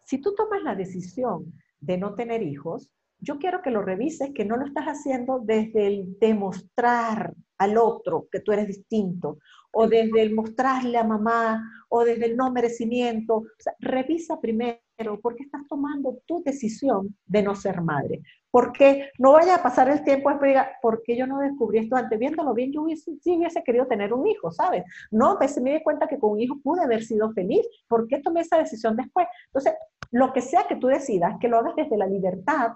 Si 0.05 0.19
tú 0.19 0.35
tomas 0.35 0.63
la 0.63 0.75
decisión 0.75 1.53
de 1.81 1.99
no 1.99 2.15
tener 2.15 2.43
hijos, 2.43 2.91
yo 3.19 3.39
quiero 3.39 3.61
que 3.63 3.71
lo 3.71 3.83
revises, 3.83 4.31
que 4.35 4.45
no 4.45 4.57
lo 4.57 4.67
estás 4.67 4.87
haciendo 4.87 5.41
desde 5.41 5.87
el 5.87 6.19
demostrar 6.19 7.35
al 7.59 7.77
otro 7.79 8.29
que 8.31 8.41
tú 8.41 8.53
eres 8.53 8.69
distinto, 8.69 9.39
o 9.73 9.89
desde 9.89 10.23
el 10.23 10.35
mostrarle 10.35 10.99
a 10.99 11.05
mamá, 11.05 11.63
o 11.89 12.05
desde 12.05 12.27
el 12.27 12.37
no 12.37 12.51
merecimiento. 12.51 13.37
O 13.37 13.47
sea, 13.59 13.75
revisa 13.79 14.41
primero 14.41 14.79
por 15.23 15.37
qué 15.37 15.45
estás 15.45 15.67
tomando 15.69 16.19
tu 16.27 16.43
decisión 16.43 17.15
de 17.27 17.43
no 17.43 17.55
ser 17.55 17.81
madre. 17.83 18.23
Porque 18.51 19.11
no 19.19 19.33
vaya 19.33 19.57
a 19.57 19.63
pasar 19.63 19.89
el 19.91 20.03
tiempo 20.03 20.31
después 20.31 20.49
diga, 20.49 20.73
¿por 20.81 21.03
qué 21.03 21.17
yo 21.17 21.27
no 21.27 21.41
descubrí 21.41 21.79
esto 21.79 21.97
antes? 21.97 22.19
Viéndolo 22.19 22.55
bien, 22.55 22.73
yo 22.73 22.83
hubiese, 22.83 23.13
sí 23.21 23.37
hubiese 23.37 23.63
querido 23.63 23.87
tener 23.87 24.15
un 24.15 24.27
hijo, 24.27 24.51
¿sabes? 24.51 24.85
No, 25.11 25.37
pues 25.39 25.61
me 25.61 25.75
di 25.75 25.83
cuenta 25.83 26.07
que 26.07 26.19
con 26.19 26.33
un 26.33 26.41
hijo 26.41 26.59
pude 26.63 26.83
haber 26.83 27.03
sido 27.03 27.31
feliz. 27.33 27.67
¿Por 27.89 28.09
qué 28.09 28.21
tomé 28.21 28.41
esa 28.41 28.59
decisión 28.59 28.97
después? 28.97 29.27
Entonces, 29.49 29.75
lo 30.11 30.33
que 30.33 30.41
sea 30.41 30.67
que 30.67 30.77
tú 30.77 30.87
decidas, 30.87 31.35
que 31.41 31.49
lo 31.49 31.59
hagas 31.59 31.77
desde 31.77 31.99
la 31.99 32.07
libertad 32.07 32.73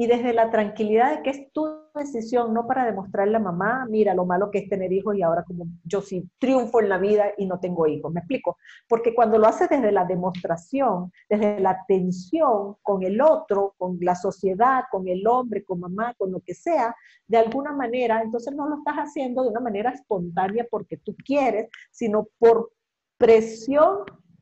y 0.00 0.06
desde 0.06 0.32
la 0.32 0.50
tranquilidad 0.50 1.14
de 1.14 1.22
que 1.22 1.28
es 1.28 1.52
tu 1.52 1.68
decisión, 1.94 2.54
no 2.54 2.66
para 2.66 2.86
demostrarle 2.86 3.36
a 3.36 3.38
mamá, 3.38 3.84
mira 3.86 4.14
lo 4.14 4.24
malo 4.24 4.50
que 4.50 4.60
es 4.60 4.68
tener 4.70 4.90
hijos 4.94 5.14
y 5.14 5.20
ahora 5.20 5.44
como 5.44 5.66
yo 5.84 6.00
sí 6.00 6.26
triunfo 6.38 6.80
en 6.80 6.88
la 6.88 6.96
vida 6.96 7.32
y 7.36 7.44
no 7.44 7.60
tengo 7.60 7.86
hijos. 7.86 8.10
¿Me 8.10 8.20
explico? 8.20 8.56
Porque 8.88 9.14
cuando 9.14 9.36
lo 9.36 9.46
haces 9.46 9.68
desde 9.68 9.92
la 9.92 10.06
demostración, 10.06 11.12
desde 11.28 11.60
la 11.60 11.84
tensión 11.86 12.76
con 12.80 13.02
el 13.02 13.20
otro, 13.20 13.74
con 13.76 13.98
la 14.00 14.14
sociedad, 14.14 14.84
con 14.90 15.06
el 15.06 15.26
hombre, 15.26 15.64
con 15.64 15.80
mamá, 15.80 16.14
con 16.16 16.32
lo 16.32 16.40
que 16.40 16.54
sea, 16.54 16.96
de 17.26 17.36
alguna 17.36 17.72
manera, 17.72 18.22
entonces 18.22 18.54
no 18.54 18.70
lo 18.70 18.78
estás 18.78 18.96
haciendo 18.96 19.42
de 19.42 19.50
una 19.50 19.60
manera 19.60 19.90
espontánea 19.90 20.66
porque 20.70 20.96
tú 20.96 21.14
quieres, 21.26 21.68
sino 21.90 22.26
por 22.38 22.72
presión 23.18 23.98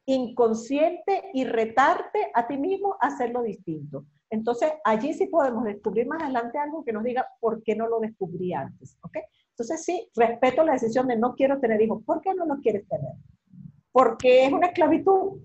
inconsciente 0.08 1.30
y 1.34 1.44
retarte 1.44 2.30
a 2.32 2.46
ti 2.46 2.56
mismo 2.56 2.96
a 3.00 3.08
hacerlo 3.08 3.42
distinto. 3.42 4.06
Entonces, 4.30 4.72
allí 4.84 5.12
sí 5.12 5.26
podemos 5.26 5.64
descubrir 5.64 6.06
más 6.06 6.22
adelante 6.22 6.58
algo 6.58 6.82
que 6.82 6.94
nos 6.94 7.04
diga 7.04 7.26
por 7.40 7.62
qué 7.62 7.76
no 7.76 7.86
lo 7.86 8.00
descubrí 8.00 8.54
antes, 8.54 8.96
¿ok? 9.02 9.18
Entonces, 9.50 9.84
sí, 9.84 10.10
respeto 10.16 10.64
la 10.64 10.72
decisión 10.72 11.08
de 11.08 11.18
no 11.18 11.34
quiero 11.34 11.60
tener 11.60 11.80
hijos. 11.82 12.02
¿Por 12.04 12.22
qué 12.22 12.32
no 12.34 12.46
lo 12.46 12.56
quieres 12.60 12.88
tener? 12.88 13.12
Porque 13.92 14.46
es 14.46 14.52
una 14.52 14.68
esclavitud. 14.68 15.42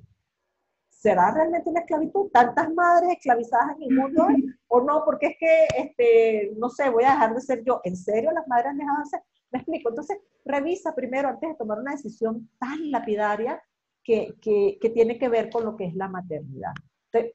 ¿Será 0.87 1.31
realmente 1.31 1.69
una 1.69 1.81
esclavitud? 1.81 2.29
¿Tantas 2.31 2.73
madres 2.73 3.17
esclavizadas 3.17 3.75
en 3.75 3.83
el 3.83 3.97
mundo? 3.97 4.27
¿O 4.67 4.81
no? 4.81 5.03
Porque 5.03 5.27
es 5.27 5.35
que, 5.37 5.67
este, 5.77 6.53
no 6.57 6.69
sé, 6.69 6.89
voy 6.89 7.03
a 7.03 7.11
dejar 7.11 7.35
de 7.35 7.41
ser 7.41 7.63
yo. 7.65 7.81
¿En 7.83 7.97
serio 7.97 8.31
las 8.31 8.47
madres 8.47 8.67
han 8.67 8.77
dejado 8.77 8.99
de 8.99 9.05
ser? 9.09 9.23
Me 9.51 9.59
explico. 9.59 9.89
Entonces, 9.89 10.17
revisa 10.45 10.95
primero 10.95 11.27
antes 11.27 11.49
de 11.49 11.55
tomar 11.55 11.79
una 11.79 11.91
decisión 11.91 12.49
tan 12.59 12.91
lapidaria 12.91 13.61
que, 14.03 14.35
que, 14.41 14.77
que 14.81 14.89
tiene 14.89 15.17
que 15.17 15.29
ver 15.29 15.49
con 15.49 15.65
lo 15.65 15.75
que 15.75 15.85
es 15.85 15.95
la 15.95 16.07
maternidad. 16.07 16.73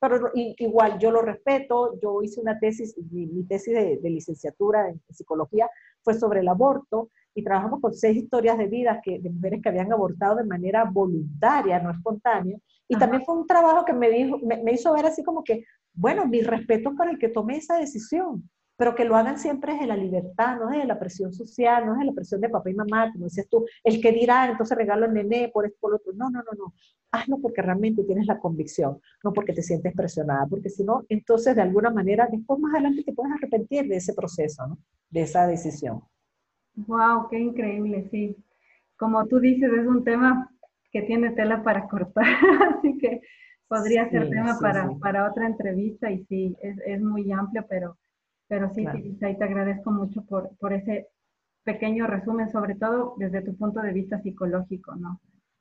Pero 0.01 0.33
igual 0.35 0.99
yo 0.99 1.13
lo 1.13 1.23
respeto, 1.23 1.99
yo 2.01 2.21
hice 2.21 2.41
una 2.41 2.59
tesis, 2.59 2.97
mi, 3.13 3.45
tesis 3.45 3.75
de, 3.75 4.11
licenciatura 4.11 4.89
en, 4.89 5.01
psicología 5.11 5.71
fue 6.03 6.15
sobre 6.15 6.41
el 6.41 6.49
aborto 6.49 7.11
y 7.33 7.45
trabajamos 7.45 7.81
con 7.81 7.95
seis 7.95 8.17
historias 8.17 8.59
de 8.59 8.67
vidas 8.67 8.99
que, 9.05 9.21
de 9.21 9.31
mujeres 9.31 9.61
que 9.63 9.69
habían 9.69 9.93
abortado 9.93 10.35
de 10.37 10.45
manera 10.45 10.83
voluntaria, 10.83 11.79
no 11.79 11.93
espontánea, 11.93 12.59
y 12.89 12.97
también 12.97 13.25
fue 13.25 13.37
un 13.37 13.47
trabajo 13.47 13.85
que 13.85 13.93
me, 13.93 14.11
dijo, 14.11 14.39
me, 14.39 14.61
me 14.65 14.73
hizo 14.73 14.93
ver 14.93 15.07
así 15.07 15.23
como 15.23 15.45
que, 15.45 15.65
bueno, 15.93 16.27
mi 16.27 16.41
respeto 16.41 16.97
para 16.97 17.13
el 17.13 17.19
que 17.19 17.29
tome 17.29 17.57
esa 17.57 17.79
decisión, 17.79 18.51
pero 18.79 18.95
que 18.95 19.05
lo 19.05 19.17
hagan 19.17 19.39
siempre 19.39 19.73
desde 19.73 19.89
la 19.89 19.97
libertad, 19.97 20.57
no 20.57 20.69
desde 20.69 20.87
la 20.87 21.01
presión 21.01 21.33
social, 21.33 21.85
no 21.85 21.95
desde 21.95 22.07
la 22.07 22.13
presión 22.13 22.41
de 22.41 22.49
papá 22.49 22.71
y 22.71 22.75
mamá, 22.75 23.11
como 23.13 23.25
dices 23.25 23.49
tú, 23.49 23.67
el 23.83 24.01
que 24.01 24.13
dirá, 24.13 24.49
entonces 24.49 24.79
regalo 24.79 25.05
al 25.05 25.13
nené 25.13 25.51
por 25.53 25.67
esto, 25.67 25.79
por 25.81 25.97
otro. 25.97 26.13
No, 26.13 26.31
no, 26.31 26.39
no, 26.45 26.53
no. 26.57 26.75
Hazlo 27.11 27.39
porque 27.39 27.61
realmente 27.61 28.05
tienes 28.05 28.27
la 28.27 28.39
convicción, 28.39 29.01
no 29.25 29.33
porque 29.33 29.53
te 29.53 29.63
sientes 29.63 29.93
presionada, 29.97 30.47
porque 30.47 30.71
si 30.71 30.85
no, 30.85 31.05
entonces 31.09 31.57
de 31.57 31.63
alguna 31.63 31.91
manera, 31.91 32.29
después 32.31 32.61
más 32.61 32.73
adelante 32.73 33.03
te 33.03 33.13
puedes 33.13 33.33
arrepentir 33.33 33.89
de 33.89 33.97
ese 33.97 34.15
proceso, 34.15 34.65
¿no? 34.69 34.79
De 35.11 35.23
esa 35.23 35.49
decisión. 35.49 36.01
Wow, 36.77 37.29
qué 37.31 37.41
increíble, 37.41 38.09
sí. 38.13 38.37
Como 38.97 39.27
tú 39.27 39.41
dices, 39.41 39.73
es 39.73 39.87
un 39.89 40.05
tema 40.05 40.53
que 40.93 41.03
tiene 41.03 41.33
tela 41.33 41.65
para 41.65 41.89
cortar, 41.89 42.25
así 42.79 42.97
que 42.99 43.23
podría 43.67 44.09
ser 44.09 44.31
tema 44.31 44.57
para, 44.61 44.89
para 45.01 45.29
otra 45.29 45.49
entrevista 45.49 46.13
y 46.13 46.25
sí, 46.27 46.57
es, 46.63 46.77
es 46.87 47.01
muy 47.01 47.33
amplio, 47.33 47.67
pero 47.69 47.99
pero 48.49 48.73
sí, 48.75 48.83
claro. 48.83 49.01
te 49.21 49.45
agradezco 49.45 49.91
mucho 49.91 50.23
por, 50.23 50.57
por 50.57 50.73
ese 50.73 51.09
pequeño 51.65 52.07
resumen, 52.07 52.51
sobre 52.51 52.75
todo 52.75 53.15
desde 53.19 53.43
tu 53.43 53.55
punto 53.57 53.81
de 53.81 53.93
vista 53.93 54.21
psicológico, 54.21 54.97
¿no? 54.97 55.21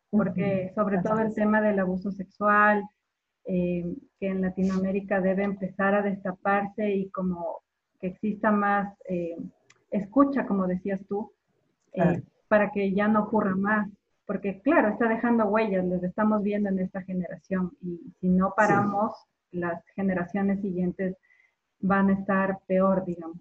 Porque 0.09 0.71
sobre 0.73 1.01
todo 1.01 1.19
el 1.19 1.35
tema 1.35 1.61
del 1.61 1.79
abuso 1.79 2.11
sexual, 2.11 2.83
eh, 3.43 3.85
que 4.19 4.27
en 4.27 4.41
Latinoamérica 4.41 5.19
debe 5.19 5.43
empezar 5.43 5.95
a 5.95 6.01
destaparse 6.01 6.95
y 6.95 7.09
como 7.09 7.59
que 7.99 8.07
exista 8.07 8.51
más 8.51 8.93
eh, 9.09 9.35
escucha, 9.91 10.45
como 10.45 10.65
decías 10.65 11.05
tú, 11.07 11.33
eh, 11.93 12.23
para 12.47 12.71
que 12.71 12.93
ya 12.93 13.09
no 13.09 13.23
ocurra 13.23 13.55
más. 13.55 13.89
Porque 14.25 14.61
claro, 14.61 14.89
está 14.89 15.09
dejando 15.09 15.47
huellas, 15.47 15.85
les 15.85 16.03
estamos 16.03 16.41
viendo 16.41 16.69
en 16.69 16.79
esta 16.79 17.01
generación 17.01 17.71
y 17.81 18.13
si 18.19 18.29
no 18.29 18.53
paramos, 18.55 19.13
las 19.51 19.83
generaciones 19.95 20.61
siguientes 20.61 21.15
van 21.79 22.09
a 22.09 22.13
estar 22.13 22.59
peor, 22.67 23.05
digamos. 23.05 23.37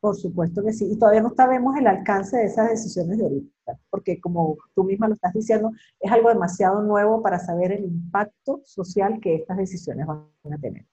Por 0.00 0.14
supuesto 0.14 0.62
que 0.62 0.72
sí. 0.72 0.88
Y 0.92 0.98
todavía 0.98 1.22
no 1.22 1.34
sabemos 1.34 1.76
el 1.76 1.86
alcance 1.86 2.36
de 2.36 2.44
esas 2.44 2.70
decisiones 2.70 3.18
de 3.18 3.24
ahorita, 3.24 3.78
porque 3.90 4.20
como 4.20 4.56
tú 4.74 4.84
misma 4.84 5.08
lo 5.08 5.14
estás 5.14 5.32
diciendo, 5.32 5.72
es 5.98 6.12
algo 6.12 6.28
demasiado 6.28 6.82
nuevo 6.82 7.22
para 7.22 7.38
saber 7.38 7.72
el 7.72 7.84
impacto 7.84 8.60
social 8.64 9.18
que 9.20 9.36
estas 9.36 9.56
decisiones 9.56 10.06
van 10.06 10.28
a 10.52 10.58
tener. 10.58 10.84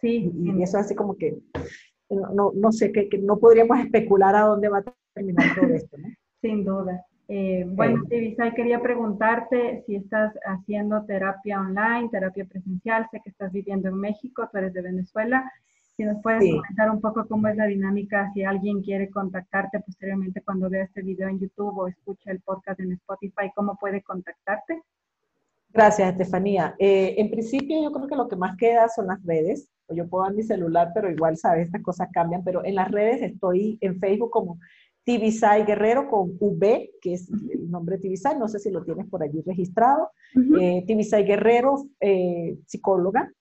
Sí. 0.00 0.30
Y, 0.34 0.62
eso 0.62 0.78
es 0.78 0.84
así 0.84 0.94
como 0.94 1.16
que, 1.16 1.38
no, 2.10 2.52
no, 2.54 2.72
sé, 2.72 2.92
que, 2.92 3.08
no 3.22 3.38
podríamos 3.38 3.78
especular 3.80 4.34
a 4.36 4.42
dónde 4.42 4.68
va 4.68 4.78
a 4.78 4.84
terminar 5.14 5.46
todo 5.58 5.74
esto, 5.74 5.96
¿no? 5.96 6.08
Sin 6.42 6.64
duda. 6.64 7.04
Eh, 7.30 7.66
bueno, 7.68 8.04
Tivisay, 8.08 8.54
quería 8.54 8.80
preguntarte 8.80 9.82
si 9.86 9.96
estás 9.96 10.34
haciendo 10.46 11.04
terapia 11.04 11.60
online, 11.60 12.08
terapia 12.10 12.46
presencial. 12.46 13.06
Sé 13.10 13.20
que 13.22 13.30
estás 13.30 13.52
viviendo 13.52 13.88
en 13.88 13.96
México, 13.96 14.48
tú 14.50 14.58
eres 14.58 14.72
de 14.72 14.82
Venezuela. 14.82 15.50
Si 15.98 16.04
nos 16.04 16.22
puedes 16.22 16.48
comentar 16.48 16.92
un 16.92 17.00
poco 17.00 17.26
cómo 17.26 17.48
es 17.48 17.56
la 17.56 17.66
dinámica, 17.66 18.30
si 18.32 18.44
alguien 18.44 18.82
quiere 18.82 19.10
contactarte 19.10 19.80
posteriormente 19.80 20.40
cuando 20.42 20.70
vea 20.70 20.84
este 20.84 21.02
video 21.02 21.28
en 21.28 21.40
YouTube 21.40 21.76
o 21.76 21.88
escucha 21.88 22.30
el 22.30 22.38
podcast 22.40 22.78
en 22.78 22.92
Spotify, 22.92 23.50
¿cómo 23.52 23.76
puede 23.76 24.00
contactarte? 24.04 24.80
Gracias, 25.70 26.12
Estefanía. 26.12 26.76
Eh, 26.78 27.16
en 27.18 27.32
principio, 27.32 27.82
yo 27.82 27.90
creo 27.90 28.06
que 28.06 28.14
lo 28.14 28.28
que 28.28 28.36
más 28.36 28.56
queda 28.56 28.88
son 28.88 29.08
las 29.08 29.20
redes. 29.24 29.68
Yo 29.88 30.08
puedo 30.08 30.22
dar 30.22 30.34
mi 30.34 30.44
celular, 30.44 30.92
pero 30.94 31.10
igual, 31.10 31.36
sabes, 31.36 31.66
estas 31.66 31.82
cosas 31.82 32.08
cambian. 32.12 32.44
Pero 32.44 32.64
en 32.64 32.76
las 32.76 32.92
redes 32.92 33.20
estoy 33.20 33.76
en 33.80 33.98
Facebook 33.98 34.30
como 34.30 34.60
Tibisay 35.02 35.64
Guerrero 35.64 36.08
con 36.08 36.36
V, 36.38 36.92
que 37.02 37.14
es 37.14 37.28
el 37.28 37.68
nombre 37.68 37.96
de 37.96 38.02
Tibisay, 38.02 38.38
no 38.38 38.46
sé 38.46 38.60
si 38.60 38.70
lo 38.70 38.84
tienes 38.84 39.08
por 39.08 39.24
allí 39.24 39.42
registrado. 39.44 40.12
Uh 40.36 40.86
Tibisay 40.86 41.24
Guerrero, 41.24 41.88
eh, 41.98 42.56
psicóloga. 42.66 43.32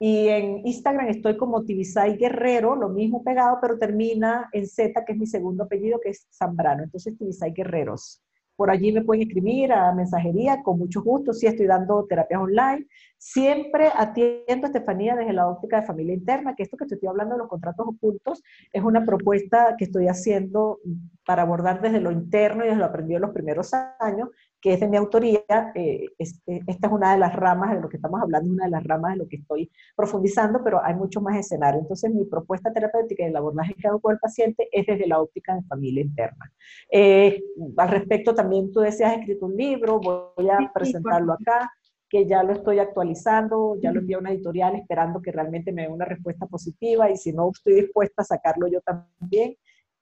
Y 0.00 0.28
en 0.28 0.66
Instagram 0.66 1.08
estoy 1.08 1.36
como 1.36 1.64
Tibisay 1.64 2.16
Guerrero, 2.16 2.76
lo 2.76 2.88
mismo 2.88 3.24
pegado, 3.24 3.58
pero 3.60 3.78
termina 3.78 4.48
en 4.52 4.66
Z, 4.66 5.04
que 5.04 5.12
es 5.12 5.18
mi 5.18 5.26
segundo 5.26 5.64
apellido, 5.64 5.98
que 6.00 6.10
es 6.10 6.28
Zambrano. 6.30 6.84
Entonces, 6.84 7.18
Tibisay 7.18 7.52
Guerreros. 7.52 8.22
Por 8.54 8.70
allí 8.70 8.90
me 8.90 9.02
pueden 9.02 9.22
escribir 9.22 9.72
a 9.72 9.92
mensajería, 9.92 10.62
con 10.64 10.78
mucho 10.78 11.02
gusto. 11.02 11.32
Sí, 11.32 11.46
estoy 11.46 11.66
dando 11.66 12.06
terapias 12.06 12.40
online. 12.40 12.86
Siempre 13.16 13.88
atiendo 13.94 14.66
a 14.66 14.70
Estefanía 14.70 15.14
desde 15.14 15.32
la 15.32 15.48
óptica 15.48 15.80
de 15.80 15.86
familia 15.86 16.14
interna, 16.14 16.56
que 16.56 16.64
esto 16.64 16.76
que 16.76 16.86
te 16.86 16.94
estoy 16.94 17.08
hablando 17.08 17.34
de 17.34 17.38
los 17.38 17.48
contratos 17.48 17.86
ocultos 17.86 18.42
es 18.72 18.82
una 18.82 19.04
propuesta 19.04 19.76
que 19.78 19.84
estoy 19.84 20.08
haciendo 20.08 20.80
para 21.24 21.42
abordar 21.42 21.80
desde 21.80 22.00
lo 22.00 22.10
interno 22.10 22.64
y 22.64 22.68
desde 22.68 22.80
lo 22.80 22.86
aprendido 22.86 23.18
en 23.18 23.22
los 23.22 23.32
primeros 23.32 23.72
años 24.00 24.28
que 24.60 24.74
es 24.74 24.80
de 24.80 24.88
mi 24.88 24.96
autoría. 24.96 25.42
Eh, 25.74 26.06
este, 26.18 26.62
esta 26.66 26.86
es 26.86 26.92
una 26.92 27.12
de 27.12 27.18
las 27.18 27.34
ramas 27.34 27.74
de 27.74 27.80
lo 27.80 27.88
que 27.88 27.96
estamos 27.96 28.20
hablando, 28.20 28.52
una 28.52 28.64
de 28.64 28.70
las 28.70 28.84
ramas 28.84 29.12
de 29.12 29.18
lo 29.18 29.28
que 29.28 29.36
estoy 29.36 29.70
profundizando, 29.96 30.62
pero 30.62 30.84
hay 30.84 30.94
mucho 30.94 31.20
más 31.20 31.36
escenario. 31.36 31.80
Entonces, 31.80 32.12
mi 32.12 32.24
propuesta 32.24 32.72
terapéutica 32.72 33.22
y 33.22 33.26
el 33.26 33.36
abordaje 33.36 33.74
que 33.74 33.88
hago 33.88 34.00
con 34.00 34.12
el 34.12 34.18
paciente 34.18 34.68
es 34.72 34.86
desde 34.86 35.06
la 35.06 35.20
óptica 35.20 35.54
de 35.54 35.62
familia 35.62 36.02
interna. 36.02 36.52
Eh, 36.90 37.42
al 37.76 37.88
respecto, 37.88 38.34
también 38.34 38.72
tú 38.72 38.80
decías, 38.80 39.16
escrito 39.16 39.46
un 39.46 39.56
libro, 39.56 40.00
voy 40.00 40.48
a 40.50 40.70
presentarlo 40.72 41.32
acá 41.32 41.70
que 42.08 42.26
ya 42.26 42.42
lo 42.42 42.52
estoy 42.54 42.78
actualizando, 42.78 43.76
ya 43.82 43.92
lo 43.92 44.00
envié 44.00 44.16
a 44.16 44.18
una 44.18 44.32
editorial 44.32 44.74
esperando 44.76 45.20
que 45.20 45.30
realmente 45.30 45.72
me 45.72 45.82
dé 45.82 45.88
una 45.88 46.06
respuesta 46.06 46.46
positiva 46.46 47.10
y 47.10 47.16
si 47.16 47.32
no 47.32 47.50
estoy 47.50 47.74
dispuesta 47.82 48.22
a 48.22 48.24
sacarlo 48.24 48.66
yo 48.66 48.80
también. 48.80 49.56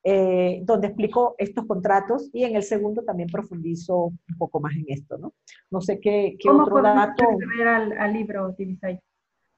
Eh, 0.09 0.61
donde 0.63 0.87
explico 0.87 1.35
estos 1.37 1.67
contratos 1.67 2.31
y 2.33 2.45
en 2.45 2.55
el 2.55 2.63
segundo 2.63 3.03
también 3.03 3.29
profundizo 3.29 4.05
un 4.05 4.39
poco 4.39 4.61
más 4.61 4.73
en 4.77 4.85
esto, 4.87 5.19
¿no? 5.19 5.35
No 5.69 5.81
sé 5.81 5.99
qué, 5.99 6.37
qué 6.39 6.49
otro 6.49 6.81
dato. 6.81 7.25
acceder 7.25 7.67
al, 7.67 7.93
al 7.99 8.13
libro, 8.13 8.55
Divisay? 8.57 9.01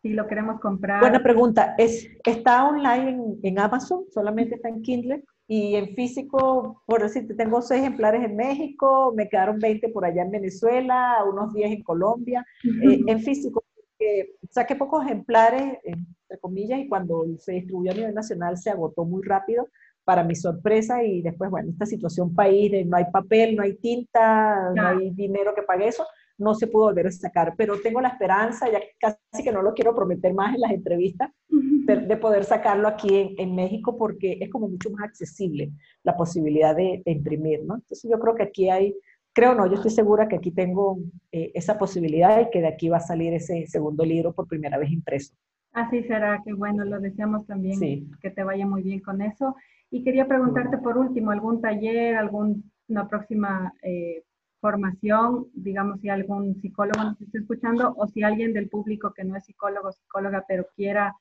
Si 0.00 0.08
lo 0.14 0.26
queremos 0.26 0.58
comprar. 0.58 1.00
Buena 1.00 1.22
pregunta. 1.22 1.74
Es, 1.76 2.08
está 2.24 2.66
online 2.66 3.10
en, 3.10 3.38
en, 3.42 3.58
Amazon, 3.58 4.06
solamente 4.10 4.54
está 4.54 4.70
en 4.70 4.80
Kindle. 4.80 5.22
Y 5.46 5.74
en 5.74 5.94
físico, 5.94 6.82
por 6.86 7.02
decirte, 7.02 7.34
tengo 7.34 7.60
seis 7.60 7.82
ejemplares 7.82 8.24
en 8.24 8.34
México, 8.34 9.12
me 9.14 9.28
quedaron 9.28 9.58
20 9.58 9.90
por 9.90 10.06
allá 10.06 10.22
en 10.22 10.30
Venezuela, 10.30 11.16
unos 11.30 11.52
10 11.52 11.72
en 11.72 11.82
Colombia. 11.82 12.46
Eh, 12.64 13.00
en 13.06 13.20
físico, 13.20 13.64
eh, 13.98 14.30
saqué 14.48 14.76
pocos 14.76 15.04
ejemplares, 15.04 15.78
entre 15.84 16.40
comillas, 16.40 16.78
y 16.78 16.88
cuando 16.88 17.26
se 17.36 17.52
distribuyó 17.52 17.90
a 17.90 17.94
nivel 17.94 18.14
nacional 18.14 18.56
se 18.56 18.70
agotó 18.70 19.04
muy 19.04 19.22
rápido 19.22 19.68
para 20.08 20.24
mi 20.24 20.34
sorpresa 20.34 21.04
y 21.04 21.20
después, 21.20 21.50
bueno, 21.50 21.68
esta 21.68 21.84
situación 21.84 22.34
país 22.34 22.70
de 22.72 22.82
no 22.82 22.96
hay 22.96 23.04
papel, 23.12 23.54
no 23.54 23.62
hay 23.62 23.74
tinta, 23.76 24.72
no 24.74 24.86
hay 24.86 25.10
dinero 25.10 25.54
que 25.54 25.60
pague 25.60 25.86
eso, 25.86 26.06
no 26.38 26.54
se 26.54 26.66
pudo 26.66 26.84
volver 26.84 27.08
a 27.08 27.10
sacar, 27.10 27.52
pero 27.58 27.78
tengo 27.78 28.00
la 28.00 28.08
esperanza, 28.08 28.72
ya 28.72 28.80
casi 28.98 29.44
que 29.44 29.52
no 29.52 29.60
lo 29.60 29.74
quiero 29.74 29.94
prometer 29.94 30.32
más 30.32 30.54
en 30.54 30.62
las 30.62 30.70
entrevistas, 30.70 31.30
de, 31.50 32.16
poder 32.16 32.44
sacarlo 32.44 32.88
aquí 32.88 33.34
en, 33.36 33.54
México 33.54 33.98
porque 33.98 34.38
es 34.40 34.48
como 34.48 34.66
mucho 34.66 34.88
más 34.88 35.04
accesible 35.04 35.72
la 36.02 36.16
posibilidad 36.16 36.74
de, 36.74 37.02
imprimir, 37.04 37.62
¿no? 37.66 37.74
Entonces 37.74 38.10
yo 38.10 38.18
creo 38.18 38.34
que 38.34 38.44
aquí 38.44 38.70
hay, 38.70 38.94
creo 39.34 39.54
no, 39.54 39.66
yo 39.66 39.74
estoy 39.74 39.90
segura 39.90 40.26
que 40.26 40.36
aquí 40.36 40.52
tengo 40.52 41.00
eh, 41.32 41.50
esa 41.52 41.76
posibilidad 41.76 42.40
y 42.40 42.48
que 42.48 42.62
de 42.62 42.68
aquí 42.68 42.88
va 42.88 42.96
a 42.96 43.00
salir 43.00 43.34
ese 43.34 43.66
segundo 43.66 44.06
libro 44.06 44.32
por 44.32 44.48
primera 44.48 44.78
vez 44.78 44.90
impreso. 44.90 45.34
Así 45.72 46.02
será, 46.04 46.40
que 46.44 46.54
bueno, 46.54 46.86
lo 46.86 46.98
deseamos 46.98 47.46
también, 47.46 48.10
que 48.22 48.30
te 48.30 48.42
vaya 48.42 48.66
muy 48.66 48.82
bien 48.82 49.00
con 49.00 49.20
eso. 49.20 49.54
Y 49.90 50.04
quería 50.04 50.26
preguntarte 50.26 50.78
por 50.78 50.98
último, 50.98 51.30
¿algún 51.30 51.60
taller, 51.60 52.16
alguna 52.16 53.08
próxima 53.08 53.72
eh, 53.82 54.22
formación, 54.60 55.46
digamos, 55.54 56.00
si 56.00 56.08
algún 56.08 56.60
psicólogo 56.60 57.02
nos 57.02 57.20
está 57.20 57.38
escuchando 57.38 57.94
o 57.96 58.06
si 58.06 58.22
alguien 58.22 58.52
del 58.52 58.68
público 58.68 59.12
que 59.14 59.24
no 59.24 59.36
es 59.36 59.44
psicólogo 59.44 59.88
o 59.88 59.92
psicóloga, 59.92 60.44
pero 60.46 60.66
quiera, 60.74 61.14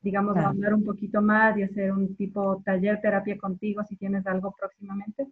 digamos, 0.00 0.36
hablar 0.36 0.74
un 0.74 0.84
poquito 0.84 1.22
más 1.22 1.56
y 1.56 1.62
hacer 1.62 1.92
un 1.92 2.14
tipo 2.16 2.62
taller 2.64 3.00
terapia 3.00 3.38
contigo, 3.38 3.82
si 3.84 3.96
tienes 3.96 4.26
algo 4.26 4.54
próximamente? 4.58 5.26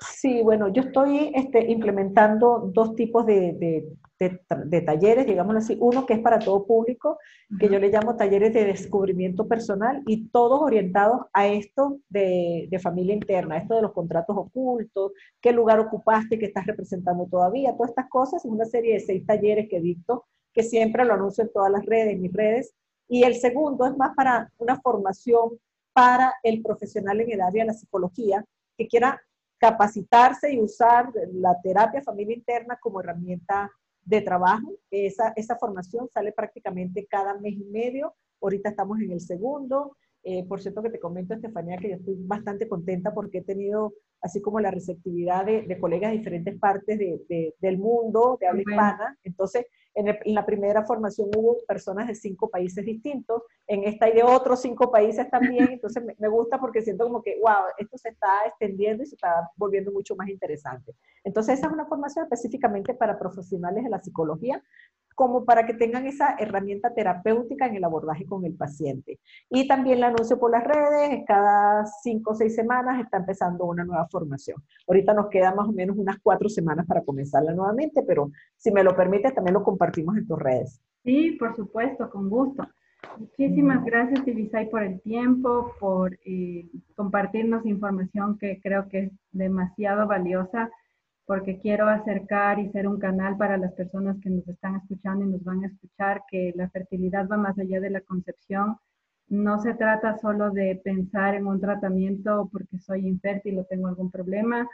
Sí, 0.00 0.42
bueno, 0.42 0.68
yo 0.68 0.82
estoy 0.82 1.32
este, 1.34 1.70
implementando 1.70 2.70
dos 2.72 2.94
tipos 2.94 3.24
de, 3.24 3.88
de, 4.18 4.80
talleres, 4.82 5.26
digámoslo 5.26 5.58
así. 5.58 5.76
Uno 5.80 6.04
que 6.04 6.14
es 6.14 6.20
para 6.20 6.38
todo 6.38 6.66
público, 6.66 7.18
que 7.58 7.68
yo 7.68 7.78
le 7.78 7.88
llamo 7.88 8.16
talleres 8.16 8.52
de 8.52 8.66
descubrimiento 8.66 9.48
personal 9.48 10.02
y 10.06 10.28
todos 10.28 10.60
orientados 10.60 11.22
a 11.32 11.46
esto 11.46 12.00
de, 12.10 12.68
familia 12.82 13.14
interna, 13.14 13.56
esto 13.56 13.74
de 13.76 13.82
los 13.82 13.92
contratos 13.92 14.36
ocultos, 14.36 15.12
qué 15.40 15.52
lugar 15.52 15.80
ocupaste, 15.80 16.38
qué 16.38 16.46
estás 16.46 16.66
representando 16.66 17.26
todavía, 17.26 17.74
todas 17.74 17.90
estas 17.90 18.08
cosas. 18.10 18.44
Es 18.44 18.50
una 18.50 18.66
serie 18.66 18.94
de 18.94 19.00
seis 19.00 19.24
talleres 19.24 19.66
que 19.70 19.80
dicto, 19.80 20.26
que 20.52 20.62
siempre 20.62 21.06
lo 21.06 21.14
anuncio 21.14 21.44
en 21.44 21.52
todas 21.52 21.70
las 21.70 21.84
redes, 21.86 22.14
en 22.14 22.22
mis 22.22 22.32
redes. 22.32 22.74
Y 23.08 23.22
el 23.22 23.36
segundo 23.36 23.86
es 23.86 23.96
más 23.96 24.14
para 24.14 24.50
una 24.58 24.78
formación 24.80 25.58
para 25.94 26.34
el 26.42 26.62
profesional 26.62 27.20
en 27.20 27.30
el 27.30 27.40
área 27.40 27.64
de 27.64 27.68
la 27.68 27.72
psicología 27.72 28.44
que 28.76 28.86
quiera 28.88 29.20
capacitarse 29.58 30.52
y 30.52 30.60
usar 30.60 31.10
la 31.32 31.58
terapia 31.62 32.02
familia 32.02 32.36
interna 32.36 32.78
como 32.80 33.00
herramienta 33.00 33.70
de 34.04 34.20
trabajo. 34.20 34.72
Esa, 34.90 35.32
esa 35.36 35.56
formación 35.56 36.08
sale 36.08 36.32
prácticamente 36.32 37.06
cada 37.06 37.34
mes 37.38 37.54
y 37.54 37.64
medio. 37.64 38.14
Ahorita 38.40 38.70
estamos 38.70 39.00
en 39.00 39.12
el 39.12 39.20
segundo. 39.20 39.96
Eh, 40.22 40.44
por 40.44 40.60
cierto 40.60 40.82
que 40.82 40.90
te 40.90 40.98
comento, 40.98 41.34
Estefanía, 41.34 41.76
que 41.76 41.90
yo 41.90 41.96
estoy 41.96 42.16
bastante 42.18 42.68
contenta 42.68 43.14
porque 43.14 43.38
he 43.38 43.42
tenido, 43.42 43.94
así 44.20 44.40
como 44.40 44.58
la 44.58 44.72
receptividad 44.72 45.44
de, 45.44 45.78
colegas 45.78 46.10
de 46.10 46.18
diferentes 46.18 46.58
partes 46.58 46.98
de, 46.98 47.54
del 47.60 47.78
mundo, 47.78 48.36
de 48.40 48.48
habla 48.48 48.62
hispana. 48.62 49.18
Entonces, 49.22 49.66
en, 49.96 50.34
la 50.34 50.44
primera 50.44 50.84
formación 50.84 51.30
hubo 51.34 51.56
personas 51.66 52.06
de 52.06 52.14
cinco 52.14 52.50
países 52.50 52.84
distintos, 52.84 53.42
en 53.66 53.84
esta 53.84 54.06
hay 54.06 54.12
de 54.12 54.22
otros 54.22 54.60
cinco 54.60 54.90
países 54.90 55.28
también, 55.30 55.68
entonces 55.72 56.04
me, 56.18 56.28
gusta 56.28 56.60
porque 56.60 56.82
siento 56.82 57.04
como 57.04 57.22
que, 57.22 57.38
wow, 57.40 57.64
esto 57.78 57.96
se 57.96 58.10
está 58.10 58.44
extendiendo 58.46 59.02
y 59.02 59.06
se 59.06 59.14
está 59.14 59.50
volviendo 59.56 59.90
mucho 59.90 60.14
más 60.14 60.28
interesante. 60.28 60.94
Entonces 61.24 61.58
esa 61.58 61.68
es 61.68 61.72
una 61.72 61.86
formación 61.86 62.24
específicamente 62.24 62.94
para 62.94 63.18
profesionales 63.18 63.84
de 63.84 63.90
la 63.90 64.02
psicología, 64.02 64.62
como 65.16 65.46
para 65.46 65.66
que 65.66 65.74
tengan 65.74 66.06
esa 66.06 66.36
herramienta 66.38 66.94
terapéutica 66.94 67.66
en 67.66 67.76
el 67.76 67.84
abordaje 67.84 68.26
con 68.26 68.44
el 68.44 68.54
paciente. 68.54 69.18
Y 69.50 69.66
también 69.66 69.98
la 69.98 70.08
anuncio 70.08 70.38
por 70.38 70.50
las 70.50 70.62
redes, 70.62 71.24
cada 71.26 71.86
cinco 71.86 72.32
o 72.32 72.34
seis 72.34 72.54
semanas 72.54 73.00
está 73.02 73.16
empezando 73.16 73.64
una 73.64 73.82
nueva 73.82 74.06
formación. 74.08 74.62
Ahorita 74.86 75.14
nos 75.14 75.28
quedan 75.28 75.56
más 75.56 75.68
o 75.68 75.72
menos 75.72 75.96
unas 75.96 76.18
cuatro 76.22 76.50
semanas 76.50 76.86
para 76.86 77.02
comenzarla 77.02 77.54
nuevamente, 77.54 78.02
pero 78.06 78.30
si 78.56 78.70
me 78.70 78.84
lo 78.84 78.94
permite, 78.94 79.32
también 79.32 79.54
lo 79.54 79.64
compartimos 79.64 80.16
en 80.18 80.26
tus 80.26 80.38
redes. 80.38 80.82
Sí, 81.02 81.32
por 81.38 81.56
supuesto, 81.56 82.10
con 82.10 82.28
gusto. 82.28 82.68
Muchísimas 83.18 83.84
gracias, 83.84 84.26
Ibisay, 84.26 84.68
por 84.68 84.82
el 84.82 85.00
tiempo, 85.00 85.72
por 85.80 86.18
eh, 86.26 86.68
compartirnos 86.94 87.64
información 87.64 88.36
que 88.38 88.60
creo 88.62 88.88
que 88.88 88.98
es 88.98 89.12
demasiado 89.32 90.06
valiosa 90.06 90.70
porque 91.26 91.58
quiero 91.58 91.88
acercar 91.88 92.58
y 92.60 92.70
ser 92.70 92.86
un 92.86 92.98
canal 92.98 93.36
para 93.36 93.58
las 93.58 93.72
personas 93.72 94.16
que 94.22 94.30
nos 94.30 94.46
están 94.48 94.76
escuchando 94.76 95.24
y 95.24 95.28
nos 95.28 95.44
van 95.44 95.64
a 95.64 95.66
escuchar, 95.66 96.22
que 96.30 96.52
la 96.56 96.70
fertilidad 96.70 97.28
va 97.28 97.36
más 97.36 97.58
allá 97.58 97.80
de 97.80 97.90
la 97.90 98.00
concepción. 98.00 98.76
No 99.28 99.60
se 99.60 99.74
trata 99.74 100.18
solo 100.18 100.50
de 100.52 100.80
pensar 100.84 101.34
en 101.34 101.46
un 101.48 101.60
tratamiento 101.60 102.48
porque 102.52 102.78
soy 102.78 103.08
infértil 103.08 103.58
o 103.58 103.64
tengo 103.64 103.88
algún 103.88 104.10
problema. 104.10 104.68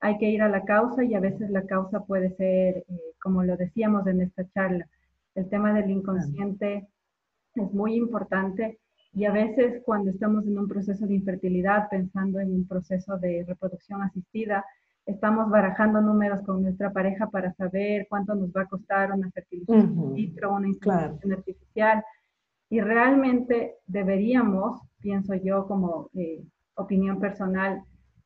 Hay 0.00 0.16
que 0.18 0.30
ir 0.30 0.42
a 0.42 0.48
la 0.48 0.64
causa 0.64 1.04
y 1.04 1.14
a 1.14 1.20
veces 1.20 1.50
la 1.50 1.66
causa 1.66 2.00
puede 2.00 2.30
ser, 2.36 2.78
eh, 2.78 2.84
como 3.20 3.42
lo 3.44 3.56
decíamos 3.56 4.06
en 4.06 4.22
esta 4.22 4.48
charla, 4.50 4.88
el 5.34 5.48
tema 5.50 5.74
del 5.74 5.90
inconsciente 5.90 6.88
es 7.54 7.72
muy 7.72 7.94
importante 7.94 8.78
Y 9.12 9.24
a 9.24 9.32
veces 9.32 9.82
cuando 9.84 10.10
estamos 10.10 10.46
en 10.46 10.58
un 10.58 10.68
proceso 10.68 11.06
de 11.06 11.14
infertilidad, 11.14 11.88
pensando 11.90 12.40
en 12.40 12.52
un 12.52 12.66
proceso 12.68 13.18
de 13.18 13.44
reproducción 13.46 14.02
asistida, 14.02 14.64
estamos 15.08 15.48
barajando 15.48 16.02
números 16.02 16.42
con 16.42 16.62
nuestra 16.62 16.92
pareja 16.92 17.30
para 17.30 17.52
saber 17.54 18.06
cuánto 18.10 18.34
nos 18.34 18.50
va 18.50 18.62
a 18.62 18.66
costar 18.66 19.10
una 19.10 19.30
fertilización 19.30 19.94
in 19.94 20.14
vitro, 20.14 20.52
una 20.52 20.68
inseminación 20.68 21.32
artificial. 21.32 22.04
Y 22.68 22.80
realmente 22.82 23.76
deberíamos, 23.86 24.82
pienso 25.00 25.34
yo 25.34 25.66
como 25.66 26.10
eh, 26.14 26.44
opinión 26.74 27.18
personal, 27.20 27.82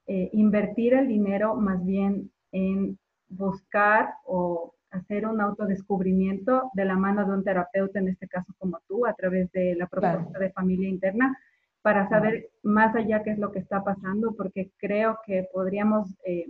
eh, 0.09 0.30
invertir 0.32 0.94
el 0.94 1.06
dinero 1.06 1.54
más 1.54 1.84
bien 1.84 2.32
en 2.50 2.98
buscar 3.28 4.14
o 4.24 4.74
hacer 4.90 5.26
un 5.26 5.40
autodescubrimiento 5.40 6.70
de 6.74 6.84
la 6.84 6.96
mano 6.96 7.24
de 7.24 7.32
un 7.32 7.44
terapeuta, 7.44 8.00
en 8.00 8.09
este 8.09 8.26
caso 8.26 8.52
como 8.59 8.80
tú, 8.88 9.06
a 9.06 9.14
través 9.14 9.50
de 9.52 9.76
la 9.76 9.86
propuesta 9.86 10.36
de 10.36 10.50
familia 10.50 10.88
interna, 10.88 11.38
para 11.80 12.09
saber 12.09 12.50
más 12.62 12.94
allá 12.96 13.22
qué 13.22 13.30
es 13.30 13.38
lo 13.38 13.52
que 13.52 13.60
está 13.60 13.84
pasando, 13.84 14.34
porque 14.34 14.72
creo 14.78 15.18
que 15.24 15.48
podríamos 15.52 16.16
eh, 16.24 16.46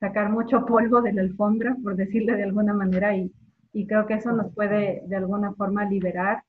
sacar 0.00 0.30
mucho 0.30 0.64
polvo 0.66 1.02
de 1.02 1.12
la 1.12 1.22
alfombra, 1.22 1.76
por 1.82 1.96
decirlo 1.96 2.36
de 2.36 2.42
alguna 2.42 2.74
manera, 2.74 3.16
y, 3.16 3.32
y 3.72 3.86
creo 3.86 4.06
que 4.06 4.14
eso 4.14 4.32
nos 4.32 4.52
puede 4.54 5.02
de 5.06 5.16
alguna 5.16 5.54
forma 5.54 5.84
liberar 5.84 6.42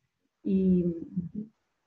y 0.44 0.86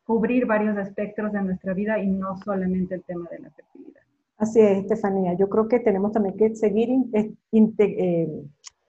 cubrir 0.05 0.47
varios 0.47 0.77
aspectos 0.77 1.33
de 1.33 1.43
nuestra 1.43 1.73
vida 1.73 1.99
y 1.99 2.11
no 2.11 2.37
solamente 2.45 2.97
el 2.97 3.05
tema 3.05 3.29
de 3.31 3.39
la 3.39 3.51
fertilidad. 3.51 4.01
Así 4.39 4.59
es, 4.59 4.79
Estefanía. 4.79 5.35
Yo 5.35 5.49
creo 5.49 5.69
que 5.69 5.81
tenemos 5.81 6.13
también 6.13 6.37
que 6.37 6.57
seguir 6.57 6.89
eh, 7.13 7.33
eh, 7.53 8.43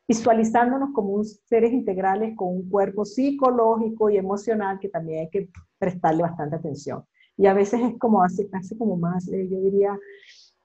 visualizándonos 0.08 0.92
como 0.94 1.24
seres 1.24 1.74
integrales 1.74 2.36
con 2.36 2.48
un 2.50 2.70
cuerpo 2.70 3.06
psicológico 3.06 4.10
y 4.10 4.18
emocional 4.18 4.80
que 4.80 4.90
también 4.90 5.20
hay 5.20 5.30
que 5.30 5.50
prestarle 5.78 6.24
bastante 6.24 6.56
atención. 6.56 7.04
Y 7.38 7.48
a 7.48 7.54
veces 7.54 7.82
es 7.82 7.98
como 8.00 8.24
hace, 8.24 8.50
hace 8.54 8.78
como 8.78 8.98
más, 8.98 9.28
eh, 9.28 9.48
yo 9.50 9.60
diría, 9.60 9.98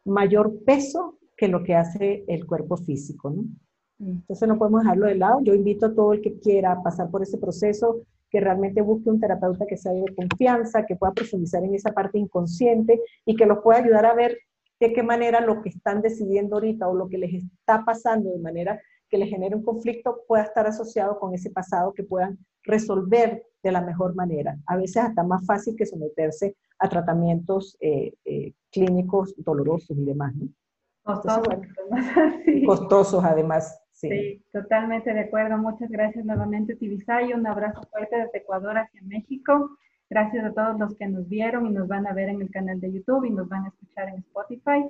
mayor 0.04 0.64
peso 0.64 1.18
que 1.36 1.48
lo 1.48 1.62
que 1.62 1.74
hace 1.74 2.24
el 2.28 2.46
cuerpo 2.46 2.76
físico, 2.76 3.30
¿no? 3.30 3.44
Entonces 3.98 4.46
no 4.46 4.58
podemos 4.58 4.82
dejarlo 4.82 5.06
de 5.06 5.14
lado. 5.14 5.40
Yo 5.42 5.54
invito 5.54 5.86
a 5.86 5.94
todo 5.94 6.12
el 6.12 6.20
que 6.20 6.38
quiera 6.38 6.82
pasar 6.82 7.10
por 7.10 7.22
ese 7.22 7.38
proceso, 7.38 8.02
que 8.30 8.40
realmente 8.40 8.82
busque 8.82 9.08
un 9.08 9.20
terapeuta 9.20 9.66
que 9.66 9.76
sea 9.76 9.92
de 9.92 10.14
confianza, 10.14 10.84
que 10.84 10.96
pueda 10.96 11.12
profundizar 11.12 11.64
en 11.64 11.74
esa 11.74 11.92
parte 11.92 12.18
inconsciente 12.18 13.00
y 13.24 13.36
que 13.36 13.46
los 13.46 13.58
pueda 13.60 13.78
ayudar 13.78 14.04
a 14.06 14.14
ver 14.14 14.36
de 14.80 14.92
qué 14.92 15.02
manera 15.02 15.40
lo 15.40 15.62
que 15.62 15.70
están 15.70 16.02
decidiendo 16.02 16.56
ahorita 16.56 16.88
o 16.88 16.94
lo 16.94 17.08
que 17.08 17.18
les 17.18 17.32
está 17.34 17.84
pasando 17.84 18.30
de 18.30 18.38
manera 18.38 18.80
que 19.08 19.18
les 19.18 19.30
genere 19.30 19.54
un 19.54 19.62
conflicto 19.62 20.22
pueda 20.26 20.42
estar 20.42 20.66
asociado 20.66 21.18
con 21.18 21.32
ese 21.32 21.50
pasado 21.50 21.94
que 21.94 22.02
puedan 22.02 22.38
resolver 22.64 23.44
de 23.62 23.72
la 23.72 23.80
mejor 23.80 24.14
manera. 24.14 24.58
A 24.66 24.76
veces 24.76 24.98
hasta 24.98 25.22
más 25.22 25.46
fácil 25.46 25.76
que 25.76 25.86
someterse 25.86 26.56
a 26.78 26.88
tratamientos 26.88 27.76
eh, 27.80 28.12
eh, 28.24 28.52
clínicos 28.70 29.34
dolorosos 29.38 29.96
y 29.96 30.04
demás. 30.04 30.34
¿no? 30.34 30.48
Costosos. 31.06 31.54
Costosos 32.66 33.24
además. 33.24 33.80
Sí. 33.92 34.08
sí. 34.10 34.44
totalmente 34.52 35.14
de 35.14 35.20
acuerdo. 35.20 35.56
Muchas 35.56 35.88
gracias 35.88 36.24
nuevamente, 36.24 36.74
Tibisay. 36.74 37.32
Un 37.32 37.46
abrazo 37.46 37.80
fuerte 37.90 38.16
desde 38.16 38.38
Ecuador 38.38 38.76
hacia 38.76 39.00
México. 39.02 39.70
Gracias 40.10 40.44
a 40.44 40.52
todos 40.52 40.78
los 40.78 40.94
que 40.96 41.06
nos 41.06 41.28
vieron 41.28 41.66
y 41.66 41.70
nos 41.70 41.88
van 41.88 42.06
a 42.06 42.12
ver 42.12 42.28
en 42.28 42.42
el 42.42 42.50
canal 42.50 42.80
de 42.80 42.92
YouTube 42.92 43.24
y 43.24 43.30
nos 43.30 43.48
van 43.48 43.64
a 43.64 43.68
escuchar 43.68 44.08
en 44.08 44.16
Spotify. 44.16 44.84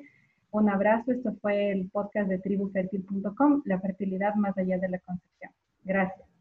Un 0.50 0.70
abrazo. 0.70 1.12
Esto 1.12 1.34
fue 1.40 1.70
el 1.70 1.90
podcast 1.90 2.28
de 2.28 2.38
tribufertil.com, 2.38 3.62
la 3.66 3.78
fertilidad 3.78 4.34
más 4.34 4.56
allá 4.56 4.78
de 4.78 4.88
la 4.88 4.98
concepción. 4.98 5.52
Gracias. 5.84 6.25